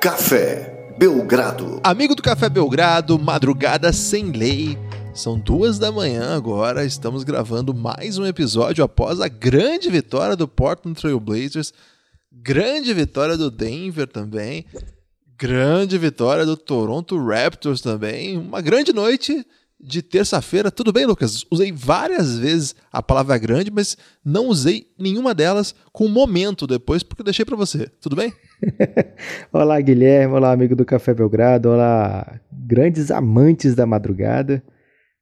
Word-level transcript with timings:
Café 0.00 0.94
Belgrado. 0.96 1.80
Amigo 1.82 2.14
do 2.14 2.22
Café 2.22 2.48
Belgrado, 2.48 3.18
madrugada 3.18 3.92
sem 3.92 4.30
lei. 4.30 4.78
São 5.12 5.36
duas 5.36 5.76
da 5.76 5.90
manhã 5.90 6.36
agora, 6.36 6.84
estamos 6.84 7.24
gravando 7.24 7.74
mais 7.74 8.16
um 8.16 8.24
episódio 8.24 8.84
após 8.84 9.20
a 9.20 9.26
grande 9.26 9.90
vitória 9.90 10.36
do 10.36 10.46
Portland 10.46 11.00
Trail 11.00 11.18
Blazers, 11.18 11.72
grande 12.30 12.94
vitória 12.94 13.36
do 13.36 13.50
Denver 13.50 14.06
também, 14.06 14.64
grande 15.36 15.98
vitória 15.98 16.46
do 16.46 16.56
Toronto 16.56 17.18
Raptors 17.20 17.80
também, 17.80 18.38
uma 18.38 18.60
grande 18.60 18.92
noite 18.92 19.44
de 19.80 20.00
terça-feira. 20.00 20.70
Tudo 20.70 20.92
bem, 20.92 21.06
Lucas? 21.06 21.44
Usei 21.50 21.72
várias 21.72 22.38
vezes 22.38 22.76
a 22.92 23.02
palavra 23.02 23.36
grande, 23.36 23.68
mas 23.72 23.96
não 24.24 24.46
usei 24.46 24.86
nenhuma 24.96 25.34
delas 25.34 25.74
com 25.92 26.06
momento 26.06 26.68
depois, 26.68 27.02
porque 27.02 27.24
deixei 27.24 27.44
para 27.44 27.56
você. 27.56 27.88
Tudo 28.00 28.14
bem? 28.14 28.32
Olá, 29.52 29.80
Guilherme. 29.80 30.34
Olá, 30.34 30.52
amigo 30.52 30.74
do 30.74 30.84
Café 30.84 31.14
Belgrado. 31.14 31.70
Olá, 31.70 32.40
grandes 32.52 33.10
amantes 33.10 33.74
da 33.74 33.86
madrugada. 33.86 34.62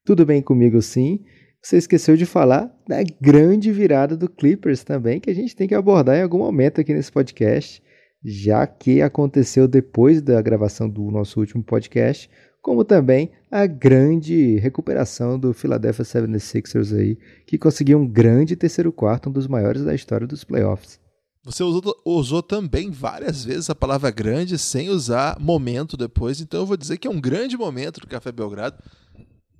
Tudo 0.05 0.25
bem 0.25 0.43
comigo, 0.43 0.81
sim. 0.81 1.25
Você 1.63 1.77
esqueceu 1.77 2.17
de 2.17 2.27
falar 2.27 2.71
da 2.89 2.99
grande 3.21 3.73
virada 3.73 4.17
do 4.17 4.29
Clippers 4.29 4.85
também, 4.85 5.21
que 5.21 5.31
a 5.31 5.35
gente 5.35 5.57
tem 5.57 5.67
que 5.67 5.75
abordar 5.75 6.17
em 6.17 6.23
algum 6.23 6.39
momento 6.39 6.81
aqui 6.81 6.95
nesse 6.95 7.11
podcast, 7.11 7.83
já 8.25 8.67
que 8.67 9.03
aconteceu 9.03 9.67
depois 9.67 10.23
da 10.23 10.41
gravação 10.41 10.89
do 10.89 11.11
nosso 11.11 11.41
último 11.41 11.63
podcast 11.63 12.31
como 12.67 12.85
também 12.85 13.31
a 13.49 13.65
grande 13.65 14.57
recuperação 14.57 15.39
do 15.39 15.55
Philadelphia 15.55 16.05
76ers 16.05 16.99
aí, 16.99 17.17
que 17.47 17.57
conseguiu 17.57 17.97
um 17.97 18.05
grande 18.05 18.57
terceiro 18.57 18.91
quarto, 18.91 19.29
um 19.29 19.33
dos 19.33 19.47
maiores 19.47 19.85
da 19.85 19.95
história 19.95 20.27
dos 20.27 20.43
playoffs. 20.43 20.99
Você 21.47 21.63
usou, 21.63 21.97
usou, 22.05 22.43
também 22.43 22.91
várias 22.91 23.45
vezes 23.45 23.71
a 23.71 23.75
palavra 23.75 24.11
grande 24.11 24.59
sem 24.59 24.91
usar 24.91 25.39
momento 25.39 25.97
depois, 25.97 26.41
então 26.41 26.59
eu 26.59 26.67
vou 26.67 26.77
dizer 26.77 26.99
que 26.99 27.07
é 27.07 27.11
um 27.11 27.21
grande 27.21 27.57
momento 27.57 28.01
do 28.01 28.09
Café 28.09 28.33
Belgrado 28.33 28.83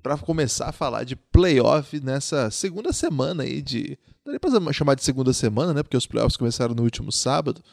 para 0.03 0.17
começar 0.17 0.67
a 0.67 0.73
falar 0.73 1.05
de 1.05 1.15
playoff 1.15 1.97
nessa 2.01 2.51
segunda 2.51 2.91
semana 2.91 3.43
aí 3.43 3.61
de. 3.61 3.97
Nem 4.25 4.37
para 4.37 4.73
chamar 4.73 4.95
de 4.95 5.03
segunda 5.05 5.31
semana, 5.31 5.73
né? 5.73 5.81
Porque 5.81 5.95
os 5.95 6.05
playoffs 6.05 6.35
começaram 6.35 6.75
no 6.75 6.83
último 6.83 7.09
sábado. 7.09 7.63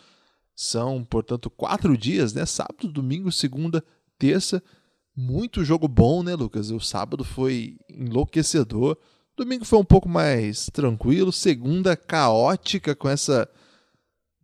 São, 0.54 1.04
portanto, 1.04 1.50
quatro 1.50 1.98
dias, 1.98 2.32
né? 2.32 2.46
Sábado, 2.46 2.86
domingo, 2.86 3.32
segunda, 3.32 3.82
terça. 4.16 4.62
Muito 5.16 5.64
jogo 5.64 5.88
bom, 5.88 6.22
né, 6.22 6.36
Lucas? 6.36 6.70
O 6.70 6.78
sábado 6.78 7.24
foi 7.24 7.78
enlouquecedor. 7.90 8.96
Domingo 9.36 9.64
foi 9.64 9.80
um 9.80 9.84
pouco 9.84 10.08
mais 10.08 10.70
tranquilo. 10.72 11.32
Segunda 11.32 11.96
caótica 11.96 12.94
com 12.94 13.08
essa. 13.08 13.48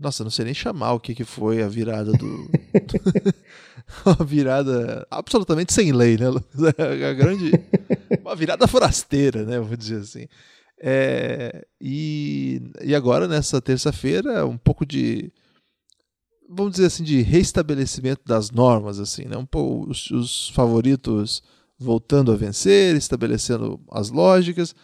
Nossa, 0.01 0.25
não 0.25 0.31
sei 0.31 0.47
nem 0.47 0.55
chamar 0.55 0.95
o 0.95 1.01
que, 1.01 1.15
que 1.15 1.25
foi 1.25 1.63
a 1.63 1.69
virada 1.69 2.11
do. 2.13 2.51
uma 4.07 4.15
virada 4.25 5.07
absolutamente 5.11 5.75
sem 5.75 5.93
lei, 5.93 6.17
né? 6.17 6.27
A 7.07 7.13
grande. 7.13 7.53
Uma 8.23 8.35
virada 8.35 8.67
forasteira, 8.67 9.45
né? 9.45 9.61
Vou 9.61 9.77
dizer 9.77 10.01
assim. 10.01 10.27
É... 10.81 11.67
E... 11.79 12.63
e 12.83 12.95
agora, 12.95 13.29
nessa 13.29 13.61
terça-feira, 13.61 14.47
um 14.47 14.57
pouco 14.57 14.87
de 14.87 15.31
vamos 16.49 16.73
dizer 16.73 16.87
assim, 16.87 17.05
de 17.05 17.21
restabelecimento 17.21 18.23
das 18.27 18.51
normas, 18.51 18.99
assim, 18.99 19.27
né? 19.27 19.37
Um 19.37 19.47
pouco 19.47 19.89
os, 19.91 20.11
os 20.11 20.49
favoritos 20.49 21.43
voltando 21.79 22.33
a 22.33 22.37
vencer, 22.37 22.97
estabelecendo 22.97 23.79
as 23.91 24.11
lógicas, 24.11 24.75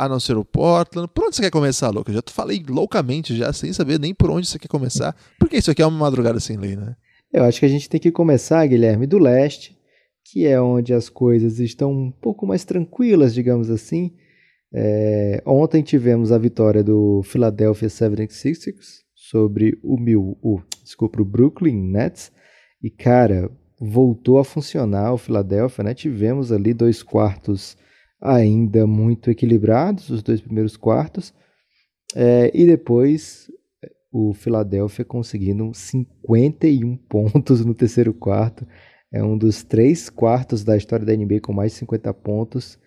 a 0.00 0.08
não 0.08 0.18
ser 0.18 0.36
o 0.38 0.44
Portland. 0.44 1.08
Por 1.14 1.26
onde 1.26 1.36
você 1.36 1.42
quer 1.42 1.50
começar, 1.50 1.90
Lucas? 1.90 2.14
Já 2.14 2.22
falei 2.28 2.64
loucamente 2.66 3.36
já, 3.36 3.52
sem 3.52 3.70
saber 3.72 4.00
nem 4.00 4.14
por 4.14 4.30
onde 4.30 4.48
você 4.48 4.58
quer 4.58 4.68
começar, 4.68 5.14
porque 5.38 5.58
isso 5.58 5.70
aqui 5.70 5.82
é 5.82 5.86
uma 5.86 5.98
madrugada 5.98 6.40
sem 6.40 6.56
lei, 6.56 6.74
né? 6.74 6.96
Eu 7.30 7.44
acho 7.44 7.60
que 7.60 7.66
a 7.66 7.68
gente 7.68 7.88
tem 7.88 8.00
que 8.00 8.10
começar, 8.10 8.66
Guilherme, 8.66 9.06
do 9.06 9.18
leste, 9.18 9.76
que 10.24 10.46
é 10.46 10.60
onde 10.60 10.94
as 10.94 11.08
coisas 11.08 11.60
estão 11.60 11.92
um 11.92 12.10
pouco 12.10 12.46
mais 12.46 12.64
tranquilas, 12.64 13.34
digamos 13.34 13.70
assim. 13.70 14.12
É, 14.72 15.42
ontem 15.44 15.82
tivemos 15.82 16.32
a 16.32 16.38
vitória 16.38 16.82
do 16.82 17.22
Philadelphia 17.22 17.88
76ers 17.88 19.00
sobre 19.14 19.78
o 19.82 19.98
Mil, 20.00 20.38
o, 20.42 20.60
desculpa, 20.82 21.20
o 21.20 21.24
Brooklyn 21.24 21.76
Nets. 21.76 22.32
E 22.82 22.88
cara, 22.88 23.50
voltou 23.78 24.38
a 24.38 24.44
funcionar 24.44 25.12
o 25.12 25.18
Philadelphia, 25.18 25.84
né? 25.84 25.94
Tivemos 25.94 26.50
ali 26.50 26.72
dois 26.72 27.02
quartos 27.02 27.76
ainda 28.20 28.86
muito 28.86 29.30
equilibrados, 29.30 30.10
os 30.10 30.22
dois 30.22 30.40
primeiros 30.40 30.76
quartos. 30.76 31.32
É, 32.14 32.50
e 32.52 32.66
depois 32.66 33.50
o 34.12 34.34
Philadelphia 34.34 35.04
conseguindo 35.04 35.72
51 35.72 36.96
pontos 37.08 37.64
no 37.64 37.74
terceiro 37.74 38.12
quarto. 38.12 38.66
É 39.12 39.22
um 39.22 39.36
dos 39.36 39.62
três 39.64 40.08
quartos 40.08 40.62
da 40.62 40.76
história 40.76 41.04
da 41.04 41.14
NBA 41.14 41.40
com 41.40 41.52
mais 41.52 41.72
de 41.72 41.78
50 41.78 42.12
pontos 42.14 42.78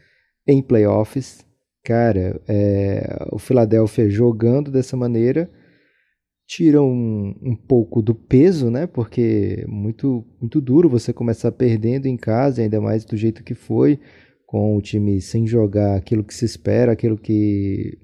em 0.47 0.61
playoffs. 0.61 1.45
Cara, 1.83 2.41
é, 2.47 3.27
o 3.31 3.37
Philadelphia 3.37 4.09
jogando 4.09 4.71
dessa 4.71 4.95
maneira 4.95 5.49
tiram 6.47 6.89
um, 6.89 7.35
um, 7.41 7.55
pouco 7.55 8.01
do 8.01 8.15
peso, 8.15 8.69
né? 8.69 8.87
Porque 8.87 9.63
é 9.63 9.67
muito, 9.67 10.25
muito 10.39 10.61
duro 10.61 10.87
você 10.87 11.11
começar 11.11 11.51
perdendo 11.51 12.05
em 12.05 12.15
casa, 12.15 12.61
ainda 12.61 12.79
mais 12.79 13.03
do 13.03 13.17
jeito 13.17 13.43
que 13.43 13.53
foi, 13.53 13.99
com 14.53 14.77
o 14.77 14.81
time 14.83 15.19
sem 15.19 15.47
jogar 15.47 15.95
aquilo 15.95 16.23
que 16.23 16.31
se 16.31 16.45
espera, 16.45 16.91
aquilo 16.91 17.17
que. 17.17 17.97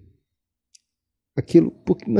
aquilo 1.37 1.71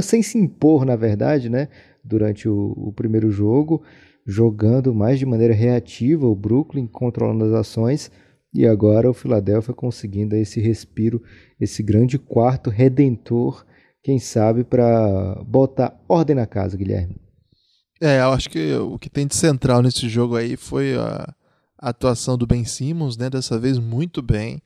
sem 0.04 0.22
se 0.22 0.38
impor, 0.38 0.86
na 0.86 0.96
verdade, 0.96 1.50
né? 1.50 1.68
Durante 2.04 2.48
o, 2.48 2.74
o 2.78 2.94
primeiro 2.94 3.32
jogo, 3.32 3.82
jogando 4.28 4.94
mais 4.94 5.18
de 5.18 5.26
maneira 5.26 5.56
reativa, 5.56 6.28
o 6.28 6.36
Brooklyn 6.36 6.86
controlando 6.86 7.44
as 7.46 7.54
ações. 7.54 8.12
E 8.54 8.68
agora 8.68 9.10
o 9.10 9.16
Philadelphia 9.16 9.74
conseguindo 9.74 10.36
esse 10.36 10.60
respiro, 10.60 11.24
esse 11.60 11.82
grande 11.82 12.20
quarto 12.20 12.70
redentor 12.70 13.66
quem 14.04 14.20
sabe, 14.20 14.64
para 14.64 15.44
botar 15.44 16.00
ordem 16.08 16.36
na 16.36 16.46
casa, 16.46 16.78
Guilherme. 16.78 17.16
É, 18.00 18.20
eu 18.20 18.30
acho 18.32 18.48
que 18.48 18.74
o 18.76 18.98
que 19.00 19.10
tem 19.10 19.26
de 19.26 19.36
central 19.36 19.82
nesse 19.82 20.08
jogo 20.08 20.36
aí 20.36 20.56
foi 20.56 20.96
a, 20.96 21.34
a 21.80 21.90
atuação 21.90 22.38
do 22.38 22.46
Ben 22.46 22.66
Simmons, 22.66 23.18
né? 23.18 23.30
Dessa 23.30 23.58
vez 23.58 23.80
muito 23.80 24.22
bem, 24.22 24.62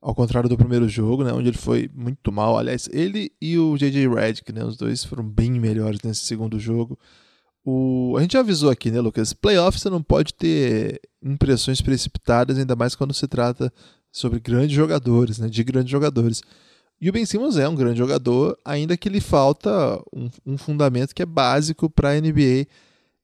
ao 0.00 0.14
contrário 0.14 0.48
do 0.48 0.56
primeiro 0.56 0.88
jogo, 0.88 1.24
né? 1.24 1.32
Onde 1.32 1.48
ele 1.48 1.58
foi 1.58 1.90
muito 1.94 2.30
mal. 2.30 2.56
Aliás, 2.56 2.88
ele 2.92 3.32
e 3.40 3.58
o 3.58 3.76
J.J. 3.76 4.08
Redick, 4.08 4.52
né? 4.52 4.64
Os 4.64 4.76
dois 4.76 5.04
foram 5.04 5.24
bem 5.24 5.52
melhores 5.52 6.00
nesse 6.02 6.24
segundo 6.24 6.58
jogo. 6.58 6.98
O, 7.64 8.14
a 8.16 8.20
gente 8.20 8.34
já 8.34 8.40
avisou 8.40 8.70
aqui, 8.70 8.90
né, 8.90 9.00
Lucas? 9.00 9.32
Playoff 9.32 9.80
você 9.80 9.90
não 9.90 10.02
pode 10.02 10.34
ter 10.34 11.00
impressões 11.22 11.80
precipitadas, 11.80 12.58
ainda 12.58 12.76
mais 12.76 12.94
quando 12.94 13.14
se 13.14 13.26
trata 13.26 13.72
sobre 14.12 14.38
grandes 14.38 14.76
jogadores, 14.76 15.38
né? 15.38 15.48
De 15.48 15.64
grandes 15.64 15.90
jogadores. 15.90 16.42
E 17.00 17.08
o 17.08 17.12
Ben 17.12 17.24
Simmons 17.24 17.56
é 17.56 17.68
um 17.68 17.74
grande 17.74 17.98
jogador, 17.98 18.56
ainda 18.64 18.96
que 18.96 19.08
lhe 19.08 19.20
falta 19.20 19.70
um, 20.14 20.30
um 20.46 20.56
fundamento 20.56 21.14
que 21.14 21.22
é 21.22 21.26
básico 21.26 21.90
para 21.90 22.10
a 22.10 22.20
NBA, 22.20 22.66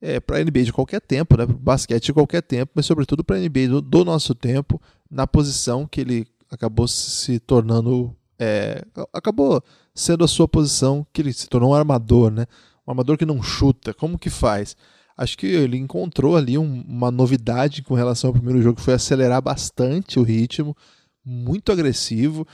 é, 0.01 0.19
para 0.19 0.39
a 0.39 0.45
NBA 0.45 0.65
de 0.65 0.73
qualquer 0.73 1.01
tempo, 1.01 1.37
né? 1.37 1.47
basquete 1.47 2.07
de 2.07 2.13
qualquer 2.13 2.43
tempo, 2.43 2.73
mas 2.75 2.87
sobretudo 2.87 3.23
para 3.23 3.37
a 3.37 3.39
NBA 3.39 3.69
do, 3.69 3.81
do, 3.81 4.05
nosso 4.05 4.35
tempo, 4.35 4.81
na 5.11 5.27
posição 5.27 5.87
que 5.87 6.01
ele 6.01 6.27
acabou 6.51 6.89
se 6.89 7.39
tornando, 7.39 8.15
é, 8.39 8.83
acabou 9.13 9.63
sendo 9.95 10.25
a 10.25 10.29
sua 10.29 10.49
posição, 10.49 11.07
que 11.13 11.21
ele 11.21 11.33
se 11.33 11.49
tornou 11.49 11.71
um 11.71 11.75
armador, 11.75 12.31
né? 12.31 12.47
um 12.87 12.91
armador 12.91 13.19
que 13.19 13.27
não 13.27 13.43
chuta, 13.43 13.93
como 13.93 14.19
que 14.19 14.31
faz? 14.31 14.77
Acho 15.17 15.37
que 15.37 15.47
ele 15.47 15.77
encontrou 15.77 16.37
ali 16.37 16.57
um, 16.57 16.83
uma 16.89 17.11
novidade 17.11 17.83
com 17.83 17.95
relação 17.95 18.29
ao 18.29 18.35
primeiro 18.35 18.63
jogo, 18.63 18.77
que 18.77 18.83
foi 18.83 18.95
acelerar 18.95 19.43
bastante 19.43 20.19
o 20.19 20.23
ritmo, 20.23 20.75
muito 21.23 21.71
agressivo, 21.71 22.47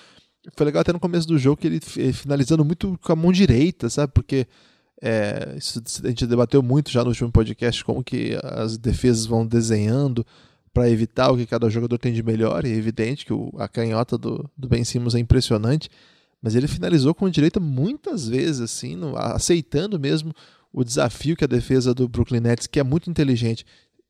foi 0.55 0.67
legal 0.67 0.81
até 0.81 0.93
no 0.93 1.01
começo 1.01 1.27
do 1.27 1.39
jogo 1.39 1.57
que 1.57 1.67
ele 1.67 1.81
finalizando 1.81 2.65
muito 2.65 2.99
com 3.03 3.13
a 3.13 3.17
mão 3.17 3.33
direita, 3.33 3.89
sabe? 3.91 4.13
Porque 4.13 4.47
é, 5.03 5.55
isso 5.57 5.83
a 6.05 6.09
gente 6.09 6.27
debateu 6.27 6.63
muito 6.63 6.91
já 6.91 7.03
no 7.03 7.11
último 7.11 7.31
podcast 7.31 7.85
como 7.85 8.03
que 8.03 8.39
as 8.43 8.79
defesas 8.79 9.27
vão 9.27 9.47
desenhando 9.47 10.27
para 10.73 10.91
evitar 10.91 11.31
o 11.31 11.37
que 11.37 11.47
cada 11.47 11.69
jogador 11.71 11.99
tem 11.99 12.13
de 12.13 12.23
melhor. 12.23 12.65
E 12.65 12.73
é 12.73 12.75
evidente 12.75 13.25
que 13.25 13.33
o, 13.33 13.53
a 13.59 13.69
canhota 13.69 14.19
do, 14.19 14.49
do 14.57 14.69
Ben 14.69 14.85
Simmons 14.85 15.15
é 15.15 15.19
impressionante, 15.19 15.89
mas 16.43 16.55
ele 16.55 16.69
finalizou 16.69 17.15
com 17.15 17.27
a 17.27 17.31
direita 17.31 17.59
muitas 17.59 18.29
vezes, 18.29 18.61
assim, 18.61 18.95
no, 18.95 19.17
aceitando 19.17 19.99
mesmo 19.99 20.35
o 20.73 20.85
desafio 20.85 21.37
que 21.37 21.45
a 21.45 21.49
defesa 21.49 21.95
do 21.95 22.09
Brooklyn 22.09 22.41
Nets, 22.41 22.67
que 22.67 22.79
é 22.79 22.83
muito 22.83 23.09
inteligente, 23.09 23.65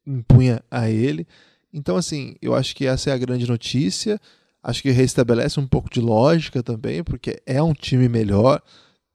impunha 0.04 0.62
a 0.70 0.90
ele. 0.90 1.26
Então, 1.72 1.96
assim, 1.96 2.34
eu 2.42 2.54
acho 2.54 2.74
que 2.74 2.86
essa 2.86 3.10
é 3.10 3.12
a 3.12 3.18
grande 3.18 3.46
notícia. 3.46 4.20
Acho 4.62 4.82
que 4.82 4.90
restabelece 4.90 5.60
um 5.60 5.66
pouco 5.66 5.88
de 5.88 6.00
lógica 6.00 6.62
também, 6.62 7.04
porque 7.04 7.40
é 7.46 7.62
um 7.62 7.72
time 7.72 8.08
melhor, 8.08 8.60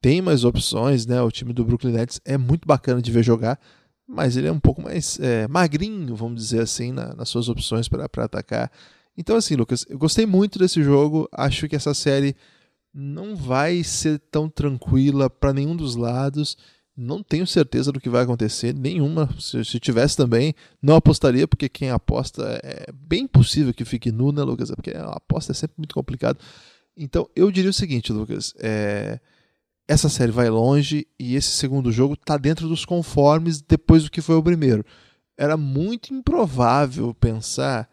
tem 0.01 0.21
mais 0.21 0.44
opções, 0.44 1.06
né? 1.06 1.21
O 1.21 1.31
time 1.31 1.53
do 1.53 1.63
Brooklyn 1.63 1.94
Nets 1.94 2.19
é 2.25 2.38
muito 2.38 2.68
bacana 2.68 3.01
de 3.01 3.12
ver 3.12 3.24
jogar, 3.24 3.59
mas 4.07 4.36
ele 4.36 4.48
é 4.48 4.51
um 4.51 4.59
pouco 4.59 4.81
mais 4.81 5.19
é, 5.19 5.48
magrinho, 5.48 6.15
vamos 6.15 6.42
dizer 6.42 6.62
assim, 6.62 6.92
na, 6.92 7.13
nas 7.13 7.30
suas 7.30 7.48
opções 7.48 7.88
para 7.88 8.06
atacar. 8.06 8.71
Então, 9.15 9.36
assim, 9.36 9.56
Lucas, 9.56 9.86
eu 9.88 9.98
gostei 9.98 10.25
muito 10.25 10.57
desse 10.57 10.81
jogo. 10.81 11.30
Acho 11.31 11.68
que 11.68 11.75
essa 11.75 11.94
série 11.94 12.36
não 12.94 13.36
vai 13.36 13.83
ser 13.83 14.19
tão 14.31 14.50
tranquila 14.50 15.30
para 15.30 15.53
nenhum 15.53 15.75
dos 15.75 15.95
lados. 15.95 16.57
Não 16.95 17.21
tenho 17.24 17.45
certeza 17.47 17.92
do 17.92 18.00
que 18.00 18.09
vai 18.09 18.24
acontecer, 18.24 18.74
nenhuma. 18.74 19.30
Se, 19.39 19.63
se 19.63 19.80
tivesse 19.80 20.18
também, 20.18 20.56
não 20.81 20.95
apostaria, 20.95 21.47
porque 21.47 21.69
quem 21.69 21.89
aposta 21.89 22.59
é 22.63 22.92
bem 22.92 23.27
possível 23.27 23.74
que 23.74 23.86
fique 23.86 24.12
nu, 24.12 24.31
né, 24.31 24.42
Lucas? 24.44 24.71
Porque 24.71 24.92
a 24.92 25.06
aposta 25.12 25.51
é 25.51 25.56
sempre 25.56 25.75
muito 25.77 25.94
complicado. 25.94 26.39
Então, 26.97 27.30
eu 27.36 27.51
diria 27.51 27.69
o 27.69 27.74
seguinte, 27.74 28.12
Lucas. 28.12 28.54
É, 28.59 29.19
essa 29.91 30.07
série 30.07 30.31
vai 30.31 30.49
longe 30.49 31.05
e 31.19 31.35
esse 31.35 31.49
segundo 31.49 31.91
jogo 31.91 32.13
está 32.13 32.38
dentro 32.38 32.69
dos 32.69 32.85
conformes 32.85 33.61
depois 33.61 34.05
do 34.05 34.09
que 34.09 34.21
foi 34.21 34.35
o 34.35 34.43
primeiro. 34.43 34.85
Era 35.38 35.57
muito 35.57 36.13
improvável 36.13 37.13
pensar 37.13 37.89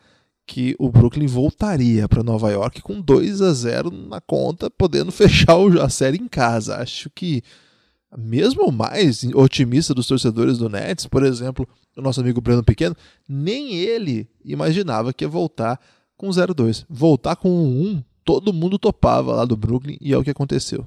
que 0.47 0.77
o 0.79 0.91
Brooklyn 0.91 1.27
voltaria 1.27 2.09
para 2.09 2.23
Nova 2.23 2.53
York 2.53 2.83
com 2.83 3.01
2 3.01 3.43
a 3.43 3.53
0 3.53 3.91
na 3.91 4.21
conta, 4.21 4.71
podendo 4.71 5.11
fechar 5.13 5.57
a 5.83 5.89
série 5.89 6.19
em 6.19 6.29
casa. 6.29 6.77
Acho 6.77 7.11
que 7.11 7.43
mesmo 8.17 8.69
o 8.69 8.73
mais 8.73 9.25
otimista 9.35 9.93
dos 9.93 10.07
torcedores 10.07 10.57
do 10.57 10.69
Nets, 10.69 11.05
por 11.05 11.25
exemplo, 11.25 11.69
o 11.97 12.01
nosso 12.01 12.21
amigo 12.21 12.41
Breno 12.41 12.63
Pequeno, 12.63 12.95
nem 13.29 13.75
ele 13.75 14.31
imaginava 14.45 15.13
que 15.13 15.25
ia 15.25 15.29
voltar 15.29 15.81
com 16.17 16.29
0-2. 16.29 16.87
Voltar 16.89 17.35
com 17.35 17.49
1-1, 17.49 18.05
todo 18.25 18.53
mundo 18.53 18.79
topava 18.79 19.35
lá 19.35 19.45
do 19.45 19.57
Brooklyn 19.57 19.99
e 20.01 20.13
é 20.13 20.17
o 20.17 20.23
que 20.23 20.31
aconteceu. 20.31 20.87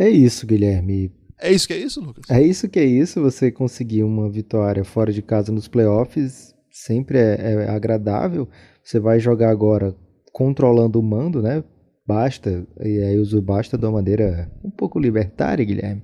É 0.00 0.08
isso, 0.08 0.46
Guilherme. 0.46 1.12
É 1.38 1.52
isso 1.52 1.68
que 1.68 1.74
é 1.74 1.78
isso, 1.78 2.00
Lucas? 2.00 2.24
É 2.30 2.40
isso 2.40 2.68
que 2.70 2.80
é 2.80 2.84
isso. 2.84 3.20
Você 3.20 3.52
conseguir 3.52 4.02
uma 4.02 4.30
vitória 4.30 4.82
fora 4.82 5.12
de 5.12 5.20
casa 5.20 5.52
nos 5.52 5.68
playoffs 5.68 6.54
sempre 6.70 7.18
é, 7.18 7.64
é 7.66 7.68
agradável. 7.68 8.48
Você 8.82 8.98
vai 8.98 9.20
jogar 9.20 9.50
agora 9.50 9.94
controlando 10.32 10.98
o 10.98 11.02
mando, 11.02 11.42
né? 11.42 11.62
Basta, 12.06 12.66
e 12.80 12.98
aí 12.98 13.18
uso 13.18 13.42
basta 13.42 13.76
de 13.76 13.84
uma 13.84 13.92
maneira 13.92 14.50
um 14.64 14.70
pouco 14.70 14.98
libertária, 14.98 15.64
Guilherme. 15.64 16.02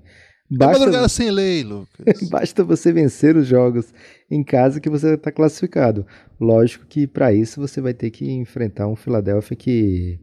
Basta, 0.51 0.85
é 0.85 1.09
sem 1.09 1.31
lei, 1.31 1.65
Lucas. 1.65 2.23
basta 2.29 2.63
você 2.63 2.93
vencer 2.93 3.35
os 3.35 3.47
jogos 3.47 3.95
em 4.31 4.45
casa 4.45 4.79
que 4.79 4.91
você 4.91 5.15
está 5.15 5.33
classificado. 5.33 6.07
Lógico 6.39 6.85
que 6.87 7.07
para 7.07 7.33
isso 7.33 7.61
você 7.61 7.81
vai 7.81 7.95
ter 7.95 8.11
que 8.11 8.31
enfrentar 8.31 8.87
um 8.87 8.95
Philadelphia 8.95 9.57
que 9.57 10.21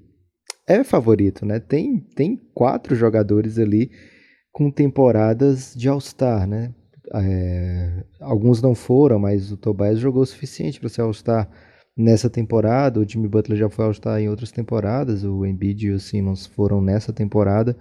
é 0.68 0.84
favorito, 0.84 1.46
né? 1.46 1.60
Tem, 1.60 2.00
tem 2.16 2.40
quatro 2.54 2.96
jogadores 2.96 3.58
ali 3.58 3.92
com 4.52 4.72
temporadas 4.72 5.74
de 5.76 5.90
All-Star, 5.90 6.48
né? 6.48 6.74
É, 7.14 8.04
alguns 8.20 8.62
não 8.62 8.74
foram, 8.74 9.20
mas 9.20 9.52
o 9.52 9.58
Tobias 9.58 10.00
jogou 10.00 10.24
o 10.24 10.26
suficiente 10.26 10.80
para 10.80 10.90
ser 10.90 11.02
All-Star 11.02 11.50
nessa 11.98 12.30
temporada. 12.30 13.00
O 13.00 13.08
Jimmy 13.08 13.28
Butler 13.28 13.58
já 13.58 13.70
foi 13.70 13.86
All-Star 13.86 14.20
em 14.20 14.30
outras 14.30 14.52
temporadas. 14.52 15.24
O 15.24 15.46
Embiid 15.46 15.88
e 15.88 15.92
o 15.92 16.00
Simmons 16.00 16.46
foram 16.46 16.82
nessa 16.82 17.12
temporada. 17.12 17.76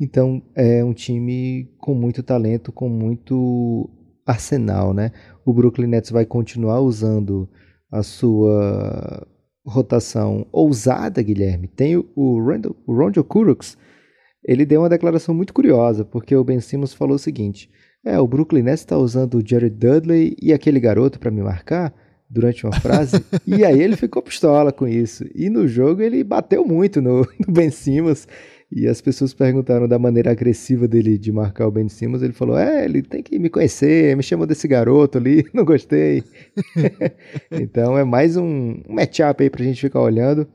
Então 0.00 0.42
é 0.54 0.82
um 0.84 0.94
time 0.94 1.70
com 1.78 1.94
muito 1.94 2.22
talento, 2.22 2.72
com 2.72 2.88
muito 2.88 3.90
arsenal, 4.26 4.94
né? 4.94 5.12
O 5.44 5.52
Brooklyn 5.52 5.88
Nets 5.88 6.10
vai 6.10 6.24
continuar 6.24 6.80
usando 6.80 7.48
a 7.90 8.02
sua 8.02 9.26
rotação 9.70 10.46
ousada, 10.52 11.22
Guilherme, 11.22 11.68
tem 11.68 11.96
o, 11.96 12.74
Rondo 12.86 13.24
Kuroks, 13.24 13.78
ele 14.44 14.66
deu 14.66 14.80
uma 14.80 14.88
declaração 14.88 15.34
muito 15.34 15.52
curiosa, 15.52 16.04
porque 16.04 16.34
o 16.34 16.44
Ben 16.44 16.60
Simmons 16.60 16.92
falou 16.92 17.16
o 17.16 17.18
seguinte: 17.18 17.70
é, 18.04 18.18
o 18.18 18.26
Brooklyn 18.26 18.62
Nets 18.62 18.80
está 18.80 18.96
usando 18.96 19.34
o 19.34 19.46
Jared 19.46 19.76
Dudley 19.76 20.36
e 20.40 20.52
aquele 20.52 20.80
garoto 20.80 21.18
para 21.18 21.30
me 21.30 21.42
marcar 21.42 21.94
durante 22.28 22.64
uma 22.64 22.72
frase, 22.72 23.24
e 23.46 23.64
aí 23.64 23.80
ele 23.80 23.96
ficou 23.96 24.22
pistola 24.22 24.72
com 24.72 24.86
isso. 24.86 25.24
E 25.34 25.50
no 25.50 25.66
jogo 25.66 26.00
ele 26.00 26.22
bateu 26.22 26.64
muito 26.64 27.02
no, 27.02 27.20
no 27.46 27.52
Ben 27.52 27.70
Simmons. 27.70 28.26
E 28.72 28.86
as 28.86 29.00
pessoas 29.00 29.34
perguntaram 29.34 29.88
da 29.88 29.98
maneira 29.98 30.30
agressiva 30.30 30.86
dele 30.86 31.18
de 31.18 31.32
marcar 31.32 31.66
o 31.66 31.72
Ben 31.72 31.88
Simmons. 31.88 32.22
Ele 32.22 32.32
falou: 32.32 32.56
É, 32.56 32.84
ele 32.84 33.02
tem 33.02 33.20
que 33.20 33.36
me 33.38 33.50
conhecer, 33.50 34.16
me 34.16 34.22
chamou 34.22 34.46
desse 34.46 34.68
garoto 34.68 35.18
ali, 35.18 35.44
não 35.52 35.64
gostei. 35.64 36.22
então 37.50 37.98
é 37.98 38.04
mais 38.04 38.36
um, 38.36 38.80
um 38.88 38.94
matchup 38.94 39.42
aí 39.42 39.50
pra 39.50 39.64
gente 39.64 39.80
ficar 39.80 40.00
olhando. 40.00 40.46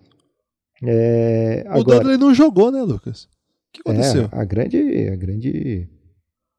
É, 0.81 1.65
o 1.75 1.83
Dudley 1.83 2.17
não 2.17 2.33
jogou, 2.33 2.71
né, 2.71 2.81
Lucas? 2.81 3.23
O 3.23 3.27
que 3.73 3.81
aconteceu? 3.81 4.23
É, 4.23 4.29
a 4.31 4.45
grande, 4.45 5.09
a 5.09 5.15
grande 5.15 5.89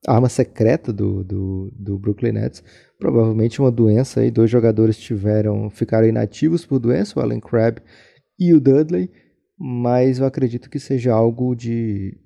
arma 0.06 0.28
secreta 0.28 0.92
do, 0.92 1.24
do, 1.24 1.72
do 1.74 1.98
Brooklyn 1.98 2.32
Nets. 2.32 2.62
Provavelmente 2.98 3.60
uma 3.60 3.70
doença 3.70 4.20
aí. 4.20 4.30
Dois 4.30 4.50
jogadores 4.50 4.98
tiveram, 4.98 5.70
ficaram 5.70 6.06
inativos 6.06 6.66
por 6.66 6.78
doença, 6.78 7.18
o 7.18 7.22
Allen 7.22 7.40
Crabbe 7.40 7.80
e 8.38 8.52
o 8.52 8.60
Dudley 8.60 9.10
mas 9.58 10.18
eu 10.18 10.26
acredito 10.26 10.68
que 10.68 10.78
seja 10.78 11.12
algo 11.12 11.54
de 11.54 12.16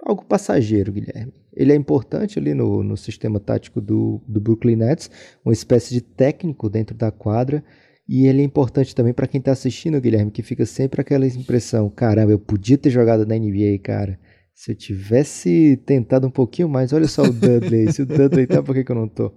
algo 0.00 0.24
passageiro, 0.24 0.92
Guilherme. 0.92 1.32
Ele 1.52 1.72
é 1.72 1.76
importante 1.76 2.38
ali 2.38 2.54
no, 2.54 2.84
no 2.84 2.96
sistema 2.96 3.40
tático 3.40 3.80
do, 3.80 4.22
do 4.28 4.40
Brooklyn 4.40 4.76
Nets, 4.76 5.10
uma 5.44 5.52
espécie 5.52 5.92
de 5.92 6.00
técnico 6.00 6.70
dentro 6.70 6.96
da 6.96 7.10
quadra, 7.10 7.64
e 8.08 8.26
ele 8.26 8.40
é 8.40 8.44
importante 8.44 8.94
também 8.94 9.12
para 9.12 9.26
quem 9.26 9.38
está 9.38 9.52
assistindo, 9.52 10.00
Guilherme, 10.00 10.30
que 10.30 10.42
fica 10.42 10.64
sempre 10.64 11.00
aquela 11.00 11.26
impressão: 11.26 11.90
caramba, 11.90 12.32
eu 12.32 12.38
podia 12.38 12.78
ter 12.78 12.90
jogado 12.90 13.26
na 13.26 13.36
NBA, 13.36 13.78
cara. 13.82 14.18
Se 14.54 14.72
eu 14.72 14.74
tivesse 14.74 15.76
tentado 15.84 16.26
um 16.26 16.30
pouquinho 16.30 16.68
mais, 16.68 16.92
olha 16.92 17.06
só 17.06 17.22
o 17.22 17.32
Dudley. 17.32 17.92
Se 17.92 18.02
o 18.02 18.06
Dudley 18.06 18.46
tá, 18.46 18.62
por 18.62 18.74
que, 18.74 18.82
que 18.82 18.90
eu 18.90 18.96
não 18.96 19.06
tô? 19.06 19.32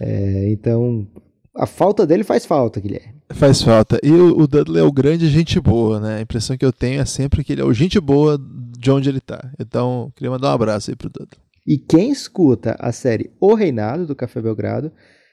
É, 0.00 0.50
então, 0.50 1.08
a 1.54 1.64
falta 1.64 2.06
dele 2.06 2.24
faz 2.24 2.44
falta, 2.44 2.80
Guilherme. 2.80 3.17
Faz 3.30 3.62
falta. 3.62 3.98
E 4.02 4.10
o, 4.10 4.46
Dudley 4.46 4.80
é 4.80 4.84
o 4.84 4.92
grande 4.92 5.28
gente 5.28 5.60
boa, 5.60 6.00
né? 6.00 6.16
A 6.16 6.20
impressão 6.20 6.56
que 6.56 6.64
eu 6.64 6.72
tenho 6.72 7.00
é 7.00 7.04
sempre 7.04 7.44
que 7.44 7.52
ele 7.52 7.60
é 7.60 7.64
o 7.64 7.74
gente 7.74 8.00
boa 8.00 8.38
de 8.38 8.90
onde 8.90 9.08
ele 9.08 9.20
tá. 9.20 9.52
Então, 9.58 10.12
queria 10.16 10.30
mandar 10.30 10.50
um 10.50 10.54
abraço 10.54 10.90
aí 10.90 10.96
pro 10.96 11.10
Dudley. 11.10 11.38
E 11.66 11.76
quem 11.76 12.10
escuta 12.10 12.74
a 12.78 12.90
série 12.92 13.30
O 13.38 13.54
Reinado 13.54 14.06
do 14.06 14.16
Café 14.16 14.40
Belgrado 14.40 14.90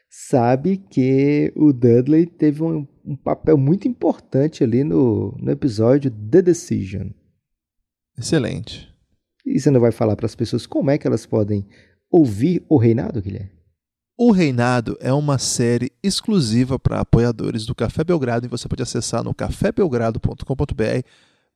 sabe 0.09 0.77
que 0.77 1.51
o 1.55 1.71
Dudley 1.71 2.25
teve 2.25 2.61
um, 2.61 2.85
um 3.05 3.15
papel 3.15 3.57
muito 3.57 3.87
importante 3.87 4.63
ali 4.63 4.83
no, 4.83 5.31
no 5.39 5.51
episódio 5.51 6.11
The 6.11 6.41
Decision. 6.41 7.09
Excelente. 8.17 8.93
E 9.45 9.59
você 9.59 9.71
não 9.71 9.79
vai 9.79 9.91
falar 9.91 10.15
para 10.15 10.25
as 10.25 10.35
pessoas 10.35 10.65
como 10.65 10.91
é 10.91 10.97
que 10.97 11.07
elas 11.07 11.25
podem 11.25 11.65
ouvir 12.11 12.65
O 12.67 12.77
Reinado, 12.77 13.21
Guilherme? 13.21 13.54
O 14.17 14.31
Reinado 14.31 14.97
é 15.01 15.11
uma 15.11 15.37
série 15.37 15.91
exclusiva 16.01 16.79
para 16.79 17.01
apoiadores 17.01 17.65
do 17.65 17.75
Café 17.75 18.01
Belgrado 18.01 18.45
e 18.45 18.49
você 18.49 18.65
pode 18.65 18.81
acessar 18.81 19.21
no 19.23 19.33
cafébelgrado.com.br 19.33 21.07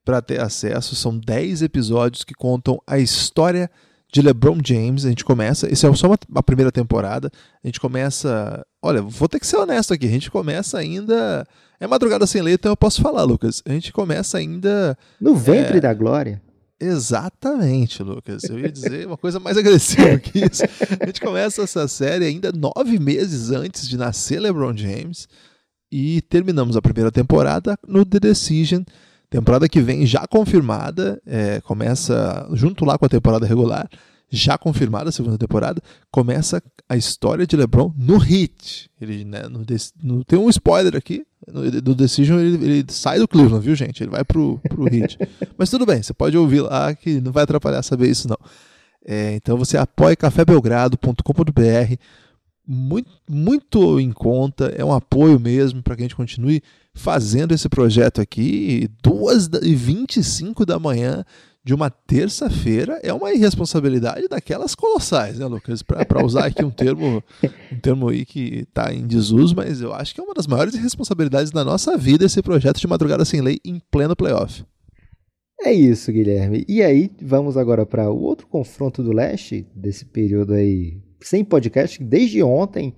para 0.03 0.21
ter 0.21 0.41
acesso. 0.41 0.93
São 0.93 1.17
10 1.17 1.61
episódios 1.61 2.25
que 2.25 2.33
contam 2.33 2.81
a 2.85 2.99
história 2.99 3.71
de 4.11 4.21
LeBron 4.21 4.57
James. 4.61 5.05
A 5.05 5.09
gente 5.09 5.23
começa, 5.23 5.71
isso 5.71 5.87
é 5.87 5.95
só 5.95 6.07
uma, 6.07 6.17
uma 6.27 6.43
primeira 6.43 6.69
temporada. 6.69 7.31
A 7.63 7.67
gente 7.67 7.79
começa, 7.79 8.65
olha, 8.81 9.01
vou 9.01 9.29
ter 9.29 9.39
que 9.39 9.47
ser 9.47 9.55
honesto 9.55 9.93
aqui, 9.93 10.07
a 10.07 10.11
gente 10.11 10.29
começa 10.29 10.77
ainda 10.77 11.47
é 11.79 11.87
madrugada 11.87 12.27
sem 12.27 12.41
leite, 12.41 12.59
então 12.59 12.73
eu 12.73 12.77
posso 12.77 13.01
falar, 13.01 13.23
Lucas. 13.23 13.63
A 13.65 13.71
gente 13.71 13.93
começa 13.93 14.37
ainda 14.37 14.97
no 15.19 15.33
ventre 15.33 15.77
é, 15.77 15.81
da 15.81 15.93
glória. 15.93 16.41
Exatamente, 16.79 18.01
Lucas. 18.01 18.43
Eu 18.43 18.57
ia 18.57 18.71
dizer 18.71 19.05
uma 19.05 19.17
coisa 19.17 19.39
mais 19.39 19.57
agressiva 19.57 20.17
que 20.17 20.39
isso. 20.39 20.63
A 20.99 21.05
gente 21.05 21.19
começa 21.19 21.61
essa 21.61 21.87
série 21.87 22.25
ainda 22.25 22.51
nove 22.51 22.97
meses 22.97 23.51
antes 23.51 23.87
de 23.87 23.97
nascer 23.97 24.39
LeBron 24.39 24.75
James 24.75 25.27
e 25.91 26.21
terminamos 26.21 26.77
a 26.77 26.81
primeira 26.81 27.11
temporada 27.11 27.77
no 27.87 28.05
The 28.05 28.19
Decision. 28.19 28.83
Temporada 29.29 29.67
que 29.67 29.81
vem 29.81 30.05
já 30.05 30.25
confirmada, 30.25 31.21
é, 31.25 31.61
começa 31.61 32.47
junto 32.53 32.85
lá 32.85 32.97
com 32.97 33.05
a 33.05 33.09
temporada 33.09 33.45
regular, 33.45 33.87
já 34.29 34.57
confirmada 34.57 35.09
a 35.09 35.11
segunda 35.11 35.37
temporada, 35.37 35.81
começa 36.11 36.61
a 36.87 36.95
história 36.95 37.47
de 37.47 37.55
LeBron 37.55 37.93
no 37.97 38.15
Heat. 38.15 38.89
Ele, 38.99 39.25
né, 39.25 39.43
no, 39.43 39.65
no, 40.03 40.23
tem 40.23 40.37
um 40.37 40.49
spoiler 40.49 40.95
aqui, 40.95 41.25
do 41.83 41.95
Decision 41.95 42.39
ele, 42.39 42.65
ele, 42.65 42.85
sai 42.89 43.19
do 43.19 43.27
Cleveland, 43.27 43.65
viu, 43.65 43.75
gente? 43.75 44.03
Ele 44.03 44.11
vai 44.11 44.23
pro, 44.23 44.59
pro 44.69 44.87
Heat. 44.93 45.17
Mas 45.57 45.69
tudo 45.69 45.85
bem, 45.85 46.03
você 46.03 46.13
pode 46.13 46.37
ouvir 46.37 46.61
lá 46.61 46.93
que 46.93 47.19
não 47.21 47.31
vai 47.31 47.43
atrapalhar 47.43 47.81
saber 47.81 48.09
isso, 48.09 48.27
não. 48.27 48.37
É, 49.05 49.35
então 49.35 49.57
você 49.57 49.77
apoia 49.77 50.15
cafébelgrado.com.br 50.15 51.95
muito, 52.71 53.09
muito 53.27 53.99
em 53.99 54.11
conta, 54.11 54.67
é 54.77 54.85
um 54.85 54.93
apoio 54.93 55.39
mesmo 55.39 55.81
para 55.81 55.95
que 55.95 56.03
a 56.03 56.05
gente 56.05 56.15
continue 56.15 56.61
fazendo 56.93 57.51
esse 57.51 57.67
projeto 57.67 58.21
aqui. 58.21 58.87
2h25 59.03 60.65
da 60.65 60.77
manhã 60.77 61.25
de 61.63 61.73
uma 61.73 61.89
terça-feira 61.89 62.99
é 63.03 63.13
uma 63.13 63.33
irresponsabilidade 63.33 64.27
daquelas 64.27 64.73
colossais, 64.73 65.39
né, 65.39 65.45
Lucas? 65.45 65.83
Para 65.83 66.25
usar 66.25 66.45
aqui 66.45 66.63
um 66.63 66.71
termo, 66.71 67.23
um 67.71 67.79
termo 67.79 68.09
aí 68.09 68.25
que 68.25 68.65
está 68.69 68.93
em 68.93 69.05
desuso, 69.05 69.55
mas 69.55 69.81
eu 69.81 69.93
acho 69.93 70.15
que 70.15 70.21
é 70.21 70.23
uma 70.23 70.33
das 70.33 70.47
maiores 70.47 70.73
irresponsabilidades 70.73 71.51
da 71.51 71.63
nossa 71.63 71.97
vida 71.97 72.25
esse 72.25 72.41
projeto 72.41 72.79
de 72.79 72.87
Madrugada 72.87 73.25
Sem 73.25 73.41
Lei 73.41 73.59
em 73.65 73.79
pleno 73.91 74.15
playoff. 74.15 74.63
É 75.61 75.73
isso, 75.73 76.11
Guilherme. 76.11 76.63
E 76.69 76.81
aí, 76.81 77.11
vamos 77.21 77.57
agora 77.57 77.85
para 77.85 78.09
o 78.09 78.21
outro 78.21 78.47
confronto 78.47 79.03
do 79.03 79.11
leste, 79.11 79.67
desse 79.75 80.05
período 80.05 80.53
aí 80.53 81.01
sem 81.21 81.43
podcast, 81.43 82.01
desde 82.01 82.41
ontem 82.41 82.95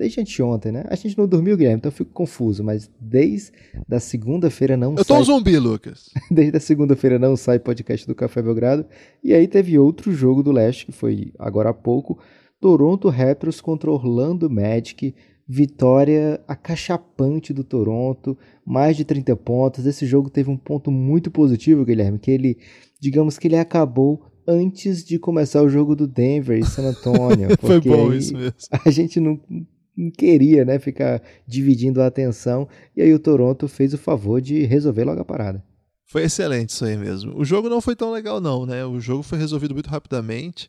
desde 0.00 0.18
anteontem, 0.18 0.72
né? 0.72 0.84
A 0.88 0.96
gente 0.96 1.18
não 1.18 1.28
dormiu, 1.28 1.58
Guilherme, 1.58 1.76
então 1.76 1.90
eu 1.90 1.94
fico 1.94 2.10
confuso, 2.10 2.64
mas 2.64 2.90
desde 2.98 3.52
da 3.86 4.00
segunda-feira 4.00 4.74
não 4.74 4.92
eu 4.92 4.96
sai... 4.96 5.02
Eu 5.02 5.06
tô 5.06 5.16
um 5.18 5.24
zumbi, 5.24 5.58
Lucas. 5.58 6.08
desde 6.32 6.56
a 6.56 6.60
segunda-feira 6.60 7.18
não 7.18 7.36
sai 7.36 7.58
podcast 7.58 8.06
do 8.06 8.14
Café 8.14 8.40
Belgrado. 8.40 8.86
E 9.22 9.34
aí 9.34 9.46
teve 9.46 9.78
outro 9.78 10.10
jogo 10.10 10.42
do 10.42 10.52
Leste, 10.52 10.86
que 10.86 10.92
foi 10.92 11.34
agora 11.38 11.68
há 11.68 11.74
pouco, 11.74 12.18
Toronto 12.58 13.10
Raptors 13.10 13.60
contra 13.60 13.90
Orlando 13.90 14.48
Magic. 14.48 15.14
Vitória 15.46 16.40
acachapante 16.46 17.52
do 17.52 17.64
Toronto, 17.64 18.38
mais 18.64 18.96
de 18.96 19.04
30 19.04 19.34
pontos. 19.34 19.84
Esse 19.84 20.06
jogo 20.06 20.30
teve 20.30 20.48
um 20.48 20.56
ponto 20.56 20.92
muito 20.92 21.28
positivo, 21.28 21.84
Guilherme, 21.84 22.20
que 22.20 22.30
ele, 22.30 22.56
digamos 23.00 23.36
que 23.36 23.48
ele 23.48 23.56
acabou 23.56 24.22
antes 24.46 25.04
de 25.04 25.18
começar 25.18 25.60
o 25.60 25.68
jogo 25.68 25.96
do 25.96 26.06
Denver 26.06 26.56
e 26.56 26.64
San 26.64 26.84
Antonio. 26.84 27.48
Foi 27.60 27.80
bom 27.80 28.12
isso 28.12 28.32
mesmo. 28.32 28.54
A 28.84 28.90
gente 28.90 29.18
não, 29.18 29.40
não 29.50 29.66
queria 30.08 30.64
né, 30.64 30.78
ficar 30.78 31.20
dividindo 31.44 32.00
a 32.00 32.06
atenção, 32.06 32.68
e 32.96 33.02
aí 33.02 33.12
o 33.12 33.18
Toronto 33.18 33.66
fez 33.66 33.92
o 33.92 33.98
favor 33.98 34.40
de 34.40 34.64
resolver 34.64 35.02
logo 35.02 35.20
a 35.20 35.24
parada. 35.24 35.64
Foi 36.06 36.22
excelente 36.22 36.70
isso 36.70 36.84
aí 36.84 36.96
mesmo. 36.96 37.36
O 37.36 37.44
jogo 37.44 37.68
não 37.68 37.80
foi 37.80 37.96
tão 37.96 38.12
legal, 38.12 38.40
não, 38.40 38.64
né? 38.66 38.84
O 38.84 39.00
jogo 39.00 39.22
foi 39.22 39.38
resolvido 39.38 39.74
muito 39.74 39.88
rapidamente. 39.88 40.68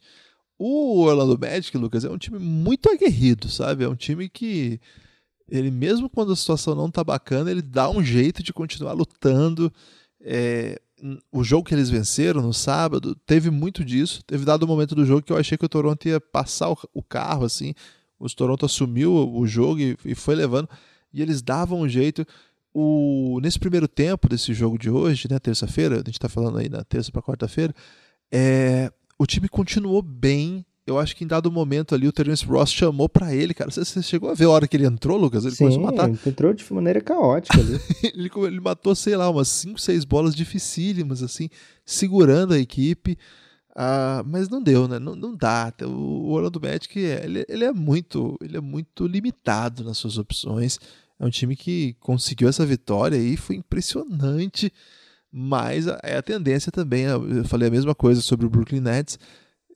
O 0.58 1.02
Orlando 1.02 1.38
Magic, 1.40 1.76
Lucas, 1.78 2.06
é 2.06 2.10
um 2.10 2.18
time 2.18 2.38
muito 2.38 2.90
aguerrido, 2.90 3.50
sabe? 3.50 3.84
É 3.84 3.90
um 3.90 3.96
time 3.96 4.30
que 4.30 4.80
ele 5.50 5.72
mesmo 5.72 6.10
quando 6.10 6.32
a 6.32 6.36
situação 6.36 6.76
não 6.76 6.90
tá 6.90 7.04
bacana, 7.04 7.52
ele 7.52 7.62
dá 7.62 7.90
um 7.90 8.04
jeito 8.04 8.42
de 8.42 8.54
continuar 8.54 8.94
lutando. 8.94 9.72
É, 10.22 10.80
o 11.32 11.44
jogo 11.44 11.68
que 11.68 11.74
eles 11.74 11.90
venceram 11.90 12.42
no 12.42 12.54
sábado 12.54 13.16
teve 13.26 13.50
muito 13.50 13.84
disso. 13.84 14.24
Teve 14.24 14.46
dado 14.46 14.64
um 14.64 14.68
momento 14.68 14.96
do 14.96 15.06
jogo 15.06 15.24
que 15.24 15.34
eu 15.34 15.38
achei 15.38 15.58
que 15.58 15.66
o 15.66 15.70
Toronto 15.70 16.08
ia 16.08 16.22
passar 16.22 16.70
o, 16.70 16.78
o 16.94 17.02
carro, 17.02 17.46
assim. 17.46 17.74
O 18.22 18.36
Toronto 18.36 18.66
assumiu 18.66 19.14
o 19.14 19.46
jogo 19.48 19.80
e, 19.80 19.98
e, 20.06 20.16
foi 20.16 20.36
levando. 20.36 20.70
E 21.14 21.22
eles 21.22 21.42
davam 21.42 21.82
um 21.82 21.90
jeito. 21.90 22.26
O, 22.74 23.40
nesse 23.42 23.60
primeiro 23.60 23.88
tempo 23.88 24.30
desse 24.30 24.54
jogo 24.54 24.78
de 24.78 24.90
hoje, 24.90 25.28
né, 25.30 25.40
terça-feira, 25.40 25.96
a 25.96 25.98
gente 25.98 26.12
está 26.12 26.30
falando 26.30 26.58
aí 26.58 26.70
na 26.70 26.84
terça 26.84 27.12
para 27.12 27.22
quarta-feira, 27.22 27.74
é, 28.32 28.92
o 29.20 29.26
time 29.26 29.50
continuou 29.50 30.02
bem 30.02 30.66
eu 30.86 30.98
acho 30.98 31.16
que 31.16 31.24
em 31.24 31.28
dado 31.28 31.52
momento 31.52 31.94
ali 31.94 32.08
o 32.08 32.12
Terence 32.12 32.44
Ross 32.46 32.72
chamou 32.72 33.08
para 33.08 33.34
ele, 33.34 33.54
cara. 33.54 33.70
Você, 33.70 33.86
você, 33.86 34.02
chegou 34.02 34.30
a 34.30 34.34
ver 34.34 34.46
a 34.46 34.50
hora 34.50 34.68
que 34.68 34.76
ele 34.76 34.86
entrou, 34.86 35.18
Lucas? 35.18 35.46
Ele 35.46 35.56
Sim, 35.56 35.66
começou 35.66 35.84
a 35.84 35.92
matar. 35.92 36.10
Ele 36.10 36.20
entrou 36.26 36.54
de 36.54 36.74
maneira 36.74 37.00
caótica 37.00 37.60
ali. 37.60 37.80
ele, 38.14 38.32
ele 38.48 38.60
matou, 38.60 38.96
sei 38.96 39.16
lá, 39.16 39.30
umas 39.30 39.48
5, 39.48 39.80
6 39.80 40.06
bolas 40.06 40.36
dificílimas, 40.36 41.22
assim, 41.22 41.50
segurando 41.86 42.54
a 42.54 42.60
equipe. 42.60 43.18
Ah, 43.76 44.24
mas 44.26 44.50
não 44.50 44.62
deu, 44.62 44.88
né? 44.88 45.00
Não, 45.00 45.16
não 45.16 45.36
dá. 45.36 45.74
O 45.84 46.32
Orlando 46.32 46.60
Magic, 46.62 46.98
ele, 47.00 47.46
ele, 47.48 47.66
é 47.66 47.72
muito, 47.72 48.38
ele 48.42 48.58
é 48.58 48.62
muito 48.62 49.08
limitado 49.08 49.84
nas 49.84 49.98
suas 49.98 50.18
opções. 50.18 50.80
É 51.20 51.26
um 51.26 51.30
time 51.30 51.56
que 51.56 51.96
conseguiu 52.00 52.50
essa 52.50 52.66
vitória 52.66 53.18
e 53.18 53.38
foi 53.38 53.56
impressionante. 53.56 54.72
Mas 55.32 55.88
é 56.04 56.18
a 56.18 56.22
tendência 56.22 56.72
também. 56.72 57.04
Eu 57.04 57.46
falei 57.46 57.70
a 57.70 57.72
mesma 57.72 57.96
coisa 57.96 58.22
sobre 58.22 58.46
o 58.46 58.50
Brooklyn 58.50 58.82
Nets 58.82 59.18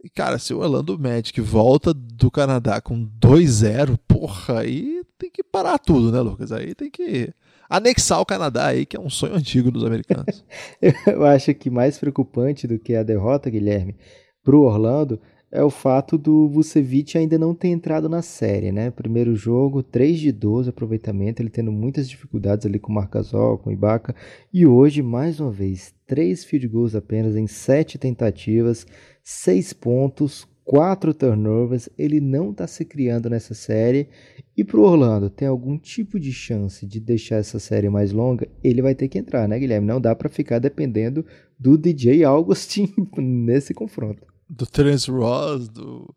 cara, 0.09 0.37
se 0.37 0.53
o 0.53 0.59
Orlando 0.59 0.97
Magic 0.99 1.39
volta 1.41 1.93
do 1.93 2.29
Canadá 2.29 2.81
com 2.81 3.07
2-0, 3.19 3.97
porra, 4.07 4.59
aí 4.59 5.03
tem 5.17 5.31
que 5.31 5.43
parar 5.43 5.77
tudo, 5.77 6.11
né, 6.11 6.19
Lucas? 6.21 6.51
Aí 6.51 6.75
tem 6.75 6.89
que 6.89 7.33
anexar 7.69 8.19
o 8.19 8.25
Canadá 8.25 8.67
aí, 8.67 8.85
que 8.85 8.97
é 8.97 8.99
um 8.99 9.09
sonho 9.09 9.35
antigo 9.35 9.71
dos 9.71 9.83
americanos. 9.83 10.43
Eu 11.07 11.25
acho 11.25 11.53
que 11.53 11.69
mais 11.69 11.97
preocupante 11.97 12.67
do 12.67 12.79
que 12.79 12.95
a 12.95 13.03
derrota, 13.03 13.49
Guilherme, 13.49 13.95
pro 14.43 14.61
Orlando 14.61 15.19
é 15.51 15.63
o 15.63 15.69
fato 15.69 16.17
do 16.17 16.49
Vucevic 16.49 17.17
ainda 17.17 17.37
não 17.37 17.55
ter 17.55 17.69
entrado 17.69 18.09
na 18.09 18.21
série, 18.21 18.73
né? 18.73 18.91
Primeiro 18.91 19.35
jogo, 19.35 19.81
3 19.81 20.19
de 20.19 20.31
12 20.31 20.69
aproveitamento, 20.69 21.41
ele 21.41 21.49
tendo 21.49 21.71
muitas 21.71 22.09
dificuldades 22.09 22.65
ali 22.65 22.77
com 22.77 22.91
o 22.91 22.95
Marcasol, 22.95 23.57
com 23.57 23.69
o 23.69 23.73
Ibaka, 23.73 24.13
e 24.53 24.65
hoje, 24.65 25.01
mais 25.01 25.39
uma 25.39 25.51
vez, 25.51 25.93
3 26.07 26.43
field 26.43 26.67
goals 26.67 26.93
apenas 26.93 27.37
em 27.37 27.47
7 27.47 27.97
tentativas, 27.97 28.85
6 29.23 29.71
pontos, 29.73 30.45
4 30.65 31.13
turnovers, 31.13 31.87
ele 31.97 32.19
não 32.19 32.51
está 32.51 32.67
se 32.67 32.83
criando 32.83 33.29
nessa 33.29 33.53
série. 33.53 34.09
E 34.57 34.63
para 34.63 34.79
o 34.79 34.83
Orlando, 34.83 35.29
tem 35.29 35.47
algum 35.47 35.77
tipo 35.77 36.19
de 36.19 36.31
chance 36.31 36.85
de 36.85 36.99
deixar 36.99 37.35
essa 37.35 37.59
série 37.59 37.89
mais 37.89 38.11
longa? 38.11 38.47
Ele 38.63 38.81
vai 38.81 38.95
ter 38.95 39.09
que 39.09 39.17
entrar, 39.17 39.47
né, 39.47 39.59
Guilherme? 39.59 39.85
Não 39.85 39.99
dá 39.99 40.15
para 40.15 40.29
ficar 40.29 40.59
dependendo 40.59 41.25
do 41.59 41.77
DJ 41.77 42.23
Augustin 42.23 42.93
nesse 43.17 43.73
confronto 43.73 44.35
do 44.49 44.65
Terence 44.65 45.09
Ross, 45.09 45.67
do 45.67 46.13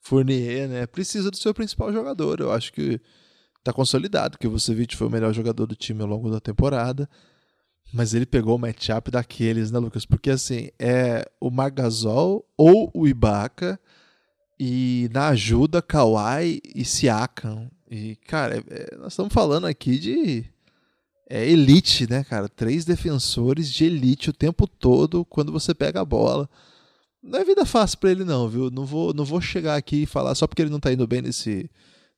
Fournier, 0.00 0.68
né? 0.68 0.86
Precisa 0.86 1.30
do 1.30 1.36
seu 1.36 1.52
principal 1.52 1.92
jogador. 1.92 2.40
Eu 2.40 2.52
acho 2.52 2.72
que 2.72 3.00
tá 3.62 3.72
consolidado 3.72 4.38
que 4.38 4.46
o 4.46 4.50
Vucevic 4.50 4.96
foi 4.96 5.06
o 5.06 5.10
melhor 5.10 5.32
jogador 5.32 5.66
do 5.66 5.76
time 5.76 6.02
ao 6.02 6.08
longo 6.08 6.30
da 6.30 6.40
temporada. 6.40 7.08
Mas 7.92 8.14
ele 8.14 8.26
pegou 8.26 8.56
o 8.56 8.58
matchup 8.58 9.10
daqueles, 9.10 9.70
né, 9.70 9.78
Lucas? 9.78 10.04
Porque 10.04 10.30
assim, 10.30 10.70
é 10.78 11.24
o 11.40 11.50
Margasol 11.50 12.44
ou 12.56 12.90
o 12.92 13.06
Ibaka 13.06 13.78
e 14.58 15.08
na 15.12 15.28
ajuda 15.28 15.80
Kawhi 15.80 16.60
e 16.74 16.84
Siakam. 16.84 17.70
E, 17.90 18.16
cara, 18.26 18.56
é, 18.56 18.62
é, 18.68 18.96
nós 18.96 19.12
estamos 19.12 19.32
falando 19.32 19.66
aqui 19.66 19.98
de 19.98 20.44
é 21.28 21.44
elite, 21.44 22.08
né, 22.08 22.24
cara? 22.24 22.48
Três 22.48 22.84
defensores 22.84 23.70
de 23.70 23.84
elite 23.84 24.30
o 24.30 24.32
tempo 24.32 24.66
todo 24.66 25.24
quando 25.24 25.50
você 25.52 25.74
pega 25.74 26.00
a 26.00 26.04
bola. 26.04 26.48
Não 27.22 27.40
é 27.40 27.44
vida 27.44 27.66
fácil 27.66 27.98
para 27.98 28.10
ele, 28.10 28.24
não, 28.24 28.48
viu? 28.48 28.70
Não 28.70 28.84
vou, 28.86 29.12
não 29.12 29.24
vou 29.24 29.40
chegar 29.40 29.74
aqui 29.74 30.02
e 30.02 30.06
falar 30.06 30.34
só 30.36 30.46
porque 30.46 30.62
ele 30.62 30.70
não 30.70 30.78
tá 30.78 30.92
indo 30.92 31.06
bem 31.06 31.22
nesse, 31.22 31.68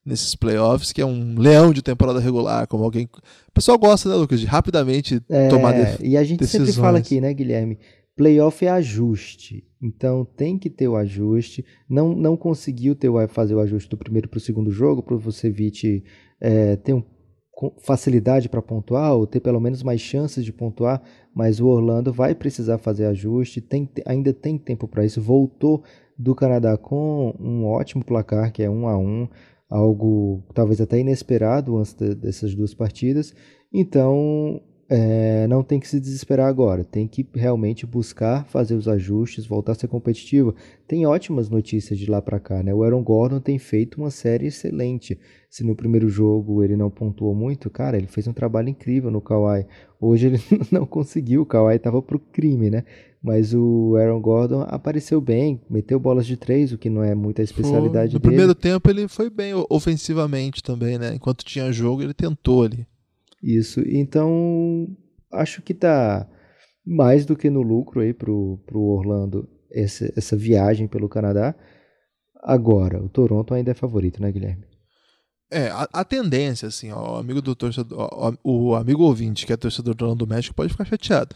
nesses 0.05 0.35
playoffs, 0.35 0.91
que 0.91 1.01
é 1.01 1.05
um 1.05 1.39
leão 1.39 1.73
de 1.73 1.81
temporada 1.81 2.19
regular, 2.19 2.67
como 2.67 2.83
alguém. 2.83 3.09
O 3.47 3.51
pessoal 3.51 3.77
gosta, 3.79 4.07
né, 4.07 4.15
Lucas, 4.15 4.39
de 4.39 4.45
rapidamente 4.45 5.19
é, 5.27 5.47
tomar 5.47 5.71
decisões. 5.71 6.11
E 6.11 6.15
a 6.15 6.23
gente 6.23 6.39
decisões. 6.39 6.69
sempre 6.69 6.81
fala 6.81 6.99
aqui, 6.99 7.19
né, 7.19 7.33
Guilherme? 7.33 7.79
Playoff 8.19 8.65
é 8.65 8.69
ajuste. 8.69 9.65
Então 9.81 10.25
tem 10.25 10.59
que 10.59 10.69
ter 10.69 10.89
o 10.89 10.97
ajuste. 10.97 11.63
Não, 11.87 12.13
não 12.13 12.35
conseguiu 12.35 12.93
ter, 12.93 13.09
fazer 13.29 13.55
o 13.55 13.61
ajuste 13.61 13.89
do 13.89 13.95
primeiro 13.95 14.27
para 14.27 14.39
o 14.39 14.41
segundo 14.41 14.69
jogo, 14.69 15.01
para 15.01 15.15
você 15.15 15.47
evite 15.47 16.03
é, 16.41 16.75
ter 16.75 16.93
um 16.93 17.01
facilidade 17.79 18.49
para 18.49 18.61
pontuar 18.61 19.15
ou 19.15 19.25
ter 19.25 19.39
pelo 19.39 19.61
menos 19.61 19.83
mais 19.83 20.01
chances 20.01 20.43
de 20.43 20.51
pontuar, 20.51 21.01
mas 21.33 21.61
o 21.61 21.67
Orlando 21.67 22.11
vai 22.11 22.35
precisar 22.35 22.77
fazer 22.77 23.05
ajuste, 23.05 23.61
tem, 23.61 23.89
ainda 24.05 24.33
tem 24.33 24.57
tempo 24.57 24.85
para 24.85 25.05
isso. 25.05 25.21
Voltou 25.21 25.81
do 26.17 26.35
Canadá 26.35 26.77
com 26.77 27.33
um 27.39 27.65
ótimo 27.67 28.03
placar, 28.03 28.51
que 28.51 28.61
é 28.61 28.69
1 28.69 28.87
a 28.89 28.97
1 28.97 29.29
algo 29.69 30.43
talvez 30.53 30.81
até 30.81 30.99
inesperado 30.99 31.77
antes 31.77 31.93
de, 31.93 32.15
dessas 32.15 32.53
duas 32.53 32.73
partidas. 32.73 33.33
Então 33.73 34.61
é, 34.91 35.45
não 35.47 35.61
tem 35.61 35.79
que 35.79 35.87
se 35.87 35.99
desesperar 35.99 36.47
agora, 36.47 36.83
tem 36.83 37.07
que 37.07 37.27
realmente 37.35 37.85
buscar 37.85 38.43
fazer 38.45 38.73
os 38.73 38.87
ajustes, 38.87 39.45
voltar 39.45 39.73
a 39.73 39.75
ser 39.75 39.87
competitivo. 39.87 40.55
Tem 40.87 41.05
ótimas 41.05 41.47
notícias 41.47 41.99
de 41.99 42.09
lá 42.09 42.19
para 42.19 42.39
cá, 42.39 42.63
né? 42.63 42.73
O 42.73 42.83
Aaron 42.83 43.03
Gordon 43.03 43.39
tem 43.39 43.59
feito 43.59 44.01
uma 44.01 44.09
série 44.09 44.47
excelente. 44.47 45.19
Se 45.47 45.63
no 45.63 45.75
primeiro 45.75 46.09
jogo 46.09 46.63
ele 46.63 46.75
não 46.75 46.89
pontuou 46.89 47.35
muito, 47.35 47.69
cara, 47.69 47.97
ele 47.97 48.07
fez 48.07 48.27
um 48.27 48.33
trabalho 48.33 48.69
incrível 48.69 49.11
no 49.11 49.21
Kawhi. 49.21 49.67
Hoje 50.01 50.25
ele 50.25 50.39
não 50.71 50.87
conseguiu, 50.87 51.43
o 51.43 51.45
Kawhi 51.45 51.75
estava 51.75 52.01
pro 52.01 52.17
crime, 52.17 52.71
né? 52.71 52.83
Mas 53.21 53.53
o 53.53 53.95
Aaron 53.95 54.19
Gordon 54.19 54.65
apareceu 54.67 55.21
bem, 55.21 55.61
meteu 55.69 55.99
bolas 55.99 56.25
de 56.25 56.35
três, 56.35 56.71
o 56.71 56.79
que 56.79 56.89
não 56.89 57.03
é 57.03 57.13
muita 57.13 57.43
especialidade 57.43 58.13
no 58.13 58.19
dele. 58.19 58.31
No 58.33 58.37
primeiro 58.37 58.55
tempo 58.55 58.89
ele 58.89 59.07
foi 59.07 59.29
bem 59.29 59.53
ofensivamente 59.69 60.63
também, 60.63 60.97
né? 60.97 61.13
Enquanto 61.13 61.45
tinha 61.45 61.71
jogo, 61.71 62.01
ele 62.01 62.13
tentou 62.13 62.63
ali. 62.63 62.87
Isso. 63.41 63.81
Então, 63.85 64.87
acho 65.31 65.61
que 65.61 65.73
tá 65.73 66.27
mais 66.85 67.25
do 67.25 67.35
que 67.35 67.49
no 67.49 67.61
lucro 67.61 68.01
aí 68.01 68.13
pro, 68.13 68.57
pro 68.65 68.79
Orlando 68.79 69.47
essa, 69.71 70.11
essa 70.15 70.35
viagem 70.35 70.87
pelo 70.87 71.09
Canadá. 71.09 71.55
Agora, 72.41 73.03
o 73.03 73.09
Toronto 73.09 73.53
ainda 73.53 73.71
é 73.71 73.75
favorito, 73.75 74.21
né, 74.21 74.31
Guilherme? 74.31 74.65
É, 75.51 75.69
a, 75.69 75.87
a 75.93 76.05
tendência, 76.05 76.67
assim, 76.67 76.91
ó, 76.91 77.15
o 77.15 77.17
amigo 77.17 77.41
do 77.41 77.55
torcedor, 77.55 77.97
ó, 77.99 78.33
o 78.43 78.75
amigo 78.75 79.03
ouvinte 79.03 79.45
que 79.45 79.53
é 79.53 79.57
torcedor 79.57 79.95
do 79.95 80.03
Orlando 80.03 80.25
do 80.25 80.29
México 80.29 80.55
pode 80.55 80.71
ficar 80.71 80.85
chateado. 80.85 81.35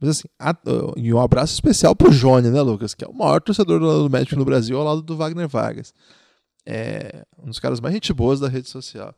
Mas 0.00 0.10
assim, 0.10 0.28
a, 0.38 0.52
e 0.96 1.14
um 1.14 1.20
abraço 1.20 1.54
especial 1.54 1.94
pro 1.94 2.10
Johnny, 2.10 2.50
né, 2.50 2.60
Lucas? 2.60 2.92
Que 2.92 3.04
é 3.04 3.08
o 3.08 3.14
maior 3.14 3.40
torcedor 3.40 3.78
do 3.78 3.86
Orlando 3.86 4.08
do 4.08 4.10
México 4.10 4.36
no 4.36 4.44
Brasil 4.44 4.76
ao 4.76 4.84
lado 4.84 5.02
do 5.02 5.16
Wagner 5.16 5.48
Vargas. 5.48 5.94
É 6.66 7.24
um 7.38 7.46
dos 7.46 7.60
caras 7.60 7.80
mais 7.80 7.94
gente 7.94 8.12
boas 8.12 8.40
da 8.40 8.48
rede 8.48 8.68
social. 8.68 9.14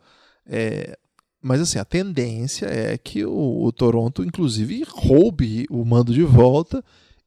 É, 0.46 0.96
mas 1.44 1.60
assim, 1.60 1.78
a 1.78 1.84
tendência 1.84 2.64
é 2.64 2.96
que 2.96 3.22
o, 3.22 3.64
o, 3.64 3.70
Toronto, 3.70 4.24
inclusive, 4.24 4.82
roube 4.88 5.66
o 5.68 5.84
mando 5.84 6.10
de 6.10 6.22
volta. 6.22 6.82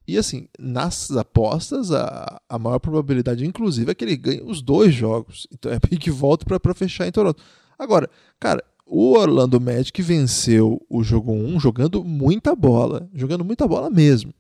E 0.08 0.18
assim, 0.18 0.48
nas 0.58 1.12
apostas, 1.12 1.92
a, 1.92 2.42
a 2.50 2.58
maior 2.58 2.80
probabilidade, 2.80 3.46
inclusive, 3.46 3.92
é 3.92 3.94
que 3.94 4.04
ele 4.04 4.18
ganhe 4.18 4.42
os 4.42 4.60
dois 4.60 4.92
jogos. 4.92 5.46
Então 5.54 5.72
é 5.72 5.80
que 5.80 6.10
volta 6.10 6.46
para 6.46 6.74
fechar 6.74 7.08
em 7.08 7.12
Toronto. 7.12 7.44
Agora, 7.78 8.10
cara, 8.40 8.64
o 8.88 9.12
Orlando 9.16 9.62
Magic 9.62 10.02
venceu 10.02 10.84
o 10.90 11.04
jogo 11.04 11.32
1 11.32 11.60
jogando 11.60 12.04
muita 12.04 12.56
bola. 12.56 13.08
Jogando 13.14 13.46
muita 13.46 13.68
bola 13.68 13.88
mesmo. 13.88 14.34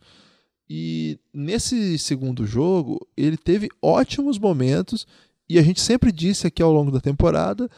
E 0.67 1.19
nesse 1.31 1.99
segundo 1.99 2.47
jogo, 2.47 3.07
ele 3.15 3.37
teve 3.37 3.69
ótimos 3.79 4.39
momentos. 4.39 5.05
E 5.47 5.59
a 5.59 5.61
gente 5.61 5.81
sempre 5.81 6.11
disse 6.11 6.47
aqui 6.47 6.63
ao 6.63 6.73
longo 6.73 6.89
da 6.89 6.99
temporada 6.99 7.69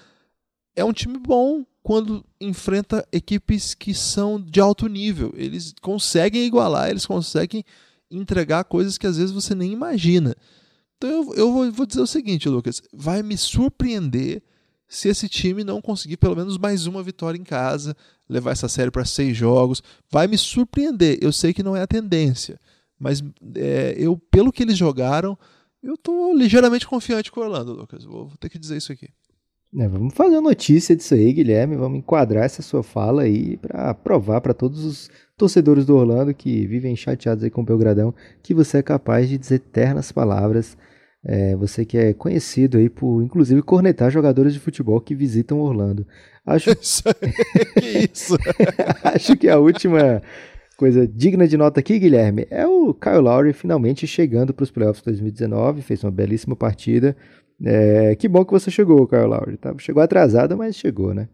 é 0.80 0.86
um 0.86 0.94
time 0.94 1.18
bom 1.18 1.66
quando 1.82 2.26
enfrenta 2.40 3.08
equipes 3.12 3.74
que 3.74 3.94
são 3.94 4.40
de 4.40 4.60
alto 4.60 4.88
nível. 4.88 5.34
Eles 5.36 5.74
conseguem 5.82 6.46
igualar, 6.46 6.90
eles 6.90 7.06
conseguem 7.06 7.64
entregar 8.12 8.64
coisas 8.66 8.98
que 8.98 9.08
às 9.08 9.18
vezes 9.18 9.32
você 9.32 9.56
nem 9.56 9.72
imagina. 9.72 10.36
Então 10.98 11.10
eu, 11.10 11.34
eu 11.36 11.54
vou, 11.54 11.72
vou 11.72 11.86
dizer 11.86 12.02
o 12.02 12.08
seguinte, 12.08 12.50
Lucas: 12.50 12.82
vai 12.94 13.24
me 13.24 13.38
surpreender 13.38 14.44
se 14.88 15.08
esse 15.08 15.30
time 15.30 15.64
não 15.64 15.82
conseguir 15.82 16.18
pelo 16.18 16.36
menos 16.36 16.58
mais 16.58 16.88
uma 16.88 17.04
vitória 17.04 17.38
em 17.38 17.44
casa, 17.44 17.96
levar 18.28 18.52
essa 18.52 18.68
série 18.68 18.92
para 18.92 19.06
seis 19.06 19.38
jogos. 19.38 19.82
Vai 20.10 20.28
me 20.28 20.38
surpreender. 20.38 21.20
Eu 21.22 21.32
sei 21.32 21.54
que 21.54 21.64
não 21.64 21.76
é 21.76 21.82
a 21.82 21.88
tendência, 21.88 22.60
mas 23.00 23.24
é, 23.56 23.96
eu, 23.98 24.18
pelo 24.18 24.52
que 24.52 24.64
eles 24.64 24.78
jogaram, 24.78 25.38
eu 25.82 25.94
estou 25.94 26.36
ligeiramente 26.36 26.88
confiante 26.88 27.32
com 27.32 27.40
o 27.40 27.44
Orlando, 27.44 27.74
Lucas. 27.74 28.04
Vou, 28.04 28.28
vou 28.28 28.38
ter 28.38 28.50
que 28.50 28.60
dizer 28.60 28.78
isso 28.78 28.92
aqui. 28.92 29.10
É, 29.78 29.88
vamos 29.88 30.16
fazer 30.16 30.42
notícia 30.42 30.96
disso 30.96 31.14
aí, 31.14 31.32
Guilherme. 31.32 31.76
Vamos 31.76 32.00
enquadrar 32.00 32.46
essa 32.46 32.62
sua 32.62 32.82
fala 32.82 33.24
aí 33.24 33.58
para 33.58 33.94
provar 33.94 34.42
para 34.42 34.54
todos 34.54 34.84
os 34.84 35.10
torcedores 35.38 35.86
do 35.86 35.96
Orlando 35.96 36.34
que 36.34 36.66
vivem 36.66 36.96
chateados 36.96 37.44
aí 37.44 37.50
com 37.50 37.62
o 37.62 37.66
Belgradão 37.66 38.14
que 38.42 38.54
você 38.54 38.80
é 38.80 38.84
capaz 38.84 39.30
de 39.30 39.38
dizer 39.38 39.60
ternas 39.60 40.12
palavras 40.12 40.76
é, 41.24 41.56
você 41.56 41.86
que 41.86 41.98
é 41.98 42.14
conhecido 42.14 42.78
aí 42.78 42.90
por, 42.90 43.22
inclusive, 43.22 43.62
cornetar 43.62 44.10
jogadores 44.10 44.54
de 44.54 44.60
futebol 44.60 45.00
que 45.02 45.14
visitam 45.14 45.60
Orlando. 45.60 46.08
Acho 46.46 46.72
que 47.80 48.10
isso? 48.12 48.38
Acho 49.04 49.36
que 49.36 49.50
a 49.50 49.60
última 49.60 50.22
coisa 50.78 51.06
digna 51.08 51.48
de 51.48 51.58
nota 51.58 51.82
aqui, 51.82 52.00
Guilherme, 52.00 52.48
é 52.50 52.66
o 52.66 52.94
Kyle 52.94 53.18
Lowry 53.18 53.52
finalmente 53.52 54.08
chegando 54.08 54.54
para 54.54 54.64
os 54.64 54.72
playoffs 54.72 55.04
2019, 55.04 55.82
fez 55.82 56.04
uma 56.04 56.12
belíssima 56.12 56.56
partida. 56.56 57.16
É, 57.64 58.16
que 58.16 58.28
bom 58.28 58.46
que 58.46 58.52
você 58.52 58.72
chegou, 58.72 59.08
Kyle 59.08 59.26
Lowry. 59.26 59.58
Tá? 59.58 59.74
Chegou 59.80 60.02
atrasado, 60.02 60.58
mas 60.58 60.76
chegou, 60.76 61.14
né? 61.14 61.28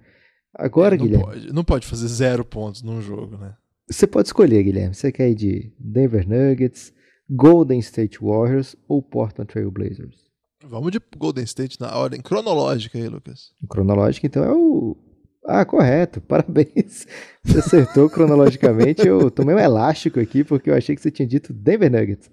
Agora, 0.54 0.96
é, 0.96 0.98
não 0.98 1.06
Guilherme. 1.06 1.26
Pode, 1.26 1.54
não 1.54 1.64
pode 1.64 1.88
fazer 1.88 2.08
zero 2.08 2.44
pontos 2.44 2.82
num 2.82 3.02
jogo, 3.02 3.38
né? 3.38 3.56
Você 3.90 4.08
pode 4.08 4.30
escolher, 4.30 4.64
Guilherme. 4.64 4.96
Você 4.96 5.12
quer 5.12 5.30
ir 5.30 5.36
de 5.36 5.74
Denver 5.80 6.28
Nuggets, 6.28 6.92
Golden 7.30 7.80
State 7.80 8.20
Warriors 8.20 8.76
ou 8.88 9.02
Portland 9.02 9.52
Trail 9.52 9.70
Blazers? 9.70 10.26
Vamos 10.68 10.92
de 10.92 11.00
Golden 11.16 11.44
State 11.44 11.80
na 11.80 11.96
ordem 11.96 12.22
cronológica 12.22 12.98
aí, 12.98 13.08
Lucas. 13.08 13.52
Cronológica, 13.70 14.26
então, 14.26 14.44
é 14.44 14.52
o. 14.52 14.98
Ah, 15.46 15.64
correto, 15.64 16.20
parabéns. 16.28 17.06
Você 17.44 17.60
acertou 17.60 18.10
cronologicamente. 18.10 19.06
Eu 19.06 19.30
tomei 19.30 19.54
um 19.54 19.60
elástico 19.60 20.20
aqui 20.20 20.44
porque 20.44 20.72
eu 20.72 20.76
achei 20.76 20.96
que 20.96 21.02
você 21.02 21.12
tinha 21.12 21.28
dito 21.28 21.54
Denver 21.54 21.92
Nuggets. 21.92 22.32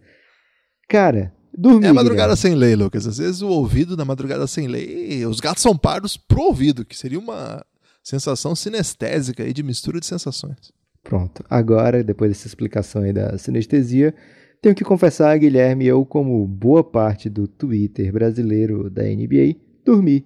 Cara, 0.88 1.34
dormir. 1.56 1.87
É 1.87 1.92
madrugada 1.92 2.37
sem 2.37 2.54
lei, 2.54 2.75
Lucas. 2.75 3.06
Às 3.06 3.18
vezes 3.18 3.42
o 3.42 3.49
ouvido 3.49 3.97
na 3.97 4.04
madrugada 4.04 4.47
sem 4.47 4.66
lei, 4.66 5.25
os 5.26 5.40
gatos 5.40 5.62
são 5.62 5.76
pardos 5.76 6.16
pro 6.16 6.42
ouvido, 6.42 6.85
que 6.85 6.97
seria 6.97 7.18
uma 7.18 7.64
sensação 8.02 8.54
sinestésica 8.54 9.42
aí 9.42 9.52
de 9.52 9.62
mistura 9.62 10.00
de 10.00 10.06
sensações. 10.06 10.73
Pronto. 11.02 11.44
Agora, 11.49 12.02
depois 12.02 12.30
dessa 12.30 12.47
explicação 12.47 13.02
aí 13.02 13.12
da 13.12 13.37
sinestesia, 13.37 14.14
tenho 14.61 14.75
que 14.75 14.85
confessar, 14.85 15.37
Guilherme, 15.38 15.87
eu, 15.87 16.04
como 16.04 16.47
boa 16.47 16.85
parte 16.85 17.28
do 17.28 17.49
Twitter 17.49 18.12
brasileiro 18.12 18.88
da 18.88 19.02
NBA, 19.02 19.56
dormi. 19.85 20.25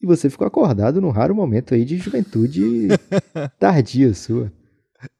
E 0.00 0.06
você 0.06 0.30
ficou 0.30 0.46
acordado 0.46 1.00
num 1.00 1.10
raro 1.10 1.34
momento 1.34 1.74
aí 1.74 1.84
de 1.84 1.96
juventude 1.96 2.88
tardia 3.58 4.12
sua. 4.14 4.52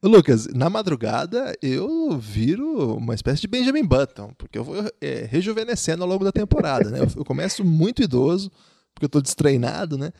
Lucas, 0.03 0.47
na 0.47 0.69
madrugada 0.69 1.55
eu 1.61 2.17
viro 2.17 2.95
uma 2.97 3.15
espécie 3.15 3.41
de 3.41 3.47
Benjamin 3.47 3.85
Button, 3.85 4.33
porque 4.37 4.57
eu 4.57 4.63
vou 4.63 4.75
é, 4.99 5.25
rejuvenescendo 5.29 6.03
ao 6.03 6.09
longo 6.09 6.25
da 6.25 6.31
temporada, 6.31 6.89
né? 6.89 6.99
Eu, 7.15 7.23
começo 7.23 7.63
muito 7.63 8.01
idoso, 8.01 8.51
porque 8.93 9.05
eu 9.05 9.09
tô 9.09 9.21
destreinado, 9.21 9.97
né? 9.97 10.11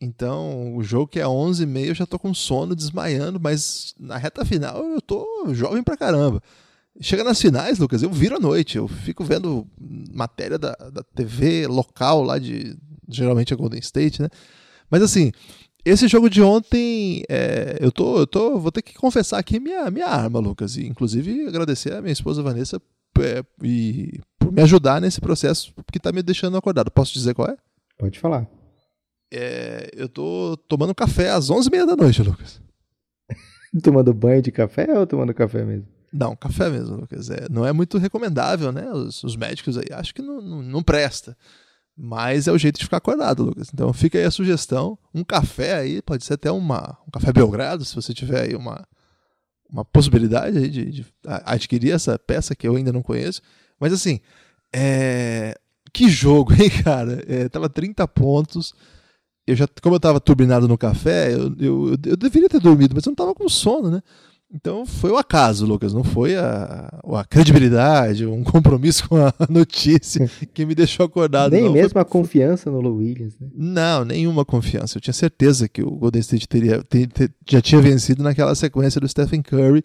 Então, 0.00 0.76
o 0.76 0.82
jogo 0.82 1.08
que 1.08 1.20
é 1.20 1.24
11h30 1.24 1.86
eu 1.86 1.94
já 1.94 2.06
tô 2.06 2.18
com 2.18 2.32
sono, 2.32 2.74
desmaiando, 2.74 3.38
mas 3.40 3.94
na 3.98 4.16
reta 4.16 4.44
final 4.44 4.82
eu 4.84 5.00
tô 5.00 5.26
jovem 5.52 5.82
pra 5.82 5.96
caramba. 5.96 6.40
Chega 7.00 7.24
nas 7.24 7.40
finais, 7.40 7.78
Lucas, 7.78 8.02
eu 8.02 8.10
viro 8.10 8.36
à 8.36 8.40
noite, 8.40 8.78
eu 8.78 8.86
fico 8.86 9.24
vendo 9.24 9.66
matéria 10.12 10.58
da, 10.58 10.72
da 10.92 11.02
TV 11.02 11.66
local 11.66 12.22
lá 12.22 12.38
de. 12.38 12.76
Geralmente 13.08 13.52
é 13.52 13.56
Golden 13.56 13.80
State, 13.80 14.22
né? 14.22 14.28
Mas 14.90 15.02
assim, 15.02 15.32
esse 15.84 16.08
jogo 16.08 16.28
de 16.28 16.42
ontem, 16.42 17.22
é, 17.28 17.78
eu, 17.80 17.90
tô, 17.90 18.18
eu 18.18 18.26
tô. 18.26 18.58
Vou 18.58 18.72
ter 18.72 18.82
que 18.82 18.94
confessar 18.94 19.38
aqui 19.38 19.58
minha, 19.58 19.90
minha 19.90 20.06
arma, 20.06 20.38
Lucas. 20.38 20.76
E 20.76 20.86
inclusive 20.86 21.46
agradecer 21.46 21.94
a 21.94 22.00
minha 22.00 22.12
esposa 22.12 22.42
Vanessa 22.42 22.80
é, 23.18 23.44
e, 23.62 24.20
por 24.38 24.52
me 24.52 24.62
ajudar 24.62 25.00
nesse 25.00 25.20
processo 25.20 25.72
que 25.92 26.00
tá 26.00 26.12
me 26.12 26.22
deixando 26.22 26.56
acordado. 26.56 26.90
Posso 26.90 27.12
dizer 27.12 27.34
qual 27.34 27.48
é? 27.48 27.56
Pode 27.98 28.18
falar. 28.18 28.46
É, 29.32 29.90
eu 29.94 30.08
tô 30.08 30.56
tomando 30.68 30.94
café 30.94 31.30
às 31.30 31.50
11h30 31.50 31.86
da 31.86 31.96
noite, 31.96 32.22
Lucas. 32.22 32.60
tomando 33.82 34.12
banho 34.12 34.42
de 34.42 34.50
café 34.50 34.98
ou 34.98 35.06
tomando 35.06 35.32
café 35.32 35.64
mesmo? 35.64 35.86
Não, 36.12 36.34
café 36.34 36.68
mesmo, 36.68 36.96
Lucas. 36.96 37.30
É, 37.30 37.46
não 37.48 37.64
é 37.64 37.72
muito 37.72 37.96
recomendável, 37.96 38.72
né? 38.72 38.90
Os, 38.90 39.22
os 39.22 39.36
médicos 39.36 39.78
aí 39.78 39.86
acham 39.92 40.12
que 40.12 40.22
não, 40.22 40.40
não, 40.40 40.62
não, 40.62 40.82
presta. 40.82 41.36
Mas 42.02 42.48
é 42.48 42.52
o 42.52 42.56
jeito 42.56 42.78
de 42.78 42.84
ficar 42.84 42.96
acordado, 42.96 43.44
Lucas. 43.44 43.68
Então 43.74 43.92
fica 43.92 44.16
aí 44.16 44.24
a 44.24 44.30
sugestão. 44.30 44.98
Um 45.14 45.22
café 45.22 45.74
aí, 45.74 46.00
pode 46.00 46.24
ser 46.24 46.32
até 46.32 46.50
uma, 46.50 46.96
um 47.06 47.10
café 47.10 47.30
Belgrado, 47.30 47.84
se 47.84 47.94
você 47.94 48.14
tiver 48.14 48.40
aí 48.40 48.54
uma, 48.54 48.88
uma 49.70 49.84
possibilidade 49.84 50.70
de, 50.70 50.84
de 50.86 51.06
adquirir 51.44 51.92
essa 51.92 52.18
peça 52.18 52.56
que 52.56 52.66
eu 52.66 52.74
ainda 52.74 52.90
não 52.90 53.02
conheço. 53.02 53.42
Mas 53.78 53.92
assim, 53.92 54.18
é... 54.74 55.54
que 55.92 56.08
jogo, 56.08 56.54
hein, 56.56 56.70
cara? 56.82 57.22
É, 57.28 57.50
tava 57.50 57.68
30 57.68 58.08
pontos. 58.08 58.72
Eu 59.46 59.54
já, 59.54 59.68
como 59.82 59.96
eu 59.96 60.00
tava 60.00 60.18
turbinado 60.20 60.66
no 60.66 60.78
café, 60.78 61.34
eu, 61.34 61.54
eu, 61.58 61.90
eu 62.06 62.16
deveria 62.16 62.48
ter 62.48 62.60
dormido, 62.60 62.94
mas 62.94 63.04
eu 63.04 63.10
não 63.10 63.14
tava 63.14 63.34
com 63.34 63.46
sono, 63.46 63.90
né? 63.90 64.02
Então 64.52 64.84
foi 64.84 65.10
o 65.10 65.16
acaso, 65.16 65.64
Lucas, 65.64 65.94
não 65.94 66.02
foi 66.02 66.36
a, 66.36 67.00
a 67.14 67.24
credibilidade, 67.24 68.26
um 68.26 68.42
compromisso 68.42 69.08
com 69.08 69.16
a 69.16 69.32
notícia 69.48 70.28
que 70.52 70.66
me 70.66 70.74
deixou 70.74 71.06
acordado. 71.06 71.52
Nem 71.52 71.64
não. 71.64 71.72
mesmo 71.72 71.90
foi... 71.90 72.02
a 72.02 72.04
confiança 72.04 72.68
no 72.68 72.80
Lou 72.80 72.96
Williams, 72.96 73.38
né? 73.38 73.48
Não, 73.54 74.04
nenhuma 74.04 74.44
confiança. 74.44 74.98
Eu 74.98 75.00
tinha 75.00 75.14
certeza 75.14 75.68
que 75.68 75.82
o 75.82 75.90
Golden 75.92 76.20
State 76.20 76.48
teria, 76.48 76.82
ter, 76.82 77.06
ter, 77.06 77.32
já 77.48 77.62
tinha 77.62 77.80
vencido 77.80 78.24
naquela 78.24 78.54
sequência 78.56 79.00
do 79.00 79.08
Stephen 79.08 79.40
Curry, 79.40 79.84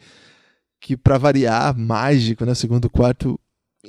que 0.82 0.98
para 0.98 1.20
variar, 1.20 1.78
mágico, 1.78 2.44
né? 2.44 2.56
Segundo 2.56 2.90
quarto, 2.90 3.40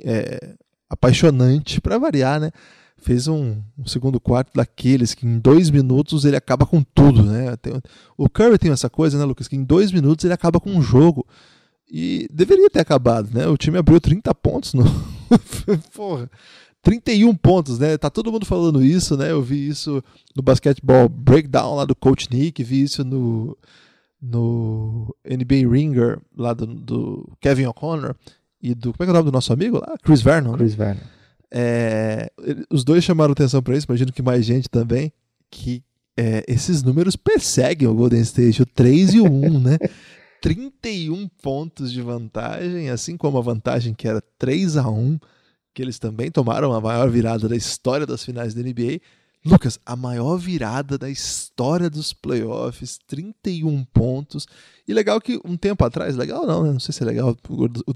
é, 0.03 0.53
apaixonante, 0.87 1.81
para 1.81 1.97
variar, 1.97 2.39
né? 2.39 2.51
Fez 2.97 3.27
um, 3.27 3.61
um, 3.77 3.85
segundo 3.85 4.19
quarto 4.19 4.51
daqueles 4.53 5.13
que 5.13 5.25
em 5.25 5.39
dois 5.39 5.69
minutos 5.69 6.25
ele 6.25 6.35
acaba 6.35 6.65
com 6.65 6.81
tudo, 6.83 7.23
né? 7.23 7.55
Tem, 7.57 7.73
o 8.17 8.29
Curry 8.29 8.57
tem 8.57 8.71
essa 8.71 8.89
coisa, 8.89 9.17
né, 9.17 9.23
Lucas, 9.23 9.47
que 9.47 9.55
em 9.55 9.63
dois 9.63 9.91
minutos 9.91 10.25
ele 10.25 10.33
acaba 10.33 10.59
com 10.59 10.71
um 10.71 10.81
jogo. 10.81 11.25
E 11.89 12.27
deveria 12.31 12.69
ter 12.69 12.81
acabado, 12.81 13.29
né? 13.33 13.47
O 13.47 13.55
time 13.55 13.77
abriu 13.77 14.01
30 14.01 14.35
pontos 14.35 14.73
no. 14.73 14.83
Porra. 15.95 16.29
31 16.81 17.33
pontos, 17.35 17.79
né? 17.79 17.97
Tá 17.97 18.09
todo 18.09 18.31
mundo 18.31 18.45
falando 18.45 18.83
isso, 18.83 19.15
né? 19.17 19.31
Eu 19.31 19.41
vi 19.41 19.67
isso 19.67 20.03
no 20.35 20.41
basquetebol 20.41 21.09
breakdown 21.09 21.75
lá 21.75 21.85
do 21.85 21.95
Coach 21.95 22.29
Nick, 22.31 22.63
vi 22.63 22.83
isso 22.83 23.03
no, 23.03 23.57
no 24.21 25.15
NBA 25.25 25.69
Ringer 25.69 26.19
lá 26.35 26.53
do, 26.53 26.65
do 26.65 27.29
Kevin 27.39 27.67
O'Connor 27.67 28.15
e 28.61 28.73
do. 28.73 28.93
Como 28.93 29.03
é 29.03 29.05
que 29.05 29.09
é 29.09 29.11
o 29.11 29.13
nome 29.13 29.31
do 29.31 29.33
nosso 29.33 29.53
amigo 29.53 29.79
lá? 29.79 29.97
Chris 30.03 30.21
Vernon. 30.21 30.51
Né? 30.51 30.57
Chris? 30.57 30.75
Vernon. 30.75 31.16
É, 31.51 32.29
os 32.69 32.83
dois 32.83 33.03
chamaram 33.03 33.31
atenção 33.31 33.61
para 33.61 33.75
isso, 33.75 33.87
imagino 33.87 34.11
que 34.11 34.21
mais 34.21 34.45
gente 34.45 34.69
também, 34.69 35.11
que 35.49 35.83
é, 36.17 36.43
esses 36.47 36.83
números 36.83 37.15
perseguem 37.15 37.87
o 37.87 37.93
Golden 37.93 38.21
State, 38.21 38.61
o 38.61 38.65
3 38.65 39.13
e 39.13 39.19
o 39.19 39.25
1, 39.25 39.59
né? 39.59 39.77
31 40.41 41.27
pontos 41.41 41.91
de 41.91 42.01
vantagem, 42.01 42.89
assim 42.89 43.17
como 43.17 43.37
a 43.37 43.41
vantagem 43.41 43.93
que 43.93 44.07
era 44.07 44.21
3 44.37 44.77
a 44.77 44.87
1 44.87 45.17
que 45.77 45.83
eles 45.83 45.99
também 45.99 46.31
tomaram 46.31 46.73
a 46.73 46.81
maior 46.81 47.07
virada 47.07 47.47
da 47.47 47.55
história 47.55 48.03
das 48.03 48.25
finais 48.25 48.51
da 48.55 48.63
NBA. 48.63 48.99
Lucas, 49.47 49.79
a 49.85 49.95
maior 49.95 50.37
virada 50.37 50.97
da 50.97 51.09
história 51.09 51.89
dos 51.89 52.11
playoffs, 52.11 52.99
31 53.07 53.83
pontos. 53.85 54.45
E 54.85 54.93
legal 54.93 55.21
que 55.21 55.39
um 55.45 55.55
tempo 55.55 55.85
atrás, 55.85 56.15
legal 56.15 56.45
não, 56.45 56.63
né? 56.63 56.71
Não 56.71 56.79
sei 56.79 56.93
se 56.93 57.01
é 57.01 57.05
legal, 57.05 57.35
o, 57.49 57.93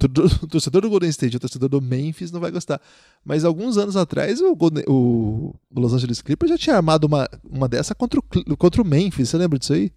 torcedor 0.47 0.81
do 0.81 0.89
Golden 0.89 1.09
State, 1.09 1.35
o 1.35 1.39
torcedor 1.39 1.67
do 1.67 1.81
Memphis 1.81 2.31
não 2.31 2.39
vai 2.39 2.51
gostar. 2.51 2.81
Mas 3.23 3.43
alguns 3.43 3.77
anos 3.77 3.97
atrás, 3.97 4.39
o, 4.39 4.55
Golden, 4.55 4.85
o 4.87 5.53
Los 5.75 5.93
Angeles 5.93 6.21
Clippers 6.21 6.51
já 6.51 6.57
tinha 6.57 6.77
armado 6.77 7.05
uma, 7.05 7.29
uma 7.43 7.67
dessa 7.67 7.93
contra 7.93 8.19
o, 8.19 8.57
contra 8.57 8.81
o 8.81 8.85
Memphis. 8.85 9.29
Você 9.29 9.37
lembra 9.37 9.59
disso 9.59 9.73
aí? 9.73 9.91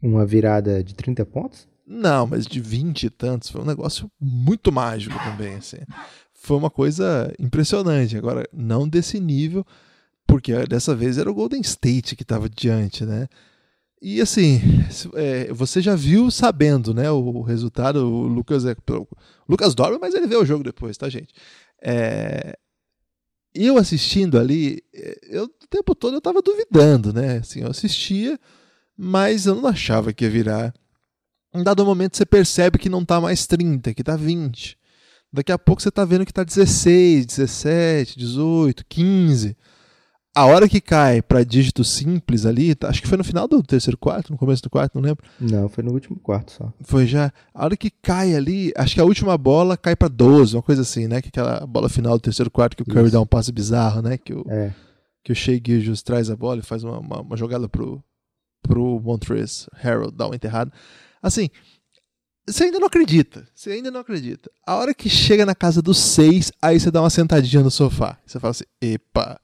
Uma 0.00 0.24
virada 0.24 0.82
de 0.82 0.94
30 0.94 1.26
pontos? 1.26 1.68
Não, 1.86 2.26
mas 2.26 2.46
de 2.46 2.60
20 2.60 3.04
e 3.04 3.10
tantos. 3.10 3.50
Foi 3.50 3.60
um 3.60 3.66
negócio 3.66 4.10
muito 4.18 4.72
mágico 4.72 5.18
também, 5.18 5.54
assim. 5.56 5.78
Foi 6.32 6.56
uma 6.56 6.70
coisa 6.70 7.32
impressionante. 7.38 8.16
Agora, 8.16 8.48
não 8.52 8.88
desse 8.88 9.20
nível 9.20 9.66
porque 10.26 10.66
dessa 10.66 10.94
vez 10.94 11.18
era 11.18 11.30
o 11.30 11.34
Golden 11.34 11.60
State 11.60 12.16
que 12.16 12.22
estava 12.22 12.48
diante, 12.48 13.04
né? 13.04 13.28
E 14.00 14.20
assim, 14.20 14.60
é, 15.14 15.52
você 15.52 15.80
já 15.80 15.94
viu 15.94 16.28
sabendo, 16.30 16.92
né? 16.92 17.08
O 17.10 17.40
resultado, 17.42 17.98
o 17.98 18.26
Lucas 18.26 18.64
é. 18.64 18.72
O 18.72 19.06
Lucas 19.48 19.74
dorme, 19.74 19.98
mas 20.00 20.12
ele 20.14 20.26
vê 20.26 20.36
o 20.36 20.44
jogo 20.44 20.64
depois, 20.64 20.96
tá, 20.96 21.08
gente? 21.08 21.32
É, 21.80 22.58
eu 23.54 23.76
assistindo 23.76 24.38
ali, 24.38 24.82
eu, 25.22 25.44
o 25.44 25.66
tempo 25.68 25.94
todo 25.94 26.14
eu 26.14 26.20
tava 26.20 26.42
duvidando, 26.42 27.12
né? 27.12 27.38
Assim, 27.38 27.60
eu 27.60 27.68
assistia, 27.68 28.38
mas 28.96 29.46
eu 29.46 29.54
não 29.54 29.68
achava 29.68 30.12
que 30.12 30.24
ia 30.24 30.30
virar. 30.30 30.74
Em 31.54 31.62
dado 31.62 31.84
momento 31.84 32.16
você 32.16 32.24
percebe 32.24 32.78
que 32.78 32.88
não 32.88 33.04
tá 33.04 33.20
mais 33.20 33.46
30, 33.46 33.92
que 33.94 34.02
tá 34.02 34.16
20. 34.16 34.78
Daqui 35.32 35.52
a 35.52 35.58
pouco 35.58 35.80
você 35.82 35.90
tá 35.90 36.04
vendo 36.04 36.26
que 36.26 36.32
tá 36.32 36.42
16, 36.42 37.26
17, 37.26 38.18
18, 38.18 38.84
15. 38.88 39.56
A 40.34 40.46
hora 40.46 40.66
que 40.66 40.80
cai 40.80 41.20
para 41.20 41.44
dígito 41.44 41.84
simples 41.84 42.46
ali, 42.46 42.74
tá, 42.74 42.88
acho 42.88 43.02
que 43.02 43.08
foi 43.08 43.18
no 43.18 43.24
final 43.24 43.46
do 43.46 43.62
terceiro 43.62 43.98
quarto, 43.98 44.32
no 44.32 44.38
começo 44.38 44.62
do 44.62 44.70
quarto, 44.70 44.94
não 44.94 45.02
lembro. 45.02 45.22
Não, 45.38 45.68
foi 45.68 45.84
no 45.84 45.92
último 45.92 46.18
quarto 46.18 46.52
só. 46.52 46.72
Foi 46.80 47.06
já. 47.06 47.30
A 47.52 47.64
hora 47.64 47.76
que 47.76 47.90
cai 47.90 48.34
ali, 48.34 48.72
acho 48.74 48.94
que 48.94 49.00
a 49.00 49.04
última 49.04 49.36
bola 49.36 49.76
cai 49.76 49.94
para 49.94 50.08
12, 50.08 50.56
uma 50.56 50.62
coisa 50.62 50.80
assim, 50.80 51.06
né? 51.06 51.20
Que 51.20 51.28
aquela 51.28 51.66
bola 51.66 51.86
final 51.90 52.14
do 52.14 52.22
terceiro 52.22 52.50
quarto 52.50 52.76
que 52.76 52.82
o 52.82 52.86
Curry 52.86 53.04
Isso. 53.04 53.12
dá 53.12 53.20
um 53.20 53.26
passe 53.26 53.52
bizarro, 53.52 54.00
né? 54.00 54.16
Que 54.16 54.32
o, 54.32 54.42
é. 54.48 54.74
que 55.22 55.32
o 55.32 55.34
Shea 55.34 55.60
Gilgis 55.62 56.02
traz 56.02 56.30
a 56.30 56.36
bola 56.36 56.60
e 56.60 56.62
faz 56.64 56.82
uma, 56.82 56.98
uma, 56.98 57.20
uma 57.20 57.36
jogada 57.36 57.68
pro, 57.68 58.02
pro 58.62 59.00
Montrezl 59.00 59.68
Harold 59.84 60.16
dar 60.16 60.28
uma 60.28 60.34
enterrada. 60.34 60.72
Assim, 61.22 61.50
você 62.48 62.64
ainda 62.64 62.80
não 62.80 62.86
acredita. 62.86 63.46
Você 63.54 63.72
ainda 63.72 63.90
não 63.90 64.00
acredita. 64.00 64.50
A 64.66 64.76
hora 64.76 64.94
que 64.94 65.10
chega 65.10 65.44
na 65.44 65.54
casa 65.54 65.82
dos 65.82 65.98
seis, 65.98 66.50
aí 66.62 66.80
você 66.80 66.90
dá 66.90 67.02
uma 67.02 67.10
sentadinha 67.10 67.62
no 67.62 67.70
sofá. 67.70 68.18
Você 68.24 68.40
fala 68.40 68.52
assim, 68.52 68.64
epa 68.80 69.38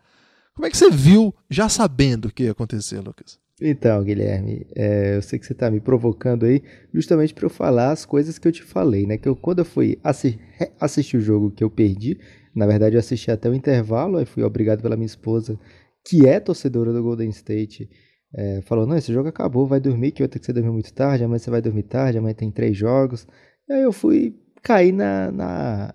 como 0.59 0.67
é 0.67 0.71
que 0.71 0.77
você 0.77 0.91
viu 0.91 1.33
já 1.49 1.69
sabendo 1.69 2.27
o 2.27 2.33
que 2.33 2.43
ia 2.43 2.51
acontecer, 2.51 2.99
Lucas? 2.99 3.39
Então, 3.63 4.03
Guilherme, 4.03 4.67
é, 4.75 5.15
eu 5.15 5.23
sei 5.23 5.39
que 5.39 5.47
você 5.47 5.53
está 5.53 5.71
me 5.71 5.79
provocando 5.79 6.45
aí 6.45 6.65
justamente 6.93 7.33
para 7.33 7.47
eu 7.47 7.51
falar 7.51 7.93
as 7.93 8.05
coisas 8.05 8.41
que 8.41 8.49
eu 8.49 8.51
te 8.51 8.65
falei, 8.65 9.07
né? 9.07 9.17
Que 9.17 9.29
eu, 9.29 9.37
quando 9.37 9.61
eu 9.61 9.65
fui 9.65 10.01
assi 10.03 10.37
assistir 10.81 11.17
o 11.17 11.21
jogo 11.21 11.53
que 11.53 11.63
eu 11.63 11.71
perdi, 11.71 12.19
na 12.57 12.67
verdade 12.67 12.97
eu 12.97 12.99
assisti 12.99 13.31
até 13.31 13.49
o 13.49 13.55
intervalo, 13.55 14.17
aí 14.17 14.25
fui 14.25 14.43
obrigado 14.43 14.83
pela 14.83 14.97
minha 14.97 15.07
esposa, 15.07 15.57
que 16.05 16.27
é 16.27 16.41
torcedora 16.41 16.93
do 16.93 17.05
Golden 17.05 17.31
State, 17.31 17.89
é, 18.35 18.61
falou, 18.63 18.85
não, 18.85 18.97
esse 18.97 19.13
jogo 19.13 19.29
acabou, 19.29 19.65
vai 19.65 19.79
dormir, 19.79 20.11
que 20.11 20.25
vai 20.25 20.29
que 20.29 20.45
você 20.45 20.53
dormir 20.53 20.73
muito 20.73 20.93
tarde, 20.93 21.23
amanhã 21.23 21.39
você 21.39 21.51
vai 21.51 21.63
dormir 21.63 21.85
tarde, 21.85 22.19
amanhã 22.19 22.35
tem 22.35 22.51
três 22.51 22.77
jogos. 22.77 23.29
E 23.69 23.73
aí 23.73 23.83
eu 23.83 23.93
fui 23.93 24.35
cair 24.61 24.91
na, 24.91 25.31
na 25.31 25.95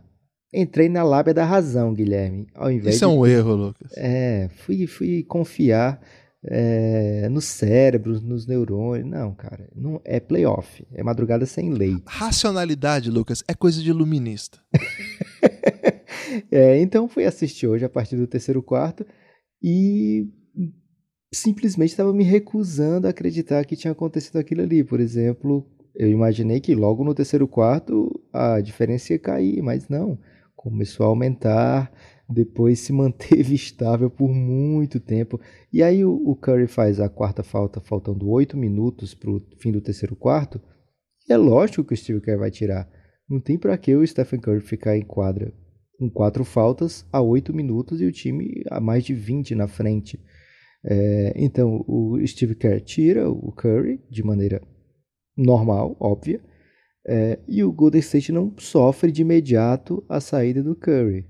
entrei 0.53 0.87
na 0.87 1.03
lábia 1.03 1.33
da 1.33 1.43
razão, 1.43 1.93
Guilherme. 1.93 2.47
Ao 2.53 2.71
invés 2.71 2.95
Isso 2.95 3.05
de, 3.07 3.11
é 3.11 3.15
um 3.15 3.25
erro, 3.25 3.55
Lucas. 3.55 3.91
É, 3.97 4.49
fui, 4.57 4.85
fui 4.85 5.23
confiar 5.23 5.99
é, 6.45 7.27
no 7.29 7.41
cérebro, 7.41 8.19
nos 8.21 8.45
neurônios. 8.45 9.09
Não, 9.09 9.33
cara, 9.33 9.69
não 9.75 9.99
é 10.03 10.19
playoff, 10.19 10.85
é 10.93 11.01
madrugada 11.01 11.45
sem 11.45 11.71
lei. 11.71 11.97
Racionalidade, 12.05 13.09
Lucas, 13.09 13.43
é 13.47 13.53
coisa 13.53 13.81
de 13.81 13.89
iluminista. 13.89 14.59
é, 16.51 16.79
então 16.79 17.07
fui 17.07 17.25
assistir 17.25 17.67
hoje 17.67 17.85
a 17.85 17.89
partir 17.89 18.15
do 18.15 18.27
terceiro 18.27 18.61
quarto 18.61 19.05
e 19.61 20.27
simplesmente 21.33 21.89
estava 21.89 22.13
me 22.13 22.23
recusando 22.23 23.07
a 23.07 23.09
acreditar 23.09 23.65
que 23.65 23.75
tinha 23.75 23.91
acontecido 23.91 24.37
aquilo 24.37 24.61
ali. 24.61 24.83
Por 24.83 24.99
exemplo, 24.99 25.67
eu 25.95 26.09
imaginei 26.09 26.59
que 26.59 26.75
logo 26.75 27.03
no 27.03 27.15
terceiro 27.15 27.47
quarto 27.47 28.21
a 28.31 28.59
diferença 28.59 29.13
ia 29.13 29.19
cair, 29.19 29.61
mas 29.63 29.89
não 29.89 30.19
começou 30.63 31.06
a 31.06 31.10
aumentar, 31.10 31.91
depois 32.30 32.80
se 32.80 32.93
manteve 32.93 33.54
estável 33.54 34.10
por 34.10 34.30
muito 34.30 34.97
tempo. 34.97 35.39
E 35.71 35.84
aí 35.84 36.06
o, 36.06 36.13
o 36.13 36.36
Curry 36.38 36.67
faz 36.67 37.02
a 37.02 37.10
quarta 37.10 37.43
falta, 37.43 37.82
faltando 37.82 38.30
oito 38.30 38.56
minutos 38.56 39.13
para 39.13 39.30
o 39.30 39.41
fim 39.60 39.73
do 39.73 39.82
terceiro 39.82 40.15
quarto. 40.15 40.62
E 41.30 41.34
é 41.34 41.38
lógico 41.38 41.84
que 41.84 41.93
o 41.93 41.97
Steve 41.97 42.21
Kerr 42.21 42.39
vai 42.39 42.49
tirar. 42.49 42.89
Não 43.30 43.41
tem 43.41 43.58
para 43.58 43.78
que 43.78 43.93
o 43.93 44.08
Stephen 44.08 44.39
Curry 44.39 44.62
ficar 44.62 44.97
em 44.97 45.04
quadra 45.04 45.54
com 45.99 46.10
quatro 46.10 46.45
faltas 46.45 47.06
a 47.12 47.21
oito 47.21 47.54
minutos 47.54 48.02
e 48.02 48.06
o 48.06 48.12
time 48.12 48.63
a 48.71 48.80
mais 48.80 49.04
de 49.04 49.13
20 49.13 49.56
na 49.56 49.67
frente. 49.67 50.17
É, 50.86 51.34
então 51.36 51.84
o 51.88 52.17
Steve 52.26 52.56
Kerr 52.56 52.82
tira 52.82 53.30
o 53.30 53.52
Curry 53.52 54.02
de 54.10 54.23
maneira 54.23 54.62
normal, 55.36 55.97
óbvia, 55.99 56.41
é, 57.05 57.39
e 57.47 57.63
o 57.63 57.71
Golden 57.71 57.99
State 57.99 58.31
não 58.31 58.53
sofre 58.57 59.11
de 59.11 59.21
imediato 59.21 60.03
a 60.07 60.19
saída 60.19 60.63
do 60.63 60.75
Curry. 60.75 61.25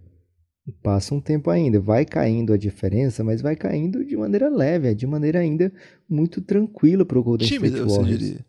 Passa 0.81 1.13
um 1.13 1.19
tempo 1.19 1.49
ainda, 1.49 1.79
vai 1.79 2.05
caindo 2.05 2.53
a 2.53 2.57
diferença, 2.57 3.23
mas 3.23 3.41
vai 3.41 3.55
caindo 3.55 4.05
de 4.05 4.15
maneira 4.15 4.49
leve, 4.49 4.95
de 4.95 5.05
maneira 5.05 5.39
ainda 5.39 5.73
muito 6.09 6.41
tranquila 6.41 7.03
para 7.03 7.19
o 7.19 7.23
Golden 7.23 7.47
Tímida, 7.47 7.79
State 7.79 7.93
Warriors. 7.93 8.39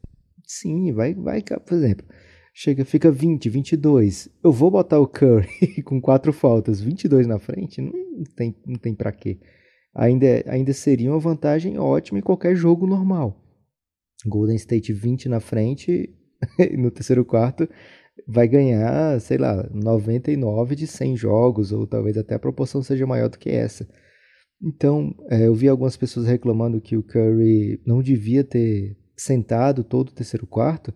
Sim, 0.46 0.92
vai, 0.92 1.14
vai, 1.14 1.42
por 1.42 1.74
exemplo, 1.74 2.06
chega, 2.52 2.84
fica 2.84 3.10
20, 3.10 3.48
22. 3.48 4.28
Eu 4.44 4.52
vou 4.52 4.70
botar 4.70 5.00
o 5.00 5.08
Curry 5.08 5.82
com 5.82 6.00
quatro 6.00 6.32
faltas, 6.32 6.80
22 6.80 7.26
na 7.26 7.40
frente, 7.40 7.80
não 7.80 7.92
tem, 8.36 8.54
não 8.64 8.76
tem 8.76 8.94
para 8.94 9.10
quê. 9.10 9.40
Ainda, 9.92 10.26
ainda 10.46 10.72
seria 10.72 11.10
uma 11.10 11.18
vantagem 11.18 11.78
ótima 11.78 12.18
em 12.20 12.22
qualquer 12.22 12.54
jogo 12.54 12.86
normal. 12.86 13.40
Golden 14.24 14.56
State 14.56 14.92
20 14.92 15.28
na 15.28 15.40
frente, 15.40 16.14
no 16.78 16.90
terceiro 16.90 17.24
quarto 17.24 17.68
vai 18.26 18.46
ganhar, 18.46 19.20
sei 19.20 19.38
lá, 19.38 19.68
99 19.72 20.76
de 20.76 20.86
100 20.86 21.16
jogos, 21.16 21.72
ou 21.72 21.86
talvez 21.86 22.16
até 22.16 22.34
a 22.34 22.38
proporção 22.38 22.82
seja 22.82 23.06
maior 23.06 23.28
do 23.28 23.38
que 23.38 23.50
essa. 23.50 23.88
Então, 24.62 25.14
é, 25.28 25.46
eu 25.46 25.54
vi 25.54 25.68
algumas 25.68 25.96
pessoas 25.96 26.26
reclamando 26.26 26.80
que 26.80 26.96
o 26.96 27.02
Curry 27.02 27.80
não 27.86 28.00
devia 28.00 28.44
ter 28.44 28.96
sentado 29.16 29.84
todo 29.84 30.08
o 30.08 30.14
terceiro 30.14 30.46
quarto, 30.46 30.94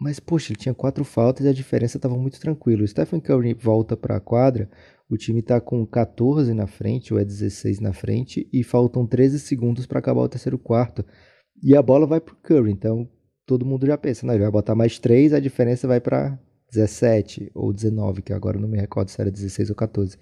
mas, 0.00 0.18
poxa, 0.18 0.52
ele 0.52 0.58
tinha 0.58 0.74
quatro 0.74 1.04
faltas 1.04 1.46
e 1.46 1.48
a 1.48 1.52
diferença 1.52 1.96
estava 1.96 2.16
muito 2.16 2.40
tranquila. 2.40 2.82
O 2.82 2.88
Stephen 2.88 3.20
Curry 3.20 3.54
volta 3.54 3.96
para 3.96 4.16
a 4.16 4.20
quadra, 4.20 4.68
o 5.08 5.16
time 5.16 5.40
está 5.40 5.60
com 5.60 5.86
14 5.86 6.52
na 6.54 6.66
frente, 6.66 7.14
ou 7.14 7.20
é 7.20 7.24
16 7.24 7.78
na 7.78 7.92
frente, 7.92 8.48
e 8.52 8.64
faltam 8.64 9.06
13 9.06 9.38
segundos 9.38 9.86
para 9.86 10.00
acabar 10.00 10.22
o 10.22 10.28
terceiro 10.28 10.58
quarto. 10.58 11.04
E 11.62 11.76
a 11.76 11.80
bola 11.80 12.06
vai 12.06 12.20
para 12.20 12.34
o 12.34 12.36
Curry, 12.38 12.72
então 12.72 13.08
todo 13.52 13.66
mundo 13.66 13.86
já 13.86 13.98
pensa, 13.98 14.26
né? 14.26 14.32
Ele 14.32 14.44
vai 14.44 14.50
botar 14.50 14.74
mais 14.74 14.98
3, 14.98 15.34
a 15.34 15.38
diferença 15.38 15.86
vai 15.86 16.00
para 16.00 16.38
17 16.72 17.50
ou 17.54 17.70
19, 17.70 18.22
que 18.22 18.32
agora 18.32 18.58
não 18.58 18.66
me 18.66 18.78
recordo 18.78 19.10
se 19.10 19.20
era 19.20 19.30
16 19.30 19.68
ou 19.68 19.76
14. 19.76 20.16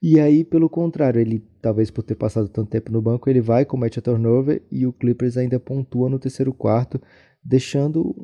E 0.00 0.18
aí, 0.18 0.42
pelo 0.42 0.70
contrário, 0.70 1.20
ele, 1.20 1.46
talvez 1.60 1.90
por 1.90 2.02
ter 2.02 2.14
passado 2.14 2.48
tanto 2.48 2.70
tempo 2.70 2.90
no 2.90 3.02
banco, 3.02 3.28
ele 3.28 3.42
vai, 3.42 3.66
comete 3.66 3.98
a 3.98 4.02
turnover 4.02 4.62
e 4.72 4.86
o 4.86 4.92
Clippers 4.92 5.36
ainda 5.36 5.60
pontua 5.60 6.08
no 6.08 6.18
terceiro 6.18 6.54
quarto, 6.54 6.98
deixando 7.44 8.14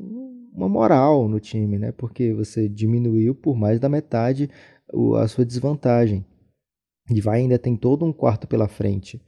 uma 0.54 0.68
moral 0.68 1.28
no 1.28 1.38
time, 1.38 1.78
né? 1.78 1.92
Porque 1.92 2.32
você 2.32 2.70
diminuiu 2.70 3.34
por 3.34 3.54
mais 3.54 3.78
da 3.78 3.88
metade 3.88 4.48
a 5.18 5.28
sua 5.28 5.44
desvantagem. 5.44 6.24
E 7.10 7.20
vai 7.20 7.40
ainda 7.40 7.58
tem 7.58 7.76
todo 7.76 8.02
um 8.02 8.14
quarto 8.14 8.48
pela 8.48 8.66
frente. 8.66 9.20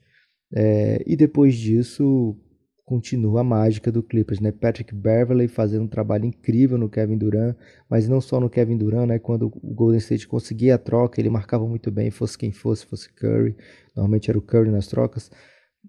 É, 0.52 1.04
e 1.06 1.14
depois 1.14 1.54
disso, 1.54 2.34
continua 2.90 3.42
a 3.42 3.44
mágica 3.44 3.92
do 3.92 4.02
Clippers, 4.02 4.40
né? 4.40 4.50
Patrick 4.50 4.92
Beverley 4.92 5.46
fazendo 5.46 5.84
um 5.84 5.88
trabalho 5.88 6.24
incrível 6.24 6.76
no 6.76 6.88
Kevin 6.88 7.16
Durant, 7.16 7.54
mas 7.88 8.08
não 8.08 8.20
só 8.20 8.40
no 8.40 8.50
Kevin 8.50 8.76
Durant, 8.76 9.06
né? 9.06 9.16
Quando 9.20 9.46
o 9.46 9.72
Golden 9.72 10.00
State 10.00 10.26
conseguia 10.26 10.74
a 10.74 10.78
troca, 10.78 11.20
ele 11.20 11.30
marcava 11.30 11.64
muito 11.68 11.88
bem, 11.88 12.10
fosse 12.10 12.36
quem 12.36 12.50
fosse, 12.50 12.84
fosse 12.84 13.08
Curry, 13.12 13.54
normalmente 13.94 14.28
era 14.28 14.36
o 14.36 14.42
Curry 14.42 14.72
nas 14.72 14.88
trocas. 14.88 15.30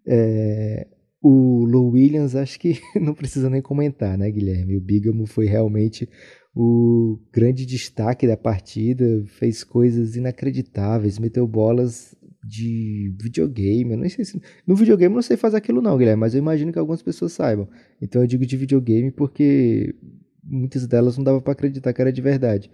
É... 0.07 0.85
O 1.19 1.65
Lou 1.65 1.89
Williams, 1.89 2.35
acho 2.35 2.59
que 2.59 2.79
não 3.01 3.15
precisa 3.15 3.49
nem 3.49 3.63
comentar, 3.63 4.15
né, 4.15 4.29
Guilherme? 4.29 4.77
O 4.77 4.81
Bigamo 4.81 5.25
foi 5.25 5.47
realmente 5.47 6.07
o 6.55 7.19
grande 7.33 7.65
destaque 7.65 8.27
da 8.27 8.37
partida, 8.37 9.23
fez 9.39 9.63
coisas 9.63 10.15
inacreditáveis, 10.15 11.17
meteu 11.17 11.47
bolas 11.47 12.15
de 12.43 13.15
videogame. 13.21 13.91
Eu 13.91 13.97
não 13.97 14.09
sei 14.09 14.25
se. 14.25 14.41
No 14.65 14.75
videogame 14.75 15.13
eu 15.13 15.17
não 15.17 15.21
sei 15.21 15.37
fazer 15.37 15.57
aquilo, 15.57 15.81
não, 15.81 15.97
Guilherme, 15.97 16.19
mas 16.19 16.33
eu 16.33 16.39
imagino 16.39 16.71
que 16.71 16.79
algumas 16.79 17.01
pessoas 17.01 17.33
saibam. 17.33 17.67
Então 18.01 18.21
eu 18.21 18.27
digo 18.27 18.45
de 18.45 18.57
videogame 18.57 19.11
porque 19.11 19.95
muitas 20.43 20.87
delas 20.87 21.17
não 21.17 21.23
dava 21.23 21.41
para 21.41 21.53
acreditar 21.53 21.93
que 21.93 22.01
era 22.01 22.11
de 22.11 22.21
verdade. 22.21 22.71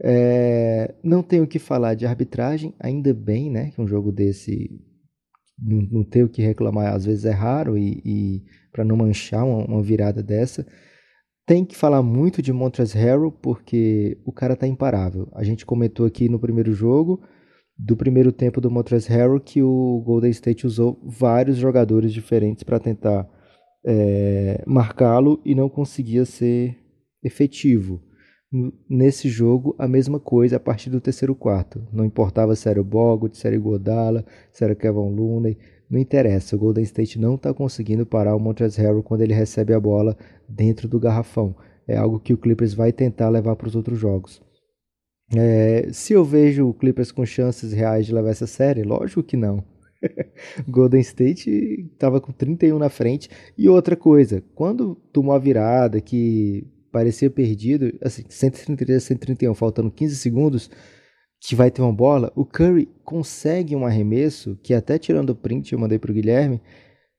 É, 0.00 0.94
não 1.02 1.22
tenho 1.22 1.44
o 1.44 1.48
que 1.48 1.58
falar 1.58 1.94
de 1.94 2.06
arbitragem, 2.06 2.74
ainda 2.78 3.12
bem, 3.12 3.50
né? 3.50 3.70
Que 3.70 3.80
um 3.80 3.86
jogo 3.86 4.12
desse 4.12 4.70
não, 5.60 5.78
não 5.90 6.04
tem 6.04 6.22
o 6.22 6.28
que 6.28 6.42
reclamar, 6.42 6.94
às 6.94 7.04
vezes 7.04 7.24
é 7.24 7.32
raro 7.32 7.76
e, 7.76 8.00
e 8.04 8.44
para 8.72 8.84
não 8.84 8.96
manchar 8.96 9.44
uma, 9.44 9.64
uma, 9.64 9.82
virada 9.82 10.22
dessa. 10.22 10.66
Tem 11.44 11.64
que 11.64 11.76
falar 11.76 12.02
muito 12.02 12.42
de 12.42 12.52
Montrezl 12.52 12.98
Harrell 12.98 13.32
porque 13.32 14.18
o 14.24 14.32
cara 14.32 14.54
tá 14.54 14.66
imparável. 14.66 15.28
A 15.32 15.42
gente 15.42 15.66
comentou 15.66 16.06
aqui 16.06 16.28
no 16.28 16.38
primeiro 16.38 16.72
jogo 16.72 17.22
do 17.78 17.96
primeiro 17.96 18.32
tempo 18.32 18.60
do 18.60 18.70
Montrezl 18.70 19.12
Harrell 19.12 19.40
que 19.40 19.62
o 19.62 20.02
Golden 20.04 20.30
State 20.30 20.66
usou 20.66 21.00
vários 21.04 21.56
jogadores 21.56 22.12
diferentes 22.12 22.64
para 22.64 22.80
tentar 22.80 23.28
é, 23.84 24.64
marcá-lo 24.66 25.40
e 25.44 25.54
não 25.54 25.68
conseguia 25.68 26.24
ser 26.24 26.76
efetivo. 27.22 28.02
Nesse 28.88 29.28
jogo, 29.28 29.76
a 29.78 29.86
mesma 29.86 30.18
coisa 30.18 30.56
a 30.56 30.60
partir 30.60 30.90
do 30.90 31.00
terceiro 31.00 31.34
quarto. 31.34 31.86
Não 31.92 32.04
importava 32.04 32.56
se 32.56 32.68
era 32.68 32.80
o 32.80 32.84
Bogut, 32.84 33.36
se 33.36 33.46
era 33.46 33.56
o 33.56 33.60
Godala, 33.60 34.24
se 34.50 34.64
era 34.64 34.74
Kevin 34.74 35.14
Looney, 35.14 35.58
não 35.88 36.00
interessa. 36.00 36.56
O 36.56 36.58
Golden 36.58 36.82
State 36.82 37.18
não 37.18 37.34
está 37.36 37.52
conseguindo 37.54 38.06
parar 38.06 38.34
o 38.34 38.40
Montrezl 38.40 38.80
Harrell 38.80 39.02
quando 39.02 39.20
ele 39.20 39.34
recebe 39.34 39.72
a 39.72 39.80
bola 39.80 40.16
dentro 40.48 40.88
do 40.88 40.98
garrafão. 40.98 41.54
É 41.86 41.96
algo 41.96 42.18
que 42.18 42.32
o 42.32 42.38
Clippers 42.38 42.74
vai 42.74 42.90
tentar 42.90 43.28
levar 43.28 43.54
para 43.54 43.68
os 43.68 43.76
outros 43.76 43.98
jogos. 43.98 44.42
É, 45.36 45.88
se 45.92 46.12
eu 46.12 46.24
vejo 46.24 46.68
o 46.68 46.74
Clippers 46.74 47.12
com 47.12 47.24
chances 47.26 47.72
reais 47.72 48.06
de 48.06 48.14
levar 48.14 48.30
essa 48.30 48.46
série, 48.46 48.82
lógico 48.82 49.22
que 49.22 49.36
não. 49.36 49.62
Golden 50.66 51.00
State 51.00 51.90
estava 51.92 52.20
com 52.20 52.32
31 52.32 52.78
na 52.78 52.88
frente. 52.88 53.28
E 53.56 53.68
outra 53.68 53.96
coisa, 53.96 54.42
quando 54.54 54.94
tomou 55.12 55.34
a 55.34 55.38
virada 55.38 56.00
que 56.00 56.66
parecia 56.90 57.30
perdido, 57.30 57.92
assim, 58.00 58.24
133 58.28 59.02
131, 59.02 59.54
faltando 59.54 59.90
15 59.90 60.16
segundos, 60.16 60.70
que 61.40 61.54
vai 61.54 61.70
ter 61.70 61.82
uma 61.82 61.92
bola, 61.92 62.32
o 62.34 62.44
Curry 62.44 62.88
consegue 63.04 63.76
um 63.76 63.86
arremesso 63.86 64.58
que 64.62 64.74
até 64.74 64.98
tirando 64.98 65.30
o 65.30 65.36
print 65.36 65.72
eu 65.72 65.78
mandei 65.78 65.98
pro 65.98 66.12
Guilherme, 66.12 66.60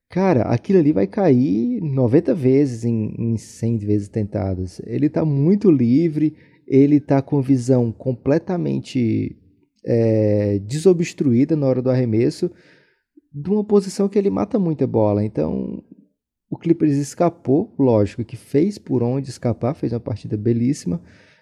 cara, 0.10 0.42
aquilo 0.44 0.80
ali 0.80 0.92
vai 0.92 1.08
cair 1.08 1.80
90 1.82 2.34
vezes 2.34 2.84
em, 2.84 3.14
em 3.18 3.38
100 3.38 3.78
vezes 3.78 4.10
tentadas. 4.10 4.82
Ele 4.86 5.10
tá 5.10 5.24
muito 5.24 5.72
livre, 5.72 6.36
ele 6.70 7.00
tá 7.00 7.20
com 7.20 7.42
visão 7.42 7.92
completamente 7.92 9.36
é, 9.84 10.60
desobstruída 10.60 11.56
na 11.56 11.66
hora 11.66 11.82
do 11.82 11.90
arremesso, 11.90 12.52
de 13.34 13.50
uma 13.50 13.64
posição 13.64 14.08
que 14.08 14.20
ele 14.20 14.30
mata 14.30 14.60
muita 14.60 14.86
bola. 14.86 15.26
Então, 15.26 15.84
o 16.48 16.58
Clippers 16.58 16.96
escapou, 16.96 17.74
lógico 17.78 18.24
que 18.24 18.38
fez 18.38 18.78
por 18.78 19.02
onde 19.02 19.30
escapar, 19.30 19.74
fez 19.74 19.92
uma 19.92 20.00
partida 20.00 20.38
belíssima. 20.38 21.02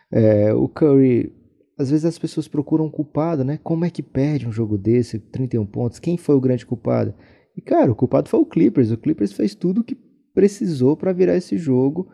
É, 0.09 0.53
o 0.53 0.69
Curry, 0.69 1.33
às 1.77 1.89
vezes 1.89 2.05
as 2.05 2.17
pessoas 2.17 2.47
procuram 2.47 2.85
um 2.85 2.91
culpado, 2.91 3.43
né? 3.43 3.59
Como 3.61 3.83
é 3.83 3.89
que 3.89 4.01
perde 4.01 4.47
um 4.47 4.51
jogo 4.51 4.77
desse, 4.77 5.19
31 5.19 5.65
pontos? 5.65 5.99
Quem 5.99 6.15
foi 6.15 6.35
o 6.35 6.41
grande 6.41 6.65
culpado? 6.65 7.13
E 7.55 7.61
cara, 7.61 7.91
o 7.91 7.95
culpado 7.95 8.29
foi 8.29 8.39
o 8.39 8.45
Clippers. 8.45 8.91
O 8.91 8.97
Clippers 8.97 9.33
fez 9.33 9.53
tudo 9.53 9.81
o 9.81 9.83
que 9.83 9.95
precisou 10.33 10.95
para 10.95 11.11
virar 11.11 11.35
esse 11.35 11.57
jogo 11.57 12.07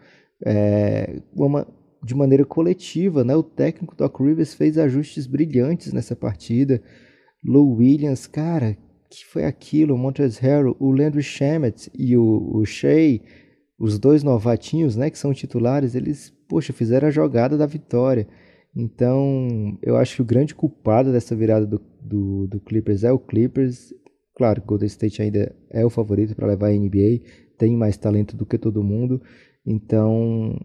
é, 0.46 1.22
uma, 1.36 1.68
de 2.04 2.14
maneira 2.14 2.46
coletiva, 2.46 3.24
né? 3.24 3.36
O 3.36 3.44
técnico 3.44 3.96
Doc 3.96 4.20
Rivers 4.20 4.54
fez 4.54 4.78
ajustes 4.78 5.26
brilhantes 5.26 5.94
nessa 5.94 6.16
partida. 6.16 6.82
Lou 7.44 7.76
Williams, 7.76 8.28
cara, 8.28 8.78
que 9.10 9.26
foi 9.26 9.46
aquilo? 9.46 9.96
O 9.96 9.98
Montrezl 9.98 10.42
Harrell, 10.42 10.76
o 10.80 10.92
Landry 10.92 11.24
Shamet 11.24 11.90
e 11.98 12.18
o, 12.18 12.52
o 12.54 12.66
Shea, 12.66 13.22
os 13.80 13.98
dois 13.98 14.24
novatinhos, 14.24 14.96
né, 14.96 15.10
que 15.10 15.18
são 15.18 15.34
titulares, 15.34 15.96
eles, 15.96 16.32
poxa, 16.48 16.74
fizeram 16.74 17.08
a 17.08 17.12
jogada 17.12 17.58
da 17.58 17.66
vitória. 17.66 18.28
Então, 18.76 19.78
eu 19.82 19.96
acho 19.96 20.16
que 20.16 20.22
o 20.22 20.26
grande 20.26 20.56
culpado 20.56 21.12
dessa 21.12 21.36
virada 21.36 21.66
do, 21.66 21.82
do, 22.02 22.48
do 22.48 22.60
Clippers 22.60 23.04
é 23.04 23.12
o 23.12 23.20
Clippers. 23.20 23.94
Claro, 24.36 24.64
Golden 24.66 24.88
State 24.88 25.22
ainda 25.22 25.56
é 25.70 25.86
o 25.86 25.90
favorito 25.90 26.36
para 26.36 26.48
levar 26.48 26.70
a 26.70 26.72
NBA, 26.72 27.22
tem 27.58 27.78
mais 27.78 27.98
talento 27.98 28.36
do 28.36 28.46
que 28.46 28.58
todo 28.58 28.84
mundo. 28.84 29.22
Então, 29.66 30.60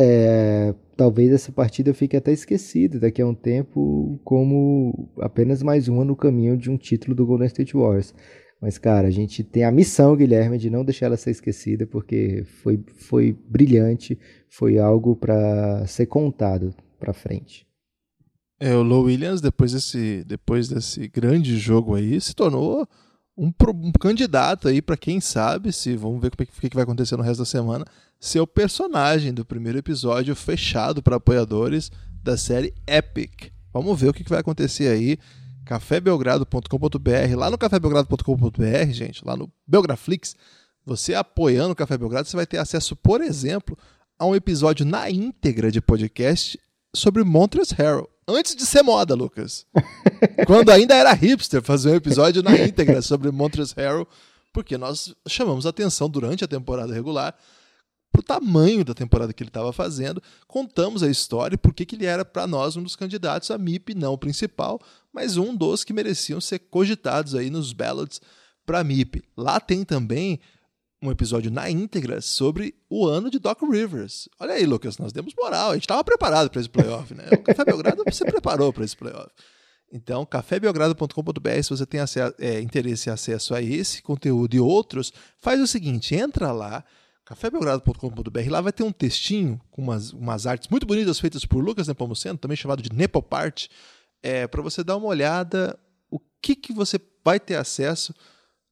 é, 0.00 0.72
talvez 0.96 1.32
essa 1.32 1.50
partida 1.50 1.92
fique 1.92 2.16
até 2.16 2.30
esquecida 2.30 3.00
daqui 3.00 3.20
a 3.20 3.26
um 3.26 3.34
tempo 3.34 4.20
como 4.22 5.10
apenas 5.20 5.60
mais 5.60 5.88
uma 5.88 6.04
no 6.04 6.14
caminho 6.14 6.56
de 6.56 6.70
um 6.70 6.78
título 6.78 7.16
do 7.16 7.26
Golden 7.26 7.48
State 7.48 7.76
Warriors. 7.76 8.14
Mas, 8.60 8.78
cara, 8.78 9.08
a 9.08 9.10
gente 9.10 9.42
tem 9.42 9.64
a 9.64 9.72
missão, 9.72 10.16
Guilherme, 10.16 10.56
de 10.56 10.70
não 10.70 10.84
deixar 10.84 11.06
ela 11.06 11.16
ser 11.16 11.32
esquecida, 11.32 11.84
porque 11.84 12.44
foi, 12.62 12.80
foi 12.94 13.36
brilhante, 13.48 14.18
foi 14.48 14.78
algo 14.78 15.16
para 15.16 15.84
ser 15.86 16.06
contado 16.06 16.72
para 16.98 17.12
frente. 17.12 17.66
É, 18.60 18.74
o 18.74 18.82
Low 18.82 19.04
Williams, 19.04 19.40
depois 19.40 19.72
desse, 19.72 20.24
depois 20.24 20.68
desse 20.68 21.08
grande 21.08 21.56
jogo 21.56 21.94
aí, 21.94 22.20
se 22.20 22.34
tornou 22.34 22.86
um, 23.36 23.52
um 23.74 23.92
candidato 23.92 24.66
aí 24.66 24.82
para 24.82 24.96
quem 24.96 25.20
sabe, 25.20 25.72
se 25.72 25.96
vamos 25.96 26.20
ver 26.20 26.28
o 26.28 26.36
que, 26.36 26.68
que 26.68 26.74
vai 26.74 26.82
acontecer 26.82 27.16
no 27.16 27.22
resto 27.22 27.38
da 27.38 27.44
semana, 27.44 27.84
ser 28.20 28.40
o 28.40 28.46
personagem 28.46 29.32
do 29.32 29.44
primeiro 29.44 29.78
episódio 29.78 30.34
fechado 30.34 31.02
para 31.02 31.16
apoiadores 31.16 31.90
da 32.22 32.36
série 32.36 32.74
Epic. 32.86 33.52
Vamos 33.72 34.00
ver 34.00 34.08
o 34.08 34.12
que, 34.12 34.28
vai 34.28 34.40
acontecer 34.40 34.88
aí. 34.88 35.18
cafébelgrado.com.br, 35.64 37.36
lá 37.36 37.50
no 37.50 37.58
cafébelgrado.com.br, 37.58 38.90
gente, 38.90 39.24
lá 39.24 39.36
no 39.36 39.50
Belgraflix, 39.66 40.34
você 40.84 41.14
apoiando 41.14 41.72
o 41.72 41.76
Café 41.76 41.98
Belgrado, 41.98 42.26
você 42.26 42.36
vai 42.36 42.46
ter 42.46 42.58
acesso, 42.58 42.96
por 42.96 43.20
exemplo, 43.20 43.76
a 44.18 44.24
um 44.24 44.34
episódio 44.34 44.86
na 44.86 45.10
íntegra 45.10 45.70
de 45.70 45.80
podcast 45.80 46.58
sobre 46.94 47.22
Montrezl 47.22 47.74
Harrell 47.76 48.08
antes 48.26 48.54
de 48.56 48.64
ser 48.66 48.82
moda, 48.82 49.14
Lucas. 49.14 49.66
Quando 50.46 50.70
ainda 50.70 50.94
era 50.94 51.12
hipster 51.12 51.62
fazer 51.62 51.90
um 51.90 51.94
episódio 51.94 52.42
na 52.42 52.56
íntegra 52.58 53.00
sobre 53.02 53.30
Montrezl 53.30 53.74
Harrell, 53.76 54.08
porque 54.52 54.76
nós 54.76 55.14
chamamos 55.26 55.66
atenção 55.66 56.08
durante 56.08 56.44
a 56.44 56.48
temporada 56.48 56.92
regular 56.92 57.34
o 58.20 58.22
tamanho 58.22 58.84
da 58.84 58.94
temporada 58.94 59.32
que 59.32 59.42
ele 59.42 59.50
estava 59.50 59.72
fazendo, 59.72 60.22
contamos 60.46 61.02
a 61.02 61.10
história 61.10 61.54
e 61.54 61.58
por 61.58 61.72
que 61.72 61.94
ele 61.94 62.06
era 62.06 62.24
para 62.24 62.46
nós 62.46 62.76
um 62.76 62.82
dos 62.82 62.96
candidatos 62.96 63.50
a 63.50 63.58
MIP, 63.58 63.94
não 63.94 64.12
o 64.12 64.18
principal, 64.18 64.80
mas 65.12 65.36
um 65.36 65.54
dos 65.54 65.84
que 65.84 65.92
mereciam 65.92 66.40
ser 66.40 66.58
cogitados 66.58 67.34
aí 67.34 67.50
nos 67.50 67.72
ballots 67.72 68.20
para 68.64 68.84
MIP. 68.84 69.22
Lá 69.36 69.58
tem 69.60 69.84
também 69.84 70.40
um 71.02 71.10
episódio 71.10 71.50
na 71.50 71.70
íntegra 71.70 72.20
sobre 72.20 72.74
o 72.90 73.06
ano 73.06 73.30
de 73.30 73.38
Doc 73.38 73.62
Rivers. 73.62 74.28
Olha 74.40 74.54
aí, 74.54 74.66
Lucas, 74.66 74.98
nós 74.98 75.12
demos 75.12 75.32
moral, 75.34 75.70
a 75.70 75.74
gente 75.74 75.84
estava 75.84 76.02
preparado 76.02 76.50
para 76.50 76.60
esse 76.60 76.68
playoff, 76.68 77.14
né? 77.14 77.24
O 77.32 77.42
Café 77.42 77.64
Belgrado 77.64 78.02
se 78.10 78.24
preparou 78.24 78.72
para 78.72 78.84
esse 78.84 78.96
playoff. 78.96 79.30
Então, 79.90 80.26
cafébelgrado.com.br, 80.26 81.62
se 81.62 81.70
você 81.70 81.86
tem 81.86 82.00
é, 82.38 82.60
interesse 82.60 83.08
e 83.08 83.12
acesso 83.12 83.54
a 83.54 83.62
esse 83.62 84.02
conteúdo 84.02 84.54
e 84.54 84.60
outros, 84.60 85.12
faz 85.38 85.60
o 85.60 85.66
seguinte, 85.66 86.14
entra 86.14 86.52
lá, 86.52 86.84
cafébelgrado.com.br, 87.28 88.50
lá 88.50 88.62
vai 88.62 88.72
ter 88.72 88.82
um 88.82 88.90
textinho 88.90 89.60
com 89.70 89.82
umas, 89.82 90.14
umas 90.14 90.46
artes 90.46 90.70
muito 90.70 90.86
bonitas 90.86 91.20
feitas 91.20 91.44
por 91.44 91.62
Lucas 91.62 91.86
Nepomuceno, 91.86 92.38
também 92.38 92.56
chamado 92.56 92.80
de 92.80 92.90
Nepopart, 92.90 93.68
é, 94.22 94.46
para 94.46 94.62
você 94.62 94.82
dar 94.82 94.96
uma 94.96 95.08
olhada 95.08 95.78
o 96.10 96.18
que, 96.40 96.56
que 96.56 96.72
você 96.72 96.98
vai 97.22 97.38
ter 97.38 97.56
acesso 97.56 98.14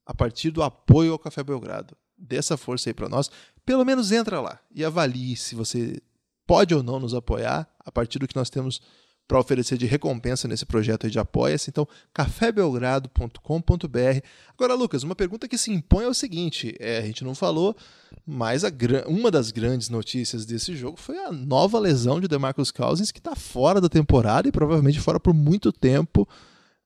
a 0.06 0.14
partir 0.14 0.50
do 0.50 0.62
apoio 0.62 1.12
ao 1.12 1.18
Café 1.18 1.44
Belgrado. 1.44 1.94
Dê 2.16 2.36
essa 2.36 2.56
força 2.56 2.88
aí 2.88 2.94
para 2.94 3.10
nós. 3.10 3.30
Pelo 3.62 3.84
menos 3.84 4.10
entra 4.10 4.40
lá 4.40 4.58
e 4.74 4.82
avalie 4.86 5.36
se 5.36 5.54
você 5.54 6.00
pode 6.46 6.74
ou 6.74 6.82
não 6.82 6.98
nos 6.98 7.12
apoiar 7.12 7.68
a 7.78 7.92
partir 7.92 8.18
do 8.18 8.26
que 8.26 8.36
nós 8.36 8.48
temos 8.48 8.80
para 9.26 9.40
oferecer 9.40 9.76
de 9.76 9.86
recompensa 9.86 10.46
nesse 10.46 10.64
projeto 10.64 11.10
de 11.10 11.18
apoia-se. 11.18 11.70
Então, 11.70 11.88
cafébelgrado.com.br. 12.14 14.20
Agora, 14.54 14.74
Lucas, 14.74 15.02
uma 15.02 15.16
pergunta 15.16 15.48
que 15.48 15.58
se 15.58 15.72
impõe 15.72 16.04
é 16.04 16.08
o 16.08 16.14
seguinte: 16.14 16.76
é, 16.78 16.98
a 16.98 17.02
gente 17.02 17.24
não 17.24 17.34
falou, 17.34 17.76
mas 18.24 18.62
uma 19.06 19.30
das 19.30 19.50
grandes 19.50 19.88
notícias 19.88 20.46
desse 20.46 20.76
jogo 20.76 20.98
foi 20.98 21.18
a 21.18 21.32
nova 21.32 21.78
lesão 21.78 22.20
de 22.20 22.28
DeMarcus 22.28 22.70
Cousins, 22.70 23.10
que 23.10 23.18
está 23.18 23.34
fora 23.34 23.80
da 23.80 23.88
temporada 23.88 24.48
e 24.48 24.52
provavelmente 24.52 25.00
fora 25.00 25.18
por 25.18 25.34
muito 25.34 25.72
tempo. 25.72 26.28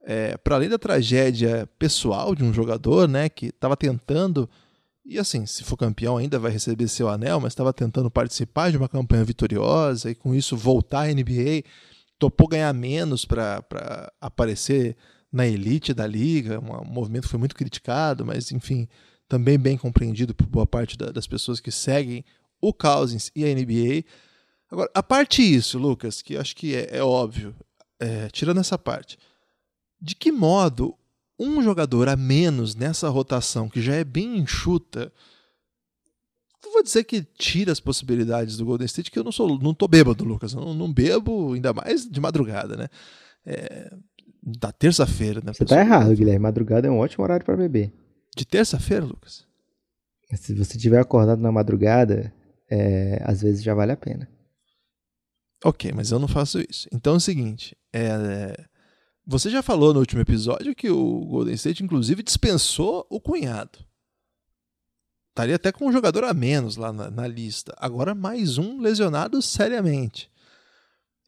É, 0.03 0.39
para 0.39 0.57
além 0.57 0.71
da 0.71 0.79
tragédia 0.79 1.69
pessoal 1.79 2.35
de 2.35 2.43
um 2.43 2.55
jogador, 2.55 3.07
né, 3.07 3.29
que 3.29 3.47
estava 3.47 3.77
tentando 3.77 4.49
e 5.05 5.19
assim, 5.19 5.45
se 5.45 5.65
for 5.65 5.77
campeão, 5.77 6.17
ainda 6.17 6.39
vai 6.39 6.53
receber 6.53 6.87
seu 6.87 7.09
anel, 7.09 7.41
mas 7.41 7.53
estava 7.53 7.73
tentando 7.73 8.11
participar 8.11 8.71
de 8.71 8.77
uma 8.77 8.89
campanha 8.89 9.25
vitoriosa 9.25 10.11
e 10.11 10.15
com 10.15 10.35
isso 10.35 10.57
voltar 10.57 11.09
à 11.09 11.13
NBA, 11.13 11.65
topou 12.21 12.47
ganhar 12.47 12.73
menos 12.75 13.25
para 13.25 13.65
aparecer 14.21 14.95
na 15.33 15.47
elite 15.47 15.95
da 15.95 16.07
liga. 16.07 16.61
Um, 16.61 16.85
movimento 16.85 17.23
que 17.23 17.31
foi 17.31 17.39
muito 17.39 17.57
criticado, 17.57 18.25
mas 18.25 18.53
enfim, 18.53 18.87
também 19.27 19.59
bem 19.59 19.77
compreendido 19.77 20.35
por 20.35 20.47
boa 20.47 20.67
parte 20.67 20.97
da, 20.97 21.11
das 21.11 21.27
pessoas 21.27 21.59
que 21.59 21.73
seguem 21.73 22.25
o 22.61 22.73
Cousins 22.75 23.33
e 23.35 23.45
a 23.45 23.49
NBA. 23.49 24.05
Agora, 24.71 24.91
a 24.95 25.03
parte 25.03 25.43
isso, 25.43 25.79
Lucas, 25.79 26.21
que 26.21 26.37
acho 26.37 26.55
que 26.55 26.77
é, 26.77 26.99
é 26.99 27.03
óbvio, 27.03 27.57
é, 27.99 28.29
tirando 28.29 28.61
essa 28.61 28.79
parte, 28.79 29.19
de 30.01 30.15
que 30.15 30.31
modo 30.31 30.95
um 31.39 31.63
jogador 31.63 32.07
a 32.07 32.17
menos 32.17 32.75
nessa 32.75 33.09
rotação, 33.09 33.69
que 33.69 33.81
já 33.81 33.95
é 33.95 34.05
bem 34.05 34.37
enxuta, 34.37 35.11
vou 36.81 36.85
dizer 36.85 37.05
que 37.05 37.23
tira 37.23 37.71
as 37.71 37.81
possibilidades 37.81 38.57
do 38.57 38.65
Golden 38.65 38.87
State, 38.87 39.11
que 39.11 39.19
eu 39.19 39.25
não 39.25 39.33
sou, 39.33 39.59
não 39.59 39.75
tô 39.75 39.87
bêbado, 39.87 40.25
Lucas. 40.25 40.55
Eu 40.55 40.61
não, 40.61 40.75
não 40.75 40.93
bebo, 40.93 41.53
ainda 41.53 41.73
mais 41.73 42.09
de 42.09 42.21
madrugada, 42.21 42.77
né? 42.77 42.89
É, 43.45 43.95
da 44.43 44.73
terça-feira, 44.73 45.41
né? 45.45 45.53
Você 45.53 45.65
tá 45.65 45.81
errado, 45.81 46.15
Guilherme. 46.15 46.41
Madrugada 46.41 46.89
é 46.89 46.91
um 46.91 46.99
ótimo 46.99 47.25
horário 47.25 47.45
para 47.45 47.57
beber. 47.57 47.93
De 48.35 48.45
terça-feira, 48.45 49.05
Lucas? 49.05 49.45
Se 50.35 50.55
você 50.55 50.79
tiver 50.79 51.01
acordado 51.01 51.41
na 51.41 51.53
madrugada, 51.53 52.33
é, 52.71 53.21
às 53.25 53.43
vezes 53.43 53.63
já 53.63 53.75
vale 53.75 53.93
a 53.93 53.97
pena. 53.97 54.29
Ok, 55.65 55.93
mas 55.95 56.11
eu 56.11 56.19
não 56.19 56.29
faço 56.29 56.61
isso. 56.61 56.89
Então 56.93 57.15
é 57.15 57.17
o 57.17 57.21
seguinte: 57.21 57.77
é, 57.93 58.57
você 59.27 59.51
já 59.51 59.63
falou 59.63 59.93
no 59.93 60.01
último 60.01 60.23
episódio 60.23 60.75
que 60.75 60.89
o 60.89 61.27
Golden 61.27 61.55
State, 61.55 61.85
inclusive, 61.85 62.23
dispensou 62.23 63.07
o 63.11 63.21
cunhado. 63.21 63.79
Estaria 65.31 65.57
até 65.57 65.73
com 65.73 65.87
um 65.87 65.93
jogador 65.93 66.25
a 66.25 66.35
menos 66.35 66.77
lá 66.77 66.93
na, 66.93 67.11
na 67.11 67.27
lista. 67.27 67.75
Agora 67.79 68.15
mais 68.15 68.59
um 68.59 68.81
lesionado 68.81 69.41
seriamente. 69.41 70.31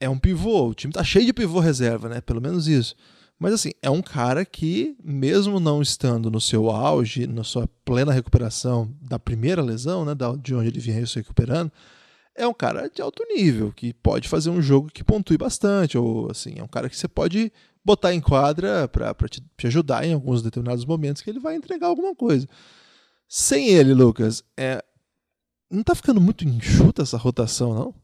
É 0.01 0.09
um 0.09 0.19
pivô, 0.19 0.69
o 0.69 0.75
time 0.75 0.93
tá 0.93 1.03
cheio 1.05 1.27
de 1.27 1.33
pivô 1.33 1.61
reserva, 1.61 2.09
né? 2.09 2.21
Pelo 2.21 2.41
menos 2.41 2.67
isso. 2.67 2.95
Mas 3.39 3.55
assim, 3.55 3.71
é 3.81 3.91
um 3.91 4.03
cara 4.03 4.45
que, 4.45 4.97
mesmo 5.03 5.59
não 5.59 5.83
estando 5.83 6.31
no 6.31 6.41
seu 6.41 6.71
auge, 6.71 7.27
na 7.27 7.43
sua 7.43 7.69
plena 7.85 8.13
recuperação 8.13 8.93
da 9.01 9.19
primeira 9.19 9.63
lesão, 9.63 10.05
né? 10.05 10.13
De 10.41 10.55
onde 10.55 10.69
ele 10.69 10.81
vinha 10.81 11.05
se 11.07 11.17
recuperando, 11.17 11.73
é 12.35 12.47
um 12.47 12.55
cara 12.55 12.89
de 12.89 13.03
alto 13.03 13.25
nível, 13.29 13.73
que 13.73 13.93
pode 13.93 14.29
fazer 14.29 14.51
um 14.51 14.63
jogo 14.63 14.91
que 14.93 15.05
pontue 15.05 15.37
bastante, 15.37 15.99
ou 15.99 16.31
assim, 16.31 16.55
é 16.57 16.63
um 16.63 16.69
cara 16.69 16.89
que 16.89 16.97
você 16.97 17.07
pode 17.07 17.53
botar 17.85 18.15
em 18.15 18.21
quadra 18.21 18.89
para 18.89 19.15
te, 19.29 19.43
te, 19.57 19.67
ajudar 19.67 20.07
em 20.07 20.15
alguns 20.15 20.43
determinados 20.43 20.85
momentos 20.85 21.21
que 21.21 21.29
ele 21.29 21.41
vai 21.41 21.57
entregar 21.57 21.89
alguma 21.89 22.15
coisa. 22.15 22.49
Sem 23.35 23.71
ele, 23.71 23.95
Lucas, 23.95 24.45
é, 24.59 24.85
não 25.71 25.83
tá 25.83 25.95
ficando 25.95 26.21
muito 26.21 26.47
enxuta 26.47 27.01
essa 27.01 27.17
rotação, 27.17 27.75
não? 27.75 27.95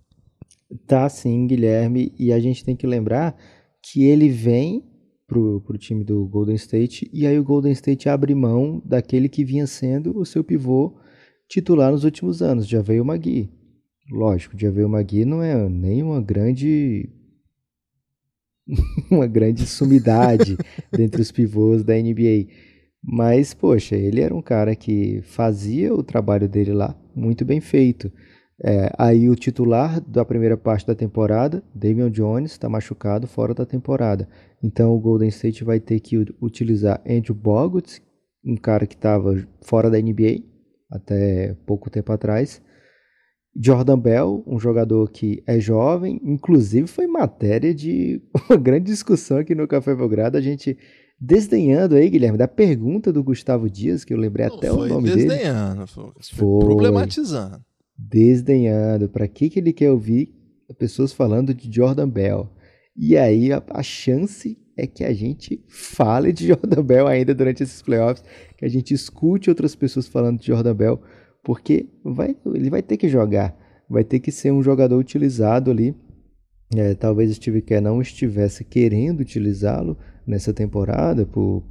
Tá 0.87 1.07
sim, 1.07 1.47
Guilherme, 1.47 2.15
e 2.19 2.33
a 2.33 2.41
gente 2.41 2.65
tem 2.65 2.75
que 2.75 2.87
lembrar 2.87 3.37
que 3.83 4.05
ele 4.05 4.31
vem 4.31 4.91
pro, 5.27 5.61
pro 5.61 5.77
time 5.77 6.03
do 6.03 6.27
Golden 6.27 6.55
State 6.55 7.11
e 7.13 7.27
aí 7.27 7.39
o 7.39 7.45
Golden 7.45 7.73
State 7.73 8.09
abre 8.09 8.35
mão 8.35 8.81
daquele 8.83 9.29
que 9.29 9.45
vinha 9.45 9.67
sendo 9.67 10.19
o 10.19 10.25
seu 10.25 10.43
pivô 10.43 10.99
titular 11.47 11.93
nos 11.93 12.05
últimos 12.05 12.41
anos, 12.41 12.67
já 12.67 12.81
veio 12.81 13.03
o 13.03 13.07
Magui. 13.07 13.53
Lógico, 14.11 14.59
já 14.59 14.71
veio 14.71 14.87
o 14.87 14.91
Magui 14.91 15.27
não 15.27 15.43
é 15.43 15.69
nem 15.69 16.03
uma 16.03 16.23
grande 16.23 17.07
uma 19.11 19.27
grande 19.27 19.67
sumidade 19.67 20.57
dentre 20.91 21.21
os 21.21 21.31
pivôs 21.31 21.85
da 21.85 21.93
NBA. 21.93 22.47
Mas, 23.03 23.55
poxa, 23.55 23.97
ele 23.97 24.21
era 24.21 24.35
um 24.35 24.43
cara 24.43 24.75
que 24.75 25.23
fazia 25.23 25.95
o 25.95 26.03
trabalho 26.03 26.49
dele 26.49 26.73
lá 26.73 26.97
muito 27.15 27.45
bem 27.45 27.61
feito. 27.61 28.11
É, 28.61 28.91
aí 28.99 29.31
o 29.31 29.37
titular 29.37 30.01
da 30.01 30.25
primeira 30.25 30.57
parte 30.57 30.87
da 30.87 30.95
temporada, 30.95 31.63
Damian 31.73 32.11
Jones, 32.11 32.53
está 32.53 32.69
machucado 32.69 33.27
fora 33.27 33.55
da 33.55 33.65
temporada. 33.65 34.29
Então 34.63 34.93
o 34.95 35.01
Golden 35.01 35.29
State 35.29 35.63
vai 35.63 35.79
ter 35.79 36.01
que 36.01 36.17
utilizar 36.41 37.01
Andrew 37.09 37.35
Bogut, 37.35 38.03
um 38.45 38.57
cara 38.57 38.87
que 38.87 38.95
estava 38.95 39.37
fora 39.63 39.89
da 39.89 40.01
NBA 40.01 40.43
até 40.91 41.55
pouco 41.67 41.89
tempo 41.89 42.13
atrás. 42.13 42.61
Jordan 43.61 43.99
Bell, 43.99 44.45
um 44.47 44.59
jogador 44.59 45.11
que 45.11 45.43
é 45.47 45.59
jovem, 45.59 46.21
inclusive 46.25 46.87
foi 46.87 47.07
matéria 47.07 47.75
de 47.75 48.21
uma 48.49 48.57
grande 48.57 48.87
discussão 48.87 49.39
aqui 49.39 49.55
no 49.55 49.69
Café 49.69 49.95
Belgrado, 49.95 50.37
a 50.37 50.41
gente 50.41 50.77
desdenhando 51.21 51.97
aí, 51.97 52.09
Guilherme, 52.09 52.39
da 52.39 52.49
pergunta 52.49 53.13
do 53.13 53.23
Gustavo 53.23 53.69
Dias, 53.69 54.05
que 54.05 54.15
eu 54.15 54.19
lembrei 54.19 54.47
Não 54.47 54.57
até 54.57 54.73
o 54.73 54.87
nome 54.87 55.11
desdenhando, 55.11 55.17
dele. 55.17 55.29
Desdenhando, 55.29 55.87
foi, 55.87 56.13
foi 56.33 56.67
problematizando. 56.67 57.65
Desdenhando. 57.97 59.09
Para 59.09 59.27
que, 59.27 59.51
que 59.51 59.59
ele 59.59 59.73
quer 59.73 59.91
ouvir 59.91 60.35
pessoas 60.79 61.13
falando 61.13 61.53
de 61.53 61.75
Jordan 61.75 62.09
Bell? 62.09 62.49
E 62.97 63.17
aí 63.17 63.53
a, 63.53 63.63
a, 63.71 63.83
chance 63.83 64.59
é 64.77 64.87
que 64.87 65.05
a 65.05 65.13
gente 65.13 65.63
fale 65.69 66.33
de 66.33 66.47
Jordan 66.49 66.83
Bell 66.83 67.07
ainda 67.07 67.35
durante 67.35 67.63
esses 67.63 67.83
playoffs, 67.83 68.25
que 68.57 68.65
a 68.65 68.69
gente 68.69 68.95
escute 68.95 69.51
outras 69.51 69.75
pessoas 69.75 70.07
falando 70.07 70.41
de 70.41 70.47
Jordan 70.47 70.75
Bell, 70.75 71.01
porque 71.43 71.89
vai, 72.05 72.37
ele 72.47 72.71
vai 72.71 72.83
ter 72.83 72.97
que 72.97 73.09
jogar, 73.09 73.57
vai 73.89 74.05
ter 74.05 74.21
que 74.21 74.31
ser 74.31 74.53
um 74.53 74.63
jogador 74.63 74.99
utilizado 74.99 75.71
ali. 75.71 75.95
É, 76.77 76.95
talvez 76.95 77.35
Steve 77.35 77.63
Kerr 77.63 77.81
não 77.81 78.03
estivesse 78.03 78.63
querendo 78.63 79.21
utilizá-lo 79.21 79.97
nessa 80.29 80.53
temporada 80.53 81.25
por, 81.25 81.65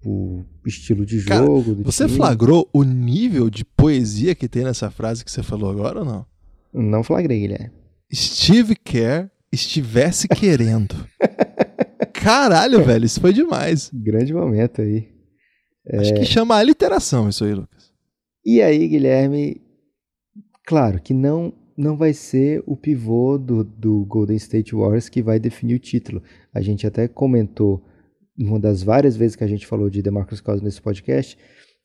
por 0.00 0.44
estilo 0.64 1.04
de 1.04 1.18
jogo. 1.18 1.62
Cara, 1.62 1.82
você 1.84 2.06
time. 2.06 2.16
flagrou 2.16 2.68
o 2.72 2.82
nível 2.82 3.50
de 3.50 3.64
poesia 3.64 4.34
que 4.34 4.48
tem 4.48 4.64
nessa 4.64 4.90
frase 4.90 5.22
que 5.24 5.30
você 5.30 5.42
falou 5.42 5.70
agora 5.70 5.98
ou 5.98 6.04
não? 6.04 6.26
Não 6.72 7.04
flagrei, 7.04 7.40
Guilherme. 7.40 7.72
Steve 8.12 8.74
Kerr 8.74 9.30
estivesse 9.52 10.26
querendo. 10.26 10.94
Caralho, 12.14 12.82
velho, 12.84 13.04
isso 13.04 13.20
foi 13.20 13.32
demais. 13.32 13.90
Grande 13.92 14.32
momento 14.32 14.80
aí. 14.80 15.08
Acho 15.92 16.14
é... 16.14 16.18
que 16.18 16.24
chama 16.24 16.56
a 16.56 16.62
literação 16.62 17.28
isso 17.28 17.44
aí, 17.44 17.54
Lucas. 17.54 17.92
E 18.44 18.62
aí, 18.62 18.88
Guilherme, 18.88 19.60
claro 20.64 21.00
que 21.00 21.12
não 21.12 21.52
não 21.76 21.96
vai 21.96 22.12
ser 22.12 22.62
o 22.66 22.76
pivô 22.76 23.38
do, 23.38 23.64
do 23.64 24.04
Golden 24.04 24.36
State 24.36 24.74
Warriors 24.74 25.08
que 25.08 25.22
vai 25.22 25.40
definir 25.40 25.76
o 25.76 25.78
título. 25.78 26.22
A 26.52 26.60
gente 26.60 26.86
até 26.86 27.08
comentou 27.08 27.82
uma 28.44 28.58
das 28.58 28.82
várias 28.82 29.16
vezes 29.16 29.36
que 29.36 29.44
a 29.44 29.46
gente 29.46 29.66
falou 29.66 29.90
de 29.90 30.02
DeMarcus 30.02 30.40
Cousins 30.40 30.62
nesse 30.62 30.80
podcast 30.80 31.36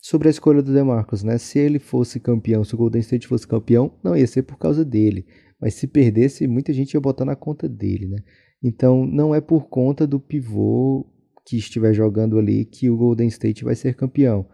sobre 0.01 0.27
a 0.27 0.31
escolha 0.31 0.61
do 0.61 0.73
DeMarcus, 0.73 1.23
né? 1.23 1.37
Se 1.37 1.59
ele 1.59 1.79
fosse 1.79 2.19
campeão, 2.19 2.63
se 2.63 2.75
o 2.75 2.77
Golden 2.77 3.01
State 3.01 3.27
fosse 3.27 3.47
campeão, 3.47 3.91
não 4.03 4.15
ia 4.15 4.27
ser 4.27 4.43
por 4.43 4.57
causa 4.57 4.85
dele, 4.85 5.25
mas 5.59 5.73
se 5.73 5.87
perdesse, 5.87 6.47
muita 6.47 6.71
gente 6.73 6.93
ia 6.93 7.01
botar 7.01 7.25
na 7.25 7.35
conta 7.35 7.67
dele, 7.67 8.07
né? 8.07 8.19
Então, 8.63 9.05
não 9.05 9.33
é 9.33 9.41
por 9.41 9.67
conta 9.67 10.07
do 10.07 10.19
pivô 10.19 11.05
que 11.45 11.57
estiver 11.57 11.93
jogando 11.93 12.39
ali 12.39 12.65
que 12.65 12.89
o 12.89 12.97
Golden 12.97 13.27
State 13.27 13.63
vai 13.63 13.75
ser 13.75 13.95
campeão, 13.95 14.47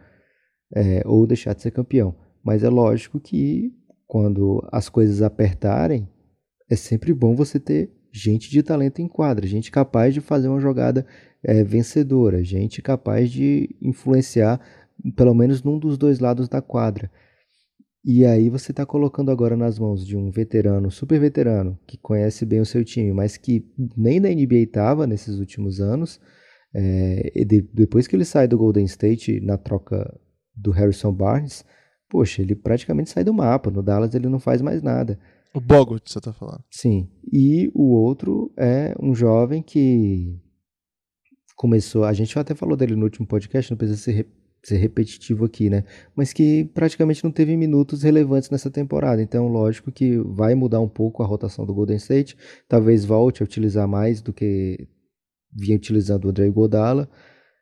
é, 0.76 1.02
ou 1.06 1.26
deixar 1.28 1.54
de 1.54 1.62
ser 1.62 1.72
campeão. 1.72 2.16
Mas 2.44 2.64
é 2.64 2.70
lógico 2.70 3.20
que 3.20 3.74
quando 4.08 4.62
as 4.72 4.90
coisas 4.90 5.22
apertarem, 5.22 6.08
é 6.70 6.76
sempre 6.76 7.14
bom 7.14 7.36
você 7.36 7.60
ter 7.60 7.94
gente 8.12 8.50
de 8.50 8.62
talento 8.62 9.02
em 9.02 9.08
quadra, 9.08 9.48
gente 9.48 9.72
capaz 9.72 10.14
de 10.14 10.20
fazer 10.20 10.50
uma 10.50 10.60
jogada 10.60 11.06
é, 11.44 11.64
vencedora, 11.64 12.44
gente 12.44 12.82
capaz 12.82 13.32
de 13.32 13.76
influenciar 13.82 14.60
pelo 15.16 15.34
menos 15.34 15.64
num 15.64 15.80
dos 15.80 15.98
dois 15.98 16.20
lados 16.20 16.48
da 16.48 16.62
quadra. 16.62 17.10
E 18.04 18.26
aí 18.26 18.50
você 18.50 18.72
está 18.72 18.86
colocando 18.86 19.30
agora 19.30 19.56
nas 19.56 19.78
mãos 19.78 20.06
de 20.06 20.18
um 20.18 20.32
veterano, 20.32 20.90
super 20.90 21.20
veterano, 21.20 21.78
que 21.86 21.98
conhece 21.98 22.46
bem 22.46 22.60
o 22.60 22.66
seu 22.66 22.84
time, 22.84 23.14
mas 23.14 23.38
que 23.38 23.64
nem 23.96 24.20
na 24.20 24.30
NBA 24.30 24.64
estava 24.64 25.06
nesses 25.06 25.38
últimos 25.38 25.80
anos. 25.80 26.20
É, 26.74 27.46
de, 27.46 27.62
depois 27.74 28.08
que 28.08 28.16
ele 28.16 28.26
sai 28.26 28.48
do 28.48 28.58
Golden 28.58 28.86
State 28.86 29.40
na 29.42 29.58
troca 29.58 30.20
do 30.56 30.72
Harrison 30.72 31.14
Barnes, 31.14 31.64
poxa, 32.10 32.42
ele 32.42 32.56
praticamente 32.56 33.12
sai 33.12 33.24
do 33.24 33.34
mapa. 33.34 33.70
No 33.70 33.84
Dallas 33.84 34.16
ele 34.16 34.28
não 34.28 34.40
faz 34.40 34.62
mais 34.62 34.82
nada. 34.82 35.20
O 35.54 35.60
Bogut, 35.60 36.10
você 36.10 36.18
está 36.18 36.34
falando. 36.34 36.64
Sim. 36.72 37.08
E 37.32 37.70
o 37.76 37.92
outro 37.92 38.52
é 38.58 38.96
um 39.00 39.14
jovem 39.14 39.62
que 39.62 40.40
começou. 41.62 42.04
A 42.04 42.12
gente 42.12 42.38
até 42.40 42.56
falou 42.56 42.76
dele 42.76 42.96
no 42.96 43.04
último 43.04 43.28
podcast, 43.28 43.70
não 43.70 43.78
precisa 43.78 44.00
ser, 44.00 44.28
ser 44.64 44.78
repetitivo 44.78 45.46
aqui, 45.46 45.70
né? 45.70 45.84
Mas 46.16 46.34
que 46.34 46.66
praticamente 46.74 47.24
não 47.24 47.32
teve 47.32 47.56
minutos 47.56 48.02
relevantes 48.02 48.50
nessa 48.50 48.72
temporada. 48.72 49.22
Então, 49.22 49.48
lógico 49.48 49.92
que 49.92 50.18
vai 50.18 50.56
mudar 50.56 50.80
um 50.80 50.90
pouco 50.90 51.22
a 51.22 51.26
rotação 51.26 51.64
do 51.64 51.72
Golden 51.72 51.98
State. 51.98 52.36
Talvez 52.68 53.06
volte 53.06 53.44
a 53.44 53.46
utilizar 53.46 53.88
mais 53.88 54.24
do 54.24 54.34
que 54.34 54.88
vinha 55.54 55.78
utilizando 55.78 56.26
o 56.26 56.30
André 56.30 56.50
Godala. 56.50 57.08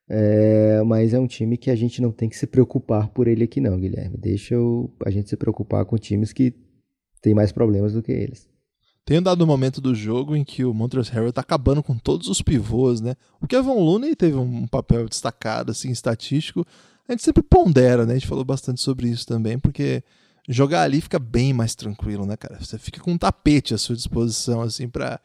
É, 0.09 0.81
mas 0.83 1.13
é 1.13 1.19
um 1.19 1.27
time 1.27 1.57
que 1.57 1.69
a 1.69 1.75
gente 1.75 2.01
não 2.01 2.13
tem 2.13 2.29
que 2.29 2.37
se 2.37 2.47
preocupar 2.47 3.09
por 3.09 3.27
ele 3.27 3.43
aqui 3.43 3.59
não, 3.59 3.77
Guilherme. 3.77 4.17
Deixa 4.17 4.55
eu, 4.55 4.95
a 5.05 5.09
gente 5.09 5.29
se 5.29 5.35
preocupar 5.35 5.83
com 5.83 5.97
times 5.97 6.31
que 6.31 6.55
têm 7.21 7.33
mais 7.33 7.51
problemas 7.51 7.91
do 7.91 8.01
que 8.01 8.13
eles. 8.13 8.47
Tem 9.09 9.19
dado 9.19 9.43
um 9.43 9.47
momento 9.47 9.81
do 9.81 9.95
jogo 9.95 10.35
em 10.35 10.43
que 10.43 10.63
o 10.63 10.71
Montrezl 10.71 11.11
Harrell 11.11 11.33
tá 11.33 11.41
acabando 11.41 11.81
com 11.81 11.97
todos 11.97 12.27
os 12.27 12.43
pivôs, 12.43 13.01
né? 13.01 13.15
O 13.41 13.47
Kevin 13.47 13.69
Looney 13.69 14.15
teve 14.15 14.37
um 14.37 14.67
papel 14.67 15.09
destacado, 15.09 15.71
assim, 15.71 15.89
estatístico. 15.89 16.63
A 17.07 17.13
gente 17.13 17.23
sempre 17.23 17.41
pondera, 17.41 18.05
né? 18.05 18.11
A 18.13 18.17
gente 18.19 18.27
falou 18.27 18.45
bastante 18.45 18.79
sobre 18.79 19.09
isso 19.09 19.25
também, 19.25 19.57
porque 19.57 20.03
jogar 20.47 20.83
ali 20.83 21.01
fica 21.01 21.17
bem 21.17 21.53
mais 21.53 21.73
tranquilo, 21.73 22.23
né, 22.23 22.37
cara? 22.37 22.63
Você 22.63 22.77
fica 22.77 23.01
com 23.01 23.13
um 23.13 23.17
tapete 23.17 23.73
à 23.73 23.79
sua 23.79 23.95
disposição, 23.95 24.61
assim, 24.61 24.87
para 24.87 25.19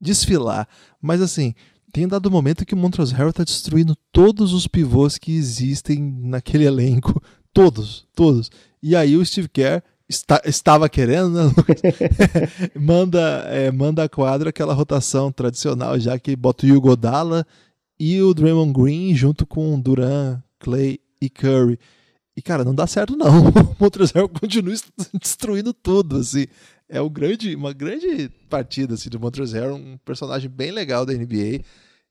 desfilar. 0.00 0.66
Mas, 1.00 1.22
assim, 1.22 1.54
tem 1.92 2.08
dado 2.08 2.32
momento 2.32 2.66
que 2.66 2.74
o 2.74 2.76
Montrezl 2.76 3.14
Harrell 3.14 3.30
está 3.30 3.44
destruindo 3.44 3.94
todos 4.10 4.52
os 4.52 4.66
pivôs 4.66 5.18
que 5.18 5.30
existem 5.36 6.02
naquele 6.02 6.64
elenco. 6.64 7.22
Todos, 7.54 8.06
todos. 8.14 8.48
E 8.80 8.94
aí 8.94 9.16
o 9.16 9.26
Steve 9.26 9.48
Kerr 9.48 9.82
está, 10.10 10.42
estava 10.44 10.88
querendo, 10.88 11.30
né, 11.30 11.52
manda, 12.78 13.20
é, 13.46 13.70
manda 13.70 14.04
a 14.04 14.08
quadra 14.08 14.50
aquela 14.50 14.74
rotação 14.74 15.30
tradicional, 15.30 15.98
já 15.98 16.18
que 16.18 16.34
bota 16.34 16.66
o 16.66 16.76
Hugo 16.76 16.96
Dalla 16.96 17.46
e 17.98 18.20
o 18.20 18.34
Draymond 18.34 18.72
Green 18.72 19.14
junto 19.14 19.46
com 19.46 19.80
Duran, 19.80 20.42
Clay 20.58 20.98
e 21.22 21.30
Curry. 21.30 21.78
E, 22.36 22.42
cara, 22.42 22.64
não 22.64 22.74
dá 22.74 22.86
certo 22.86 23.16
não. 23.16 23.48
O 23.50 23.76
Montrezl 23.78 24.26
continua 24.28 24.74
destruindo 25.14 25.72
tudo, 25.72 26.18
assim 26.18 26.46
é 26.90 27.00
o 27.00 27.08
grande, 27.08 27.54
uma 27.54 27.72
grande 27.72 28.28
partida 28.48 28.94
assim, 28.94 29.08
do 29.08 29.20
Montrezl 29.20 29.74
um 29.74 29.96
personagem 30.04 30.50
bem 30.50 30.72
legal 30.72 31.06
da 31.06 31.12
NBA. 31.12 31.62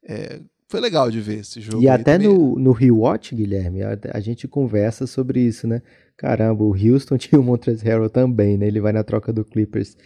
É, 0.03 0.39
foi 0.69 0.79
legal 0.79 1.09
de 1.09 1.19
ver 1.19 1.39
esse 1.39 1.59
jogo. 1.59 1.81
E 1.81 1.89
até 1.89 2.13
também. 2.13 2.27
no, 2.27 2.57
no 2.59 2.71
Rewatch, 2.71 3.33
Guilherme, 3.33 3.81
a, 3.81 3.97
a, 4.13 4.19
gente 4.19 4.47
conversa 4.47 5.07
sobre 5.07 5.41
isso, 5.41 5.67
né? 5.67 5.81
Caramba, 6.15 6.63
o 6.63 6.75
Houston 6.75 7.17
tinha 7.19 7.41
o 7.41 7.43
Montrezl 7.43 7.83
Harrell 7.85 8.09
também, 8.09 8.55
né? 8.55 8.67
Ele 8.67 8.79
vai 8.79 8.93
na 8.93 9.03
troca 9.03 9.33
do 9.33 9.43
Clippers 9.43 9.97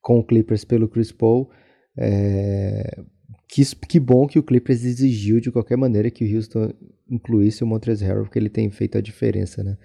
com 0.00 0.20
o 0.20 0.24
Clippers 0.24 0.64
pelo 0.64 0.88
Chris 0.88 1.10
Paul. 1.10 1.50
É, 1.98 3.02
que, 3.48 3.64
que 3.74 3.98
bom 3.98 4.28
que 4.28 4.38
o 4.38 4.42
Clippers 4.42 4.84
exigiu 4.84 5.40
de 5.40 5.50
qualquer 5.50 5.76
maneira 5.76 6.08
que 6.12 6.24
o 6.24 6.36
Houston 6.36 6.72
incluísse 7.10 7.64
o 7.64 7.66
Montrezl 7.66 8.04
Harrell, 8.04 8.22
porque 8.22 8.38
ele 8.38 8.48
tem 8.48 8.70
feito 8.70 8.96
a 8.96 9.00
diferença, 9.00 9.64
né? 9.64 9.76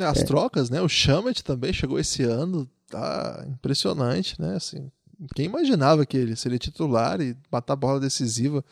As 0.00 0.20
é. 0.20 0.24
trocas, 0.24 0.68
né? 0.68 0.82
O 0.82 0.88
Shamet 0.88 1.42
também 1.42 1.72
chegou 1.72 1.98
esse 1.98 2.22
ano, 2.22 2.68
tá 2.90 3.42
impressionante, 3.48 4.38
né? 4.38 4.54
Assim, 4.54 4.90
quem 5.34 5.46
imaginava 5.46 6.04
que 6.04 6.16
ele 6.18 6.36
seria 6.36 6.58
titular 6.58 7.22
e 7.22 7.34
matar 7.50 7.72
a 7.72 7.76
bola 7.76 7.98
decisiva? 7.98 8.62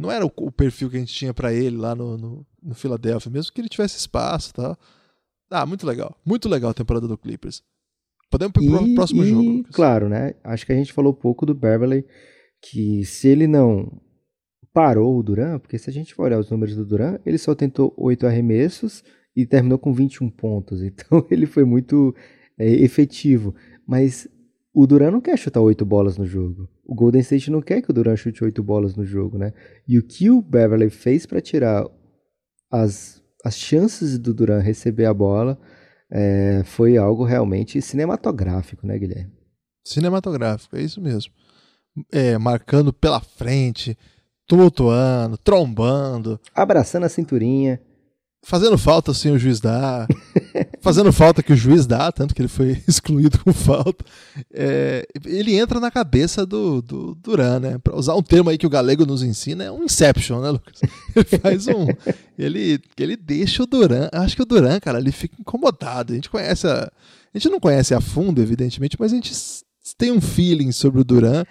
Não 0.00 0.10
era 0.10 0.24
o, 0.24 0.32
o 0.34 0.50
perfil 0.50 0.88
que 0.88 0.96
a 0.96 1.00
gente 1.00 1.12
tinha 1.12 1.34
para 1.34 1.52
ele 1.52 1.76
lá 1.76 1.94
no, 1.94 2.16
no, 2.16 2.46
no 2.62 2.74
Philadelphia, 2.74 3.30
mesmo 3.30 3.52
que 3.52 3.60
ele 3.60 3.68
tivesse 3.68 3.98
espaço, 3.98 4.54
tá? 4.54 4.76
Ah, 5.50 5.66
muito 5.66 5.86
legal, 5.86 6.16
muito 6.24 6.48
legal 6.48 6.70
a 6.70 6.74
temporada 6.74 7.06
do 7.06 7.18
Clippers. 7.18 7.62
Podemos 8.30 8.52
ir 8.62 8.70
para 8.70 8.82
o 8.82 8.94
próximo 8.94 9.24
e, 9.24 9.28
jogo. 9.28 9.42
Lucas. 9.42 9.74
Claro, 9.74 10.08
né? 10.08 10.34
Acho 10.42 10.64
que 10.64 10.72
a 10.72 10.76
gente 10.76 10.92
falou 10.92 11.12
pouco 11.12 11.44
do 11.44 11.54
Beverly, 11.54 12.06
que 12.62 13.04
se 13.04 13.28
ele 13.28 13.46
não 13.46 14.00
parou 14.72 15.18
o 15.18 15.22
Duran, 15.22 15.58
porque 15.58 15.76
se 15.76 15.90
a 15.90 15.92
gente 15.92 16.14
for 16.14 16.24
olhar 16.24 16.38
os 16.38 16.48
números 16.48 16.76
do 16.76 16.86
Duran, 16.86 17.18
ele 17.26 17.38
só 17.38 17.54
tentou 17.54 17.92
oito 17.96 18.26
arremessos 18.26 19.02
e 19.34 19.44
terminou 19.44 19.78
com 19.78 19.92
21 19.92 20.30
pontos. 20.30 20.80
Então 20.82 21.26
ele 21.30 21.44
foi 21.46 21.64
muito 21.64 22.14
é, 22.56 22.66
efetivo. 22.66 23.54
Mas 23.86 24.28
o 24.72 24.86
Duran 24.86 25.10
não 25.10 25.20
quer 25.20 25.36
chutar 25.36 25.60
oito 25.60 25.84
bolas 25.84 26.16
no 26.16 26.24
jogo. 26.24 26.68
O 26.90 26.94
Golden 26.96 27.20
State 27.20 27.52
não 27.52 27.62
quer 27.62 27.80
que 27.80 27.90
o 27.92 27.94
Duran 27.94 28.16
chute 28.16 28.42
oito 28.42 28.64
bolas 28.64 28.96
no 28.96 29.06
jogo, 29.06 29.38
né? 29.38 29.52
E 29.86 29.96
o 29.96 30.02
que 30.02 30.28
o 30.28 30.42
Beverly 30.42 30.90
fez 30.90 31.24
para 31.24 31.40
tirar 31.40 31.86
as, 32.68 33.22
as 33.44 33.56
chances 33.56 34.18
do 34.18 34.34
Duran 34.34 34.58
receber 34.58 35.04
a 35.04 35.14
bola 35.14 35.56
é, 36.10 36.64
foi 36.64 36.96
algo 36.96 37.24
realmente 37.24 37.80
cinematográfico, 37.80 38.84
né, 38.84 38.98
Guilherme? 38.98 39.32
Cinematográfico, 39.86 40.76
é 40.76 40.82
isso 40.82 41.00
mesmo. 41.00 41.32
É, 42.10 42.36
marcando 42.36 42.92
pela 42.92 43.20
frente, 43.20 43.96
tumultuando, 44.44 45.38
trombando. 45.38 46.40
Abraçando 46.52 47.04
a 47.04 47.08
cinturinha. 47.08 47.80
Fazendo 48.44 48.76
falta 48.76 49.14
sem 49.14 49.30
o 49.30 49.38
juiz 49.38 49.60
dar. 49.60 50.08
fazendo 50.80 51.12
falta 51.12 51.42
que 51.42 51.52
o 51.52 51.56
juiz 51.56 51.86
dá, 51.86 52.10
tanto 52.10 52.34
que 52.34 52.40
ele 52.40 52.48
foi 52.48 52.82
excluído 52.88 53.38
com 53.38 53.52
falta. 53.52 54.04
É, 54.52 55.06
ele 55.24 55.54
entra 55.54 55.78
na 55.78 55.90
cabeça 55.90 56.44
do, 56.44 56.82
do 56.82 57.14
Duran, 57.14 57.60
né? 57.60 57.78
Pra 57.78 57.96
usar 57.96 58.14
um 58.14 58.22
termo 58.22 58.50
aí 58.50 58.58
que 58.58 58.66
o 58.66 58.70
Galego 58.70 59.06
nos 59.06 59.22
ensina, 59.22 59.64
é 59.64 59.70
um 59.70 59.84
inception, 59.84 60.40
né, 60.40 60.50
Lucas? 60.50 60.80
Ele 61.14 61.38
faz 61.38 61.66
um. 61.66 61.86
ele, 62.38 62.80
ele 62.96 63.16
deixa 63.16 63.62
o 63.62 63.66
Duran. 63.66 64.08
Acho 64.12 64.36
que 64.36 64.42
o 64.42 64.46
Duran, 64.46 64.78
cara, 64.78 64.98
ele 64.98 65.10
fica 65.10 65.34
incomodado. 65.38 66.12
A 66.12 66.14
gente 66.14 66.30
conhece 66.30 66.66
a. 66.68 66.90
A 67.32 67.38
gente 67.38 67.50
não 67.50 67.60
conhece 67.60 67.94
a 67.94 68.00
fundo, 68.00 68.40
evidentemente, 68.40 68.96
mas 68.98 69.12
a 69.12 69.14
gente 69.16 69.32
tem 69.98 70.12
um 70.12 70.20
feeling 70.20 70.72
sobre 70.72 71.00
o 71.00 71.04
Duran 71.04 71.44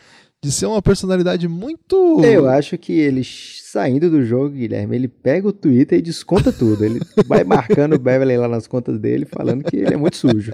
de 0.44 0.52
ser 0.52 0.66
uma 0.66 0.82
personalidade 0.82 1.48
muito. 1.48 2.22
Eu 2.24 2.48
acho 2.48 2.78
que 2.78 2.94
ele 2.94 3.24
saindo 3.24 4.10
do 4.10 4.24
jogo, 4.24 4.50
Guilherme, 4.50 4.96
ele 4.96 5.08
pega 5.08 5.48
o 5.48 5.54
Twitter 5.54 6.00
e 6.00 6.02
desconta 6.02 6.52
tudo. 6.52 6.84
Ele 6.84 7.00
vai 7.28 7.44
marcando 7.44 7.94
o 7.94 8.00
Beverly 8.00 8.38
lá 8.38 8.48
nas 8.48 8.66
contas 8.66 9.00
dele, 9.00 9.26
falando 9.26 9.64
que 9.64 9.78
ele 9.78 9.94
é 9.94 9.98
muito 9.98 10.18
sujo. 10.18 10.52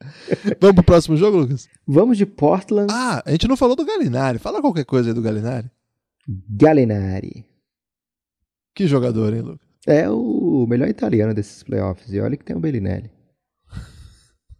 Vamos 0.60 0.74
pro 0.74 0.84
próximo 0.84 1.16
jogo, 1.16 1.38
Lucas? 1.38 1.68
Vamos 1.86 2.18
de 2.18 2.26
Portland. 2.26 2.92
Ah, 2.92 3.22
a 3.24 3.30
gente 3.30 3.48
não 3.48 3.56
falou 3.56 3.74
do 3.74 3.84
Galinari. 3.84 4.38
Fala 4.38 4.60
qualquer 4.60 4.84
coisa 4.84 5.10
aí 5.10 5.14
do 5.14 5.22
Galinari. 5.22 5.70
Galinari. 6.50 7.44
Que 8.74 8.86
jogador, 8.86 9.32
hein, 9.34 9.40
Lucas? 9.40 9.66
É 9.86 10.08
o 10.10 10.66
melhor 10.68 10.88
italiano 10.88 11.32
desses 11.32 11.62
playoffs. 11.62 12.12
E 12.12 12.20
olha 12.20 12.36
que 12.36 12.44
tem 12.44 12.54
o 12.54 12.60
Bellinelli. 12.60 13.10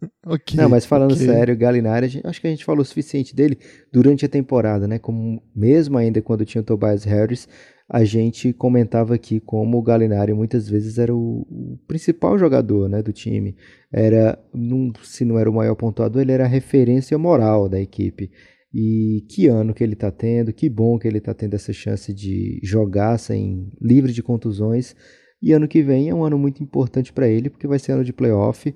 Não, 0.54 0.68
mas 0.68 0.84
falando 0.84 1.12
okay. 1.12 1.26
sério, 1.26 1.56
Galinari, 1.56 2.20
acho 2.24 2.40
que 2.40 2.46
a 2.46 2.50
gente 2.50 2.64
falou 2.64 2.82
o 2.82 2.84
suficiente 2.84 3.34
dele 3.34 3.58
durante 3.92 4.24
a 4.24 4.28
temporada, 4.28 4.86
né? 4.86 4.98
Como 4.98 5.42
mesmo 5.54 5.98
ainda 5.98 6.22
quando 6.22 6.44
tinha 6.44 6.62
o 6.62 6.64
Tobias 6.64 7.04
Harris, 7.04 7.48
a 7.88 8.04
gente 8.04 8.52
comentava 8.52 9.14
aqui 9.14 9.40
como 9.40 9.78
o 9.78 9.82
Galinari 9.82 10.34
muitas 10.34 10.68
vezes 10.68 10.98
era 10.98 11.14
o, 11.14 11.46
o 11.50 11.78
principal 11.88 12.38
jogador, 12.38 12.88
né, 12.88 13.02
do 13.02 13.12
time. 13.12 13.56
Era, 13.90 14.38
num, 14.52 14.92
se 15.02 15.24
não 15.24 15.38
era 15.38 15.50
o 15.50 15.54
maior 15.54 15.74
pontuador, 15.74 16.20
ele 16.20 16.32
era 16.32 16.44
a 16.44 16.48
referência 16.48 17.16
moral 17.16 17.68
da 17.68 17.80
equipe. 17.80 18.30
E 18.72 19.24
que 19.30 19.46
ano 19.46 19.72
que 19.72 19.82
ele 19.82 19.94
está 19.94 20.10
tendo, 20.10 20.52
que 20.52 20.68
bom 20.68 20.98
que 20.98 21.08
ele 21.08 21.16
está 21.16 21.32
tendo 21.32 21.54
essa 21.54 21.72
chance 21.72 22.12
de 22.12 22.60
jogar 22.62 23.18
sem 23.18 23.72
livre 23.80 24.12
de 24.12 24.22
contusões. 24.22 24.94
E 25.40 25.52
ano 25.52 25.66
que 25.66 25.82
vem 25.82 26.10
é 26.10 26.14
um 26.14 26.22
ano 26.22 26.38
muito 26.38 26.62
importante 26.62 27.10
para 27.10 27.26
ele, 27.26 27.48
porque 27.48 27.66
vai 27.66 27.78
ser 27.78 27.92
ano 27.92 28.04
de 28.04 28.12
playoff 28.12 28.74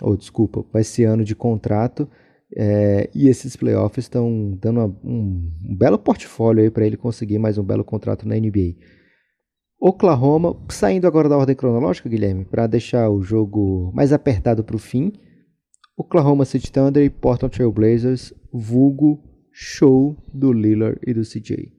ou 0.00 0.16
desculpa, 0.16 0.64
vai 0.72 0.84
ser 0.84 1.04
ano 1.04 1.24
de 1.24 1.34
contrato 1.34 2.08
é, 2.56 3.08
e 3.14 3.28
esses 3.28 3.54
playoffs 3.54 4.04
estão 4.04 4.58
dando 4.60 4.80
uma, 4.80 4.86
um, 5.04 5.52
um, 5.64 5.76
belo 5.76 5.98
portfólio 5.98 6.64
aí 6.64 6.70
para 6.70 6.84
ele 6.84 6.96
conseguir 6.96 7.38
mais 7.38 7.58
um 7.58 7.62
belo 7.62 7.84
contrato 7.84 8.26
na 8.26 8.34
NBA. 8.34 8.74
Oklahoma, 9.80 10.56
saindo 10.68 11.06
agora 11.06 11.28
da 11.28 11.38
ordem 11.38 11.54
cronológica, 11.54 12.08
Guilherme, 12.08 12.44
para 12.44 12.66
deixar 12.66 13.08
o 13.08 13.22
jogo 13.22 13.92
mais 13.94 14.12
apertado 14.12 14.64
para 14.64 14.76
o 14.76 14.80
fim. 14.80 15.12
Oklahoma 15.96 16.44
City 16.44 16.70
Thunder 16.70 17.04
e 17.04 17.10
Portland 17.10 17.54
Trail 17.54 17.72
Blazers, 17.72 18.32
vulgo 18.52 19.22
show 19.52 20.16
do 20.32 20.52
Lillard 20.52 20.98
e 21.06 21.14
do 21.14 21.22
CJ. 21.22 21.72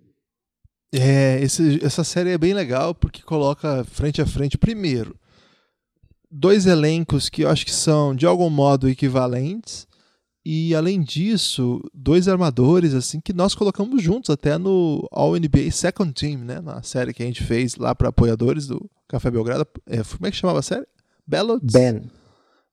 É, 0.93 1.41
esse, 1.41 1.83
essa 1.83 2.03
série 2.03 2.31
é 2.31 2.37
bem 2.37 2.53
legal 2.53 2.93
porque 2.93 3.21
coloca 3.21 3.83
frente 3.85 4.21
a 4.21 4.25
frente 4.25 4.57
primeiro 4.57 5.15
dois 6.31 6.65
elencos 6.65 7.27
que 7.27 7.43
eu 7.43 7.49
acho 7.49 7.65
que 7.65 7.73
são 7.73 8.15
de 8.15 8.25
algum 8.25 8.49
modo 8.49 8.87
equivalentes. 8.87 9.87
E 10.43 10.73
além 10.73 11.01
disso 11.01 11.83
dois 11.93 12.27
armadores 12.27 12.95
assim 12.95 13.19
que 13.19 13.31
nós 13.31 13.53
colocamos 13.53 14.01
juntos 14.01 14.31
até 14.31 14.57
no 14.57 15.07
All 15.11 15.35
NBA 15.35 15.69
Second 15.71 16.13
Team 16.13 16.39
né? 16.39 16.59
Na 16.59 16.81
série 16.81 17.13
que 17.13 17.21
a 17.21 17.25
gente 17.25 17.43
fez 17.43 17.75
lá 17.75 17.93
para 17.93 18.09
apoiadores 18.09 18.65
do 18.65 18.89
Café 19.07 19.29
Belgrado. 19.29 19.67
É, 19.85 20.01
como 20.03 20.25
é 20.25 20.31
que 20.31 20.37
chamava 20.37 20.59
a 20.59 20.63
série? 20.63 20.87
Ballots? 21.27 21.71
Ben. 21.71 22.09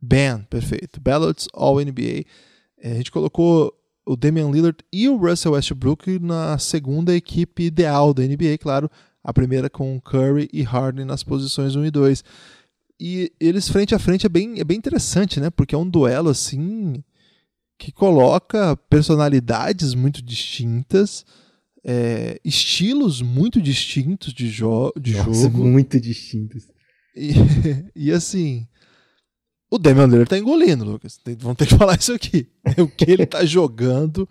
Ben 0.01 0.39
perfeito. 0.49 1.01
Ballots 1.01 1.49
All 1.53 1.77
NBA 1.77 2.25
é, 2.81 2.93
a 2.93 2.95
gente 2.95 3.11
colocou 3.11 3.75
o 4.07 4.17
Damian 4.17 4.51
Lillard 4.51 4.79
e 4.91 5.09
o 5.09 5.17
Russell 5.17 5.53
Westbrook 5.53 6.19
na 6.19 6.57
segunda 6.57 7.15
equipe 7.15 7.65
ideal 7.65 8.15
da 8.15 8.23
NBA 8.23 8.57
claro. 8.59 8.91
A 9.23 9.33
primeira 9.33 9.69
com 9.69 10.01
Curry 10.01 10.49
e 10.51 10.63
Harden 10.63 11.05
nas 11.05 11.23
posições 11.23 11.77
1 11.77 11.85
e 11.85 11.91
2 11.91 12.25
e 13.01 13.33
eles 13.39 13.69
frente 13.69 13.95
a 13.95 13.99
frente 13.99 14.27
é 14.27 14.29
bem, 14.29 14.59
é 14.59 14.65
bem 14.65 14.77
interessante, 14.77 15.41
né? 15.41 15.51
Porque 15.51 15.75
é 15.75 15.79
um 15.79 15.89
duelo 15.89 16.31
assim 16.31 17.03
que 17.79 17.93
coloca 17.93 18.77
personalidades 18.91 19.95
muito 19.95 20.21
distintas, 20.21 21.25
é, 21.85 22.41
estilos 22.45 23.23
muito 23.23 23.63
distintos 23.63 24.33
de, 24.35 24.49
jo 24.49 24.93
de 25.01 25.15
Nossa, 25.15 25.33
jogo. 25.33 25.65
Muito 25.65 26.01
distintos. 26.01 26.65
E, 27.15 27.33
e 27.95 28.11
assim, 28.11 28.67
o 29.71 29.79
Damian 29.79 30.07
Lillard 30.07 30.29
tá 30.29 30.39
engolindo, 30.39 30.85
Lucas. 30.85 31.19
Tem, 31.19 31.37
vamos 31.37 31.57
ter 31.57 31.67
que 31.67 31.77
falar 31.77 31.97
isso 31.97 32.13
aqui. 32.13 32.49
O 32.79 32.89
que 32.89 33.11
ele 33.11 33.27
tá 33.27 33.45
jogando. 33.45 34.29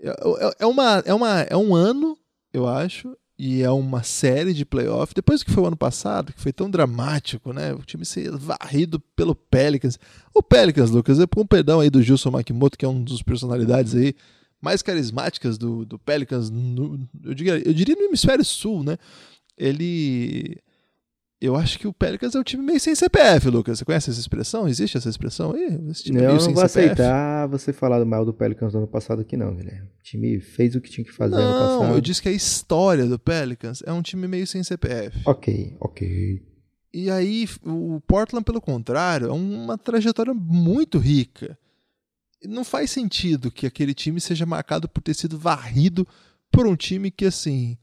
É, 0.00 0.10
é, 0.10 0.56
é, 0.60 0.66
uma, 0.66 1.02
é, 1.04 1.14
uma, 1.14 1.40
é 1.40 1.56
um 1.56 1.74
ano, 1.74 2.16
eu 2.52 2.68
acho, 2.68 3.16
e 3.46 3.62
é 3.62 3.70
uma 3.70 4.02
série 4.02 4.54
de 4.54 4.64
playoff. 4.64 5.12
Depois 5.14 5.42
que 5.42 5.50
foi 5.50 5.62
o 5.62 5.66
ano 5.66 5.76
passado, 5.76 6.32
que 6.32 6.40
foi 6.40 6.50
tão 6.50 6.70
dramático, 6.70 7.52
né? 7.52 7.74
O 7.74 7.80
time 7.80 8.02
ser 8.02 8.34
varrido 8.34 8.98
pelo 9.14 9.34
Pelicans. 9.34 9.98
O 10.32 10.42
Pelicans, 10.42 10.90
Lucas, 10.90 11.20
é 11.20 11.26
com 11.26 11.46
perdão 11.46 11.80
aí 11.80 11.90
do 11.90 12.02
Gilson 12.02 12.30
Makimoto, 12.30 12.78
que 12.78 12.86
é 12.86 12.88
um 12.88 13.04
dos 13.04 13.22
personalidades 13.22 13.94
aí 13.94 14.14
mais 14.62 14.80
carismáticas 14.80 15.58
do, 15.58 15.84
do 15.84 15.98
Pelicans, 15.98 16.48
no, 16.48 17.06
eu, 17.22 17.34
diria, 17.34 17.68
eu 17.68 17.74
diria 17.74 17.94
no 17.94 18.04
hemisfério 18.04 18.42
sul, 18.42 18.82
né? 18.82 18.96
Ele 19.58 20.56
eu 21.44 21.56
acho 21.56 21.78
que 21.78 21.86
o 21.86 21.92
Pelicans 21.92 22.34
é 22.34 22.38
um 22.38 22.42
time 22.42 22.62
meio 22.62 22.80
sem 22.80 22.94
CPF, 22.94 23.50
Lucas. 23.50 23.78
Você 23.78 23.84
conhece 23.84 24.10
essa 24.10 24.20
expressão? 24.20 24.66
Existe 24.66 24.96
essa 24.96 25.08
expressão 25.08 25.52
aí? 25.52 25.78
Esse 25.90 26.04
time 26.04 26.18
não, 26.18 26.24
é 26.24 26.28
meio 26.28 26.38
não 26.40 26.54
vou 26.54 26.68
CPF. 26.68 26.90
aceitar 26.90 27.46
você 27.48 27.72
falar 27.72 28.04
mal 28.04 28.24
do 28.24 28.32
Pelicans 28.32 28.72
no 28.72 28.80
ano 28.80 28.88
passado 28.88 29.20
aqui 29.22 29.36
não, 29.36 29.54
Guilherme. 29.54 29.88
O 30.00 30.02
time 30.02 30.40
fez 30.40 30.74
o 30.74 30.80
que 30.80 30.90
tinha 30.90 31.04
que 31.04 31.12
fazer 31.12 31.36
não, 31.36 31.42
ano 31.42 31.78
passado. 31.78 31.94
eu 31.96 32.00
disse 32.00 32.22
que 32.22 32.28
a 32.28 32.32
história 32.32 33.06
do 33.06 33.18
Pelicans 33.18 33.82
é 33.86 33.92
um 33.92 34.02
time 34.02 34.26
meio 34.26 34.46
sem 34.46 34.62
CPF. 34.62 35.20
Ok, 35.26 35.76
ok. 35.80 36.42
E 36.92 37.10
aí, 37.10 37.48
o 37.64 38.00
Portland, 38.06 38.44
pelo 38.44 38.60
contrário, 38.60 39.26
é 39.26 39.32
uma 39.32 39.76
trajetória 39.76 40.32
muito 40.32 40.96
rica. 40.96 41.58
Não 42.44 42.62
faz 42.62 42.90
sentido 42.90 43.50
que 43.50 43.66
aquele 43.66 43.92
time 43.92 44.20
seja 44.20 44.46
marcado 44.46 44.88
por 44.88 45.00
ter 45.00 45.14
sido 45.14 45.36
varrido 45.36 46.06
por 46.52 46.66
um 46.68 46.76
time 46.76 47.10
que, 47.10 47.24
assim, 47.24 47.76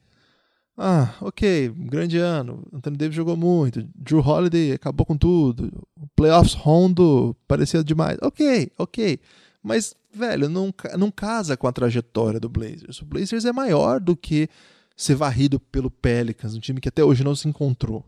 ah, 0.83 1.15
ok, 1.21 1.69
grande 1.77 2.17
ano. 2.17 2.67
Anthony 2.73 2.97
Davis 2.97 3.15
jogou 3.15 3.37
muito. 3.37 3.87
Drew 3.93 4.19
Holiday 4.19 4.71
acabou 4.71 5.05
com 5.05 5.15
tudo. 5.15 5.71
Playoffs 6.15 6.55
Rondo 6.55 7.35
parecia 7.47 7.83
demais. 7.83 8.17
Ok, 8.21 8.71
ok. 8.79 9.19
Mas, 9.61 9.93
velho, 10.11 10.49
não, 10.49 10.73
não 10.97 11.11
casa 11.11 11.55
com 11.55 11.67
a 11.67 11.71
trajetória 11.71 12.39
do 12.39 12.49
Blazers. 12.49 12.99
O 13.01 13.05
Blazers 13.05 13.45
é 13.45 13.51
maior 13.51 13.99
do 13.99 14.15
que 14.15 14.49
ser 14.97 15.13
varrido 15.13 15.59
pelo 15.59 15.91
Pelicans, 15.91 16.55
um 16.55 16.59
time 16.59 16.81
que 16.81 16.89
até 16.89 17.03
hoje 17.03 17.23
não 17.23 17.35
se 17.35 17.47
encontrou. 17.47 18.03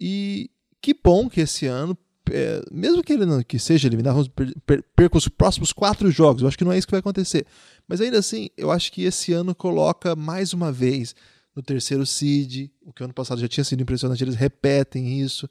E 0.00 0.50
que 0.80 0.94
bom 0.94 1.28
que 1.28 1.42
esse 1.42 1.66
ano, 1.66 1.96
é, 2.30 2.62
mesmo 2.72 3.02
que 3.02 3.12
ele 3.12 3.26
não 3.26 3.42
que 3.42 3.58
seja 3.58 3.88
eliminado, 3.88 4.14
vamos 4.14 4.28
per, 4.28 4.54
per, 4.64 4.82
perca 4.96 5.18
os 5.18 5.28
próximos 5.28 5.72
quatro 5.72 6.10
jogos. 6.10 6.40
Eu 6.40 6.48
acho 6.48 6.56
que 6.56 6.64
não 6.64 6.72
é 6.72 6.78
isso 6.78 6.86
que 6.86 6.92
vai 6.92 7.00
acontecer. 7.00 7.46
Mas 7.86 8.00
ainda 8.00 8.18
assim, 8.18 8.48
eu 8.56 8.70
acho 8.70 8.90
que 8.90 9.02
esse 9.02 9.34
ano 9.34 9.54
coloca 9.54 10.16
mais 10.16 10.54
uma 10.54 10.72
vez 10.72 11.14
no 11.58 11.62
terceiro 11.62 12.06
seed, 12.06 12.70
o 12.86 12.92
que 12.92 13.02
ano 13.02 13.12
passado 13.12 13.40
já 13.40 13.48
tinha 13.48 13.64
sido 13.64 13.82
impressionante, 13.82 14.22
eles 14.22 14.36
repetem 14.36 15.20
isso. 15.20 15.48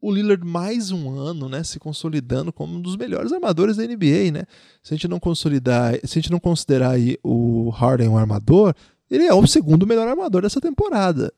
O 0.00 0.10
Lillard 0.10 0.42
mais 0.42 0.90
um 0.90 1.18
ano, 1.18 1.50
né, 1.50 1.62
se 1.62 1.78
consolidando 1.78 2.50
como 2.50 2.76
um 2.76 2.80
dos 2.80 2.96
melhores 2.96 3.30
armadores 3.30 3.76
da 3.76 3.86
NBA, 3.86 4.32
né? 4.32 4.44
Se 4.82 4.94
a 4.94 4.96
gente 4.96 5.06
não 5.06 5.20
consolidar, 5.20 5.96
se 6.02 6.18
a 6.18 6.22
gente 6.22 6.30
não 6.30 6.40
considerar 6.40 6.92
aí 6.92 7.18
o 7.22 7.68
Harden 7.68 8.08
um 8.08 8.16
armador, 8.16 8.74
ele 9.10 9.24
é 9.24 9.34
o 9.34 9.46
segundo 9.46 9.86
melhor 9.86 10.08
armador 10.08 10.40
dessa 10.40 10.62
temporada. 10.62 11.30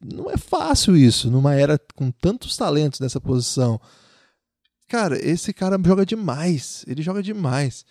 Não 0.00 0.30
é 0.30 0.36
fácil 0.36 0.96
isso, 0.96 1.28
numa 1.28 1.52
era 1.52 1.80
com 1.96 2.12
tantos 2.12 2.56
talentos 2.56 3.00
nessa 3.00 3.20
posição. 3.20 3.80
cara, 4.88 5.18
esse 5.18 5.52
cara 5.52 5.76
joga 5.84 6.06
demais. 6.06 6.84
Ele 6.86 7.02
joga 7.02 7.24
demais. 7.24 7.84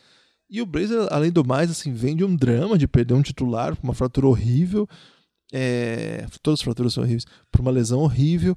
E 0.49 0.61
o 0.61 0.65
Blazer, 0.65 1.07
além 1.11 1.29
do 1.29 1.45
mais, 1.45 1.69
assim, 1.69 1.91
vem 1.93 2.15
de 2.15 2.23
um 2.23 2.33
drama 2.37 2.77
de 2.77 2.87
perder 2.87 3.15
um 3.15 3.21
titular, 3.21 3.77
uma 3.83 3.93
fratura 3.93 4.27
horrível. 4.27 4.87
É, 5.53 6.25
todas 6.41 6.59
as 6.59 6.63
fraturas 6.63 6.93
são 6.93 7.03
horríveis, 7.03 7.25
por 7.51 7.61
uma 7.61 7.71
lesão 7.71 7.99
horrível. 7.99 8.55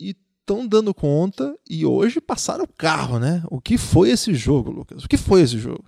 E 0.00 0.16
estão 0.40 0.66
dando 0.66 0.92
conta 0.92 1.54
e 1.68 1.86
hoje 1.86 2.20
passaram 2.20 2.64
o 2.64 2.68
carro, 2.68 3.18
né? 3.18 3.42
O 3.50 3.60
que 3.60 3.78
foi 3.78 4.10
esse 4.10 4.34
jogo, 4.34 4.70
Lucas? 4.70 5.04
O 5.04 5.08
que 5.08 5.16
foi 5.16 5.42
esse 5.42 5.58
jogo? 5.58 5.84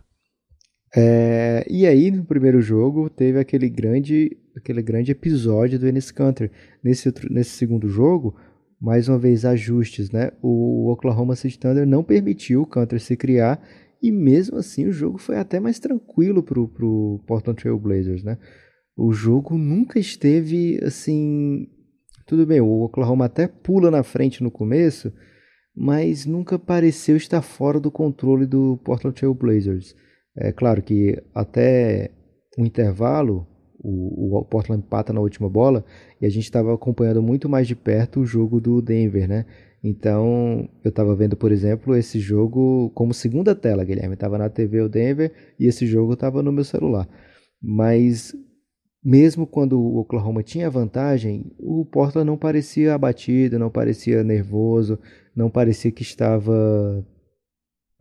É, 0.94 1.66
e 1.68 1.86
aí, 1.86 2.10
no 2.10 2.24
primeiro 2.24 2.60
jogo, 2.60 3.08
teve 3.08 3.38
aquele 3.38 3.68
grande, 3.68 4.36
aquele 4.54 4.82
grande 4.82 5.10
episódio 5.10 5.78
do 5.78 5.86
Enes 5.88 6.10
Kanter. 6.10 6.50
Nesse, 6.84 7.12
nesse 7.30 7.50
segundo 7.50 7.88
jogo, 7.88 8.36
mais 8.80 9.08
uma 9.08 9.18
vez, 9.18 9.44
ajustes, 9.44 10.10
né? 10.10 10.32
O 10.42 10.90
Oklahoma 10.90 11.34
City 11.34 11.58
Thunder 11.58 11.86
não 11.86 12.04
permitiu 12.04 12.62
o 12.62 12.66
Kanter 12.66 13.00
se 13.00 13.16
criar 13.16 13.62
e 14.02 14.10
mesmo 14.10 14.58
assim 14.58 14.88
o 14.88 14.92
jogo 14.92 15.16
foi 15.16 15.36
até 15.36 15.60
mais 15.60 15.78
tranquilo 15.78 16.42
para 16.42 16.58
o 16.58 17.20
Portland 17.24 17.62
Trail 17.62 17.78
Blazers, 17.78 18.24
né? 18.24 18.36
O 18.96 19.12
jogo 19.12 19.56
nunca 19.56 19.98
esteve 19.98 20.78
assim. 20.82 21.66
Tudo 22.26 22.46
bem, 22.46 22.60
o 22.60 22.82
Oklahoma 22.82 23.24
até 23.24 23.46
pula 23.48 23.90
na 23.90 24.02
frente 24.02 24.42
no 24.42 24.50
começo, 24.50 25.12
mas 25.74 26.24
nunca 26.24 26.58
pareceu 26.58 27.16
estar 27.16 27.42
fora 27.42 27.80
do 27.80 27.90
controle 27.90 28.46
do 28.46 28.78
Portland 28.84 29.16
Trail 29.16 29.34
Blazers. 29.34 29.94
É 30.36 30.52
claro 30.52 30.82
que 30.82 31.20
até 31.34 32.10
o 32.56 32.64
intervalo, 32.64 33.46
o, 33.78 34.38
o 34.38 34.44
Portland 34.44 34.82
empata 34.84 35.12
na 35.12 35.20
última 35.20 35.48
bola 35.48 35.84
e 36.20 36.26
a 36.26 36.28
gente 36.28 36.44
estava 36.44 36.72
acompanhando 36.72 37.22
muito 37.22 37.48
mais 37.48 37.66
de 37.66 37.74
perto 37.74 38.20
o 38.20 38.26
jogo 38.26 38.60
do 38.60 38.80
Denver, 38.80 39.28
né? 39.28 39.46
Então, 39.84 40.68
eu 40.84 40.90
estava 40.90 41.14
vendo, 41.16 41.36
por 41.36 41.50
exemplo, 41.50 41.96
esse 41.96 42.20
jogo 42.20 42.90
como 42.94 43.12
segunda 43.12 43.52
tela, 43.52 43.84
Guilherme. 43.84 44.14
Estava 44.14 44.38
na 44.38 44.48
TV 44.48 44.80
o 44.80 44.88
Denver 44.88 45.32
e 45.58 45.66
esse 45.66 45.86
jogo 45.86 46.12
estava 46.12 46.40
no 46.40 46.52
meu 46.52 46.62
celular. 46.62 47.08
Mas, 47.60 48.32
mesmo 49.04 49.46
quando 49.46 49.80
o 49.80 49.98
Oklahoma 49.98 50.42
tinha 50.42 50.70
vantagem, 50.70 51.52
o 51.58 51.84
Portland 51.84 52.26
não 52.26 52.36
parecia 52.36 52.94
abatido, 52.94 53.58
não 53.58 53.70
parecia 53.70 54.22
nervoso, 54.22 54.98
não 55.34 55.50
parecia 55.50 55.90
que 55.90 56.02
estava 56.02 57.04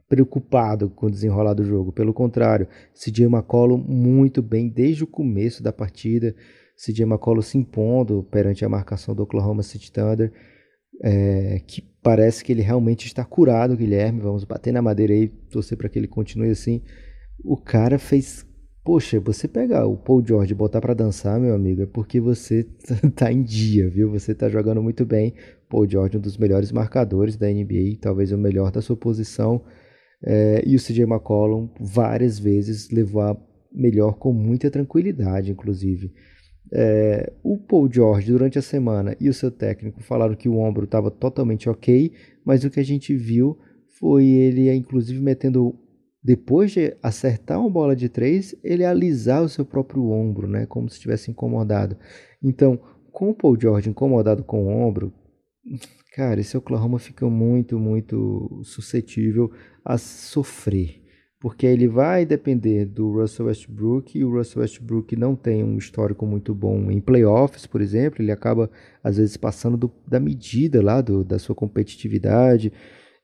preocupado 0.08 0.90
com 0.90 1.06
o 1.06 1.12
desenrolar 1.12 1.54
do 1.54 1.64
jogo. 1.64 1.92
Pelo 1.92 2.14
contrário, 2.14 2.68
CJ 2.94 3.26
McCollum 3.26 3.78
muito 3.78 4.42
bem 4.42 4.70
desde 4.70 5.04
o 5.04 5.08
começo 5.08 5.64
da 5.64 5.72
partida. 5.72 6.36
CJ 6.76 7.04
McCollum 7.06 7.42
se 7.42 7.58
impondo 7.58 8.24
perante 8.30 8.66
a 8.66 8.70
marcação 8.70 9.16
do 9.16 9.24
Oklahoma 9.24 9.64
City 9.64 9.92
Thunder 9.92 10.32
é, 11.04 11.60
que 11.66 11.82
parece 12.02 12.44
que 12.44 12.52
ele 12.52 12.62
realmente 12.62 13.08
está 13.08 13.26
curado, 13.26 13.76
Guilherme. 13.76 14.22
Vamos 14.22 14.44
bater 14.44 14.72
na 14.72 14.82
madeira 14.82 15.14
aí, 15.14 15.28
torcer 15.28 15.78
para 15.78 15.90
que 15.90 15.98
ele 15.98 16.08
continue 16.08 16.50
assim. 16.50 16.82
O 17.44 17.58
cara 17.58 17.98
fez. 17.98 18.46
Poxa, 18.84 19.20
você 19.20 19.48
pegar 19.48 19.86
o 19.86 19.96
Paul 19.96 20.26
George 20.26 20.54
e 20.54 20.56
botar 20.56 20.82
para 20.82 20.96
dançar, 20.96 21.40
meu 21.40 21.54
amigo, 21.54 21.84
é 21.84 21.86
porque 21.86 22.20
você 22.20 22.64
tá 23.16 23.32
em 23.32 23.44
dia, 23.44 23.88
viu? 23.88 24.10
Você 24.10 24.34
tá 24.34 24.50
jogando 24.50 24.82
muito 24.82 25.06
bem. 25.06 25.36
Paul 25.70 25.88
George, 25.88 26.18
um 26.18 26.22
dos 26.22 26.38
melhores 26.38 26.72
marcadores 26.72 27.38
da 27.38 27.48
NBA, 27.48 27.98
talvez 28.02 28.32
o 28.32 28.38
melhor 28.38 28.72
da 28.72 28.82
sua 28.82 28.98
posição. 28.98 29.64
É, 30.24 30.64
e 30.66 30.76
o 30.76 30.80
CJ 30.80 31.04
McCollum 31.04 31.70
várias 31.80 32.40
vezes 32.40 32.90
levou 32.90 33.22
a 33.22 33.38
melhor 33.72 34.14
com 34.14 34.34
muita 34.34 34.70
tranquilidade, 34.72 35.52
inclusive. 35.52 36.12
É, 36.74 37.32
o 37.44 37.58
Paul 37.58 37.92
George, 37.92 38.32
durante 38.32 38.58
a 38.58 38.62
semana, 38.62 39.16
e 39.20 39.30
o 39.30 39.34
seu 39.34 39.52
técnico 39.52 40.02
falaram 40.02 40.36
que 40.36 40.50
o 40.50 40.58
ombro 40.58 40.86
estava 40.86 41.12
totalmente 41.12 41.70
ok, 41.70 42.14
mas 42.44 42.64
o 42.64 42.70
que 42.70 42.80
a 42.80 42.86
gente 42.86 43.16
viu 43.16 43.58
foi 44.00 44.26
ele, 44.26 44.74
inclusive, 44.74 45.22
metendo. 45.22 45.76
Depois 46.24 46.72
de 46.72 46.96
acertar 47.02 47.60
uma 47.60 47.70
bola 47.70 47.96
de 47.96 48.08
três, 48.08 48.56
ele 48.64 48.86
alisar 48.86 49.42
o 49.44 49.50
seu 49.50 49.66
próprio 49.66 50.10
ombro, 50.10 50.48
né? 50.48 50.66
Como 50.66 50.90
se 50.90 50.96
estivesse 50.96 51.32
incomodado. 51.32 51.98
Então, 52.44 52.80
com 53.12 53.30
o 53.30 53.36
Paul 53.36 53.60
George 53.60 53.90
incomodado 53.90 54.44
com 54.44 54.66
o 54.66 54.70
ombro, 54.70 55.14
cara, 56.14 56.40
esse 56.40 56.56
Oklahoma 56.56 57.00
fica 57.00 57.28
muito, 57.30 57.80
muito 57.80 58.62
suscetível 58.64 59.52
a 59.84 59.98
sofrer 59.98 61.02
porque 61.42 61.66
ele 61.66 61.88
vai 61.88 62.24
depender 62.24 62.86
do 62.86 63.14
Russell 63.14 63.48
Westbrook 63.48 64.16
e 64.16 64.24
o 64.24 64.32
Russell 64.32 64.62
Westbrook 64.62 65.16
não 65.16 65.36
tem 65.36 65.64
um 65.64 65.76
histórico 65.76 66.24
muito 66.24 66.54
bom 66.54 66.92
em 66.92 67.02
playoffs, 67.02 67.66
por 67.66 67.82
exemplo, 67.82 68.22
ele 68.22 68.32
acaba 68.32 68.70
às 69.04 69.18
vezes 69.18 69.36
passando 69.38 69.76
do, 69.76 69.92
da 70.08 70.20
medida 70.20 70.84
lá 70.84 71.02
do, 71.02 71.24
da 71.24 71.40
sua 71.40 71.56
competitividade, 71.56 72.72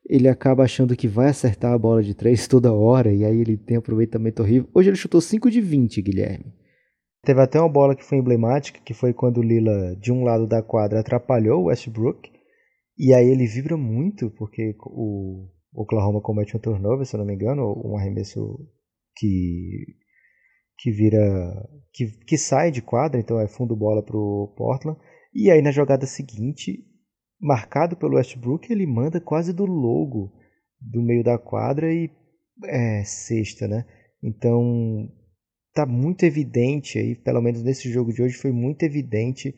ele 0.08 0.28
acaba 0.28 0.64
achando 0.64 0.96
que 0.96 1.06
vai 1.06 1.28
acertar 1.28 1.72
a 1.72 1.78
bola 1.78 2.02
de 2.02 2.14
três 2.14 2.46
toda 2.48 2.72
hora 2.72 3.12
e 3.12 3.24
aí 3.24 3.40
ele 3.40 3.56
tem 3.56 3.76
aproveitamento 3.76 4.42
horrível. 4.42 4.68
Hoje 4.74 4.88
ele 4.88 4.96
chutou 4.96 5.20
5 5.20 5.50
de 5.50 5.60
20, 5.60 6.02
Guilherme. 6.02 6.52
Teve 7.22 7.42
até 7.42 7.60
uma 7.60 7.68
bola 7.68 7.94
que 7.94 8.04
foi 8.04 8.18
emblemática, 8.18 8.80
que 8.82 8.94
foi 8.94 9.12
quando 9.12 9.38
o 9.38 9.42
Lila 9.42 9.94
de 9.96 10.10
um 10.10 10.24
lado 10.24 10.46
da 10.46 10.62
quadra 10.62 11.00
atrapalhou 11.00 11.62
o 11.62 11.64
Westbrook 11.66 12.30
e 12.96 13.12
aí 13.12 13.28
ele 13.28 13.46
vibra 13.46 13.76
muito 13.76 14.30
porque 14.30 14.74
o 14.80 15.46
Oklahoma 15.74 16.22
comete 16.22 16.56
um 16.56 16.60
turnover, 16.60 17.04
se 17.04 17.14
eu 17.14 17.18
não 17.18 17.26
me 17.26 17.34
engano, 17.34 17.62
um 17.84 17.96
arremesso 17.96 18.58
que 19.16 19.96
que 20.80 20.92
vira 20.92 21.18
que, 21.92 22.06
que 22.24 22.38
sai 22.38 22.70
de 22.70 22.80
quadra, 22.80 23.20
então 23.20 23.40
é 23.40 23.48
fundo 23.48 23.76
bola 23.76 24.02
para 24.02 24.16
o 24.16 24.54
Portland. 24.56 24.98
E 25.34 25.50
aí 25.50 25.60
na 25.60 25.72
jogada 25.72 26.06
seguinte, 26.06 26.84
marcado 27.40 27.96
pelo 27.96 28.16
Westbrook, 28.16 28.70
ele 28.72 28.86
manda 28.86 29.20
quase 29.20 29.52
do 29.52 29.64
logo 29.64 30.32
do 30.80 31.02
meio 31.02 31.22
da 31.24 31.38
quadra 31.38 31.92
e 31.92 32.10
é 32.64 33.04
sexta, 33.04 33.68
né? 33.68 33.84
Então 34.22 35.10
tá 35.72 35.86
muito 35.86 36.24
evidente 36.24 36.98
aí, 36.98 37.14
pelo 37.14 37.40
menos 37.40 37.62
nesse 37.62 37.90
jogo 37.90 38.12
de 38.12 38.22
hoje 38.22 38.36
foi 38.36 38.50
muito 38.50 38.82
evidente 38.82 39.54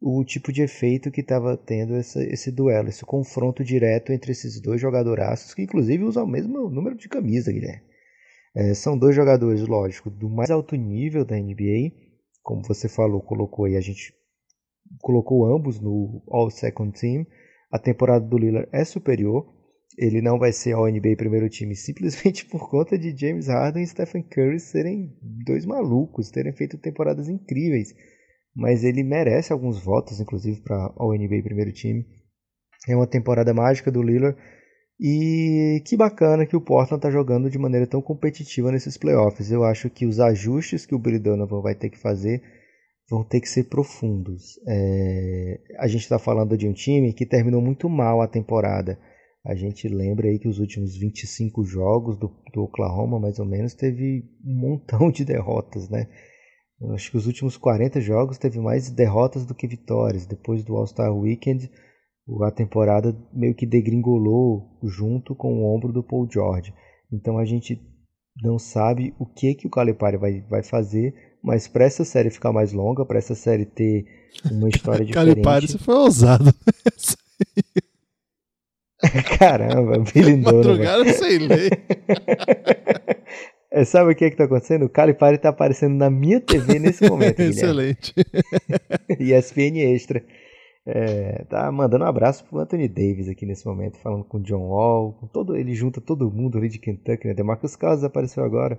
o 0.00 0.24
tipo 0.24 0.52
de 0.52 0.62
efeito 0.62 1.10
que 1.10 1.20
estava 1.20 1.56
tendo 1.56 1.94
essa, 1.94 2.22
esse 2.24 2.50
duelo, 2.50 2.88
esse 2.88 3.04
confronto 3.04 3.62
direto 3.62 4.12
entre 4.12 4.32
esses 4.32 4.60
dois 4.60 4.80
jogadoraços, 4.80 5.54
que 5.54 5.62
inclusive 5.62 6.04
usam 6.04 6.24
o 6.24 6.28
mesmo 6.28 6.70
número 6.70 6.96
de 6.96 7.08
camisa, 7.08 7.52
Guilherme. 7.52 7.82
É, 8.54 8.74
são 8.74 8.98
dois 8.98 9.14
jogadores, 9.14 9.60
lógico, 9.66 10.10
do 10.10 10.28
mais 10.28 10.50
alto 10.50 10.74
nível 10.74 11.24
da 11.24 11.36
NBA, 11.36 11.92
como 12.42 12.62
você 12.66 12.88
falou, 12.88 13.20
colocou 13.20 13.66
aí, 13.66 13.76
a 13.76 13.80
gente 13.80 14.14
colocou 15.00 15.46
ambos 15.54 15.80
no 15.80 16.22
All 16.28 16.50
Second 16.50 16.98
Team. 16.98 17.26
A 17.70 17.78
temporada 17.78 18.24
do 18.24 18.36
Lillard 18.38 18.68
é 18.72 18.84
superior, 18.84 19.46
ele 19.96 20.20
não 20.20 20.38
vai 20.38 20.52
ser 20.52 20.72
All 20.72 20.90
NBA 20.90 21.16
primeiro 21.16 21.48
time 21.48 21.74
simplesmente 21.74 22.46
por 22.50 22.68
conta 22.68 22.98
de 22.98 23.16
James 23.16 23.48
Harden 23.48 23.82
e 23.82 23.86
Stephen 23.86 24.22
Curry 24.22 24.58
serem 24.58 25.16
dois 25.44 25.64
malucos, 25.64 26.30
terem 26.30 26.52
feito 26.52 26.78
temporadas 26.78 27.28
incríveis 27.28 27.94
mas 28.54 28.84
ele 28.84 29.02
merece 29.02 29.52
alguns 29.52 29.82
votos, 29.82 30.20
inclusive, 30.20 30.60
para 30.60 30.92
o 30.96 31.14
NBA 31.14 31.42
primeiro 31.42 31.72
time. 31.72 32.06
É 32.88 32.96
uma 32.96 33.06
temporada 33.06 33.54
mágica 33.54 33.90
do 33.90 34.02
Lillard 34.02 34.36
e 34.98 35.82
que 35.86 35.96
bacana 35.96 36.46
que 36.46 36.56
o 36.56 36.60
Portland 36.60 36.98
está 36.98 37.10
jogando 37.10 37.50
de 37.50 37.58
maneira 37.58 37.86
tão 37.86 38.02
competitiva 38.02 38.72
nesses 38.72 38.96
playoffs. 38.96 39.50
Eu 39.50 39.64
acho 39.64 39.88
que 39.88 40.06
os 40.06 40.18
ajustes 40.18 40.84
que 40.84 40.94
o 40.94 40.98
Billy 40.98 41.18
Donovan 41.18 41.62
vai 41.62 41.74
ter 41.74 41.90
que 41.90 41.98
fazer 41.98 42.42
vão 43.10 43.24
ter 43.24 43.40
que 43.40 43.48
ser 43.48 43.64
profundos. 43.64 44.58
É... 44.66 45.60
A 45.78 45.88
gente 45.88 46.02
está 46.02 46.18
falando 46.18 46.56
de 46.56 46.68
um 46.68 46.72
time 46.72 47.12
que 47.12 47.26
terminou 47.26 47.60
muito 47.60 47.88
mal 47.88 48.22
a 48.22 48.28
temporada. 48.28 48.98
A 49.44 49.54
gente 49.54 49.88
lembra 49.88 50.28
aí 50.28 50.38
que 50.38 50.48
os 50.48 50.58
últimos 50.58 50.96
25 50.96 51.64
jogos 51.64 52.16
do, 52.16 52.30
do 52.52 52.62
Oklahoma, 52.62 53.18
mais 53.18 53.38
ou 53.38 53.46
menos, 53.46 53.74
teve 53.74 54.24
um 54.44 54.54
montão 54.54 55.10
de 55.10 55.24
derrotas, 55.24 55.88
né? 55.88 56.06
Eu 56.80 56.92
acho 56.92 57.10
que 57.10 57.16
os 57.16 57.26
últimos 57.26 57.56
40 57.56 58.00
jogos 58.00 58.38
teve 58.38 58.58
mais 58.58 58.90
derrotas 58.90 59.44
do 59.44 59.54
que 59.54 59.66
vitórias. 59.66 60.24
Depois 60.24 60.64
do 60.64 60.76
All-Star 60.76 61.14
Weekend, 61.14 61.70
a 62.42 62.50
temporada 62.50 63.14
meio 63.32 63.54
que 63.54 63.66
degringolou 63.66 64.78
junto 64.84 65.34
com 65.34 65.58
o 65.58 65.74
ombro 65.74 65.92
do 65.92 66.02
Paul 66.02 66.28
George. 66.30 66.72
Então 67.12 67.38
a 67.38 67.44
gente 67.44 67.80
não 68.42 68.58
sabe 68.58 69.14
o 69.18 69.26
que 69.26 69.54
que 69.54 69.66
o 69.66 69.70
Calipari 69.70 70.16
vai, 70.16 70.40
vai 70.42 70.62
fazer, 70.62 71.14
mas 71.42 71.66
para 71.66 71.84
essa 71.84 72.04
série 72.04 72.30
ficar 72.30 72.52
mais 72.52 72.72
longa, 72.72 73.04
para 73.04 73.18
essa 73.18 73.34
série 73.34 73.64
ter 73.64 74.04
uma 74.50 74.68
história 74.68 75.04
diferente. 75.06 75.34
Calipari, 75.34 75.68
você 75.68 75.78
foi 75.78 75.94
ousado. 75.94 76.52
Caramba, 79.38 79.98
Billy 80.12 80.36
Madrugada 80.36 81.12
sem 81.12 81.38
lei. 81.38 81.70
É, 83.72 83.84
sabe 83.84 84.10
o 84.10 84.16
que 84.16 84.24
é 84.24 84.28
está 84.28 84.44
acontecendo? 84.44 84.86
O 84.86 84.88
Calipari 84.88 85.36
está 85.36 85.50
aparecendo 85.50 85.94
na 85.94 86.10
minha 86.10 86.40
TV 86.40 86.80
nesse 86.80 87.08
momento. 87.08 87.38
Excelente. 87.38 88.12
ESPN 89.16 89.78
Extra. 89.94 90.24
É, 90.84 91.44
tá 91.44 91.70
mandando 91.70 92.04
um 92.04 92.08
abraço 92.08 92.44
pro 92.46 92.58
Anthony 92.58 92.88
Davis 92.88 93.28
aqui 93.28 93.46
nesse 93.46 93.64
momento, 93.64 93.98
falando 93.98 94.24
com 94.24 94.38
o 94.38 94.42
John 94.42 94.70
Wall, 94.70 95.12
com 95.12 95.28
todo, 95.28 95.54
ele 95.54 95.72
junta 95.72 96.00
todo 96.00 96.30
mundo 96.32 96.58
ali 96.58 96.68
de 96.68 96.80
Kentucky, 96.80 97.28
né? 97.28 97.34
Demarcus 97.34 97.76
Cousins 97.76 98.02
apareceu 98.02 98.42
agora. 98.42 98.76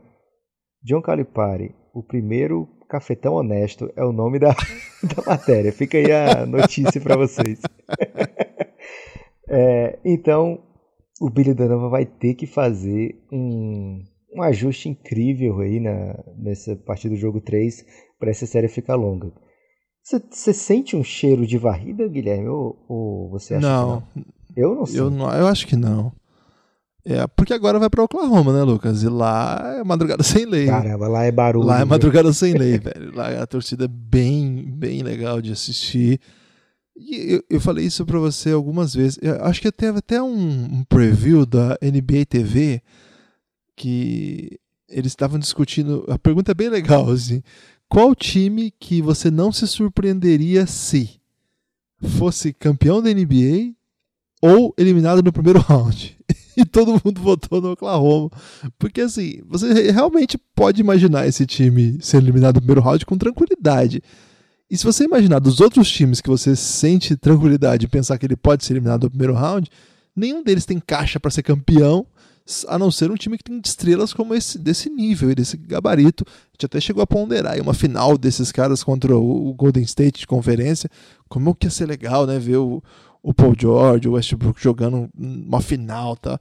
John 0.84 1.01
Calipari, 1.01 1.75
o 1.93 2.01
primeiro 2.01 2.67
cafetão 2.89 3.36
honesto, 3.36 3.91
é 3.95 4.03
o 4.03 4.11
nome 4.11 4.39
da, 4.39 4.49
da 5.03 5.23
matéria. 5.25 5.71
Fica 5.71 5.97
aí 5.97 6.11
a 6.11 6.45
notícia 6.45 6.99
para 6.99 7.15
vocês. 7.15 7.61
é, 9.47 9.99
então, 10.03 10.59
o 11.21 11.29
Billy 11.29 11.53
Donovan 11.53 11.89
vai 11.89 12.05
ter 12.05 12.34
que 12.34 12.47
fazer 12.47 13.15
um, 13.32 14.03
um 14.36 14.41
ajuste 14.41 14.89
incrível 14.89 15.59
aí 15.59 15.79
na, 15.79 16.23
nessa 16.38 16.75
parte 16.75 17.07
do 17.07 17.15
jogo 17.15 17.39
3 17.39 17.86
para 18.19 18.32
essa 18.32 18.45
série 18.45 18.67
ficar 18.67 18.95
longa. 18.95 19.32
Você 20.03 20.51
sente 20.51 20.95
um 20.95 21.03
cheiro 21.03 21.45
de 21.45 21.57
varrida, 21.59 22.07
Guilherme? 22.07 22.47
Ou, 22.47 22.86
ou 22.89 23.29
você 23.29 23.53
acha 23.53 23.67
não, 23.67 24.01
que 24.01 24.19
não? 24.19 24.25
Eu 24.55 24.75
não 24.75 24.86
sei. 24.86 24.99
Eu, 24.99 25.11
não, 25.11 25.32
eu 25.32 25.47
acho 25.47 25.67
que 25.67 25.75
não. 25.75 26.11
É, 27.04 27.26
porque 27.28 27.54
agora 27.54 27.80
vai 27.80 27.89
para 27.89 28.04
Oklahoma, 28.04 28.54
né, 28.54 28.64
Lucas? 28.64 29.02
E 29.02 29.10
lá 29.10 29.78
é 29.80 29.84
madrugada 29.84 30.22
sem 30.24 30.45
lei. 30.45 30.68
Caramba, 30.68 31.08
lá 31.08 31.24
é 31.24 31.32
barulho. 31.32 31.66
Lá 31.66 31.82
é 31.82 31.86
madrugada 31.86 32.32
sem 32.32 32.54
lei, 32.54 32.78
velho. 32.80 33.16
Lá 33.16 33.32
é 33.32 33.41
a 33.41 33.47
torcida 33.47 33.86
é 33.86 33.88
bem, 33.88 34.66
bem 34.68 35.02
legal 35.02 35.41
de 35.41 35.52
assistir. 35.52 36.20
E 36.95 37.34
eu, 37.34 37.43
eu 37.49 37.62
falei 37.62 37.86
isso 37.86 38.06
para 38.06 38.20
você 38.20 38.52
algumas 38.52 38.93
vezes. 38.93 39.18
Eu 39.22 39.43
acho 39.43 39.62
que 39.62 39.72
teve 39.72 39.97
até 39.97 40.22
um, 40.22 40.64
um 40.66 40.84
preview 40.84 41.45
da 41.45 41.78
NBA 41.82 42.26
TV 42.30 42.82
que 43.76 44.60
eles 44.88 45.12
estavam 45.12 45.39
discutindo. 45.39 46.06
A 46.08 46.20
pergunta 46.20 46.52
é 46.52 46.56
bem 46.56 46.70
legal, 46.70 47.10
assim. 47.10 47.41
Qual 47.89 48.14
time 48.14 48.72
que 48.80 49.02
você 49.02 49.32
não 49.32 49.52
se 49.52 49.68
surpreenderia 49.68 50.68
se 50.68 51.20
fosse 51.99 52.54
campeão 52.54 53.02
da 53.02 53.10
NBA 53.10 53.74
ou 54.41 54.74
eliminado 54.78 55.24
no 55.24 55.34
primeiro 55.34 55.60
round? 55.60 56.18
e 56.58 56.66
todo 56.66 57.02
mundo 57.04 57.22
votou 57.22 57.62
no 57.62 57.72
Oklahoma. 57.72 58.30
Porque 58.78 59.02
assim, 59.02 59.41
você 59.47 59.91
realmente 59.91 60.38
pode 60.56 60.82
imaginar 60.82 61.28
esse 61.28 61.45
time 61.45 61.97
sendo 62.02 62.26
eliminado 62.26 62.56
no 62.56 62.62
primeiro 62.62 62.82
round 62.82 63.06
com 63.06 63.18
tranquilidade. 63.18 64.02
E 64.70 64.78
se 64.78 64.86
você 64.86 65.04
imaginar 65.04 65.39
dos 65.39 65.60
outros 65.60 65.91
times 65.91 66.22
que 66.22 66.30
você 66.30 66.56
sente 66.56 67.16
tranquilidade 67.16 67.86
e 67.86 67.89
pensar 67.89 68.18
que 68.18 68.26
ele 68.26 68.38
pode 68.38 68.64
ser 68.64 68.74
eliminado 68.74 69.04
no 69.04 69.10
primeiro 69.10 69.34
round, 69.34 69.70
nenhum 70.16 70.43
deles 70.43 70.66
tem 70.66 70.80
caixa 70.80 71.20
para 71.20 71.32
ser 71.32 71.43
campeão, 71.43 72.06
a 72.68 72.80
não 72.80 72.89
ser 72.89 73.12
um 73.12 73.16
time 73.16 73.38
que 73.38 73.43
tem 73.43 73.62
estrelas 73.64 74.14
como 74.14 74.34
esse 74.34 74.58
desse 74.58 74.89
nível 74.89 75.30
e 75.30 75.36
desse 75.36 75.58
gabarito. 75.58 76.26
A 76.28 76.54
gente 76.54 76.66
até 76.66 76.80
chegou 76.80 77.04
a 77.04 77.08
ponderar 77.08 77.60
uma 77.60 77.74
final 77.74 78.18
desses 78.18 78.52
caras 78.52 78.84
contra 78.84 79.16
o 79.16 79.54
Golden 79.54 79.84
State 79.84 80.22
de 80.22 80.28
conferência. 80.28 80.89
Como 81.30 81.54
que 81.54 81.68
ia 81.68 81.72
ser 81.72 81.86
legal, 81.86 82.26
né? 82.26 82.39
Ver 82.39 82.58
o, 82.58 82.82
o 83.22 83.34
Paul 83.34 83.55
George, 83.57 84.07
o 84.07 84.13
Westbrook 84.13 84.61
jogando 84.61 85.09
uma 85.15 85.61
final, 85.61 86.15
tá? 86.15 86.39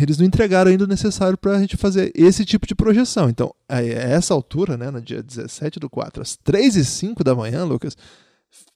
Eles 0.00 0.18
não 0.18 0.26
entregaram 0.26 0.70
ainda 0.70 0.84
o 0.84 0.88
necessário 0.88 1.38
para 1.38 1.56
a 1.56 1.60
gente 1.60 1.76
fazer 1.76 2.10
esse 2.14 2.44
tipo 2.44 2.66
de 2.66 2.74
projeção. 2.74 3.30
Então, 3.30 3.54
a 3.68 3.82
essa 3.82 4.34
altura, 4.34 4.76
né, 4.76 4.90
no 4.90 5.00
dia 5.00 5.22
17 5.22 5.78
do 5.78 5.88
4, 5.88 6.22
às 6.22 6.36
3 6.36 6.76
e 6.76 6.84
5 6.84 7.22
da 7.22 7.36
manhã, 7.36 7.64
Lucas, 7.64 7.96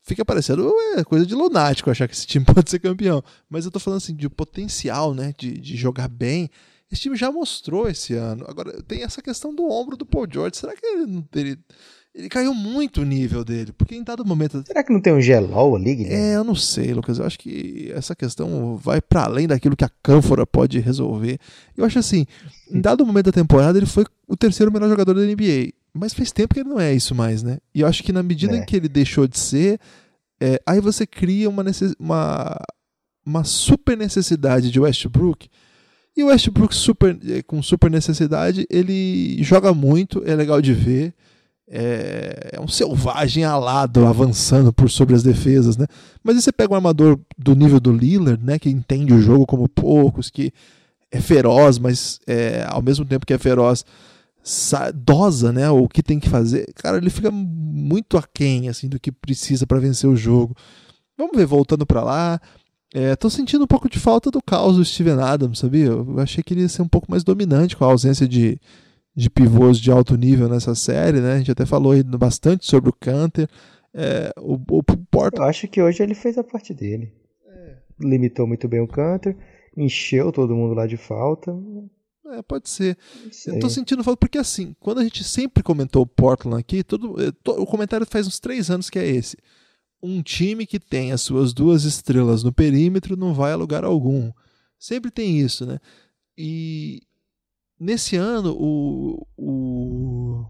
fica 0.03 0.25
parecendo 0.25 0.73
coisa 1.07 1.27
de 1.27 1.35
lunático 1.35 1.91
achar 1.91 2.07
que 2.07 2.15
esse 2.15 2.27
time 2.27 2.45
pode 2.47 2.71
ser 2.71 2.79
campeão. 2.79 3.23
Mas 3.51 3.65
eu 3.65 3.71
tô 3.71 3.81
falando 3.81 3.99
assim 3.99 4.15
de 4.15 4.29
potencial, 4.29 5.13
né, 5.13 5.35
de, 5.37 5.59
de 5.59 5.77
jogar 5.77 6.09
bem. 6.09 6.49
Esse 6.91 7.03
time 7.03 7.17
já 7.17 7.31
mostrou 7.31 7.89
esse 7.89 8.15
ano. 8.15 8.45
Agora, 8.47 8.81
tem 8.85 9.03
essa 9.03 9.21
questão 9.21 9.53
do 9.53 9.69
ombro 9.69 9.97
do 9.97 10.07
Paul 10.07 10.29
George. 10.31 10.57
Será 10.57 10.77
que 10.77 10.87
ele 10.87 11.07
não 11.07 11.23
teria 11.23 11.59
ele 12.15 12.29
caiu 12.29 12.55
muito 12.55 13.01
o 13.01 13.05
nível 13.05 13.45
dele, 13.45 13.73
porque 13.73 13.97
em 13.97 14.05
dado 14.05 14.25
momento. 14.25 14.63
Será 14.65 14.85
que 14.85 14.93
não 14.93 15.01
tem 15.01 15.13
um 15.13 15.21
gelol 15.21 15.75
ali, 15.75 15.97
Guilherme? 15.97 16.17
É, 16.17 16.37
eu 16.37 16.45
não 16.45 16.55
sei, 16.55 16.95
Lucas. 16.95 17.19
Eu 17.19 17.27
acho 17.27 17.37
que 17.37 17.91
essa 17.93 18.15
questão 18.15 18.77
vai 18.77 19.01
para 19.01 19.25
além 19.25 19.49
daquilo 19.49 19.75
que 19.75 19.85
a 19.85 19.91
Cânfora 20.01 20.47
pode 20.47 20.79
resolver. 20.79 21.41
Eu 21.77 21.85
acho 21.85 21.99
assim, 21.99 22.25
em 22.71 22.81
dado 22.81 23.05
momento 23.05 23.27
da 23.27 23.33
temporada, 23.33 23.77
ele 23.77 23.87
foi 23.87 24.05
o 24.29 24.37
terceiro 24.37 24.71
melhor 24.71 24.89
jogador 24.89 25.13
da 25.13 25.23
NBA. 25.23 25.73
Mas 25.93 26.15
faz 26.15 26.31
tempo 26.31 26.55
que 26.55 26.61
ele 26.61 26.69
não 26.69 26.79
é 26.79 26.95
isso 26.95 27.17
mais, 27.17 27.43
né? 27.43 27.59
E 27.75 27.81
eu 27.81 27.87
acho 27.89 28.03
que 28.05 28.13
na 28.13 28.23
medida 28.23 28.55
é. 28.55 28.61
em 28.61 28.65
que 28.65 28.77
ele 28.77 28.89
deixou 28.89 29.27
de 29.27 29.39
ser, 29.39 29.81
é, 30.41 30.61
aí 30.65 30.81
você 30.81 31.05
cria 31.05 31.51
uma, 31.51 31.65
necess... 31.65 31.95
uma, 31.99 32.57
uma 33.27 33.43
super 33.43 33.97
necessidade 33.97 34.71
de 34.71 34.79
Westbrook. 34.79 35.49
E 36.17 36.23
o 36.23 36.29
Westbrook 36.29 36.73
super, 36.73 37.19
é, 37.29 37.43
com 37.43 37.61
super 37.61 37.91
necessidade, 37.91 38.65
ele 38.71 39.43
joga 39.43 39.75
muito, 39.75 40.23
é 40.25 40.37
legal 40.37 40.63
de 40.63 40.73
ver 40.73 41.13
é, 41.69 42.51
é, 42.53 42.61
um 42.61 42.69
selvagem 42.69 43.45
alado 43.45 44.07
avançando 44.07 44.73
por 44.73 44.91
sobre 44.91 45.15
as 45.15 45.23
defesas, 45.23 45.77
né? 45.77 45.87
Mas 46.23 46.37
aí 46.37 46.43
você 46.43 46.53
pega 46.53 46.73
um 46.73 46.77
armador 46.77 47.19
do 47.39 47.55
nível 47.55 47.81
do 47.81 47.93
Lillard, 47.93 48.43
né, 48.45 48.59
que 48.59 48.69
entende 48.69 49.13
o 49.15 49.21
jogo 49.21 49.47
como 49.47 49.69
poucos, 49.69 50.31
que 50.31 50.53
é 51.11 51.21
feroz, 51.21 51.79
mas 51.79 52.19
é, 52.27 52.67
ao 52.69 52.83
mesmo 52.83 53.05
tempo 53.05 53.25
que 53.25 53.33
é 53.33 53.39
feroz, 53.39 53.85
dosa, 54.95 55.53
né, 55.53 55.71
o 55.71 55.89
que 55.89 56.03
tem 56.03 56.21
que 56.21 56.29
fazer. 56.29 56.67
Cara, 56.75 56.99
ele 56.99 57.11
fica 57.11 57.31
muito 57.31 58.19
aquém 58.19 58.69
assim 58.69 58.89
do 58.89 59.01
que 59.01 59.11
precisa 59.11 59.67
para 59.67 59.81
vencer 59.81 60.09
o 60.09 60.17
jogo. 60.17 60.55
Vamos 61.17 61.37
ver 61.37 61.47
voltando 61.47 61.87
para 61.87 62.03
lá. 62.03 62.41
É, 62.93 63.17
tô 63.17 63.31
sentindo 63.31 63.65
um 63.65 63.67
pouco 63.67 63.89
de 63.89 63.99
falta 63.99 64.31
do 64.31 64.43
caos 64.43 64.77
do 64.77 64.85
Steven 64.85 65.21
Adams, 65.21 65.59
sabia? 65.59 65.87
Eu 65.87 66.21
achei 66.21 66.45
que 66.45 66.53
ele 66.55 66.61
ia 66.61 66.69
ser 66.69 66.83
um 66.83 66.89
pouco 66.89 67.11
mais 67.11 67.25
dominante 67.25 67.77
com 67.77 67.85
a 67.85 67.89
ausência 67.89 68.29
de 68.29 68.61
de 69.15 69.31
pivôs 69.31 69.79
de 69.79 69.91
alto 69.91 70.17
nível 70.17 70.49
nessa 70.49 70.75
série, 70.75 71.21
né? 71.21 71.35
A 71.35 71.39
gente 71.39 71.53
até 71.53 71.65
falou 71.65 71.93
bastante 72.19 72.67
sobre 72.67 72.91
o 72.91 72.93
Canter. 72.93 73.49
É, 73.93 74.33
o, 74.37 74.55
o 74.55 74.83
Porto... 74.83 75.39
Eu 75.39 75.45
acho 75.45 75.69
que 75.69 75.81
hoje 75.81 76.03
ele 76.03 76.15
fez 76.15 76.37
a 76.37 76.43
parte 76.43 76.75
dele. 76.75 77.13
É. 77.47 77.77
Limitou 78.01 78.47
muito 78.47 78.67
bem 78.67 78.81
o 78.81 78.89
Canter, 78.89 79.37
encheu 79.77 80.33
todo 80.33 80.57
mundo 80.57 80.75
lá 80.75 80.87
de 80.87 80.97
falta. 80.97 81.57
É, 82.27 82.43
pode 82.43 82.69
ser. 82.69 82.99
Eu 83.47 83.61
tô 83.61 83.71
sentindo 83.71 84.03
falta 84.03 84.19
porque 84.19 84.39
assim, 84.39 84.75
quando 84.81 84.99
a 84.99 85.05
gente 85.05 85.23
sempre 85.23 85.63
comentou 85.63 86.03
o 86.03 86.07
Portland 86.07 86.59
aqui, 86.59 86.83
todo, 86.83 87.17
é, 87.23 87.33
o 87.51 87.67
comentário 87.67 88.07
faz 88.07 88.27
uns 88.27 88.41
três 88.41 88.71
anos 88.71 88.91
que 88.91 88.99
é 88.99 89.07
esse. 89.07 89.37
Um 90.03 90.23
time 90.23 90.67
que 90.67 90.81
tem 90.81 91.13
as 91.13 91.21
suas 91.21 91.53
duas 91.53 91.85
estrelas 91.85 92.43
no 92.43 92.53
perímetro 92.53 93.17
não 93.17 93.33
vai 93.33 93.53
a 93.53 93.57
lugar 93.57 93.85
algum. 93.85 94.33
Sempre 94.79 95.11
tem 95.11 95.39
isso, 95.39 95.65
né? 95.65 95.79
E, 96.37 97.03
Nesse 97.85 98.17
ano, 98.17 98.57
o, 98.59 99.27
o, 99.37 100.47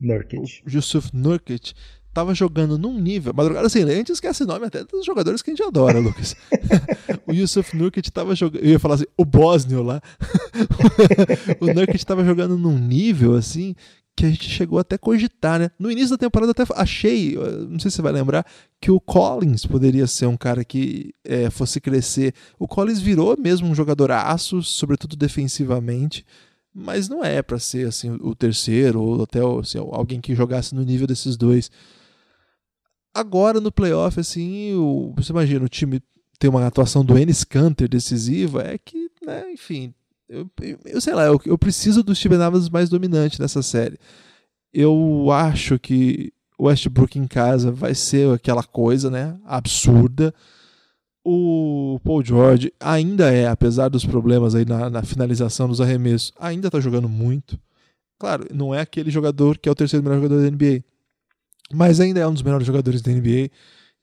Nurkic. 0.00 0.62
o 0.66 0.70
Yusuf 0.70 1.10
Nurkic 1.12 1.74
estava 2.08 2.34
jogando 2.34 2.78
num 2.78 2.98
nível. 2.98 3.34
Madrugada 3.34 3.68
sem 3.68 3.84
lei, 3.84 3.96
a 3.96 3.98
gente 3.98 4.12
esquece 4.12 4.42
o 4.42 4.46
nome 4.46 4.64
até 4.64 4.82
dos 4.82 5.04
jogadores 5.04 5.42
que 5.42 5.50
a 5.50 5.54
gente 5.54 5.62
adora, 5.62 5.98
Lucas. 5.98 6.34
o 7.28 7.32
Yusuf 7.34 7.76
Nurkic 7.76 8.08
estava 8.08 8.34
jogando. 8.34 8.64
Eu 8.64 8.70
ia 8.70 8.78
falar 8.78 8.94
assim, 8.94 9.04
o 9.18 9.24
Bósnio 9.26 9.82
lá. 9.82 10.00
o 11.60 11.66
Nurkic 11.66 11.96
estava 11.96 12.24
jogando 12.24 12.56
num 12.56 12.78
nível 12.78 13.34
assim 13.34 13.74
que 14.16 14.24
a 14.24 14.30
gente 14.30 14.48
chegou 14.48 14.78
até 14.78 14.96
a 14.96 14.98
cogitar, 14.98 15.60
né? 15.60 15.70
No 15.78 15.90
início 15.90 16.10
da 16.10 16.16
temporada 16.16 16.52
até 16.52 16.64
achei, 16.74 17.36
não 17.68 17.78
sei 17.78 17.90
se 17.90 17.96
você 17.96 18.02
vai 18.02 18.12
lembrar, 18.12 18.46
que 18.80 18.90
o 18.90 18.98
Collins 18.98 19.66
poderia 19.66 20.06
ser 20.06 20.24
um 20.24 20.38
cara 20.38 20.64
que 20.64 21.14
é, 21.22 21.50
fosse 21.50 21.80
crescer. 21.80 22.34
O 22.58 22.66
Collins 22.66 22.98
virou 22.98 23.36
mesmo 23.38 23.68
um 23.68 23.74
jogador 23.74 24.10
aço, 24.10 24.62
sobretudo 24.62 25.16
defensivamente, 25.16 26.24
mas 26.74 27.10
não 27.10 27.22
é 27.22 27.42
para 27.42 27.58
ser 27.58 27.86
assim 27.86 28.16
o 28.22 28.34
terceiro 28.34 29.02
ou 29.02 29.22
até 29.22 29.40
assim, 29.60 29.78
alguém 29.78 30.20
que 30.20 30.34
jogasse 30.34 30.74
no 30.74 30.82
nível 30.82 31.06
desses 31.06 31.36
dois. 31.36 31.70
Agora 33.12 33.60
no 33.60 33.70
playoff, 33.70 34.18
assim, 34.18 34.74
o, 34.74 35.12
você 35.14 35.30
imagina 35.30 35.64
o 35.64 35.68
time 35.68 36.02
ter 36.38 36.48
uma 36.48 36.66
atuação 36.66 37.04
do 37.04 37.18
Ennis 37.18 37.44
Canter 37.44 37.88
decisiva, 37.88 38.62
é 38.62 38.78
que, 38.78 39.10
né, 39.24 39.52
enfim, 39.52 39.94
eu, 40.28 40.50
eu 40.84 41.00
sei 41.00 41.14
lá, 41.14 41.24
eu, 41.24 41.40
eu 41.44 41.58
preciso 41.58 42.02
do 42.02 42.14
Steven 42.14 42.42
Adams 42.42 42.68
mais 42.68 42.88
dominante 42.88 43.40
nessa 43.40 43.62
série. 43.62 43.98
Eu 44.72 45.30
acho 45.30 45.78
que 45.78 46.32
o 46.58 46.66
Westbrook 46.66 47.18
em 47.18 47.26
casa 47.26 47.70
vai 47.70 47.94
ser 47.94 48.32
aquela 48.32 48.62
coisa, 48.62 49.10
né? 49.10 49.38
Absurda. 49.44 50.34
O 51.24 51.98
Paul 52.04 52.24
George 52.24 52.72
ainda 52.78 53.32
é, 53.32 53.48
apesar 53.48 53.88
dos 53.88 54.04
problemas 54.06 54.54
aí 54.54 54.64
na, 54.64 54.88
na 54.88 55.02
finalização 55.02 55.68
dos 55.68 55.80
arremessos, 55.80 56.32
ainda 56.38 56.68
está 56.68 56.80
jogando 56.80 57.08
muito. 57.08 57.58
Claro, 58.18 58.46
não 58.52 58.74
é 58.74 58.80
aquele 58.80 59.10
jogador 59.10 59.58
que 59.58 59.68
é 59.68 59.72
o 59.72 59.74
terceiro 59.74 60.04
melhor 60.04 60.22
jogador 60.22 60.42
da 60.42 60.50
NBA, 60.50 60.84
mas 61.72 62.00
ainda 62.00 62.20
é 62.20 62.26
um 62.26 62.32
dos 62.32 62.42
melhores 62.42 62.66
jogadores 62.66 63.02
da 63.02 63.12
NBA. 63.12 63.50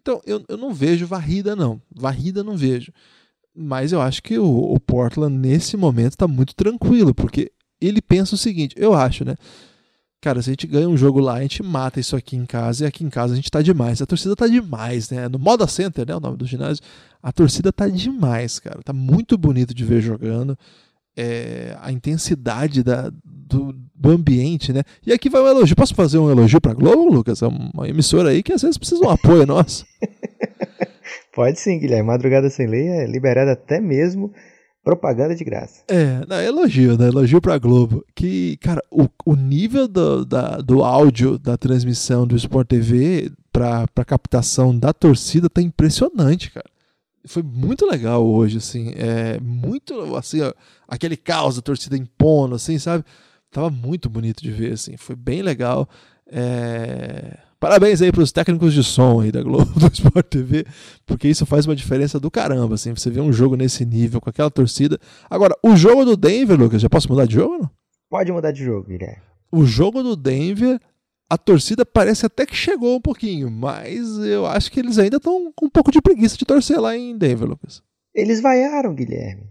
Então 0.02 0.22
eu, 0.26 0.44
eu 0.48 0.58
não 0.58 0.74
vejo 0.74 1.08
varrida, 1.08 1.56
não. 1.56 1.82
Varrida 1.96 2.44
não 2.44 2.58
vejo. 2.58 2.92
Mas 3.56 3.92
eu 3.92 4.02
acho 4.02 4.24
que 4.24 4.38
o, 4.38 4.74
o 4.74 4.80
Portland, 4.80 5.36
nesse 5.36 5.78
momento, 5.78 6.14
está 6.14 6.28
muito 6.28 6.56
tranquilo, 6.56 7.14
porque 7.14 7.52
ele 7.80 8.02
pensa 8.02 8.36
o 8.36 8.38
seguinte: 8.38 8.76
eu 8.78 8.94
acho, 8.94 9.24
né? 9.24 9.36
Cara, 10.24 10.42
se 10.42 10.50
a 10.50 10.54
gente 10.54 10.66
ganha 10.66 10.88
um 10.88 10.96
jogo 10.96 11.20
lá, 11.20 11.34
a 11.34 11.42
gente 11.42 11.62
mata 11.62 12.00
isso 12.00 12.16
aqui 12.16 12.38
em 12.38 12.46
casa, 12.46 12.86
e 12.86 12.88
aqui 12.88 13.04
em 13.04 13.10
casa 13.10 13.34
a 13.34 13.36
gente 13.36 13.52
tá 13.52 13.62
demais. 13.62 14.02
A 14.02 14.06
torcida 14.06 14.36
tá 14.38 14.48
demais, 14.48 15.10
né? 15.10 15.28
No 15.28 15.38
Moda 15.38 15.68
Center, 15.68 16.08
né? 16.08 16.16
O 16.16 16.20
nome 16.20 16.38
do 16.38 16.46
ginásio. 16.46 16.82
A 17.22 17.32
torcida 17.32 17.74
tá 17.74 17.90
demais, 17.90 18.58
cara. 18.58 18.80
Tá 18.84 18.94
muito 18.94 19.38
bonito 19.38 19.74
de 19.74 19.84
ver 19.84 20.02
jogando. 20.02 20.58
É, 21.16 21.78
a 21.82 21.92
intensidade 21.92 22.82
da, 22.82 23.12
do, 23.24 23.76
do, 23.94 24.12
ambiente, 24.12 24.72
né? 24.72 24.84
E 25.06 25.12
aqui 25.12 25.30
vai 25.30 25.42
um 25.42 25.48
elogio. 25.48 25.76
Posso 25.76 25.94
fazer 25.94 26.18
um 26.18 26.32
elogio 26.32 26.62
pra 26.62 26.74
Globo, 26.74 27.14
Lucas? 27.14 27.42
É 27.42 27.48
uma 27.48 27.88
emissora 27.90 28.30
aí 28.30 28.42
que 28.42 28.54
às 28.54 28.62
vezes 28.62 28.78
precisa 28.78 29.02
de 29.02 29.06
um 29.06 29.10
apoio 29.10 29.46
nosso. 29.46 29.86
Pode 31.34 31.60
sim, 31.60 31.80
Guilherme. 31.80 32.08
Madrugada 32.08 32.50
Sem 32.50 32.68
Lei 32.68 32.88
é 32.88 33.06
liberada 33.06 33.54
até 33.54 33.80
mesmo 33.82 34.32
propaganda 34.84 35.34
de 35.34 35.44
graça. 35.44 35.84
É, 35.88 36.26
não, 36.28 36.42
elogio, 36.42 36.98
né? 36.98 37.08
Elogio 37.08 37.42
pra 37.42 37.58
Globo. 37.58 38.06
Que, 38.14 38.58
cara, 38.58 38.82
o, 38.92 39.08
o 39.26 39.36
nível 39.36 39.88
do, 39.88 40.26
da, 40.26 40.58
do 40.58 40.84
áudio 40.84 41.40
da 41.40 41.58
transmissão 41.58 42.28
do 42.28 42.36
Sport 42.36 42.68
TV 42.68 43.32
pra, 43.52 43.88
pra 43.88 44.04
captação 44.04 44.78
da 44.78 44.92
torcida 44.94 45.50
tá 45.50 45.62
impressionante, 45.62 46.52
cara. 46.52 46.70
foi 47.26 47.42
muito 47.42 47.86
legal 47.86 48.26
hoje, 48.26 48.58
assim. 48.58 48.94
É 48.96 49.40
muito, 49.40 50.16
assim, 50.16 50.42
ó, 50.42 50.54
aquele 50.88 51.16
caos 51.16 51.56
da 51.56 51.62
torcida 51.62 51.98
impondo, 51.98 52.56
assim, 52.56 52.78
sabe? 52.78 53.06
Tava 53.50 53.70
muito 53.70 54.10
bonito 54.10 54.44
de 54.44 54.52
ver, 54.52 54.74
assim. 54.74 54.98
Foi 54.98 55.16
bem 55.16 55.42
legal. 55.42 55.88
É... 56.28 57.38
Parabéns 57.64 58.02
aí 58.02 58.12
pros 58.12 58.34
técnicos 58.34 58.74
de 58.74 58.84
som 58.84 59.22
aí 59.22 59.32
da 59.32 59.42
Globo, 59.42 59.72
do 59.80 59.88
Sport 59.88 60.26
TV, 60.28 60.66
porque 61.06 61.30
isso 61.30 61.46
faz 61.46 61.66
uma 61.66 61.74
diferença 61.74 62.20
do 62.20 62.30
caramba, 62.30 62.76
assim. 62.76 62.94
Você 62.94 63.10
vê 63.10 63.22
um 63.22 63.32
jogo 63.32 63.56
nesse 63.56 63.86
nível, 63.86 64.20
com 64.20 64.30
aquela 64.30 64.52
torcida. 64.52 65.00
Agora, 65.30 65.56
o 65.64 65.74
jogo 65.74 66.04
do 66.04 66.18
Denver, 66.18 66.60
Lucas, 66.60 66.82
já 66.82 66.90
posso 66.90 67.08
mudar 67.08 67.26
de 67.26 67.36
jogo 67.36 67.60
não? 67.60 67.72
Pode 68.10 68.34
mudar 68.34 68.52
de 68.52 68.66
jogo, 68.66 68.90
Guilherme. 68.90 69.22
O 69.50 69.64
jogo 69.64 70.04
do 70.04 70.14
Denver 70.18 70.78
a 71.30 71.38
torcida 71.38 71.86
parece 71.86 72.26
até 72.26 72.46
que 72.46 72.54
chegou 72.54 72.98
um 72.98 73.02
pouquinho, 73.02 73.50
mas 73.50 74.18
eu 74.20 74.46
acho 74.46 74.70
que 74.70 74.82
eles 74.82 75.00
ainda 75.00 75.16
estão 75.16 75.50
com 75.56 75.68
um 75.68 75.70
pouco 75.70 75.90
de 75.90 76.02
preguiça 76.02 76.36
de 76.36 76.44
torcer 76.44 76.82
lá 76.82 76.98
em 76.98 77.18
Denver, 77.18 77.48
Lucas. 77.48 77.82
Eles 78.14 78.42
vaiaram, 78.42 78.94
Guilherme. 78.94 79.50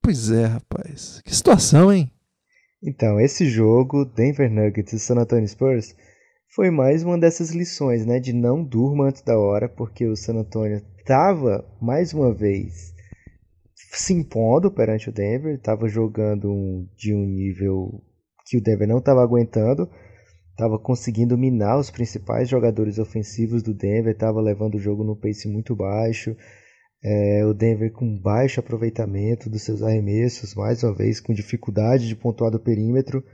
Pois 0.00 0.30
é, 0.30 0.46
rapaz. 0.46 1.20
Que 1.22 1.36
situação, 1.36 1.92
hein? 1.92 2.10
Então, 2.82 3.20
esse 3.20 3.46
jogo, 3.46 4.06
Denver 4.06 4.50
Nuggets 4.50 4.94
e 4.94 4.98
San 4.98 5.16
Antonio 5.18 5.46
Spurs, 5.46 5.94
foi 6.54 6.70
mais 6.70 7.02
uma 7.02 7.18
dessas 7.18 7.50
lições, 7.50 8.04
né? 8.04 8.18
De 8.18 8.32
não 8.32 8.62
durma 8.62 9.06
antes 9.06 9.22
da 9.22 9.38
hora, 9.38 9.68
porque 9.68 10.06
o 10.06 10.16
San 10.16 10.34
Antonio 10.34 10.82
estava, 10.98 11.64
mais 11.80 12.12
uma 12.12 12.32
vez, 12.32 12.94
se 13.74 14.12
impondo 14.12 14.70
perante 14.70 15.08
o 15.08 15.12
Denver, 15.12 15.54
estava 15.54 15.88
jogando 15.88 16.50
um, 16.50 16.88
de 16.96 17.14
um 17.14 17.24
nível 17.24 18.02
que 18.46 18.56
o 18.56 18.62
Denver 18.62 18.88
não 18.88 18.98
estava 18.98 19.22
aguentando 19.22 19.88
estava 20.60 20.78
conseguindo 20.78 21.38
minar 21.38 21.78
os 21.78 21.90
principais 21.90 22.46
jogadores 22.46 22.98
ofensivos 22.98 23.62
do 23.62 23.72
Denver, 23.72 24.12
estava 24.12 24.42
levando 24.42 24.74
o 24.74 24.78
jogo 24.78 25.02
no 25.02 25.16
pace 25.16 25.48
muito 25.48 25.74
baixo. 25.74 26.36
É, 27.02 27.46
o 27.46 27.54
Denver 27.54 27.90
com 27.90 28.18
baixo 28.18 28.60
aproveitamento 28.60 29.48
dos 29.48 29.62
seus 29.62 29.82
arremessos, 29.82 30.54
mais 30.54 30.82
uma 30.82 30.94
vez 30.94 31.18
com 31.18 31.32
dificuldade 31.32 32.06
de 32.06 32.14
pontuar 32.14 32.50
do 32.50 32.60
perímetro. 32.60 33.24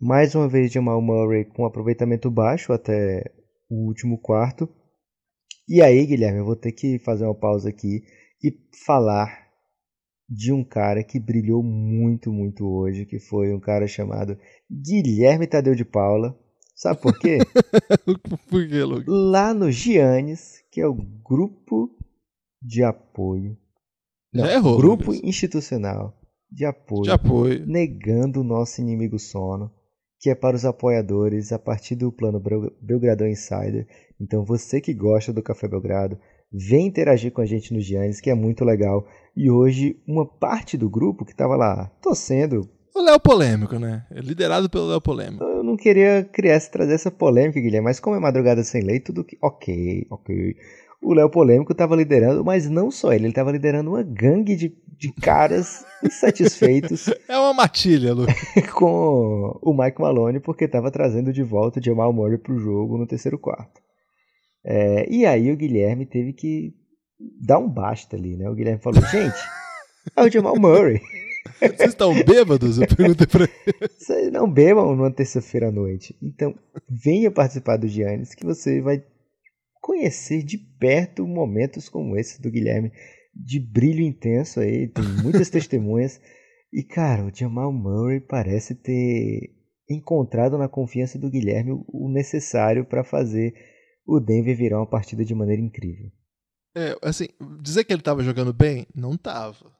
Mais 0.00 0.34
uma 0.34 0.48
vez 0.48 0.70
Jamal 0.70 1.00
Murray 1.00 1.44
com 1.44 1.64
aproveitamento 1.64 2.30
baixo 2.30 2.72
até 2.72 3.24
o 3.68 3.86
último 3.86 4.18
quarto. 4.18 4.68
E 5.68 5.80
aí, 5.82 6.04
Guilherme, 6.06 6.38
eu 6.38 6.44
vou 6.44 6.56
ter 6.56 6.72
que 6.72 6.98
fazer 6.98 7.24
uma 7.24 7.34
pausa 7.34 7.70
aqui 7.70 8.02
e 8.42 8.52
falar 8.84 9.46
de 10.28 10.52
um 10.52 10.62
cara 10.62 11.02
que 11.02 11.18
brilhou 11.18 11.62
muito, 11.62 12.32
muito 12.32 12.66
hoje, 12.68 13.06
que 13.06 13.18
foi 13.18 13.54
um 13.54 13.60
cara 13.60 13.86
chamado 13.86 14.38
Guilherme 14.70 15.46
Tadeu 15.46 15.74
de 15.74 15.84
Paula. 15.84 16.38
Sabe 16.74 17.00
por 17.00 17.18
quê? 17.18 17.38
por 18.50 18.68
quê, 18.68 18.84
Lucas? 18.84 19.06
Lá 19.08 19.54
no 19.54 19.70
Giannis, 19.70 20.62
que 20.70 20.80
é 20.80 20.86
o 20.86 20.94
grupo 20.94 21.90
de 22.60 22.82
apoio. 22.82 23.56
Não, 24.32 24.44
errou, 24.46 24.76
grupo 24.76 25.14
institucional 25.14 26.20
de 26.50 26.66
apoio, 26.66 27.02
de 27.04 27.10
apoio, 27.10 27.66
negando 27.66 28.40
o 28.40 28.44
nosso 28.44 28.80
inimigo 28.80 29.18
sono, 29.18 29.72
que 30.18 30.30
é 30.30 30.34
para 30.34 30.56
os 30.56 30.64
apoiadores 30.64 31.52
a 31.52 31.58
partir 31.58 31.94
do 31.94 32.10
plano 32.10 32.42
Belgradão 32.80 33.26
Insider. 33.26 33.86
Então 34.20 34.44
você 34.44 34.80
que 34.80 34.94
gosta 34.94 35.32
do 35.32 35.42
Café 35.42 35.68
Belgrado, 35.68 36.18
vem 36.52 36.86
interagir 36.86 37.32
com 37.32 37.40
a 37.40 37.46
gente 37.46 37.72
no 37.72 37.80
Giannis, 37.80 38.20
que 38.20 38.30
é 38.30 38.34
muito 38.34 38.64
legal. 38.64 39.06
E 39.36 39.50
hoje, 39.50 40.00
uma 40.06 40.26
parte 40.26 40.76
do 40.76 40.88
grupo 40.88 41.24
que 41.24 41.32
estava 41.32 41.56
lá 41.56 41.90
torcendo. 42.00 42.68
O 42.94 43.02
Léo 43.02 43.20
Polêmico, 43.20 43.78
né? 43.78 44.06
É 44.10 44.20
liderado 44.20 44.70
pelo 44.70 44.88
Léo 44.88 45.00
Polêmico. 45.00 45.44
Eu 45.44 45.62
não 45.62 45.76
queria 45.76 46.24
criar, 46.24 46.58
trazer 46.60 46.94
essa 46.94 47.10
polêmica, 47.10 47.60
Guilherme, 47.60 47.84
mas 47.84 48.00
como 48.00 48.16
é 48.16 48.20
madrugada 48.20 48.64
sem 48.64 48.82
lei, 48.82 49.00
tudo 49.00 49.24
que. 49.24 49.36
Ok, 49.42 50.06
ok. 50.08 50.56
O 51.02 51.14
Léo 51.14 51.30
Polêmico 51.30 51.72
estava 51.72 51.94
liderando, 51.94 52.44
mas 52.44 52.68
não 52.68 52.90
só 52.90 53.12
ele, 53.12 53.24
ele 53.24 53.28
estava 53.28 53.52
liderando 53.52 53.90
uma 53.90 54.02
gangue 54.02 54.56
de, 54.56 54.74
de 54.98 55.12
caras 55.12 55.84
insatisfeitos. 56.02 57.06
É 57.28 57.38
uma 57.38 57.52
matilha, 57.52 58.14
Lu. 58.14 58.26
com 58.74 59.58
o 59.62 59.76
Mike 59.76 60.00
Malone, 60.00 60.40
porque 60.40 60.64
estava 60.64 60.90
trazendo 60.90 61.32
de 61.32 61.42
volta 61.42 61.80
o 61.80 61.82
Jamal 61.82 62.12
Murray 62.12 62.38
para 62.38 62.54
o 62.54 62.58
jogo 62.58 62.96
no 62.96 63.06
terceiro 63.06 63.38
quarto. 63.38 63.80
É, 64.64 65.06
e 65.08 65.24
aí 65.24 65.52
o 65.52 65.56
Guilherme 65.56 66.06
teve 66.06 66.32
que 66.32 66.72
dar 67.40 67.58
um 67.58 67.68
basta 67.68 68.16
ali, 68.16 68.36
né? 68.36 68.48
O 68.48 68.54
Guilherme 68.54 68.82
falou, 68.82 69.00
gente, 69.06 69.38
é 70.16 70.22
o 70.22 70.30
Jamal 70.30 70.58
Murray. 70.58 71.00
Vocês 71.60 71.90
estão 71.90 72.12
bêbados? 72.24 72.78
Eu 72.78 72.86
perguntei 72.88 73.26
pra 73.26 73.44
ele. 73.44 73.90
Vocês 73.96 74.32
não 74.32 74.50
bebam 74.50 74.94
numa 74.94 75.10
terça-feira 75.10 75.68
à 75.68 75.72
noite. 75.72 76.16
Então, 76.20 76.54
venha 76.88 77.30
participar 77.30 77.76
do 77.76 77.86
Giannis 77.86 78.34
que 78.34 78.44
você 78.44 78.80
vai 78.80 79.02
conhecer 79.86 80.42
de 80.42 80.58
perto 80.58 81.24
momentos 81.24 81.88
como 81.88 82.16
esse 82.16 82.42
do 82.42 82.50
Guilherme, 82.50 82.90
de 83.32 83.60
brilho 83.60 84.00
intenso 84.00 84.58
aí, 84.58 84.88
tem 84.88 85.04
muitas 85.22 85.48
testemunhas. 85.48 86.20
E, 86.72 86.82
cara, 86.82 87.24
o 87.24 87.32
Jamal 87.32 87.72
Murray 87.72 88.18
parece 88.18 88.74
ter 88.74 89.54
encontrado 89.88 90.58
na 90.58 90.68
confiança 90.68 91.16
do 91.20 91.30
Guilherme 91.30 91.70
o 91.86 92.08
necessário 92.08 92.84
para 92.84 93.04
fazer 93.04 93.54
o 94.04 94.18
Denver 94.18 94.56
virou 94.56 94.80
uma 94.80 94.90
partida 94.90 95.24
de 95.24 95.34
maneira 95.36 95.62
incrível. 95.62 96.10
É, 96.74 96.96
assim, 97.00 97.28
dizer 97.62 97.84
que 97.84 97.92
ele 97.92 98.00
estava 98.00 98.24
jogando 98.24 98.52
bem, 98.52 98.88
não 98.92 99.14
estava. 99.14 99.72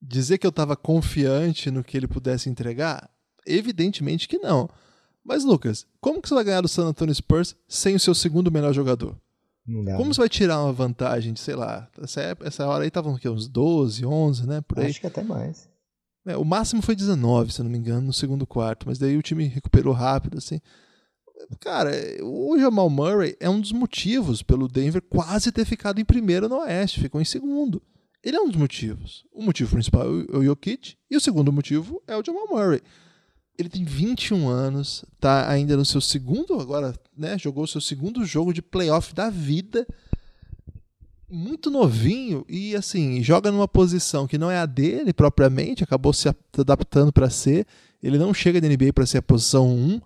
Dizer 0.00 0.38
que 0.38 0.46
eu 0.46 0.50
estava 0.50 0.76
confiante 0.76 1.72
no 1.72 1.82
que 1.82 1.96
ele 1.96 2.06
pudesse 2.06 2.48
entregar, 2.48 3.10
evidentemente 3.44 4.28
que 4.28 4.38
não. 4.38 4.68
Mas, 5.24 5.44
Lucas, 5.44 5.86
como 6.00 6.20
que 6.20 6.28
você 6.28 6.34
vai 6.34 6.44
ganhar 6.44 6.60
do 6.60 6.68
San 6.68 6.86
Antonio 6.86 7.14
Spurs 7.14 7.56
sem 7.66 7.94
o 7.94 8.00
seu 8.00 8.14
segundo 8.14 8.50
melhor 8.52 8.72
jogador? 8.72 9.16
Não. 9.66 9.96
Como 9.96 10.12
você 10.12 10.20
vai 10.20 10.28
tirar 10.28 10.62
uma 10.62 10.72
vantagem 10.72 11.32
de, 11.32 11.40
sei 11.40 11.54
lá, 11.54 11.88
essa, 12.02 12.36
essa 12.42 12.66
hora 12.66 12.84
aí 12.84 12.88
estavam 12.88 13.14
uns 13.14 13.48
12, 13.48 14.04
11, 14.04 14.46
né? 14.46 14.60
Por 14.60 14.78
aí. 14.78 14.90
Acho 14.90 15.00
que 15.00 15.06
até 15.06 15.22
mais. 15.22 15.68
É, 16.26 16.36
o 16.36 16.44
máximo 16.44 16.82
foi 16.82 16.94
19, 16.94 17.52
se 17.52 17.62
não 17.62 17.70
me 17.70 17.78
engano, 17.78 18.06
no 18.06 18.12
segundo 18.12 18.46
quarto, 18.46 18.86
mas 18.86 18.98
daí 18.98 19.16
o 19.16 19.22
time 19.22 19.44
recuperou 19.44 19.92
rápido, 19.92 20.38
assim. 20.38 20.60
Cara, 21.60 21.90
o 22.22 22.58
Jamal 22.58 22.88
Murray 22.88 23.36
é 23.40 23.48
um 23.48 23.60
dos 23.60 23.72
motivos 23.72 24.42
pelo 24.42 24.68
Denver 24.68 25.02
quase 25.02 25.52
ter 25.52 25.64
ficado 25.64 26.00
em 26.00 26.04
primeiro 26.04 26.48
no 26.48 26.58
Oeste, 26.60 27.00
ficou 27.00 27.20
em 27.20 27.24
segundo. 27.24 27.82
Ele 28.22 28.36
é 28.36 28.40
um 28.40 28.48
dos 28.48 28.56
motivos. 28.56 29.26
O 29.32 29.42
motivo 29.42 29.72
principal 29.72 30.06
é 30.06 30.36
o 30.36 30.44
Jokic 30.44 30.96
e 31.10 31.16
o 31.16 31.20
segundo 31.20 31.52
motivo 31.52 32.02
é 32.06 32.16
o 32.16 32.24
Jamal 32.24 32.48
Murray. 32.48 32.80
Ele 33.56 33.68
tem 33.68 33.84
21 33.84 34.48
anos, 34.48 35.04
tá 35.20 35.48
ainda 35.48 35.76
no 35.76 35.84
seu 35.84 36.00
segundo, 36.00 36.60
agora, 36.60 36.94
né, 37.16 37.38
jogou 37.38 37.64
o 37.64 37.68
seu 37.68 37.80
segundo 37.80 38.24
jogo 38.24 38.52
de 38.52 38.60
playoff 38.60 39.14
da 39.14 39.30
vida. 39.30 39.86
Muito 41.30 41.70
novinho 41.70 42.44
e 42.48 42.76
assim, 42.76 43.22
joga 43.22 43.50
numa 43.50 43.66
posição 43.66 44.26
que 44.26 44.38
não 44.38 44.50
é 44.50 44.58
a 44.58 44.66
dele 44.66 45.12
propriamente, 45.12 45.82
acabou 45.82 46.12
se 46.12 46.28
adaptando 46.58 47.12
para 47.12 47.30
ser. 47.30 47.66
Ele 48.02 48.18
não 48.18 48.34
chega 48.34 48.60
da 48.60 48.68
NBA 48.68 48.92
para 48.92 49.06
ser 49.06 49.18
a 49.18 49.22
posição 49.22 49.68
1 49.68 50.00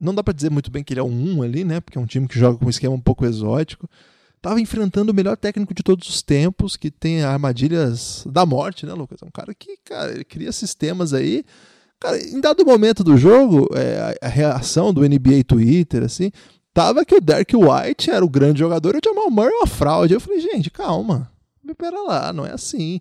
não 0.00 0.14
dá 0.14 0.22
para 0.22 0.34
dizer 0.34 0.50
muito 0.50 0.70
bem 0.70 0.84
que 0.84 0.92
ele 0.92 1.00
é 1.00 1.02
um 1.02 1.38
1 1.38 1.42
ali, 1.42 1.64
né? 1.64 1.80
Porque 1.80 1.96
é 1.96 2.00
um 2.00 2.06
time 2.06 2.28
que 2.28 2.38
joga 2.38 2.58
com 2.58 2.66
um 2.66 2.70
esquema 2.70 2.94
um 2.94 3.00
pouco 3.00 3.24
exótico. 3.24 3.88
Tava 4.42 4.60
enfrentando 4.60 5.10
o 5.10 5.14
melhor 5.14 5.36
técnico 5.36 5.72
de 5.72 5.82
todos 5.82 6.06
os 6.08 6.20
tempos, 6.20 6.76
que 6.76 6.90
tem 6.90 7.22
armadilhas 7.22 8.24
da 8.30 8.44
morte, 8.44 8.84
né, 8.84 8.92
Lucas? 8.92 9.22
É 9.22 9.24
um 9.24 9.30
cara 9.30 9.54
que, 9.54 9.78
cara, 9.82 10.12
ele 10.12 10.24
cria 10.24 10.52
sistemas 10.52 11.14
aí. 11.14 11.44
Cara, 12.04 12.22
em 12.22 12.38
dado 12.38 12.66
momento 12.66 13.02
do 13.02 13.16
jogo, 13.16 13.66
é, 13.74 14.14
a 14.20 14.28
reação 14.28 14.92
do 14.92 15.00
NBA 15.00 15.42
Twitter, 15.46 16.02
assim, 16.02 16.30
tava 16.74 17.02
que 17.02 17.14
o 17.14 17.20
Derek 17.20 17.56
White 17.56 18.10
era 18.10 18.22
o 18.22 18.28
grande 18.28 18.58
jogador 18.58 18.94
e 18.94 18.98
o 18.98 19.00
Jamal 19.02 19.30
Murray 19.30 19.54
uma 19.54 19.66
fraude. 19.66 20.12
Eu 20.12 20.20
falei, 20.20 20.38
gente, 20.38 20.70
calma, 20.70 21.30
me 21.64 21.72
pera 21.72 21.98
lá, 22.02 22.30
não 22.30 22.44
é 22.44 22.52
assim. 22.52 23.00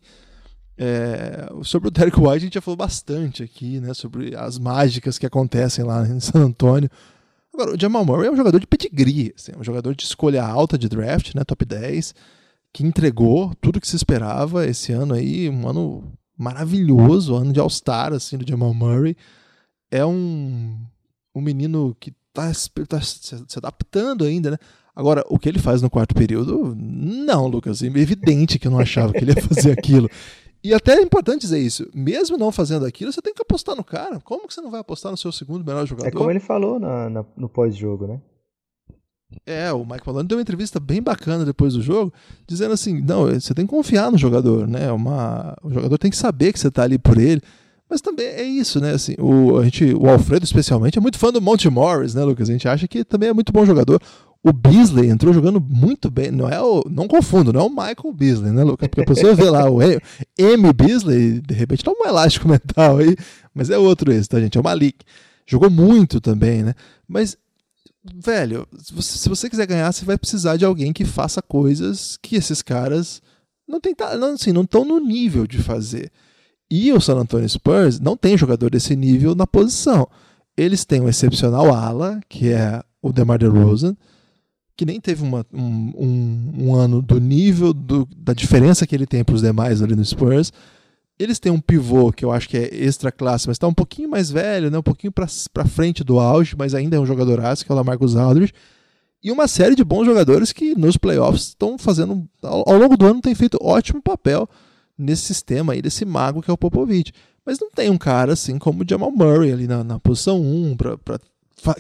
É, 0.78 1.50
sobre 1.64 1.90
o 1.90 1.92
Derek 1.92 2.18
White 2.18 2.30
a 2.30 2.40
gente 2.40 2.54
já 2.54 2.62
falou 2.62 2.78
bastante 2.78 3.44
aqui, 3.44 3.82
né? 3.82 3.94
Sobre 3.94 4.38
as 4.38 4.58
mágicas 4.58 5.18
que 5.18 5.26
acontecem 5.26 5.84
lá 5.84 6.08
em 6.08 6.22
San 6.22 6.40
Antônio. 6.40 6.90
Agora, 7.54 7.76
o 7.76 7.80
Jamal 7.80 8.06
Murray 8.06 8.30
é 8.30 8.32
um 8.32 8.38
jogador 8.38 8.58
de 8.58 8.66
pedigree, 8.66 9.34
assim, 9.38 9.52
é 9.54 9.60
um 9.60 9.66
jogador 9.66 9.94
de 9.94 10.06
escolha 10.06 10.46
alta 10.46 10.78
de 10.78 10.88
draft, 10.88 11.36
né? 11.36 11.44
Top 11.44 11.66
10, 11.66 12.16
que 12.72 12.86
entregou 12.86 13.54
tudo 13.60 13.82
que 13.82 13.88
se 13.88 13.98
esperava 13.98 14.66
esse 14.66 14.94
ano 14.94 15.14
aí, 15.14 15.50
um 15.50 15.68
ano 15.68 16.10
maravilhoso, 16.38 17.36
ano 17.36 17.54
de 17.54 17.60
All-Star, 17.60 18.14
assim, 18.14 18.38
do 18.38 18.48
Jamal 18.48 18.74
Murray. 18.74 19.16
É 19.92 20.06
um, 20.06 20.78
um 21.36 21.42
menino 21.42 21.96
que 22.00 22.14
está 22.30 22.52
tá 22.88 23.02
se 23.02 23.58
adaptando 23.58 24.24
ainda, 24.24 24.52
né? 24.52 24.58
Agora, 24.96 25.24
o 25.28 25.40
que 25.40 25.50
ele 25.50 25.60
faz 25.60 25.82
no 25.82 25.90
quarto 25.90 26.14
período, 26.14 26.76
não, 26.76 27.48
Lucas, 27.48 27.82
é 27.82 27.88
evidente 27.88 28.60
que 28.60 28.68
eu 28.68 28.72
não 28.72 28.80
achava 28.80 29.12
que 29.12 29.20
ele 29.20 29.32
ia 29.32 29.42
fazer 29.42 29.72
aquilo. 29.78 30.10
E 30.64 30.74
até 30.74 30.94
é 30.96 31.02
importante 31.02 31.42
dizer 31.42 31.60
isso. 31.60 31.90
Mesmo 31.94 32.38
não 32.38 32.52
fazendo 32.52 32.86
aquilo, 32.86 33.12
você 33.12 33.22
tem 33.22 33.34
que 33.34 33.42
apostar 33.42 33.76
no 33.76 33.84
cara. 33.84 34.20
Como 34.22 34.48
que 34.48 34.54
você 34.54 34.62
não 34.62 34.72
vai 34.72 34.80
apostar 34.80 35.12
no 35.12 35.18
seu 35.18 35.32
segundo 35.32 35.66
melhor 35.66 35.86
jogador? 35.86 36.08
É 36.08 36.12
como 36.12 36.30
ele 36.30 36.40
falou 36.40 36.80
na, 36.80 37.10
na, 37.10 37.26
no 37.36 37.50
pós-jogo, 37.50 38.08
né? 38.08 38.22
É, 39.46 39.72
o 39.74 39.86
Mike 39.86 40.06
Malone 40.06 40.28
deu 40.28 40.38
uma 40.38 40.42
entrevista 40.42 40.80
bem 40.80 41.02
bacana 41.02 41.46
depois 41.46 41.74
do 41.74 41.82
jogo, 41.82 42.14
dizendo 42.48 42.74
assim: 42.74 43.02
não, 43.02 43.26
você 43.26 43.54
tem 43.54 43.66
que 43.66 43.72
confiar 43.72 44.12
no 44.12 44.18
jogador, 44.18 44.68
né? 44.68 44.92
Uma, 44.92 45.56
o 45.64 45.72
jogador 45.72 45.98
tem 45.98 46.12
que 46.12 46.18
saber 46.18 46.54
que 46.54 46.60
você 46.60 46.68
está 46.68 46.84
ali 46.84 46.98
por 46.98 47.18
ele. 47.18 47.42
Mas 47.90 48.02
também 48.02 48.26
é 48.26 48.44
isso, 48.44 48.80
né? 48.80 48.92
Assim, 48.92 49.16
o, 49.20 49.58
a 49.58 49.64
gente, 49.66 49.94
o 49.94 50.10
Alfredo, 50.10 50.44
especialmente, 50.44 50.98
é 50.98 51.02
muito 51.02 51.20
fã 51.20 51.32
do 51.32 51.42
Monte 51.42 51.70
Morris, 51.70 52.16
né, 52.16 52.24
Lucas? 52.24 52.50
A 52.50 52.52
gente 52.52 52.68
acha 52.68 52.88
que 52.88 53.04
também 53.04 53.30
é 53.30 53.34
muito 53.34 53.52
bom 53.54 53.66
jogador. 53.66 54.02
O 54.44 54.52
Beasley 54.52 55.10
entrou 55.10 55.34
jogando 55.34 55.62
muito 55.62 56.10
bem. 56.10 56.32
Não 56.32 56.50
é 56.50 56.62
o, 56.62 56.84
não 56.90 57.08
confundo, 57.08 57.54
não 57.54 57.62
é 57.62 57.64
o 57.64 57.70
Michael 57.70 58.14
Beasley, 58.14 58.52
né, 58.52 58.64
Lucas? 58.64 58.88
Porque 58.88 59.02
a 59.02 59.06
pessoa 59.06 59.36
vê 59.36 59.50
lá 59.50 59.70
o 59.70 59.80
M 59.82 60.02
Beasley, 60.74 61.40
de 61.40 61.54
repente 61.54 61.84
tá 61.84 61.92
um 61.92 62.06
elástico 62.06 62.48
mental 62.50 62.98
aí, 62.98 63.16
mas 63.54 63.70
é 63.70 63.78
outro 63.78 64.12
esse, 64.12 64.28
tá, 64.28 64.40
gente? 64.40 64.58
É 64.58 64.62
o 64.62 64.64
Malik. 64.64 65.06
Jogou 65.46 65.70
muito 65.70 66.20
também, 66.20 66.64
né? 66.64 66.74
Mas, 67.08 67.38
velho, 68.04 68.68
se 69.00 69.30
você 69.30 69.50
quiser 69.50 69.66
ganhar, 69.66 69.92
você 69.92 70.04
vai 70.04 70.18
precisar 70.18 70.58
de 70.58 70.66
alguém 70.66 70.92
que 70.92 71.06
faça 71.06 71.42
coisas 71.42 72.18
que 72.22 72.36
esses 72.36 72.62
caras 72.62 73.22
não 73.68 73.80
tem, 73.80 73.96
não, 74.20 74.34
assim, 74.34 74.52
não 74.52 74.64
estão 74.64 74.84
no 74.84 75.00
nível 75.00 75.48
de 75.48 75.58
fazer. 75.58 76.12
E 76.70 76.92
o 76.92 77.00
San 77.00 77.16
Antonio 77.16 77.48
Spurs 77.48 78.00
não 78.00 78.18
tem 78.18 78.38
jogador 78.38 78.70
desse 78.72 78.96
nível 78.96 79.36
na 79.36 79.48
posição. 79.48 80.08
Eles 80.58 80.86
têm 80.86 81.02
um 81.02 81.10
excepcional 81.10 81.74
ala, 81.74 82.20
que 82.28 82.50
é 82.50 82.82
o 83.02 83.12
DeMar 83.12 83.40
DeRozan, 83.40 83.96
que 84.76 84.86
nem 84.86 85.00
teve 85.00 85.24
uma, 85.24 85.46
um, 85.54 85.94
um, 85.96 86.54
um, 86.66 86.76
ano 86.76 87.02
do 87.02 87.20
nível 87.20 87.74
do, 87.74 88.08
da 88.18 88.34
diferença 88.34 88.88
que 88.88 88.96
ele 88.96 89.06
tem 89.06 89.24
para 89.24 89.36
os 89.36 89.42
demais 89.42 89.82
ali 89.82 89.96
no 89.96 90.04
Spurs. 90.04 90.52
Eles 91.18 91.40
têm 91.40 91.52
um 91.52 91.60
pivô 91.60 92.12
que 92.12 92.26
eu 92.26 92.32
acho 92.32 92.50
que 92.50 92.58
é 92.58 92.74
extra 92.74 93.12
classe, 93.12 93.48
mas 93.48 93.56
está 93.56 93.68
um 93.68 93.74
pouquinho 93.74 94.10
mais 94.10 94.32
velho, 94.32 94.72
né? 94.72 94.78
um 94.78 94.84
pouquinho 94.84 95.12
para 95.12 95.66
frente 95.66 96.04
do 96.04 96.20
auge, 96.20 96.56
mas 96.58 96.74
ainda 96.74 96.98
é 96.98 97.00
um 97.00 97.06
jogador 97.06 97.40
aço, 97.40 97.66
que 97.66 97.72
é 97.72 97.74
o 97.74 97.76
Lamarcus 97.76 98.16
Aldridge. 98.16 98.54
E 99.24 99.32
uma 99.32 99.48
série 99.48 99.76
de 99.76 99.84
bons 99.84 100.06
jogadores 100.06 100.52
que 100.52 100.76
nos 100.76 100.98
playoffs 100.98 101.50
estão 101.50 101.78
fazendo, 101.78 102.28
ao, 102.42 102.78
longo 102.78 102.98
do 102.98 103.06
ano, 103.06 103.22
tem 103.22 103.34
feito 103.34 103.58
ótimo 103.62 104.02
papel 104.02 104.50
nesse 104.98 105.22
sistema 105.24 105.74
aí, 105.74 105.82
desse 105.82 106.04
mago 106.04 106.42
que 106.42 106.52
é 106.52 106.54
o 106.54 106.58
Popovich. 106.58 107.14
Mas 107.46 107.60
não 107.60 107.70
tem 107.70 107.90
um 107.90 107.98
cara 107.98 108.34
assim 108.34 108.58
como 108.58 108.84
o 108.84 108.86
Jamal 108.88 109.12
Murray 109.12 109.52
ali 109.52 109.68
na, 109.68 109.84
na 109.84 110.00
posição 110.00 110.42
1 110.42 110.76
para 110.76 111.20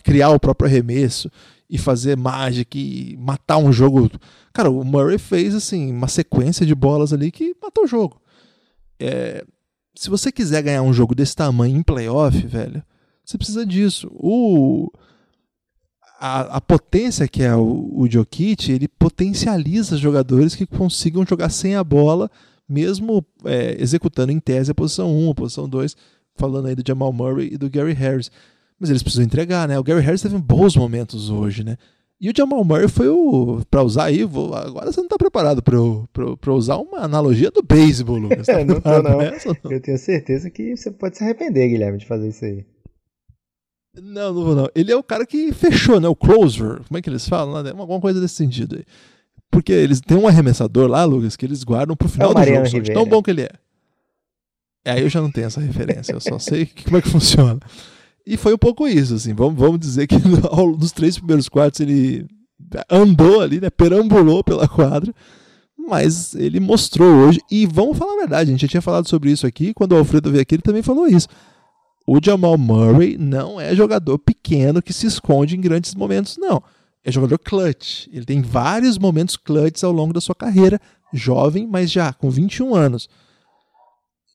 criar 0.03 0.29
o 0.29 0.39
próprio 0.39 0.69
arremesso 0.69 1.29
e 1.69 1.77
fazer 1.77 2.15
mágica 2.15 2.77
e 2.77 3.17
matar 3.19 3.57
um 3.57 3.73
jogo. 3.73 4.09
Cara, 4.53 4.69
o 4.69 4.83
Murray 4.83 5.17
fez 5.17 5.53
assim 5.55 5.91
uma 5.91 6.07
sequência 6.07 6.65
de 6.65 6.75
bolas 6.75 7.11
ali 7.11 7.31
que 7.31 7.55
matou 7.61 7.83
o 7.83 7.87
jogo. 7.87 8.21
É, 8.99 9.45
se 9.95 10.09
você 10.09 10.31
quiser 10.31 10.61
ganhar 10.63 10.81
um 10.81 10.93
jogo 10.93 11.13
desse 11.13 11.35
tamanho 11.35 11.77
em 11.77 11.83
playoff, 11.83 12.35
velho, 12.47 12.83
você 13.23 13.37
precisa 13.37 13.65
disso. 13.65 14.09
O, 14.13 14.91
a, 16.19 16.57
a 16.57 16.61
potência 16.61 17.27
que 17.27 17.43
é 17.43 17.55
o, 17.55 17.91
o 17.95 18.07
Jokic, 18.09 18.71
ele 18.71 18.87
potencializa 18.87 19.97
jogadores 19.97 20.55
que 20.55 20.65
consigam 20.65 21.25
jogar 21.25 21.49
sem 21.49 21.75
a 21.75 21.83
bola, 21.83 22.29
mesmo 22.67 23.25
é, 23.45 23.75
executando 23.79 24.31
em 24.31 24.39
tese 24.39 24.71
a 24.71 24.75
posição 24.75 25.15
1, 25.15 25.31
a 25.31 25.35
posição 25.35 25.69
2, 25.69 25.95
falando 26.35 26.67
aí 26.67 26.75
do 26.75 26.83
Jamal 26.85 27.13
Murray 27.13 27.53
e 27.53 27.57
do 27.57 27.69
Gary 27.69 27.93
Harris. 27.93 28.31
Mas 28.79 28.89
eles 28.89 29.03
precisam 29.03 29.25
entregar, 29.25 29.67
né? 29.67 29.77
O 29.77 29.83
Gary 29.83 30.01
Harris 30.01 30.21
teve 30.21 30.37
bons 30.37 30.75
momentos 30.75 31.29
hoje, 31.29 31.63
né? 31.63 31.77
E 32.21 32.29
o 32.29 32.33
Jamal 32.35 32.63
Murray 32.63 32.87
foi 32.87 33.09
o. 33.09 33.61
Pra 33.69 33.83
usar 33.83 34.05
aí, 34.05 34.23
vou, 34.23 34.53
agora 34.53 34.91
você 34.91 35.01
não 35.01 35.07
tá 35.07 35.17
preparado 35.17 35.61
pra 35.61 35.77
pra, 36.11 36.37
pra 36.37 36.53
usar 36.53 36.77
uma 36.77 36.99
analogia 36.99 37.51
do 37.51 37.61
beisebol, 37.61 38.17
Lucas. 38.17 38.47
Tá 38.53 38.63
não 38.63 38.79
tô, 38.79 39.01
não. 39.01 39.17
Nessa. 39.17 39.49
Eu 39.69 39.81
tenho 39.81 39.97
certeza 39.97 40.49
que 40.49 40.75
você 40.75 40.89
pode 40.91 41.17
se 41.17 41.23
arrepender, 41.23 41.67
Guilherme, 41.67 41.97
de 41.97 42.05
fazer 42.05 42.29
isso 42.29 42.45
aí. 42.45 42.65
Não, 44.01 44.33
não 44.33 44.43
vou 44.43 44.55
não. 44.55 44.69
Ele 44.73 44.91
é 44.91 44.95
o 44.95 45.03
cara 45.03 45.25
que 45.25 45.51
fechou, 45.51 45.99
né? 45.99 46.07
O 46.07 46.15
closer. 46.15 46.81
Como 46.87 46.97
é 46.97 47.01
que 47.01 47.09
eles 47.09 47.27
falam? 47.27 47.61
Né? 47.61 47.71
Alguma 47.71 47.99
coisa 47.99 48.19
desse 48.19 48.35
sentido 48.35 48.77
aí. 48.77 48.85
Porque 49.51 49.71
eles 49.71 50.01
têm 50.01 50.17
um 50.17 50.27
arremessador 50.27 50.89
lá, 50.89 51.03
Lucas, 51.05 51.35
que 51.35 51.45
eles 51.45 51.63
guardam 51.63 51.95
pro 51.95 52.09
final 52.09 52.31
é 52.31 52.61
do 52.61 52.65
jogo. 52.69 52.93
Tão 52.93 53.05
bom 53.05 53.21
que 53.21 53.29
ele 53.29 53.43
é. 53.43 53.51
Aí 54.85 55.01
eu 55.01 55.09
já 55.09 55.21
não 55.21 55.31
tenho 55.31 55.47
essa 55.47 55.61
referência, 55.61 56.11
eu 56.11 56.19
só 56.19 56.37
sei 56.39 56.65
como 56.65 56.97
é 56.97 57.01
que 57.01 57.07
funciona. 57.07 57.59
E 58.25 58.37
foi 58.37 58.53
um 58.53 58.57
pouco 58.57 58.87
isso, 58.87 59.15
assim. 59.15 59.33
Vamos, 59.33 59.59
vamos 59.59 59.79
dizer 59.79 60.07
que 60.07 60.15
nos 60.79 60.91
três 60.91 61.17
primeiros 61.17 61.49
quartos 61.49 61.79
ele 61.79 62.25
andou 62.89 63.41
ali, 63.41 63.59
né? 63.59 63.69
Perambulou 63.69 64.43
pela 64.43 64.67
quadra. 64.67 65.13
Mas 65.77 66.33
ele 66.33 66.59
mostrou 66.59 67.27
hoje. 67.27 67.41
E 67.51 67.65
vamos 67.65 67.97
falar 67.97 68.13
a 68.13 68.19
verdade, 68.19 68.49
a 68.49 68.53
gente 68.53 68.61
já 68.61 68.67
tinha 68.67 68.81
falado 68.81 69.07
sobre 69.09 69.31
isso 69.31 69.45
aqui. 69.45 69.73
Quando 69.73 69.91
o 69.91 69.97
Alfredo 69.97 70.31
veio 70.31 70.41
aqui, 70.41 70.55
ele 70.55 70.61
também 70.61 70.81
falou 70.81 71.07
isso. 71.07 71.27
O 72.07 72.19
Jamal 72.23 72.57
Murray 72.57 73.17
não 73.17 73.59
é 73.59 73.75
jogador 73.75 74.17
pequeno 74.19 74.81
que 74.81 74.93
se 74.93 75.07
esconde 75.07 75.55
em 75.55 75.61
grandes 75.61 75.93
momentos, 75.93 76.37
não. 76.37 76.61
É 77.03 77.11
jogador 77.11 77.37
clutch. 77.37 78.07
Ele 78.11 78.25
tem 78.25 78.41
vários 78.41 78.97
momentos 78.97 79.35
clutch 79.35 79.83
ao 79.83 79.91
longo 79.91 80.13
da 80.13 80.21
sua 80.21 80.35
carreira. 80.35 80.79
Jovem, 81.13 81.67
mas 81.67 81.91
já 81.91 82.13
com 82.13 82.29
21 82.29 82.73
anos 82.73 83.09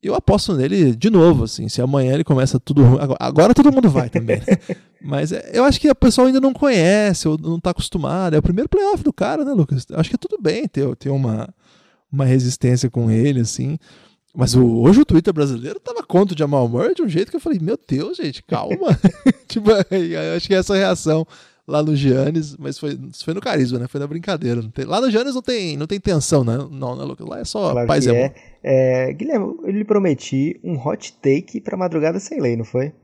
eu 0.03 0.15
aposto 0.15 0.55
nele 0.55 0.95
de 0.95 1.11
novo, 1.11 1.45
assim. 1.45 1.69
Se 1.69 1.83
amanhã 1.83 2.15
ele 2.15 2.25
começa 2.25 2.61
tudo 2.61 2.83
ruim. 2.85 3.01
Agora, 3.01 3.19
agora 3.21 3.55
todo 3.55 3.73
mundo 3.73 3.91
vai 3.91 4.09
também. 4.09 4.39
Né? 4.39 4.77
Mas 5.03 5.33
é, 5.33 5.51
eu 5.53 5.65
acho 5.65 5.81
que 5.81 5.89
a 5.89 5.95
pessoa 5.95 6.27
ainda 6.27 6.41
não 6.41 6.53
conhece, 6.53 7.27
ou 7.27 7.37
não 7.39 7.57
está 7.57 7.71
acostumado. 7.71 8.35
É 8.35 8.39
o 8.39 8.43
primeiro 8.43 8.69
playoff 8.69 9.03
do 9.03 9.13
cara, 9.13 9.45
né, 9.45 9.53
Lucas? 9.53 9.87
Acho 9.93 10.11
que 10.11 10.17
é 10.17 10.19
tudo 10.19 10.41
bem 10.41 10.69
ter, 10.69 10.95
ter 10.97 11.11
uma, 11.11 11.49
uma 12.13 12.25
resistência 12.25 12.89
com 12.89 13.11
ele, 13.11 13.41
assim. 13.41 13.77
Mas 14.35 14.55
o, 14.55 14.65
hoje 14.83 15.01
o 15.01 15.05
Twitter 15.05 15.35
brasileiro 15.35 15.81
tava 15.81 16.03
contra 16.03 16.35
o 16.35 16.39
Jamal 16.39 16.69
Murray 16.69 16.95
de 16.95 17.03
um 17.03 17.09
jeito 17.09 17.31
que 17.31 17.37
eu 17.37 17.41
falei, 17.41 17.59
meu 17.61 17.79
Deus, 17.89 18.19
gente, 18.19 18.43
calma. 18.45 18.97
tipo, 19.49 19.71
acho 20.37 20.47
que 20.47 20.55
essa 20.55 20.77
reação 20.77 21.27
lá 21.69 21.83
no 21.83 21.95
Giannis, 21.95 22.57
mas 22.57 22.79
foi, 22.79 22.99
foi 23.23 23.35
no 23.35 23.43
carisma, 23.43 23.79
né? 23.79 23.87
Foi 23.87 24.01
na 24.01 24.07
brincadeira. 24.07 24.63
Tem, 24.73 24.87
lá 24.87 25.03
no 25.03 25.11
Giannis 25.11 25.35
não 25.35 25.43
tem, 25.43 25.77
não 25.77 25.87
tem 25.87 26.01
tensão, 26.01 26.43
né? 26.43 26.57
Não, 26.71 26.97
né, 26.97 27.05
Lucas? 27.05 27.27
Lá 27.27 27.39
é 27.39 27.45
só 27.45 27.73
claro 27.73 27.87
paz 27.87 28.07
e 28.07 28.11
é. 28.11 28.35
é. 28.63 29.13
Guilherme, 29.13 29.55
eu 29.63 29.71
lhe 29.71 29.85
prometi 29.85 30.59
um 30.65 30.79
hot 30.79 31.13
take 31.21 31.61
pra 31.61 31.77
madrugada 31.77 32.19
sem 32.19 32.41
lei, 32.41 32.57
não 32.57 32.65
foi? 32.65 32.95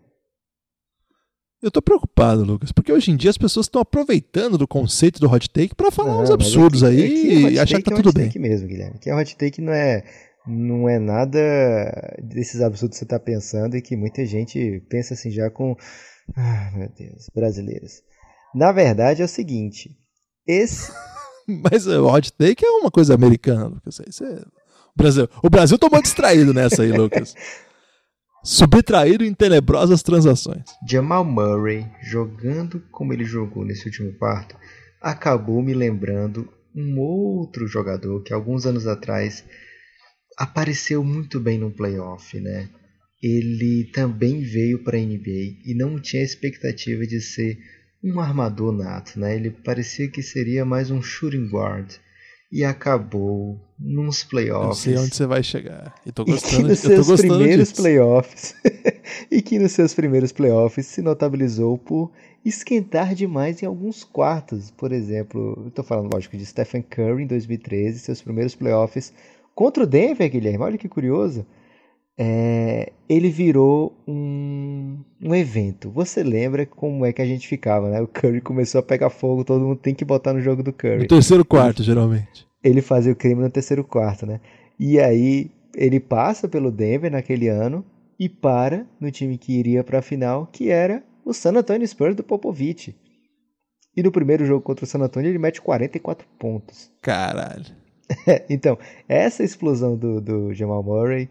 Eu 1.62 1.70
tô 1.70 1.82
preocupado, 1.82 2.42
Lucas, 2.42 2.72
porque 2.72 2.92
hoje 2.92 3.10
em 3.10 3.16
dia 3.16 3.30
as 3.30 3.38
pessoas 3.38 3.66
estão 3.66 3.80
aproveitando 3.80 4.56
do 4.56 4.66
conceito 4.66 5.20
do 5.20 5.30
hot 5.30 5.48
take 5.48 5.74
para 5.74 5.90
falar 5.90 6.14
não, 6.14 6.22
uns 6.22 6.30
absurdos 6.30 6.82
aqui, 6.82 6.96
aí 6.96 7.04
aqui 7.04 7.46
é 7.46 7.50
e 7.52 7.58
achar 7.58 7.78
que 7.78 7.84
tá 7.84 7.92
é 7.92 7.96
tudo 7.96 8.12
bem. 8.12 8.26
Take 8.26 8.38
mesmo, 8.38 8.66
Guilherme. 8.66 8.98
Que 8.98 9.10
é 9.10 9.14
hot 9.14 9.36
take 9.36 9.60
não 9.60 9.72
é 9.72 10.04
não 10.46 10.88
é 10.88 10.98
nada 10.98 11.38
desses 12.22 12.60
absurdos 12.60 12.98
que 12.98 13.04
você 13.04 13.08
tá 13.08 13.18
pensando 13.18 13.76
e 13.76 13.82
que 13.82 13.96
muita 13.96 14.26
gente 14.26 14.82
pensa 14.90 15.14
assim 15.14 15.30
já 15.30 15.50
com 15.50 15.74
ah, 16.36 16.70
meu 16.74 16.88
Deus, 16.88 17.28
brasileiros. 17.34 18.02
Na 18.54 18.72
verdade 18.72 19.22
é 19.22 19.24
o 19.24 19.28
seguinte, 19.28 19.90
esse... 20.46 20.92
Mas 21.46 21.86
o 21.86 22.06
hot 22.06 22.32
take 22.32 22.64
é 22.64 22.70
uma 22.70 22.90
coisa 22.90 23.14
americana, 23.14 23.66
Lucas. 23.66 24.00
Isso 24.08 24.24
é... 24.24 24.36
o, 24.36 24.96
Brasil... 24.96 25.28
o 25.42 25.50
Brasil 25.50 25.78
tomou 25.78 26.00
distraído 26.00 26.54
nessa 26.54 26.82
aí, 26.82 26.92
Lucas. 26.92 27.34
Subtraído 28.42 29.24
em 29.24 29.34
tenebrosas 29.34 30.02
transações. 30.02 30.64
Jamal 30.86 31.24
Murray, 31.24 31.86
jogando 32.02 32.80
como 32.90 33.12
ele 33.12 33.24
jogou 33.24 33.64
nesse 33.64 33.86
último 33.86 34.12
quarto, 34.18 34.54
acabou 35.00 35.62
me 35.62 35.72
lembrando 35.72 36.48
um 36.74 36.98
outro 36.98 37.66
jogador 37.66 38.22
que 38.22 38.32
alguns 38.32 38.66
anos 38.66 38.86
atrás 38.86 39.44
apareceu 40.36 41.04
muito 41.04 41.40
bem 41.40 41.58
no 41.58 41.70
playoff, 41.70 42.38
né? 42.40 42.68
Ele 43.22 43.90
também 43.94 44.42
veio 44.42 44.82
para 44.82 44.98
a 44.98 45.00
NBA 45.00 45.62
e 45.64 45.74
não 45.74 45.98
tinha 46.00 46.22
expectativa 46.22 47.06
de 47.06 47.20
ser 47.20 47.56
um 48.12 48.20
armador 48.20 48.72
nato, 48.72 49.18
né? 49.18 49.34
Ele 49.34 49.50
parecia 49.50 50.10
que 50.10 50.22
seria 50.22 50.64
mais 50.64 50.90
um 50.90 51.00
shooting 51.00 51.48
guard 51.48 51.90
e 52.52 52.62
acabou 52.62 53.58
nos 53.78 54.22
playoffs. 54.22 54.86
Eu 54.86 54.92
sei 54.92 55.04
onde 55.04 55.16
você 55.16 55.26
vai 55.26 55.42
chegar. 55.42 55.94
E 56.04 56.12
tô 56.12 56.24
gostando, 56.24 56.66
e 56.66 56.68
nos 56.68 56.78
seus 56.78 57.20
primeiros 57.20 57.68
disso. 57.70 57.82
playoffs 57.82 58.54
e 59.30 59.40
que 59.40 59.58
nos 59.58 59.72
seus 59.72 59.94
primeiros 59.94 60.32
playoffs 60.32 60.86
se 60.86 61.02
notabilizou 61.02 61.78
por 61.78 62.12
esquentar 62.44 63.14
demais 63.14 63.62
em 63.62 63.66
alguns 63.66 64.04
quartos. 64.04 64.70
Por 64.70 64.92
exemplo, 64.92 65.64
estou 65.66 65.84
falando, 65.84 66.12
lógico, 66.12 66.36
de 66.36 66.44
Stephen 66.44 66.82
Curry 66.82 67.24
em 67.24 67.26
2013, 67.26 67.98
seus 67.98 68.20
primeiros 68.20 68.54
playoffs 68.54 69.12
contra 69.54 69.82
o 69.82 69.86
Denver, 69.86 70.30
Guilherme. 70.30 70.62
Olha 70.62 70.78
que 70.78 70.88
curioso 70.88 71.46
é, 72.16 72.92
ele 73.08 73.28
virou 73.28 73.96
um, 74.06 74.98
um 75.22 75.34
evento. 75.34 75.90
Você 75.90 76.22
lembra 76.22 76.64
como 76.64 77.04
é 77.04 77.12
que 77.12 77.20
a 77.20 77.26
gente 77.26 77.46
ficava, 77.48 77.90
né? 77.90 78.00
O 78.00 78.06
Curry 78.06 78.40
começou 78.40 78.78
a 78.78 78.82
pegar 78.82 79.10
fogo, 79.10 79.44
todo 79.44 79.64
mundo 79.64 79.78
tem 79.78 79.94
que 79.94 80.04
botar 80.04 80.32
no 80.32 80.40
jogo 80.40 80.62
do 80.62 80.72
Curry. 80.72 80.98
No 80.98 81.08
terceiro 81.08 81.44
quarto, 81.44 81.80
ele, 81.80 81.86
geralmente. 81.86 82.46
Ele 82.62 82.80
fazia 82.80 83.12
o 83.12 83.16
crime 83.16 83.42
no 83.42 83.50
terceiro 83.50 83.84
quarto, 83.84 84.26
né? 84.26 84.40
E 84.78 84.98
aí 85.00 85.50
ele 85.74 85.98
passa 85.98 86.48
pelo 86.48 86.70
Denver 86.70 87.10
naquele 87.10 87.48
ano 87.48 87.84
e 88.18 88.28
para 88.28 88.86
no 89.00 89.10
time 89.10 89.36
que 89.36 89.52
iria 89.52 89.82
para 89.82 89.98
a 89.98 90.02
final, 90.02 90.46
que 90.46 90.70
era 90.70 91.02
o 91.24 91.32
San 91.32 91.52
Antonio 91.56 91.86
Spurs 91.86 92.14
do 92.14 92.22
Popovich. 92.22 92.94
E 93.96 94.02
no 94.02 94.12
primeiro 94.12 94.44
jogo 94.44 94.60
contra 94.60 94.84
o 94.84 94.88
San 94.88 95.00
Antonio 95.00 95.30
ele 95.30 95.38
mete 95.38 95.60
44 95.60 96.26
pontos. 96.38 96.90
Caralho. 97.00 97.64
então, 98.48 98.78
essa 99.08 99.42
explosão 99.42 99.96
do, 99.96 100.20
do 100.20 100.54
Jamal 100.54 100.82
Murray 100.82 101.28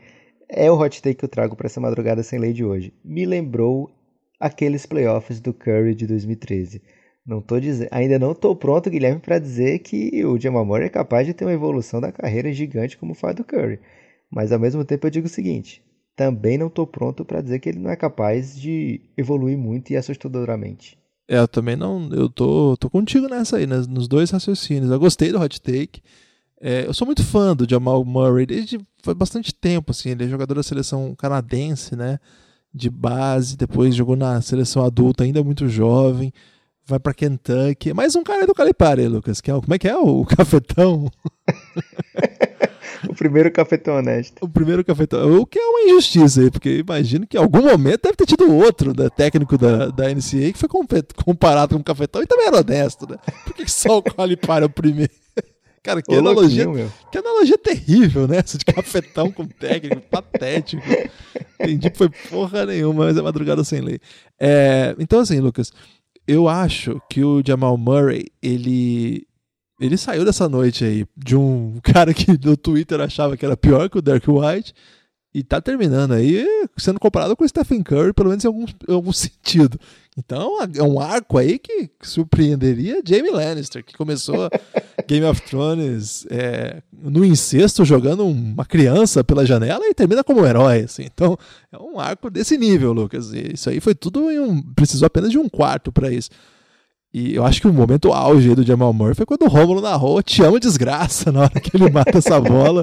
é 0.55 0.71
o 0.71 0.79
hot 0.79 1.01
take 1.01 1.15
que 1.15 1.25
eu 1.25 1.29
trago 1.29 1.55
para 1.55 1.67
essa 1.67 1.81
madrugada 1.81 2.23
sem 2.23 2.39
lei 2.39 2.53
de 2.53 2.63
hoje. 2.63 2.93
Me 3.03 3.25
lembrou 3.25 3.91
aqueles 4.39 4.85
playoffs 4.85 5.39
do 5.39 5.53
Curry 5.53 5.95
de 5.95 6.07
2013. 6.07 6.81
Não 7.25 7.41
tô 7.41 7.59
dizendo, 7.59 7.87
ainda 7.91 8.19
não 8.19 8.33
estou 8.33 8.55
pronto, 8.55 8.89
Guilherme, 8.89 9.21
para 9.21 9.39
dizer 9.39 9.79
que 9.79 10.25
o 10.25 10.39
Jamal 10.39 10.65
Murray 10.65 10.87
é 10.87 10.89
capaz 10.89 11.25
de 11.25 11.33
ter 11.33 11.45
uma 11.45 11.53
evolução 11.53 12.01
da 12.01 12.11
carreira 12.11 12.51
gigante 12.51 12.97
como 12.97 13.13
faz 13.13 13.35
do 13.35 13.45
Curry. 13.45 13.79
Mas 14.29 14.51
ao 14.51 14.59
mesmo 14.59 14.83
tempo 14.83 15.07
eu 15.07 15.11
digo 15.11 15.27
o 15.27 15.29
seguinte: 15.29 15.81
também 16.15 16.57
não 16.57 16.67
estou 16.67 16.85
pronto 16.85 17.23
para 17.23 17.41
dizer 17.41 17.59
que 17.59 17.69
ele 17.69 17.79
não 17.79 17.89
é 17.89 17.95
capaz 17.95 18.59
de 18.59 19.01
evoluir 19.17 19.57
muito 19.57 19.91
e 19.91 19.97
assustadoramente. 19.97 20.97
É, 21.27 21.37
eu 21.37 21.47
também 21.47 21.75
não. 21.75 22.09
Eu 22.11 22.29
tô, 22.29 22.75
tô 22.77 22.89
contigo 22.89 23.27
nessa 23.27 23.57
aí, 23.57 23.65
nos 23.65 24.07
dois 24.07 24.29
raciocínios. 24.29 24.91
Eu 24.91 24.99
gostei 24.99 25.31
do 25.31 25.39
hot 25.39 25.61
take. 25.61 26.01
É, 26.65 26.87
eu 26.87 26.93
sou 26.93 27.05
muito 27.05 27.21
fã 27.21 27.53
do 27.53 27.69
Jamal 27.69 28.05
Murray 28.05 28.45
desde 28.45 28.79
foi 29.03 29.13
bastante 29.13 29.53
tempo, 29.53 29.91
assim. 29.91 30.11
Ele 30.11 30.23
é 30.23 30.27
jogador 30.29 30.55
da 30.55 30.63
seleção 30.63 31.13
canadense, 31.13 31.93
né? 31.93 32.17
De 32.73 32.89
base, 32.89 33.57
depois 33.57 33.93
jogou 33.93 34.15
na 34.15 34.41
seleção 34.41 34.85
adulta, 34.85 35.25
ainda 35.25 35.43
muito 35.43 35.67
jovem. 35.67 36.31
Vai 36.85 36.99
para 36.99 37.13
Kentucky. 37.13 37.93
Mais 37.93 38.15
um 38.15 38.23
cara 38.23 38.47
do 38.47 38.53
Calipari, 38.53 39.09
Lucas. 39.09 39.41
Que 39.41 39.51
é, 39.51 39.53
como 39.53 39.73
é 39.73 39.77
que 39.77 39.89
é? 39.89 39.97
O 39.97 40.25
cafetão? 40.25 41.11
o 43.09 43.13
primeiro 43.13 43.51
cafetão 43.51 43.97
honesto. 43.97 44.37
O 44.41 44.47
primeiro 44.47 44.85
cafetão. 44.85 45.41
O 45.41 45.45
que 45.45 45.59
é 45.59 45.65
uma 45.65 45.81
injustiça 45.81 46.39
aí, 46.39 46.49
porque 46.49 46.77
imagino 46.77 47.27
que 47.27 47.35
em 47.35 47.41
algum 47.41 47.63
momento 47.63 48.03
deve 48.03 48.15
ter 48.15 48.25
tido 48.25 48.49
outro 48.49 48.93
né, 48.97 49.09
técnico 49.09 49.57
da, 49.57 49.87
da 49.87 50.07
NCAA 50.07 50.53
que 50.53 50.57
foi 50.57 50.69
comparado 51.25 51.75
com 51.75 51.81
o 51.81 51.83
cafetão 51.83 52.23
e 52.23 52.25
também 52.25 52.47
era 52.47 52.61
honesto, 52.61 53.05
né? 53.09 53.17
Por 53.43 53.53
que 53.53 53.69
só 53.69 53.97
o 53.97 54.03
Calipari 54.03 54.63
é 54.63 54.67
o 54.67 54.69
primeiro? 54.69 55.11
Cara, 55.83 56.01
que 56.01 56.15
Ô, 56.15 56.19
analogia, 56.19 56.65
que 57.11 57.17
analogia 57.17 57.57
terrível, 57.57 58.25
né? 58.25 58.37
Essa 58.37 58.57
de 58.57 58.63
cafetão 58.63 59.29
com 59.29 59.45
técnico, 59.45 60.01
patético. 60.09 60.81
Entendi 61.59 61.91
que 61.91 61.97
foi 61.97 62.09
porra 62.29 62.65
nenhuma, 62.65 63.05
mas 63.05 63.17
é 63.17 63.21
madrugada 63.21 63.65
sem 63.65 63.81
lei. 63.81 63.99
É, 64.39 64.95
então, 64.97 65.19
assim, 65.19 65.41
Lucas, 65.41 65.73
eu 66.25 66.47
acho 66.47 67.01
que 67.09 67.21
o 67.21 67.43
Jamal 67.45 67.77
Murray, 67.77 68.27
ele 68.41 69.27
ele 69.79 69.97
saiu 69.97 70.23
dessa 70.23 70.47
noite 70.47 70.85
aí 70.85 71.05
de 71.17 71.35
um 71.35 71.77
cara 71.83 72.13
que 72.13 72.31
no 72.31 72.55
Twitter 72.55 73.01
achava 73.01 73.35
que 73.35 73.45
era 73.45 73.57
pior 73.57 73.89
que 73.89 73.97
o 73.97 74.01
Derek 74.01 74.29
White 74.29 74.73
e 75.33 75.43
tá 75.43 75.59
terminando 75.59 76.13
aí 76.13 76.45
sendo 76.77 76.99
comparado 76.99 77.35
com 77.35 77.43
o 77.43 77.47
Stephen 77.47 77.81
Curry, 77.81 78.13
pelo 78.13 78.29
menos 78.29 78.43
em 78.43 78.47
algum, 78.47 78.65
em 78.65 78.93
algum 78.93 79.11
sentido. 79.13 79.79
Então 80.15 80.59
é 80.75 80.83
um 80.83 80.99
arco 80.99 81.39
aí 81.39 81.57
que 81.57 81.89
surpreenderia 82.01 83.01
Jamie 83.03 83.31
Lannister, 83.31 83.83
que 83.83 83.97
começou 83.97 84.47
Game 85.07 85.25
of 85.25 85.41
Thrones 85.41 86.27
é, 86.29 86.83
no 86.91 87.25
incesto 87.25 87.83
jogando 87.83 88.23
uma 88.23 88.63
criança 88.63 89.23
pela 89.23 89.43
janela 89.43 89.83
e 89.87 89.93
termina 89.93 90.23
como 90.23 90.45
herói. 90.45 90.81
Assim. 90.81 91.05
Então 91.11 91.35
é 91.71 91.77
um 91.79 91.99
arco 91.99 92.29
desse 92.29 92.57
nível, 92.57 92.93
Lucas. 92.93 93.33
E 93.33 93.53
isso 93.55 93.71
aí 93.71 93.79
foi 93.79 93.95
tudo 93.95 94.29
em 94.29 94.39
um. 94.39 94.61
Precisou 94.61 95.07
apenas 95.07 95.31
de 95.31 95.39
um 95.39 95.49
quarto 95.49 95.91
para 95.91 96.11
isso. 96.11 96.29
E 97.13 97.35
eu 97.35 97.45
acho 97.45 97.61
que 97.61 97.67
o 97.67 97.73
momento 97.73 98.11
auge 98.11 98.55
do 98.55 98.63
Jamal 98.63 98.91
Murray 98.91 99.13
foi 99.13 99.25
quando 99.25 99.43
o 99.43 99.47
Romulo 99.47 99.81
narrou 99.81 100.23
Te 100.23 100.41
amo 100.41 100.59
desgraça 100.59 101.29
na 101.31 101.41
hora 101.41 101.59
que 101.59 101.77
ele 101.77 101.89
mata 101.91 102.17
essa 102.17 102.41
bola. 102.41 102.81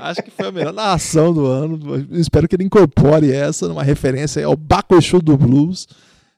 acho 0.00 0.22
que 0.22 0.30
foi 0.30 0.46
a 0.46 0.52
melhor 0.52 0.72
narração 0.72 1.34
do 1.34 1.46
ano. 1.46 2.06
Espero 2.12 2.46
que 2.46 2.54
ele 2.54 2.64
incorpore 2.64 3.32
essa 3.32 3.66
numa 3.66 3.82
referência 3.82 4.46
ao 4.46 4.56
Baco 4.56 4.94
do 5.20 5.36
Blues. 5.36 5.88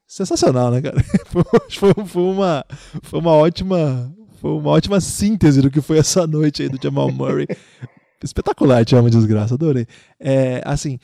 Sensacional, 0.07 0.71
né, 0.71 0.81
cara? 0.81 1.03
Foi, 1.29 1.93
foi, 2.07 2.23
uma, 2.23 2.65
foi 3.03 3.19
uma 3.21 3.33
ótima 3.33 4.13
foi 4.41 4.51
uma 4.53 4.71
ótima 4.71 5.01
síntese 5.01 5.63
do 5.63 5.71
que 5.71 5.81
foi 5.81 5.99
essa 5.99 6.27
noite 6.27 6.63
aí 6.63 6.69
do 6.69 6.79
Jamal 6.81 7.11
Murray. 7.11 7.47
Espetacular, 8.23 8.85
Te 8.85 8.95
amo 8.95 9.09
desgraça, 9.09 9.55
adorei. 9.55 9.87
É, 10.21 10.63
assim, 10.67 10.99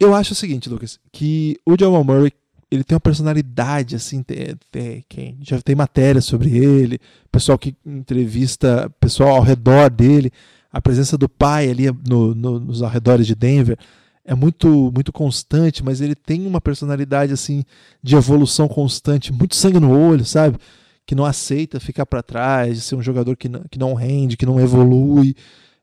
eu 0.00 0.14
acho 0.14 0.32
o 0.32 0.34
seguinte, 0.34 0.68
Lucas, 0.70 0.98
que 1.12 1.58
o 1.66 1.76
Jamal 1.78 2.02
Murray 2.02 2.32
ele 2.70 2.84
tem 2.84 2.94
uma 2.94 3.00
personalidade, 3.00 3.96
assim, 3.96 4.22
tem, 4.22 4.54
tem, 4.70 5.04
quem 5.08 5.38
já 5.42 5.60
tem 5.60 5.74
matéria 5.74 6.20
sobre 6.20 6.56
ele, 6.56 7.00
pessoal 7.30 7.58
que 7.58 7.74
entrevista, 7.84 8.88
pessoal 9.00 9.36
ao 9.36 9.42
redor 9.42 9.90
dele, 9.90 10.30
a 10.72 10.80
presença 10.80 11.18
do 11.18 11.28
pai 11.28 11.68
ali 11.68 11.86
no, 12.08 12.34
no, 12.34 12.60
nos 12.60 12.82
arredores 12.82 13.26
de 13.26 13.34
Denver 13.34 13.76
é 14.24 14.34
muito 14.34 14.92
muito 14.94 15.12
constante, 15.12 15.82
mas 15.84 16.00
ele 16.00 16.14
tem 16.14 16.46
uma 16.46 16.60
personalidade 16.60 17.32
assim 17.32 17.64
de 18.00 18.14
evolução 18.14 18.68
constante, 18.68 19.32
muito 19.32 19.56
sangue 19.56 19.80
no 19.80 19.90
olho, 19.90 20.24
sabe? 20.24 20.56
Que 21.04 21.16
não 21.16 21.24
aceita 21.24 21.80
ficar 21.80 22.06
para 22.06 22.22
trás, 22.22 22.76
de 22.76 22.80
ser 22.82 22.94
um 22.94 23.02
jogador 23.02 23.36
que 23.36 23.48
não, 23.48 23.62
que 23.68 23.78
não 23.78 23.94
rende, 23.94 24.36
que 24.36 24.46
não 24.46 24.60
evolui. 24.60 25.34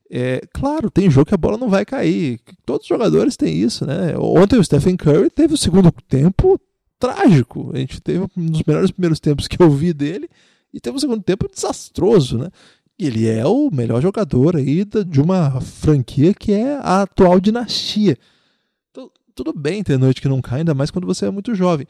É, 0.09 0.41
claro, 0.53 0.89
tem 0.89 1.09
jogo 1.11 1.25
que 1.25 1.33
a 1.35 1.37
bola 1.37 1.57
não 1.57 1.67
vai 1.67 1.83
cair. 1.83 2.39
Todos 2.65 2.83
os 2.83 2.87
jogadores 2.87 3.35
têm 3.35 3.53
isso, 3.57 3.85
né? 3.85 4.17
Ontem 4.17 4.57
o 4.57 4.63
Stephen 4.63 4.95
Curry 4.95 5.29
teve 5.29 5.53
o 5.53 5.57
segundo 5.57 5.91
tempo 6.07 6.57
trágico. 6.99 7.71
A 7.73 7.77
gente 7.77 8.01
teve 8.01 8.25
um 8.35 8.45
dos 8.45 8.63
melhores 8.63 8.91
primeiros 8.91 9.19
tempos 9.19 9.47
que 9.47 9.61
eu 9.61 9.69
vi 9.69 9.93
dele 9.93 10.29
e 10.73 10.79
teve 10.79 10.95
um 10.95 10.99
segundo 10.99 11.23
tempo 11.23 11.49
desastroso, 11.49 12.37
né? 12.37 12.49
Ele 12.99 13.27
é 13.27 13.45
o 13.45 13.69
melhor 13.71 14.01
jogador 14.01 14.55
aí 14.55 14.83
de 14.83 15.21
uma 15.21 15.61
franquia 15.61 16.33
que 16.33 16.51
é 16.51 16.77
a 16.77 17.03
atual 17.03 17.39
dinastia. 17.39 18.17
Então, 18.89 19.11
tudo 19.35 19.53
bem 19.53 19.83
ter 19.83 19.99
noite 19.99 20.21
que 20.21 20.27
não 20.27 20.41
cai, 20.41 20.59
ainda 20.59 20.73
mais 20.73 20.89
quando 20.89 21.05
você 21.05 21.27
é 21.27 21.31
muito 21.31 21.53
jovem. 21.53 21.85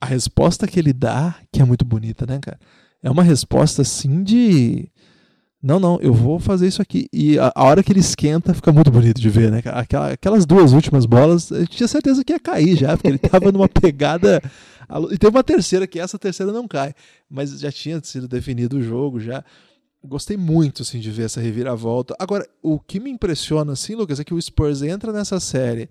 A 0.00 0.06
resposta 0.06 0.66
que 0.66 0.78
ele 0.78 0.92
dá, 0.92 1.36
que 1.52 1.62
é 1.62 1.64
muito 1.64 1.84
bonita, 1.84 2.26
né, 2.26 2.40
cara? 2.40 2.58
É 3.02 3.10
uma 3.10 3.22
resposta 3.22 3.82
assim 3.82 4.24
de 4.24 4.88
não, 5.62 5.78
não, 5.78 5.98
eu 6.00 6.14
vou 6.14 6.38
fazer 6.38 6.66
isso 6.66 6.80
aqui. 6.80 7.06
E 7.12 7.38
a, 7.38 7.52
a, 7.54 7.64
hora 7.64 7.82
que 7.82 7.92
ele 7.92 8.00
esquenta, 8.00 8.54
fica 8.54 8.72
muito 8.72 8.90
bonito 8.90 9.20
de 9.20 9.28
ver, 9.28 9.50
né? 9.50 9.62
Aquela, 9.66 10.12
aquelas 10.12 10.46
duas 10.46 10.72
últimas 10.72 11.04
bolas, 11.04 11.50
eu 11.50 11.66
tinha 11.66 11.86
certeza 11.86 12.24
que 12.24 12.32
ia 12.32 12.40
cair 12.40 12.76
já, 12.76 12.96
porque 12.96 13.08
ele 13.08 13.18
tava 13.28 13.52
numa 13.52 13.68
pegada. 13.68 14.40
E 15.10 15.18
tem 15.18 15.28
uma 15.28 15.44
terceira, 15.44 15.86
que 15.86 16.00
essa 16.00 16.18
terceira 16.18 16.50
não 16.50 16.66
cai. 16.66 16.94
Mas 17.28 17.60
já 17.60 17.70
tinha 17.70 18.00
sido 18.02 18.26
definido 18.26 18.78
o 18.78 18.82
jogo 18.82 19.20
já. 19.20 19.44
Gostei 20.02 20.36
muito, 20.36 20.80
assim, 20.80 20.98
de 20.98 21.10
ver 21.10 21.24
essa 21.24 21.42
reviravolta. 21.42 22.16
Agora, 22.18 22.48
o 22.62 22.80
que 22.80 22.98
me 22.98 23.10
impressiona, 23.10 23.72
assim, 23.72 23.94
Lucas, 23.94 24.18
é 24.18 24.24
que 24.24 24.32
o 24.32 24.40
Spurs 24.40 24.80
entra 24.80 25.12
nessa 25.12 25.38
série 25.38 25.90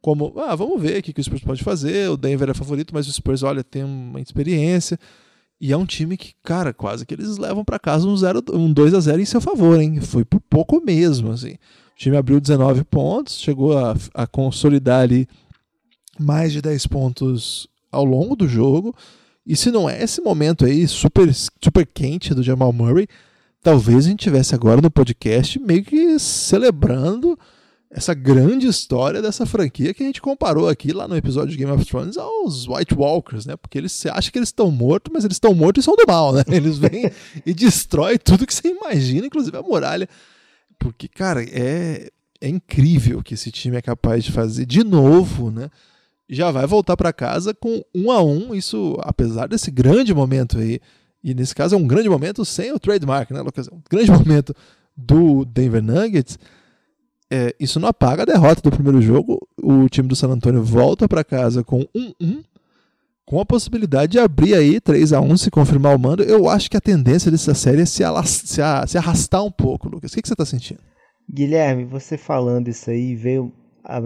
como, 0.00 0.34
ah, 0.38 0.56
vamos 0.56 0.82
ver 0.82 0.98
o 0.98 1.02
que, 1.02 1.12
que 1.12 1.20
o 1.20 1.24
Spurs 1.24 1.42
pode 1.42 1.62
fazer. 1.62 2.10
O 2.10 2.16
Denver 2.16 2.48
é 2.48 2.54
favorito, 2.54 2.94
mas 2.94 3.06
o 3.06 3.12
Spurs, 3.12 3.42
olha, 3.42 3.62
tem 3.62 3.84
uma 3.84 4.20
experiência. 4.20 4.98
E 5.62 5.70
é 5.70 5.76
um 5.76 5.86
time 5.86 6.16
que, 6.16 6.34
cara, 6.42 6.74
quase 6.74 7.06
que 7.06 7.14
eles 7.14 7.36
levam 7.36 7.64
para 7.64 7.78
casa 7.78 8.04
um, 8.04 8.16
0, 8.16 8.42
um 8.52 8.72
2 8.72 8.94
a 8.94 8.98
0 8.98 9.22
em 9.22 9.24
seu 9.24 9.40
favor, 9.40 9.80
hein? 9.80 10.00
Foi 10.00 10.24
por 10.24 10.40
pouco 10.40 10.84
mesmo, 10.84 11.30
assim. 11.30 11.52
O 11.52 11.96
time 11.96 12.16
abriu 12.16 12.40
19 12.40 12.82
pontos, 12.82 13.38
chegou 13.38 13.78
a, 13.78 13.94
a 14.12 14.26
consolidar 14.26 15.02
ali 15.02 15.28
mais 16.18 16.52
de 16.52 16.60
10 16.60 16.88
pontos 16.88 17.68
ao 17.92 18.04
longo 18.04 18.34
do 18.34 18.48
jogo. 18.48 18.92
E 19.46 19.54
se 19.54 19.70
não 19.70 19.88
é 19.88 20.02
esse 20.02 20.20
momento 20.20 20.64
aí 20.64 20.88
super, 20.88 21.32
super 21.32 21.86
quente 21.86 22.34
do 22.34 22.42
Jamal 22.42 22.72
Murray, 22.72 23.06
talvez 23.62 24.06
a 24.06 24.08
gente 24.08 24.24
tivesse 24.24 24.56
agora 24.56 24.80
no 24.80 24.90
podcast 24.90 25.60
meio 25.60 25.84
que 25.84 26.18
celebrando 26.18 27.38
essa 27.94 28.14
grande 28.14 28.66
história 28.66 29.20
dessa 29.20 29.44
franquia 29.44 29.92
que 29.92 30.02
a 30.02 30.06
gente 30.06 30.20
comparou 30.20 30.66
aqui 30.66 30.92
lá 30.92 31.06
no 31.06 31.14
episódio 31.14 31.50
de 31.50 31.58
Game 31.58 31.70
of 31.70 31.84
Thrones 31.84 32.16
aos 32.16 32.66
White 32.66 32.94
Walkers, 32.94 33.44
né? 33.44 33.54
Porque 33.54 33.76
eles 33.76 34.06
acham 34.06 34.32
que 34.32 34.38
eles 34.38 34.48
estão 34.48 34.70
mortos, 34.70 35.12
mas 35.12 35.24
eles 35.24 35.36
estão 35.36 35.52
mortos 35.52 35.84
e 35.84 35.86
são 35.86 35.94
do 35.94 36.04
mal, 36.08 36.32
né? 36.32 36.42
Eles 36.48 36.78
vêm 36.78 37.10
e 37.44 37.52
destroem 37.52 38.16
tudo 38.16 38.46
que 38.46 38.54
você 38.54 38.68
imagina, 38.68 39.26
inclusive 39.26 39.54
a 39.54 39.62
muralha. 39.62 40.08
Porque, 40.78 41.06
cara, 41.06 41.44
é, 41.44 42.10
é 42.40 42.48
incrível 42.48 43.18
o 43.18 43.22
que 43.22 43.34
esse 43.34 43.50
time 43.50 43.76
é 43.76 43.82
capaz 43.82 44.24
de 44.24 44.32
fazer 44.32 44.64
de 44.64 44.82
novo, 44.82 45.50
né? 45.50 45.68
Já 46.26 46.50
vai 46.50 46.66
voltar 46.66 46.96
para 46.96 47.12
casa 47.12 47.52
com 47.52 47.84
um 47.94 48.10
a 48.10 48.22
um, 48.22 48.54
isso 48.54 48.96
apesar 49.00 49.48
desse 49.48 49.70
grande 49.70 50.14
momento 50.14 50.56
aí. 50.56 50.80
E 51.22 51.34
nesse 51.34 51.54
caso 51.54 51.74
é 51.74 51.78
um 51.78 51.86
grande 51.86 52.08
momento 52.08 52.42
sem 52.42 52.72
o 52.72 52.80
trademark, 52.80 53.30
né, 53.32 53.42
Lucas? 53.42 53.68
Um 53.68 53.82
grande 53.90 54.10
momento 54.16 54.56
do 54.96 55.44
Denver 55.44 55.82
Nuggets 55.82 56.38
é, 57.32 57.54
isso 57.58 57.80
não 57.80 57.88
apaga 57.88 58.24
a 58.24 58.26
derrota 58.26 58.60
do 58.60 58.70
primeiro 58.70 59.00
jogo. 59.00 59.38
O 59.56 59.88
time 59.88 60.06
do 60.06 60.14
San 60.14 60.28
Antonio 60.28 60.62
volta 60.62 61.08
para 61.08 61.24
casa 61.24 61.64
com 61.64 61.80
1-1, 61.96 62.44
com 63.24 63.40
a 63.40 63.46
possibilidade 63.46 64.12
de 64.12 64.18
abrir 64.18 64.54
aí 64.54 64.78
3 64.78 65.14
a 65.14 65.20
1 65.22 65.38
se 65.38 65.50
confirmar 65.50 65.96
o 65.96 65.98
mando. 65.98 66.22
Eu 66.22 66.46
acho 66.46 66.70
que 66.70 66.76
a 66.76 66.80
tendência 66.80 67.30
dessa 67.30 67.54
série 67.54 67.80
é 67.80 67.86
se, 67.86 68.02
se, 68.26 68.60
se 68.86 68.98
arrastar 68.98 69.42
um 69.42 69.50
pouco, 69.50 69.88
Lucas. 69.88 70.12
O 70.12 70.14
que, 70.14 70.20
que 70.20 70.28
você 70.28 70.34
está 70.34 70.44
sentindo? 70.44 70.80
Guilherme, 71.32 71.86
você 71.86 72.18
falando 72.18 72.68
isso 72.68 72.90
aí 72.90 73.16
veio 73.16 73.50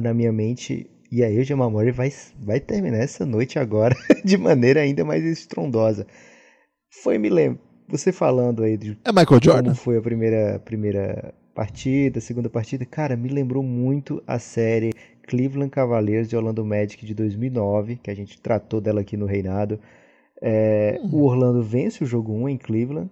na 0.00 0.14
minha 0.14 0.32
mente. 0.32 0.88
E 1.10 1.24
aí 1.24 1.40
o 1.40 1.44
Jamal 1.44 1.68
Murray 1.68 1.90
vai, 1.90 2.12
vai 2.38 2.60
terminar 2.60 2.98
essa 2.98 3.26
noite 3.26 3.58
agora 3.58 3.96
de 4.24 4.36
maneira 4.36 4.82
ainda 4.82 5.04
mais 5.04 5.24
estrondosa. 5.24 6.06
Foi 7.02 7.18
me 7.18 7.28
lembrar. 7.28 7.66
Você 7.88 8.10
falando 8.12 8.62
aí 8.62 8.76
de 8.76 8.98
é 9.04 9.12
Michael 9.12 9.40
Jordan. 9.42 9.62
como 9.62 9.74
foi 9.74 9.96
a 9.96 10.02
primeira, 10.02 10.60
primeira 10.64 11.32
partida, 11.56 12.20
segunda 12.20 12.50
partida, 12.50 12.84
cara, 12.84 13.16
me 13.16 13.30
lembrou 13.30 13.62
muito 13.62 14.22
a 14.26 14.38
série 14.38 14.92
Cleveland 15.26 15.70
Cavaliers 15.70 16.28
de 16.28 16.36
Orlando 16.36 16.62
Magic 16.62 17.04
de 17.06 17.14
2009, 17.14 17.96
que 17.96 18.10
a 18.10 18.14
gente 18.14 18.38
tratou 18.38 18.78
dela 18.78 19.00
aqui 19.00 19.16
no 19.16 19.24
Reinado. 19.24 19.80
É, 20.42 21.00
uhum. 21.02 21.20
O 21.20 21.24
Orlando 21.24 21.62
vence 21.62 22.04
o 22.04 22.06
jogo 22.06 22.30
1 22.30 22.50
em 22.50 22.58
Cleveland, 22.58 23.10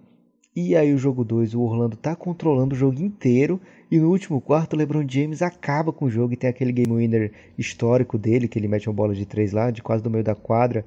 e 0.55 0.75
aí 0.75 0.93
o 0.93 0.97
jogo 0.97 1.25
2, 1.25 1.55
o 1.55 1.61
Orlando 1.61 1.97
tá 1.97 2.15
controlando 2.15 2.75
o 2.75 2.77
jogo 2.77 3.01
inteiro, 3.01 3.59
e 3.89 3.97
no 3.97 4.11
último 4.11 4.39
quarto 4.39 4.73
o 4.73 4.77
LeBron 4.77 5.05
James 5.09 5.41
acaba 5.41 5.91
com 5.91 6.05
o 6.05 6.09
jogo 6.09 6.33
e 6.33 6.37
tem 6.37 6.49
aquele 6.49 6.71
game 6.71 6.95
winner 6.95 7.31
histórico 7.57 8.15
dele, 8.15 8.47
que 8.47 8.59
ele 8.59 8.67
mete 8.67 8.87
uma 8.87 8.95
bola 8.95 9.15
de 9.15 9.25
três 9.25 9.53
lá, 9.53 9.71
de 9.71 9.81
quase 9.81 10.03
do 10.03 10.11
meio 10.11 10.23
da 10.23 10.35
quadra. 10.35 10.85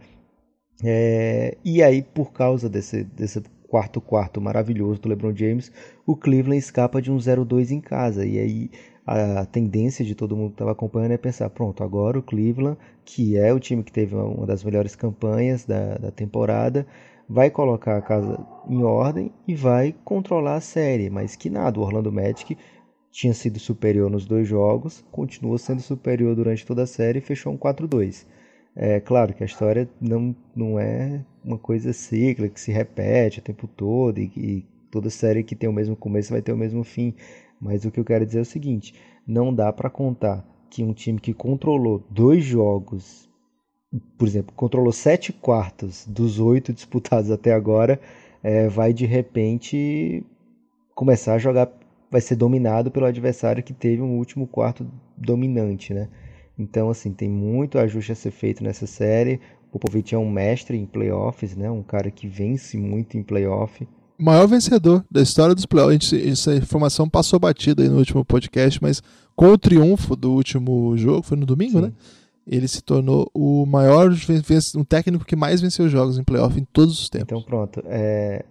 É, 0.84 1.56
e 1.64 1.82
aí, 1.82 2.02
por 2.02 2.32
causa 2.32 2.68
desse, 2.68 3.02
desse 3.02 3.42
quarto 3.68 4.00
quarto 4.00 4.40
maravilhoso 4.40 5.00
do 5.00 5.08
LeBron 5.08 5.36
James, 5.36 5.70
o 6.06 6.16
Cleveland 6.16 6.58
escapa 6.58 7.00
de 7.00 7.12
um 7.12 7.18
0-2 7.18 7.70
em 7.70 7.80
casa. 7.80 8.26
E 8.26 8.38
aí 8.38 8.70
a 9.06 9.46
tendência 9.46 10.04
de 10.04 10.14
todo 10.14 10.36
mundo 10.36 10.48
que 10.48 10.54
estava 10.54 10.72
acompanhando 10.72 11.12
é 11.12 11.18
pensar, 11.18 11.48
pronto, 11.50 11.84
agora 11.84 12.18
o 12.18 12.22
Cleveland, 12.22 12.76
que 13.04 13.38
é 13.38 13.52
o 13.52 13.60
time 13.60 13.82
que 13.82 13.92
teve 13.92 14.14
uma 14.14 14.46
das 14.46 14.64
melhores 14.64 14.94
campanhas 14.94 15.64
da, 15.64 15.96
da 15.96 16.10
temporada, 16.10 16.86
vai 17.28 17.50
colocar 17.50 17.96
a 17.96 18.02
casa 18.02 18.38
em 18.68 18.82
ordem 18.82 19.32
e 19.46 19.54
vai 19.54 19.94
controlar 20.04 20.56
a 20.56 20.60
série, 20.60 21.08
mas 21.08 21.36
que 21.36 21.48
nada, 21.48 21.78
o 21.78 21.82
Orlando 21.82 22.12
Magic 22.12 22.56
tinha 23.10 23.32
sido 23.32 23.58
superior 23.58 24.10
nos 24.10 24.26
dois 24.26 24.46
jogos, 24.46 25.04
continua 25.10 25.58
sendo 25.58 25.80
superior 25.80 26.34
durante 26.34 26.66
toda 26.66 26.82
a 26.82 26.86
série 26.86 27.18
e 27.18 27.22
fechou 27.22 27.52
um 27.52 27.58
4-2. 27.58 28.26
É 28.76 29.00
claro 29.00 29.34
que 29.34 29.42
a 29.42 29.46
história 29.46 29.88
não, 30.00 30.36
não 30.54 30.78
é 30.78 31.24
uma 31.48 31.58
coisa 31.58 31.94
cíclica 31.94 32.52
que 32.54 32.60
se 32.60 32.70
repete 32.70 33.38
o 33.38 33.42
tempo 33.42 33.66
todo 33.66 34.18
e 34.18 34.66
toda 34.90 35.08
série 35.08 35.42
que 35.42 35.56
tem 35.56 35.68
o 35.68 35.72
mesmo 35.72 35.96
começo 35.96 36.30
vai 36.30 36.42
ter 36.42 36.52
o 36.52 36.56
mesmo 36.56 36.84
fim. 36.84 37.14
Mas 37.58 37.84
o 37.84 37.90
que 37.90 37.98
eu 37.98 38.04
quero 38.04 38.26
dizer 38.26 38.40
é 38.40 38.42
o 38.42 38.44
seguinte: 38.44 38.94
não 39.26 39.52
dá 39.52 39.72
para 39.72 39.88
contar 39.88 40.46
que 40.70 40.84
um 40.84 40.92
time 40.92 41.18
que 41.18 41.32
controlou 41.32 42.04
dois 42.10 42.44
jogos, 42.44 43.28
por 44.18 44.28
exemplo, 44.28 44.54
controlou 44.54 44.92
sete 44.92 45.32
quartos 45.32 46.06
dos 46.06 46.38
oito 46.38 46.72
disputados 46.74 47.30
até 47.30 47.52
agora, 47.54 47.98
é, 48.42 48.68
vai 48.68 48.92
de 48.92 49.06
repente 49.06 50.22
começar 50.94 51.34
a 51.34 51.38
jogar, 51.38 51.72
vai 52.10 52.20
ser 52.20 52.36
dominado 52.36 52.90
pelo 52.90 53.06
adversário 53.06 53.62
que 53.62 53.72
teve 53.72 54.02
um 54.02 54.18
último 54.18 54.46
quarto 54.46 54.86
dominante, 55.16 55.94
né? 55.94 56.08
Então, 56.58 56.90
assim, 56.90 57.12
tem 57.12 57.28
muito 57.28 57.78
ajuste 57.78 58.10
a 58.10 58.16
ser 58.16 58.32
feito 58.32 58.64
nessa 58.64 58.84
série. 58.84 59.40
O 59.70 59.78
Popovich 59.78 60.14
é 60.14 60.18
um 60.18 60.30
mestre 60.30 60.76
em 60.78 60.86
playoffs, 60.86 61.54
né? 61.54 61.70
Um 61.70 61.82
cara 61.82 62.10
que 62.10 62.26
vence 62.26 62.76
muito 62.76 63.18
em 63.18 63.22
playoff. 63.22 63.86
O 64.18 64.24
maior 64.24 64.46
vencedor 64.48 65.04
da 65.10 65.20
história 65.22 65.54
dos 65.54 65.66
playoffs. 65.66 66.12
Essa 66.12 66.54
informação 66.56 67.08
passou 67.08 67.38
batida 67.38 67.82
aí 67.82 67.88
no 67.88 67.98
último 67.98 68.24
podcast, 68.24 68.82
mas 68.82 69.02
com 69.36 69.52
o 69.52 69.58
triunfo 69.58 70.16
do 70.16 70.32
último 70.32 70.96
jogo, 70.96 71.22
foi 71.22 71.36
no 71.36 71.46
domingo, 71.46 71.78
Sim. 71.78 71.86
né? 71.86 71.92
Ele 72.46 72.66
se 72.66 72.82
tornou 72.82 73.30
o 73.34 73.66
maior, 73.66 74.10
um 74.74 74.84
técnico 74.84 75.24
que 75.24 75.36
mais 75.36 75.60
venceu 75.60 75.86
jogos 75.86 76.18
em 76.18 76.24
playoff 76.24 76.58
em 76.58 76.64
todos 76.64 76.98
os 76.98 77.10
tempos. 77.10 77.28
Então, 77.28 77.42
pronto. 77.42 77.82
É... 77.84 78.44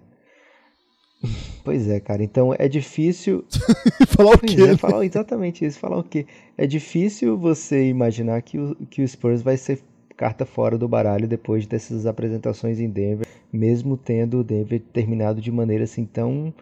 Pois 1.64 1.90
é, 1.90 2.00
cara. 2.00 2.24
Então 2.24 2.56
é 2.58 2.70
difícil. 2.70 3.44
falar 4.08 4.36
o 4.36 4.40
quê? 4.40 4.62
É, 4.62 4.78
falar 4.78 5.04
exatamente 5.04 5.66
isso. 5.66 5.78
Falar 5.80 5.98
o 5.98 6.04
quê? 6.04 6.26
É 6.58 6.66
difícil 6.66 7.38
você 7.38 7.90
imaginar 7.90 8.42
que 8.42 8.58
o, 8.58 8.76
que 8.90 9.02
o 9.02 9.08
Spurs 9.08 9.42
vai 9.42 9.58
ser 9.58 9.82
carta 10.18 10.46
fora 10.46 10.78
do 10.78 10.88
baralho 10.88 11.28
depois 11.28 11.68
dessas 11.68 12.08
apresentações 12.08 12.80
em 12.80 12.90
Denver, 12.90 13.28
mesmo 13.54 13.96
tendo 13.96 14.40
o 14.40 14.44
Denver 14.44 14.82
terminado 14.92 15.40
de 15.40 15.52
maneira 15.52 15.84
assim 15.84 16.06
tão. 16.06 16.54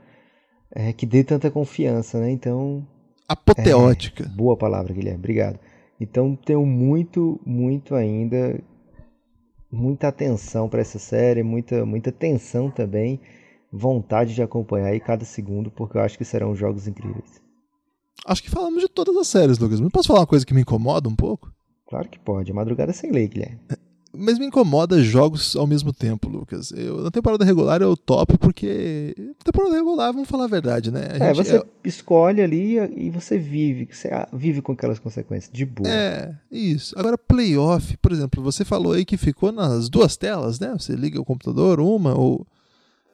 É, 0.69 0.91
que 0.91 1.05
dê 1.05 1.23
tanta 1.23 1.49
confiança, 1.49 2.19
né? 2.19 2.29
Então. 2.29 2.85
Apoteótica. 3.27 4.25
É, 4.25 4.27
boa 4.27 4.57
palavra, 4.57 4.93
Guilherme. 4.93 5.19
Obrigado. 5.19 5.57
Então 5.99 6.35
tenho 6.35 6.65
muito, 6.65 7.39
muito 7.45 7.95
ainda. 7.95 8.59
Muita 9.71 10.09
atenção 10.09 10.69
para 10.69 10.81
essa 10.81 10.99
série, 10.99 11.43
muita, 11.43 11.85
muita 11.85 12.11
tensão 12.11 12.69
também 12.69 13.19
vontade 13.71 14.33
de 14.33 14.41
acompanhar 14.41 14.87
aí 14.87 14.99
cada 14.99 15.25
segundo, 15.25 15.69
porque 15.69 15.97
eu 15.97 16.01
acho 16.01 16.17
que 16.17 16.23
serão 16.23 16.55
jogos 16.55 16.87
incríveis. 16.87 17.41
Acho 18.25 18.41
que 18.41 18.49
falamos 18.49 18.81
de 18.81 18.87
todas 18.87 19.15
as 19.17 19.27
séries, 19.27 19.57
Lucas. 19.57 19.81
Mas 19.81 19.91
posso 19.91 20.07
falar 20.07 20.21
uma 20.21 20.27
coisa 20.27 20.45
que 20.45 20.53
me 20.53 20.61
incomoda 20.61 21.09
um 21.09 21.15
pouco? 21.15 21.51
Claro 21.87 22.09
que 22.09 22.19
pode. 22.19 22.51
Madrugada 22.51 22.91
é 22.91 22.93
sem 22.93 23.11
lei, 23.11 23.27
Guilherme. 23.27 23.59
É, 23.69 23.77
mas 24.17 24.39
me 24.39 24.45
incomoda 24.45 25.01
jogos 25.03 25.55
ao 25.55 25.67
mesmo 25.67 25.93
tempo, 25.93 26.27
Lucas. 26.29 26.71
Eu, 26.71 27.01
na 27.01 27.11
temporada 27.11 27.45
regular 27.45 27.81
eu 27.81 27.95
topo 27.95 28.37
porque. 28.37 29.15
Temporada 29.43 29.75
regular, 29.75 30.11
vamos 30.11 30.27
falar 30.27 30.45
a 30.45 30.47
verdade, 30.47 30.89
né? 30.91 31.09
A 31.19 31.25
é, 31.25 31.33
você 31.33 31.57
é... 31.57 31.63
escolhe 31.83 32.41
ali 32.41 32.77
e 32.95 33.09
você 33.09 33.37
vive. 33.37 33.87
Você 33.91 34.09
vive 34.33 34.61
com 34.61 34.71
aquelas 34.71 34.99
consequências, 34.99 35.51
de 35.53 35.65
boa. 35.65 35.89
É, 35.89 36.33
isso. 36.51 36.97
Agora, 36.97 37.17
playoff, 37.17 37.97
por 37.97 38.11
exemplo, 38.11 38.43
você 38.43 38.65
falou 38.65 38.93
aí 38.93 39.05
que 39.05 39.17
ficou 39.17 39.51
nas 39.51 39.89
duas 39.89 40.15
telas, 40.17 40.59
né? 40.59 40.73
Você 40.77 40.95
liga 40.95 41.19
o 41.19 41.25
computador, 41.25 41.79
uma, 41.79 42.17
ou 42.17 42.47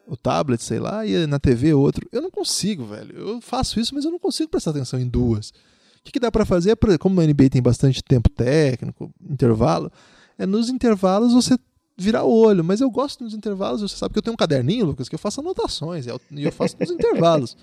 o 0.07 0.15
tablet, 0.15 0.63
sei 0.63 0.79
lá, 0.79 1.05
e 1.05 1.25
na 1.27 1.39
TV 1.39 1.73
outro. 1.73 2.07
Eu 2.11 2.21
não 2.21 2.31
consigo, 2.31 2.85
velho. 2.85 3.17
Eu 3.17 3.41
faço 3.41 3.79
isso, 3.79 3.93
mas 3.95 4.05
eu 4.05 4.11
não 4.11 4.19
consigo 4.19 4.49
prestar 4.49 4.71
atenção 4.71 4.99
em 4.99 5.07
duas. 5.07 5.53
O 6.01 6.05
que, 6.05 6.13
que 6.13 6.19
dá 6.19 6.31
para 6.31 6.45
fazer? 6.45 6.75
Como 6.99 7.21
a 7.21 7.25
NBA 7.25 7.49
tem 7.51 7.61
bastante 7.61 8.03
tempo 8.03 8.29
técnico, 8.29 9.11
intervalo, 9.29 9.91
é 10.37 10.45
nos 10.47 10.69
intervalos 10.69 11.33
você 11.33 11.55
virar 11.95 12.23
o 12.23 12.33
olho. 12.33 12.63
Mas 12.63 12.81
eu 12.81 12.89
gosto 12.89 13.23
nos 13.23 13.33
intervalos, 13.33 13.81
você 13.81 13.95
sabe 13.95 14.13
que 14.13 14.17
eu 14.17 14.23
tenho 14.23 14.33
um 14.33 14.37
caderninho, 14.37 14.87
Lucas, 14.87 15.07
que 15.07 15.15
eu 15.15 15.19
faço 15.19 15.41
anotações, 15.41 16.07
e 16.07 16.43
eu 16.43 16.51
faço 16.51 16.75
nos 16.79 16.89
intervalos. 16.91 17.55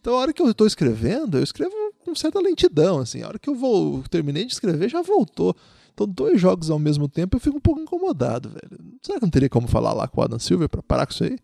Então, 0.00 0.14
a 0.14 0.18
hora 0.18 0.32
que 0.32 0.40
eu 0.40 0.50
estou 0.50 0.66
escrevendo, 0.66 1.38
eu 1.38 1.42
escrevo 1.42 1.74
com 2.04 2.14
certa 2.14 2.40
lentidão, 2.40 2.98
assim. 2.98 3.22
A 3.22 3.28
hora 3.28 3.38
que 3.38 3.48
eu 3.48 3.54
vou 3.54 4.02
terminei 4.10 4.44
de 4.44 4.52
escrever, 4.52 4.88
já 4.88 5.02
voltou. 5.02 5.54
Então, 5.92 6.06
dois 6.06 6.40
jogos 6.40 6.70
ao 6.70 6.78
mesmo 6.78 7.08
tempo, 7.08 7.36
eu 7.36 7.40
fico 7.40 7.56
um 7.56 7.60
pouco 7.60 7.80
incomodado, 7.80 8.48
velho. 8.48 8.82
Será 9.02 9.18
que 9.18 9.24
não 9.24 9.30
teria 9.30 9.48
como 9.48 9.68
falar 9.68 9.92
lá 9.92 10.08
com 10.08 10.20
o 10.20 10.24
Adam 10.24 10.38
Silver 10.38 10.68
para 10.68 10.82
parar 10.82 11.06
com 11.06 11.12
isso 11.12 11.24
aí? 11.24 11.38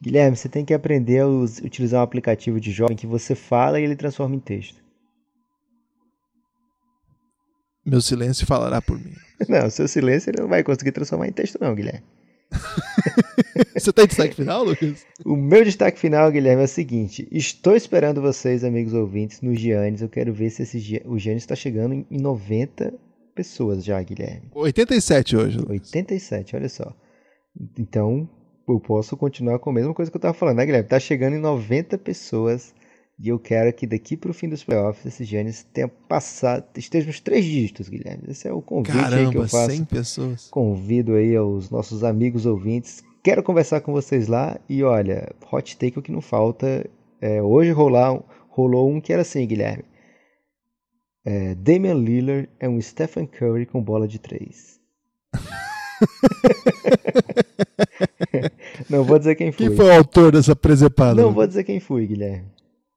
Guilherme, 0.00 0.36
você 0.36 0.48
tem 0.48 0.64
que 0.64 0.74
aprender 0.74 1.20
a 1.20 1.28
utilizar 1.28 2.00
um 2.00 2.04
aplicativo 2.04 2.60
de 2.60 2.70
jogo 2.70 2.92
em 2.92 2.96
que 2.96 3.06
você 3.06 3.34
fala 3.34 3.78
e 3.80 3.84
ele 3.84 3.96
transforma 3.96 4.34
em 4.34 4.40
texto. 4.40 4.83
Meu 7.84 8.00
silêncio 8.00 8.46
falará 8.46 8.80
por 8.80 8.98
mim. 8.98 9.12
Não, 9.48 9.68
seu 9.68 9.86
silêncio 9.86 10.30
ele 10.30 10.40
não 10.40 10.48
vai 10.48 10.62
conseguir 10.62 10.92
transformar 10.92 11.28
em 11.28 11.32
texto, 11.32 11.58
não, 11.60 11.74
Guilherme. 11.74 12.02
Você 13.74 13.92
tem 13.92 14.06
destaque 14.06 14.36
final, 14.36 14.64
Lucas? 14.64 15.04
O 15.24 15.36
meu 15.36 15.64
destaque 15.64 15.98
final, 15.98 16.30
Guilherme, 16.30 16.62
é 16.62 16.64
o 16.64 16.68
seguinte: 16.68 17.26
estou 17.30 17.74
esperando 17.74 18.22
vocês, 18.22 18.64
amigos 18.64 18.94
ouvintes, 18.94 19.40
no 19.40 19.54
Giannis. 19.54 20.02
Eu 20.02 20.08
quero 20.08 20.32
ver 20.32 20.50
se 20.50 20.62
esse, 20.62 21.02
o 21.04 21.18
Giannis 21.18 21.42
está 21.42 21.54
chegando 21.54 22.06
em 22.08 22.20
90 22.20 22.94
pessoas 23.34 23.84
já, 23.84 24.00
Guilherme. 24.02 24.48
87 24.54 25.36
hoje. 25.36 25.58
Lucas. 25.58 25.72
87, 25.72 26.56
olha 26.56 26.68
só. 26.68 26.94
Então, 27.78 28.28
eu 28.68 28.80
posso 28.80 29.16
continuar 29.16 29.58
com 29.58 29.70
a 29.70 29.72
mesma 29.72 29.92
coisa 29.92 30.10
que 30.10 30.16
eu 30.16 30.20
estava 30.20 30.34
falando, 30.34 30.56
né, 30.56 30.66
Guilherme? 30.66 30.88
Tá 30.88 31.00
chegando 31.00 31.34
em 31.34 31.40
90 31.40 31.98
pessoas 31.98 32.72
e 33.18 33.28
eu 33.28 33.38
quero 33.38 33.72
que 33.72 33.86
daqui 33.86 34.16
para 34.16 34.30
o 34.30 34.34
fim 34.34 34.48
dos 34.48 34.64
playoffs 34.64 35.06
esse 35.06 35.24
Giannis 35.24 35.64
tenha 35.72 35.86
passado, 35.86 36.64
esteja 36.76 37.06
nos 37.06 37.20
três 37.20 37.44
dígitos, 37.44 37.88
Guilherme. 37.88 38.24
Esse 38.28 38.48
é 38.48 38.52
o 38.52 38.60
convite 38.60 38.98
Caramba, 38.98 39.30
que 39.30 39.38
eu 39.38 39.48
faço. 39.48 39.70
100 39.70 39.84
pessoas. 39.84 40.48
Convido 40.48 41.14
aí 41.14 41.36
aos 41.36 41.70
nossos 41.70 42.02
amigos 42.02 42.44
ouvintes. 42.44 43.04
Quero 43.22 43.42
conversar 43.42 43.80
com 43.80 43.92
vocês 43.92 44.26
lá 44.26 44.58
e 44.68 44.82
olha, 44.82 45.32
hot 45.50 45.76
take 45.76 45.98
o 45.98 46.02
que 46.02 46.12
não 46.12 46.20
falta. 46.20 46.88
É, 47.20 47.40
hoje 47.40 47.70
rolar, 47.70 48.20
rolou 48.48 48.90
um 48.90 49.00
que 49.00 49.12
era 49.12 49.22
assim, 49.22 49.46
Guilherme. 49.46 49.84
É, 51.24 51.54
Damian 51.54 51.94
Lillard 51.94 52.50
é 52.60 52.68
um 52.68 52.80
Stephen 52.80 53.26
Curry 53.26 53.64
com 53.64 53.82
bola 53.82 54.06
de 54.06 54.18
três. 54.18 54.78
Não 58.88 59.04
vou 59.04 59.18
dizer 59.18 59.34
quem 59.34 59.52
foi. 59.52 59.68
Quem 59.68 59.76
foi 59.76 59.84
o 59.86 59.92
autor 59.92 60.32
dessa 60.32 60.56
presepada? 60.56 61.20
Não 61.20 61.32
vou 61.32 61.46
dizer 61.46 61.64
quem 61.64 61.80
foi, 61.80 62.06
Guilherme. 62.06 62.46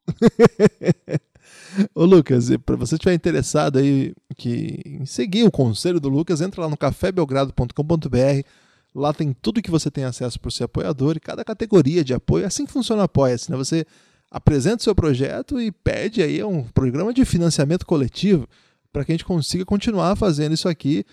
Ô 1.94 2.06
Lucas, 2.06 2.50
para 2.66 2.76
você 2.76 2.96
estiver 2.96 3.14
interessado 3.14 3.78
aí 3.78 4.14
que, 4.36 4.82
em 4.86 5.06
seguir 5.06 5.44
o 5.44 5.52
conselho 5.52 6.00
do 6.00 6.10
Lucas, 6.10 6.42
entra 6.42 6.62
lá 6.62 6.70
no 6.70 6.78
cafébelgrado.com.br. 6.78 8.48
Lá 8.96 9.14
tem 9.14 9.34
tudo 9.34 9.62
que 9.62 9.70
você 9.70 9.92
tem 9.92 10.04
acesso 10.04 10.40
para 10.40 10.50
ser 10.50 10.64
apoiador 10.64 11.16
e 11.16 11.20
cada 11.20 11.44
categoria 11.44 12.04
de 12.04 12.14
apoio. 12.14 12.44
É 12.44 12.48
assim 12.48 12.66
que 12.66 12.72
funciona 12.72 13.02
o 13.02 13.06
Apoia-se, 13.06 13.52
né? 13.52 13.58
Você 13.58 13.86
apresenta 14.32 14.78
o 14.78 14.84
seu 14.84 14.96
projeto 14.96 15.62
e 15.62 15.72
pede 15.72 16.22
aí 16.22 16.44
um 16.44 16.64
programa 16.64 17.14
de 17.14 17.24
financiamento 17.24 17.86
coletivo 17.86 18.48
para 18.92 19.06
que 19.06 19.12
a 19.12 19.14
gente 19.14 19.26
consiga 19.26 19.64
continuar 19.64 20.16
fazendo 20.16 20.54
isso 20.54 20.68
aqui 20.68 21.06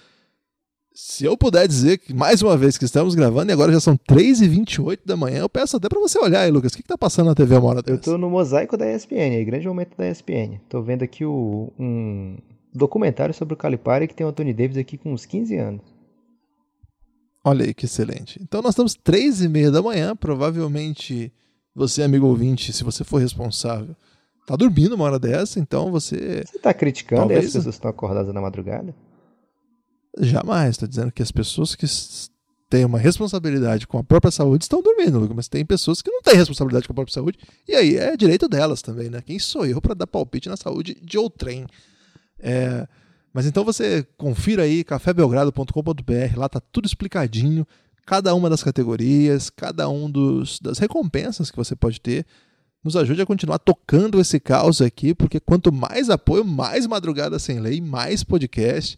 se 0.94 1.24
eu 1.24 1.36
puder 1.36 1.66
dizer 1.66 1.98
que, 1.98 2.14
mais 2.14 2.40
uma 2.40 2.56
vez, 2.56 2.78
que 2.78 2.84
estamos 2.84 3.16
gravando 3.16 3.50
e 3.50 3.52
agora 3.52 3.72
já 3.72 3.80
são 3.80 3.96
3h28 3.96 5.00
da 5.04 5.16
manhã, 5.16 5.40
eu 5.40 5.48
peço 5.48 5.76
até 5.76 5.88
para 5.88 5.98
você 5.98 6.16
olhar 6.20 6.42
aí, 6.42 6.52
Lucas. 6.52 6.72
O 6.72 6.76
que, 6.76 6.82
que 6.82 6.88
tá 6.88 6.96
passando 6.96 7.26
na 7.26 7.34
TV 7.34 7.56
uma 7.56 7.68
hora 7.68 7.82
dessa? 7.82 7.98
Eu 7.98 8.00
tô 8.00 8.16
no 8.16 8.30
mosaico 8.30 8.76
da 8.76 8.88
ESPN, 8.88 9.34
aí, 9.34 9.44
grande 9.44 9.66
momento 9.66 9.96
da 9.96 10.08
ESPN. 10.08 10.60
Tô 10.68 10.80
vendo 10.80 11.02
aqui 11.02 11.24
o, 11.24 11.72
um 11.76 12.38
documentário 12.72 13.34
sobre 13.34 13.54
o 13.54 13.56
Calipari 13.56 14.06
que 14.06 14.14
tem 14.14 14.24
o 14.24 14.28
Anthony 14.30 14.54
Davis 14.54 14.76
aqui 14.76 14.96
com 14.96 15.12
uns 15.12 15.26
15 15.26 15.56
anos. 15.56 15.82
Olha 17.42 17.64
aí 17.64 17.74
que 17.74 17.86
excelente. 17.86 18.40
Então 18.40 18.62
nós 18.62 18.70
estamos 18.70 18.94
3 18.94 19.42
e 19.42 19.48
meia 19.48 19.72
da 19.72 19.82
manhã, 19.82 20.14
provavelmente 20.14 21.32
você, 21.74 22.04
amigo 22.04 22.28
ouvinte, 22.28 22.72
se 22.72 22.84
você 22.84 23.02
for 23.02 23.18
responsável, 23.18 23.96
tá 24.46 24.54
dormindo 24.54 24.94
uma 24.94 25.06
hora 25.06 25.18
dessa, 25.18 25.58
então 25.58 25.90
você. 25.90 26.44
Você 26.46 26.58
tá 26.60 26.72
criticando 26.72 27.22
Talvez... 27.22 27.46
as 27.46 27.46
pessoas 27.46 27.64
que 27.64 27.70
estão 27.70 27.90
acordadas 27.90 28.32
na 28.32 28.40
madrugada? 28.40 28.94
Jamais. 30.20 30.70
Estou 30.70 30.88
dizendo 30.88 31.12
que 31.12 31.22
as 31.22 31.32
pessoas 31.32 31.74
que 31.74 31.86
têm 32.68 32.84
uma 32.84 32.98
responsabilidade 32.98 33.86
com 33.86 33.98
a 33.98 34.04
própria 34.04 34.30
saúde 34.30 34.64
estão 34.64 34.82
dormindo, 34.82 35.32
mas 35.34 35.48
tem 35.48 35.64
pessoas 35.64 36.02
que 36.02 36.10
não 36.10 36.22
têm 36.22 36.34
responsabilidade 36.34 36.86
com 36.86 36.92
a 36.92 36.96
própria 36.96 37.14
saúde, 37.14 37.38
e 37.68 37.74
aí 37.74 37.96
é 37.96 38.16
direito 38.16 38.48
delas 38.48 38.82
também, 38.82 39.08
né? 39.08 39.22
Quem 39.22 39.38
sou 39.38 39.64
eu 39.66 39.80
para 39.80 39.94
dar 39.94 40.06
palpite 40.06 40.48
na 40.48 40.56
saúde 40.56 40.96
de 41.00 41.16
outrem? 41.16 41.66
É, 42.38 42.88
mas 43.32 43.46
então 43.46 43.64
você 43.64 44.06
confira 44.16 44.64
aí 44.64 44.82
cafébelgrado.com.br, 44.82 46.36
lá 46.36 46.48
tá 46.48 46.60
tudo 46.60 46.86
explicadinho, 46.86 47.66
cada 48.06 48.34
uma 48.34 48.50
das 48.50 48.62
categorias, 48.62 49.50
cada 49.50 49.88
um 49.88 50.10
dos, 50.10 50.58
das 50.60 50.78
recompensas 50.78 51.50
que 51.50 51.56
você 51.56 51.76
pode 51.76 52.00
ter. 52.00 52.26
nos 52.82 52.96
ajude 52.96 53.22
a 53.22 53.26
continuar 53.26 53.58
tocando 53.58 54.20
esse 54.20 54.38
caos 54.38 54.82
aqui, 54.82 55.14
porque 55.14 55.40
quanto 55.40 55.72
mais 55.72 56.10
apoio, 56.10 56.44
mais 56.44 56.86
Madrugada 56.86 57.38
Sem 57.38 57.60
Lei, 57.60 57.80
mais 57.80 58.22
podcast. 58.22 58.96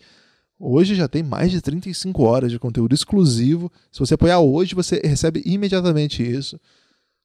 Hoje 0.59 0.95
já 0.95 1.07
tem 1.07 1.23
mais 1.23 1.51
de 1.51 1.61
35 1.61 2.23
horas 2.23 2.51
de 2.51 2.59
conteúdo 2.59 2.95
exclusivo. 2.95 3.71
Se 3.93 4.01
você 4.01 4.15
apoiar 4.15 4.41
hoje, 4.41 4.75
você 4.75 5.01
recebe 5.05 5.43
imediatamente 5.45 6.23
isso. 6.23 6.59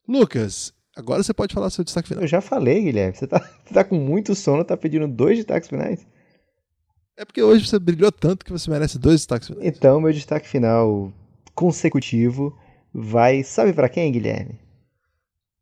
Lucas, 0.07 0.73
agora 0.95 1.23
você 1.23 1.33
pode 1.33 1.53
falar 1.53 1.69
seu 1.69 1.83
destaque 1.83 2.09
final. 2.09 2.23
Eu 2.23 2.27
já 2.27 2.41
falei, 2.41 2.81
Guilherme. 2.81 3.15
Você 3.15 3.25
tá, 3.25 3.39
você 3.63 3.73
tá 3.73 3.83
com 3.83 3.95
muito 3.95 4.35
sono, 4.35 4.65
tá 4.65 4.75
pedindo 4.75 5.07
dois 5.07 5.37
destaques 5.37 5.69
finais? 5.69 6.05
É 7.15 7.23
porque 7.23 7.41
hoje 7.41 7.65
você 7.65 7.79
brilhou 7.79 8.11
tanto 8.11 8.43
que 8.43 8.51
você 8.51 8.69
merece 8.69 8.99
dois 8.99 9.21
destaques 9.21 9.47
finais. 9.47 9.65
Então, 9.65 10.01
meu 10.01 10.11
destaque 10.11 10.47
final 10.47 11.13
consecutivo 11.55 12.57
vai. 12.93 13.43
Sabe 13.43 13.71
para 13.71 13.87
quem, 13.87 14.11
Guilherme? 14.11 14.59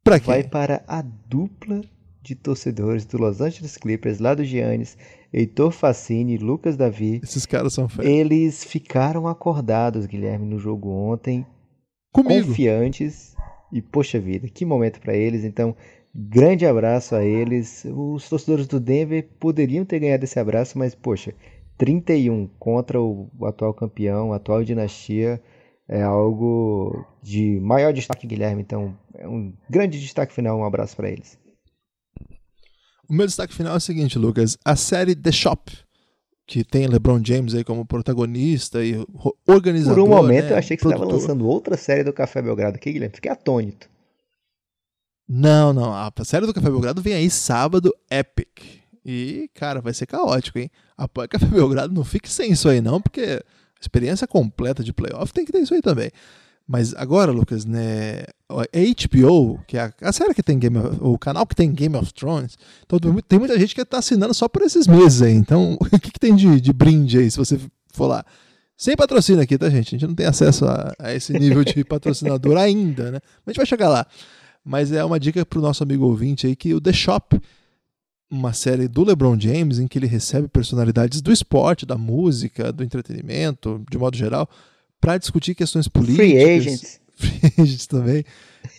Pra 0.04 0.20
quem? 0.20 0.28
Vai 0.28 0.44
para 0.44 0.84
a 0.88 1.02
dupla 1.02 1.82
de 2.22 2.34
torcedores 2.34 3.06
do 3.06 3.18
Los 3.18 3.41
Angeles 3.41 3.78
Clippers, 3.78 4.20
lá 4.20 4.34
do 4.34 4.44
Giannis, 4.44 4.98
Heitor 5.31 5.72
Facini, 5.72 6.38
Lucas 6.38 6.76
Davi. 6.76 7.19
Esses 7.23 7.45
caras 7.45 7.73
são 7.73 7.88
férias. 7.88 8.14
Eles 8.14 8.64
ficaram 8.64 9.27
acordados, 9.27 10.06
Guilherme, 10.06 10.45
no 10.45 10.57
jogo 10.57 10.89
ontem, 10.89 11.45
Comigo. 12.11 12.47
confiantes. 12.47 13.35
E 13.72 13.81
poxa 13.81 14.19
vida, 14.19 14.47
que 14.47 14.65
momento 14.65 14.99
para 14.99 15.15
eles. 15.15 15.43
Então, 15.43 15.76
grande 16.14 16.65
abraço 16.65 17.15
a 17.15 17.23
eles. 17.23 17.85
Os 17.85 18.27
torcedores 18.27 18.68
do 18.68 18.80
Denver 18.80 19.30
poderiam 19.39 19.85
ter 19.85 19.99
ganhado 19.99 20.23
esse 20.23 20.39
abraço, 20.39 20.77
mas 20.80 20.95
poxa, 20.95 21.35
31 21.77 22.47
contra 22.57 22.99
o 22.99 23.30
atual 23.43 23.73
campeão, 23.73 24.34
a 24.34 24.38
atual 24.38 24.64
dinastia, 24.64 25.39
é 25.88 26.01
algo 26.01 27.06
de 27.22 27.60
maior 27.60 27.93
destaque, 27.93 28.26
Guilherme. 28.26 28.61
Então, 28.61 28.97
é 29.15 29.27
um 29.27 29.53
grande 29.69 29.99
destaque 29.99 30.34
final. 30.34 30.57
Um 30.57 30.65
abraço 30.65 30.95
para 30.95 31.10
eles. 31.10 31.38
O 33.10 33.14
meu 33.14 33.26
destaque 33.26 33.53
final 33.53 33.73
é 33.73 33.77
o 33.77 33.81
seguinte, 33.81 34.19
Lucas. 34.19 34.56
A 34.64 34.76
série 34.76 35.15
The 35.15 35.31
Shop, 35.31 35.72
que 36.45 36.64
tem 36.64 36.86
LeBron 36.86 37.19
James 37.26 37.56
aí 37.56 37.64
como 37.64 37.84
protagonista 37.84 38.86
e 38.86 39.03
organizador. 39.48 39.95
Por 39.95 40.03
um 40.03 40.15
momento 40.15 40.45
né, 40.45 40.52
eu 40.52 40.57
achei 40.57 40.77
que 40.77 40.84
você 40.84 40.90
estava 40.90 41.11
lançando 41.11 41.48
outra 41.48 41.76
série 41.76 42.03
do 42.03 42.14
Café 42.14 42.40
Belgrado 42.40 42.76
aqui, 42.76 42.91
Guilherme. 42.91 43.15
Fiquei 43.15 43.31
atônito. 43.31 43.90
Não, 45.27 45.73
não. 45.73 45.91
A 45.91 46.11
série 46.23 46.45
do 46.45 46.53
Café 46.53 46.69
Belgrado 46.69 47.02
vem 47.02 47.14
aí 47.14 47.31
sábado, 47.31 47.91
Epic. 48.11 48.80
E, 49.03 49.49
cara, 49.56 49.81
vai 49.81 49.94
ser 49.94 50.06
caótico, 50.06 50.60
hein? 50.60 50.69
Apoia 50.95 51.27
Café 51.27 51.48
Belgrado, 51.48 51.91
não 51.91 52.03
fique 52.03 52.30
sem 52.30 52.52
isso 52.52 52.69
aí, 52.69 52.80
não, 52.80 53.02
porque 53.02 53.22
a 53.22 53.44
experiência 53.81 54.27
completa 54.27 54.84
de 54.84 54.94
playoff 54.94 55.34
tem 55.34 55.45
que 55.45 55.52
ter 55.52 55.61
isso 55.61 55.73
aí 55.73 55.81
também. 55.81 56.11
Mas 56.72 56.94
agora, 56.94 57.32
Lucas, 57.32 57.66
né? 57.66 58.26
A 58.48 58.62
HBO, 58.62 59.60
que 59.66 59.76
é 59.76 59.91
a, 60.04 60.12
série 60.12 60.36
que 60.36 60.44
tem 60.44 60.60
Game 60.60 60.78
of, 60.78 60.98
o 61.02 61.18
canal 61.18 61.48
que 61.48 61.56
tem 61.56 61.72
Game 61.72 61.96
of 61.96 62.14
Thrones, 62.14 62.60
então 62.86 63.00
tem 63.00 63.12
mu- 63.12 63.24
tem 63.24 63.40
muita 63.40 63.60
gente 63.60 63.74
que 63.74 63.84
tá 63.84 63.98
assinando 63.98 64.36
só 64.36 64.48
por 64.48 64.62
esses 64.62 64.86
meses 64.86 65.24
aí. 65.24 65.34
Então, 65.34 65.74
o 65.82 66.00
que, 66.00 66.12
que 66.12 66.20
tem 66.20 66.36
de, 66.36 66.62
de 66.62 66.72
brinde 66.72 67.18
aí, 67.18 67.32
se 67.32 67.38
você 67.38 67.60
for 67.91 68.06
lá? 68.06 68.24
Sem 68.78 68.96
patrocínio 68.96 69.41
aqui, 69.41 69.58
tá, 69.58 69.68
gente? 69.68 69.88
A 69.88 69.98
gente 69.98 70.08
não 70.08 70.14
tem 70.14 70.28
acesso 70.28 70.66
a, 70.66 70.94
a 71.00 71.16
esse 71.16 71.34
nível 71.34 71.64
de 71.64 71.82
patrocinador 71.84 72.56
ainda, 72.56 73.14
né? 73.14 73.20
Mas 73.44 73.48
a 73.48 73.52
gente 73.52 73.58
vai 73.58 73.66
chegar 73.66 73.90
lá. 73.90 74.06
Mas 74.64 74.91
é 74.91 75.04
uma 75.04 75.20
dica 75.20 75.44
pro 75.44 75.60
nosso 75.60 75.82
amigo 75.82 76.06
ouvinte 76.06 76.46
aí 76.46 76.56
que 76.56 76.76
o 76.76 76.80
The 76.80 76.94
Shop, 76.94 77.41
uma 78.30 78.54
série 78.54 78.88
do 78.88 79.04
LeBron 79.04 79.40
James 79.40 79.80
em 79.80 79.88
que 79.88 79.98
ele 79.98 80.06
recebe 80.06 80.48
personalidades 80.48 81.20
do 81.20 81.32
esporte, 81.32 81.84
da 81.84 81.98
música, 81.98 82.72
do 82.72 82.84
entretenimento, 82.84 83.84
de 83.90 83.98
modo 83.98 84.16
geral, 84.16 84.48
para 85.00 85.18
discutir 85.18 85.56
questões 85.56 85.88
políticas. 85.88 86.28
Free 86.28 86.44
Agents. 86.44 87.02
Free 87.16 87.54
Agents 87.58 87.88
também. 87.88 88.24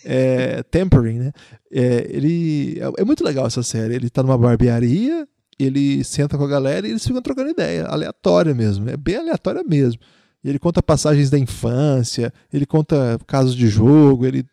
É, 0.05 0.63
tempering, 0.65 1.19
né? 1.19 1.33
É, 1.71 2.07
ele 2.11 2.79
é, 2.79 3.03
é 3.03 3.05
muito 3.05 3.25
legal 3.25 3.47
essa 3.47 3.63
série. 3.63 3.95
Ele 3.95 4.11
tá 4.11 4.23
numa 4.23 4.39
barbearia, 4.39 5.27
ele 5.59 6.03
senta 6.05 6.37
com 6.37 6.45
a 6.45 6.49
galera 6.49 6.87
e 6.87 6.91
eles 6.91 7.07
ficam 7.07 7.23
trocando 7.23 7.51
ideia, 7.51 7.87
aleatória 7.87 8.55
mesmo. 8.55 8.89
É 8.89 8.97
bem 8.97 9.17
aleatória 9.17 9.63
mesmo. 9.63 10.01
E 10.43 10.49
ele 10.49 10.59
conta 10.59 10.83
passagens 10.83 11.29
da 11.29 11.39
infância, 11.39 12.33
ele 12.53 12.65
conta 12.65 13.19
casos 13.27 13.55
de 13.55 13.69
jogo, 13.69 14.27
ele 14.27 14.45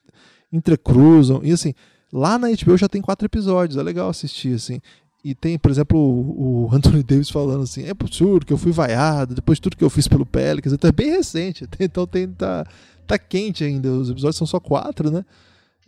entrecruzam. 0.51 1.41
E 1.43 1.51
assim, 1.51 1.73
lá 2.11 2.37
na 2.37 2.49
HBO 2.49 2.77
já 2.77 2.89
tem 2.89 3.01
quatro 3.01 3.25
episódios, 3.25 3.77
é 3.77 3.83
legal 3.83 4.09
assistir, 4.09 4.53
assim. 4.53 4.81
E 5.23 5.33
tem, 5.33 5.57
por 5.57 5.71
exemplo, 5.71 5.97
o, 5.99 6.69
Anthony 6.73 7.03
Davis 7.03 7.29
falando 7.29 7.63
assim: 7.63 7.83
é 7.83 7.91
absurdo 7.91 8.45
que 8.45 8.53
eu 8.53 8.57
fui 8.57 8.71
vaiado, 8.71 9.35
depois 9.35 9.57
de 9.57 9.61
tudo 9.61 9.77
que 9.77 9.83
eu 9.83 9.89
fiz 9.89 10.07
pelo 10.07 10.25
Pelicans. 10.25 10.73
Então 10.73 10.87
é 10.87 10.91
bem 10.91 11.11
recente, 11.11 11.67
então 11.79 12.05
tem, 12.05 12.27
tá, 12.27 12.65
tá 13.05 13.17
quente 13.17 13.63
ainda. 13.63 13.89
Os 13.89 14.09
episódios 14.09 14.37
são 14.37 14.47
só 14.47 14.59
quatro, 14.59 15.11
né? 15.11 15.25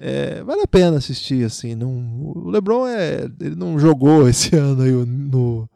É, 0.02 0.42
vale 0.44 0.62
a 0.62 0.68
pena 0.68 0.98
assistir, 0.98 1.46
assim. 1.46 1.76
Não, 1.76 1.90
o 1.90 2.50
LeBron 2.50 2.88
é, 2.88 3.30
ele 3.40 3.56
não 3.56 3.78
jogou 3.78 4.28
esse 4.30 4.56
ano 4.58 4.82
aí 4.82 4.92
no. 4.92 5.70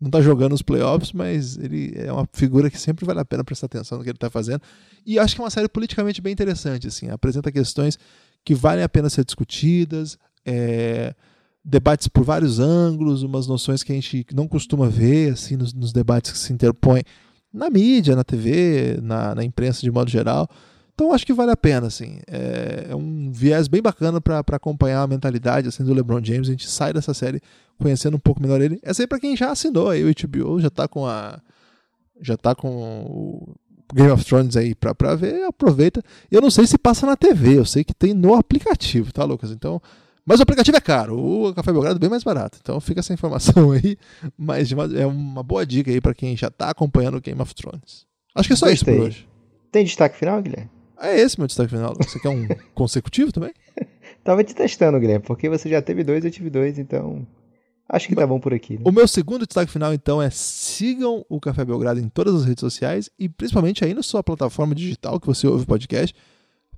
Não 0.00 0.10
tá 0.10 0.20
jogando 0.20 0.52
os 0.52 0.60
playoffs, 0.60 1.12
mas 1.12 1.56
ele 1.56 1.94
é 1.96 2.12
uma 2.12 2.28
figura 2.32 2.68
que 2.68 2.78
sempre 2.78 3.06
vale 3.06 3.20
a 3.20 3.24
pena 3.24 3.42
prestar 3.42 3.66
atenção 3.66 3.96
no 3.96 4.04
que 4.04 4.10
ele 4.10 4.18
tá 4.18 4.28
fazendo. 4.28 4.60
E 5.06 5.18
acho 5.18 5.34
que 5.34 5.40
é 5.40 5.44
uma 5.44 5.50
série 5.50 5.68
politicamente 5.68 6.20
bem 6.20 6.32
interessante, 6.32 6.88
assim. 6.88 7.08
Apresenta 7.08 7.50
questões 7.50 7.98
que 8.44 8.54
valem 8.54 8.84
a 8.84 8.88
pena 8.88 9.08
ser 9.08 9.24
discutidas, 9.24 10.18
é, 10.44 11.14
debates 11.64 12.08
por 12.08 12.24
vários 12.24 12.58
ângulos, 12.58 13.22
umas 13.22 13.46
noções 13.46 13.82
que 13.82 13.92
a 13.92 13.94
gente 13.94 14.26
não 14.34 14.46
costuma 14.46 14.88
ver, 14.88 15.32
assim, 15.32 15.56
nos, 15.56 15.72
nos 15.72 15.92
debates 15.92 16.32
que 16.32 16.38
se 16.38 16.52
interpõem 16.52 17.02
na 17.52 17.70
mídia, 17.70 18.14
na 18.14 18.24
TV, 18.24 18.98
na, 19.00 19.34
na 19.34 19.44
imprensa 19.44 19.80
de 19.80 19.90
modo 19.90 20.10
geral. 20.10 20.48
Então 20.94 21.12
acho 21.12 21.24
que 21.26 21.32
vale 21.32 21.50
a 21.50 21.56
pena, 21.56 21.86
assim. 21.86 22.18
É, 22.28 22.88
é 22.90 22.96
um 22.96 23.30
viés 23.32 23.66
bem 23.66 23.80
bacana 23.80 24.20
para 24.20 24.42
acompanhar 24.52 25.02
a 25.02 25.06
mentalidade 25.06 25.68
assim, 25.68 25.82
do 25.82 25.94
LeBron 25.94 26.22
James. 26.22 26.48
A 26.48 26.52
gente 26.52 26.68
sai 26.68 26.92
dessa 26.92 27.14
série 27.14 27.40
conhecendo 27.78 28.16
um 28.16 28.20
pouco 28.20 28.42
melhor 28.42 28.60
ele. 28.60 28.78
Essa 28.82 29.02
aí 29.02 29.06
para 29.06 29.18
quem 29.18 29.36
já 29.36 29.50
assinou 29.50 29.88
aí 29.88 30.04
o 30.04 30.12
HBO, 30.12 30.60
já 30.60 30.70
tá 30.70 30.86
com 30.86 31.06
a 31.06 31.40
já 32.20 32.36
tá 32.36 32.54
com 32.54 32.68
o 32.68 33.54
Game 33.92 34.10
of 34.10 34.24
Thrones 34.24 34.56
aí 34.56 34.74
pra 34.74 35.14
ver, 35.16 35.44
aproveita. 35.44 36.02
Eu 36.30 36.40
não 36.40 36.50
sei 36.50 36.66
se 36.66 36.78
passa 36.78 37.06
na 37.06 37.16
TV, 37.16 37.58
eu 37.58 37.64
sei 37.64 37.82
que 37.82 37.92
tem 37.92 38.14
no 38.14 38.34
aplicativo, 38.34 39.12
tá, 39.12 39.24
Lucas? 39.24 39.50
Então, 39.50 39.82
mas 40.26 40.40
o 40.40 40.42
aplicativo 40.42 40.76
é 40.76 40.80
caro, 40.80 41.18
o 41.18 41.54
Café 41.54 41.72
Belgrado 41.72 41.96
é 41.96 41.98
bem 41.98 42.10
mais 42.10 42.24
barato. 42.24 42.58
Então 42.60 42.80
fica 42.80 43.00
essa 43.00 43.12
informação 43.12 43.70
aí, 43.72 43.96
mas 44.36 44.72
é 44.72 45.06
uma 45.06 45.42
boa 45.42 45.66
dica 45.66 45.90
aí 45.90 46.00
pra 46.00 46.14
quem 46.14 46.36
já 46.36 46.50
tá 46.50 46.70
acompanhando 46.70 47.16
o 47.16 47.20
Game 47.20 47.40
of 47.40 47.54
Thrones. 47.54 48.06
Acho 48.34 48.48
que 48.48 48.52
é 48.52 48.56
só 48.56 48.68
isso 48.68 48.84
por 48.84 48.92
Gostei. 48.92 49.08
hoje. 49.08 49.28
Tem 49.70 49.84
destaque 49.84 50.16
final, 50.16 50.40
Guilherme? 50.42 50.70
É 51.00 51.18
esse 51.20 51.38
meu 51.38 51.46
destaque 51.46 51.70
final. 51.70 51.94
Você 51.98 52.18
quer 52.18 52.28
um 52.28 52.46
consecutivo 52.74 53.32
também? 53.32 53.52
Tava 54.22 54.42
te 54.42 54.54
testando, 54.54 54.98
Guilherme, 54.98 55.24
porque 55.24 55.48
você 55.48 55.68
já 55.68 55.82
teve 55.82 56.02
dois, 56.02 56.24
eu 56.24 56.30
tive 56.30 56.48
dois, 56.48 56.78
então. 56.78 57.26
Acho 57.86 58.08
que 58.08 58.14
tá 58.14 58.26
bom 58.26 58.40
por 58.40 58.54
aqui. 58.54 58.74
Né? 58.74 58.80
O 58.84 58.90
meu 58.90 59.06
segundo 59.06 59.46
destaque 59.46 59.70
final, 59.70 59.92
então, 59.92 60.22
é 60.22 60.30
sigam 60.30 61.24
o 61.28 61.38
Café 61.38 61.64
Belgrado 61.64 62.00
em 62.00 62.08
todas 62.08 62.34
as 62.34 62.44
redes 62.46 62.60
sociais 62.60 63.10
e 63.18 63.28
principalmente 63.28 63.84
aí 63.84 63.92
na 63.92 64.02
sua 64.02 64.22
plataforma 64.22 64.74
digital 64.74 65.20
que 65.20 65.26
você 65.26 65.46
ouve 65.46 65.66
podcast, 65.66 66.14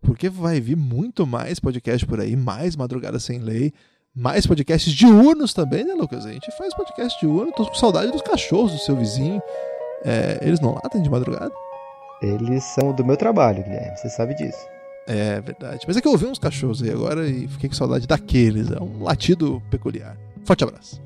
porque 0.01 0.29
vai 0.29 0.61
vir 0.61 0.77
muito 0.77 1.27
mais 1.27 1.59
podcast 1.59 2.07
por 2.07 2.21
aí, 2.21 2.37
mais 2.37 2.77
Madrugada 2.77 3.19
Sem 3.19 3.39
Lei, 3.39 3.73
mais 4.15 4.47
podcasts 4.47 4.93
diurnos 4.93 5.53
também, 5.53 5.85
né, 5.85 5.95
Lucas? 5.95 6.25
A 6.25 6.33
gente 6.33 6.51
faz 6.57 6.75
podcast 6.75 7.19
diurno, 7.21 7.53
tô 7.53 7.67
com 7.67 7.75
saudade 7.75 8.11
dos 8.11 8.23
cachorros 8.23 8.73
do 8.73 8.79
seu 8.79 8.97
vizinho. 8.97 9.41
É, 10.05 10.39
eles 10.43 10.61
não 10.61 10.75
latem 10.75 11.03
de 11.03 11.11
madrugada? 11.11 11.53
Eles 12.23 12.65
são 12.65 12.93
do 12.93 13.05
meu 13.05 13.17
trabalho, 13.17 13.63
Guilherme, 13.63 13.97
você 13.97 14.09
sabe 14.09 14.35
disso. 14.35 14.67
É 15.07 15.41
verdade. 15.41 15.85
Mas 15.87 15.97
é 15.97 16.01
que 16.01 16.09
eu 16.09 16.13
ouvi 16.13 16.27
uns 16.27 16.39
cachorros 16.39 16.83
aí 16.83 16.91
agora 16.91 17.29
e 17.29 17.47
fiquei 17.47 17.69
com 17.69 17.75
saudade 17.77 18.07
daqueles. 18.07 18.71
É 18.71 18.83
um 18.83 19.03
latido 19.03 19.63
peculiar. 19.71 20.17
Forte 20.45 20.65
abraço. 20.65 21.06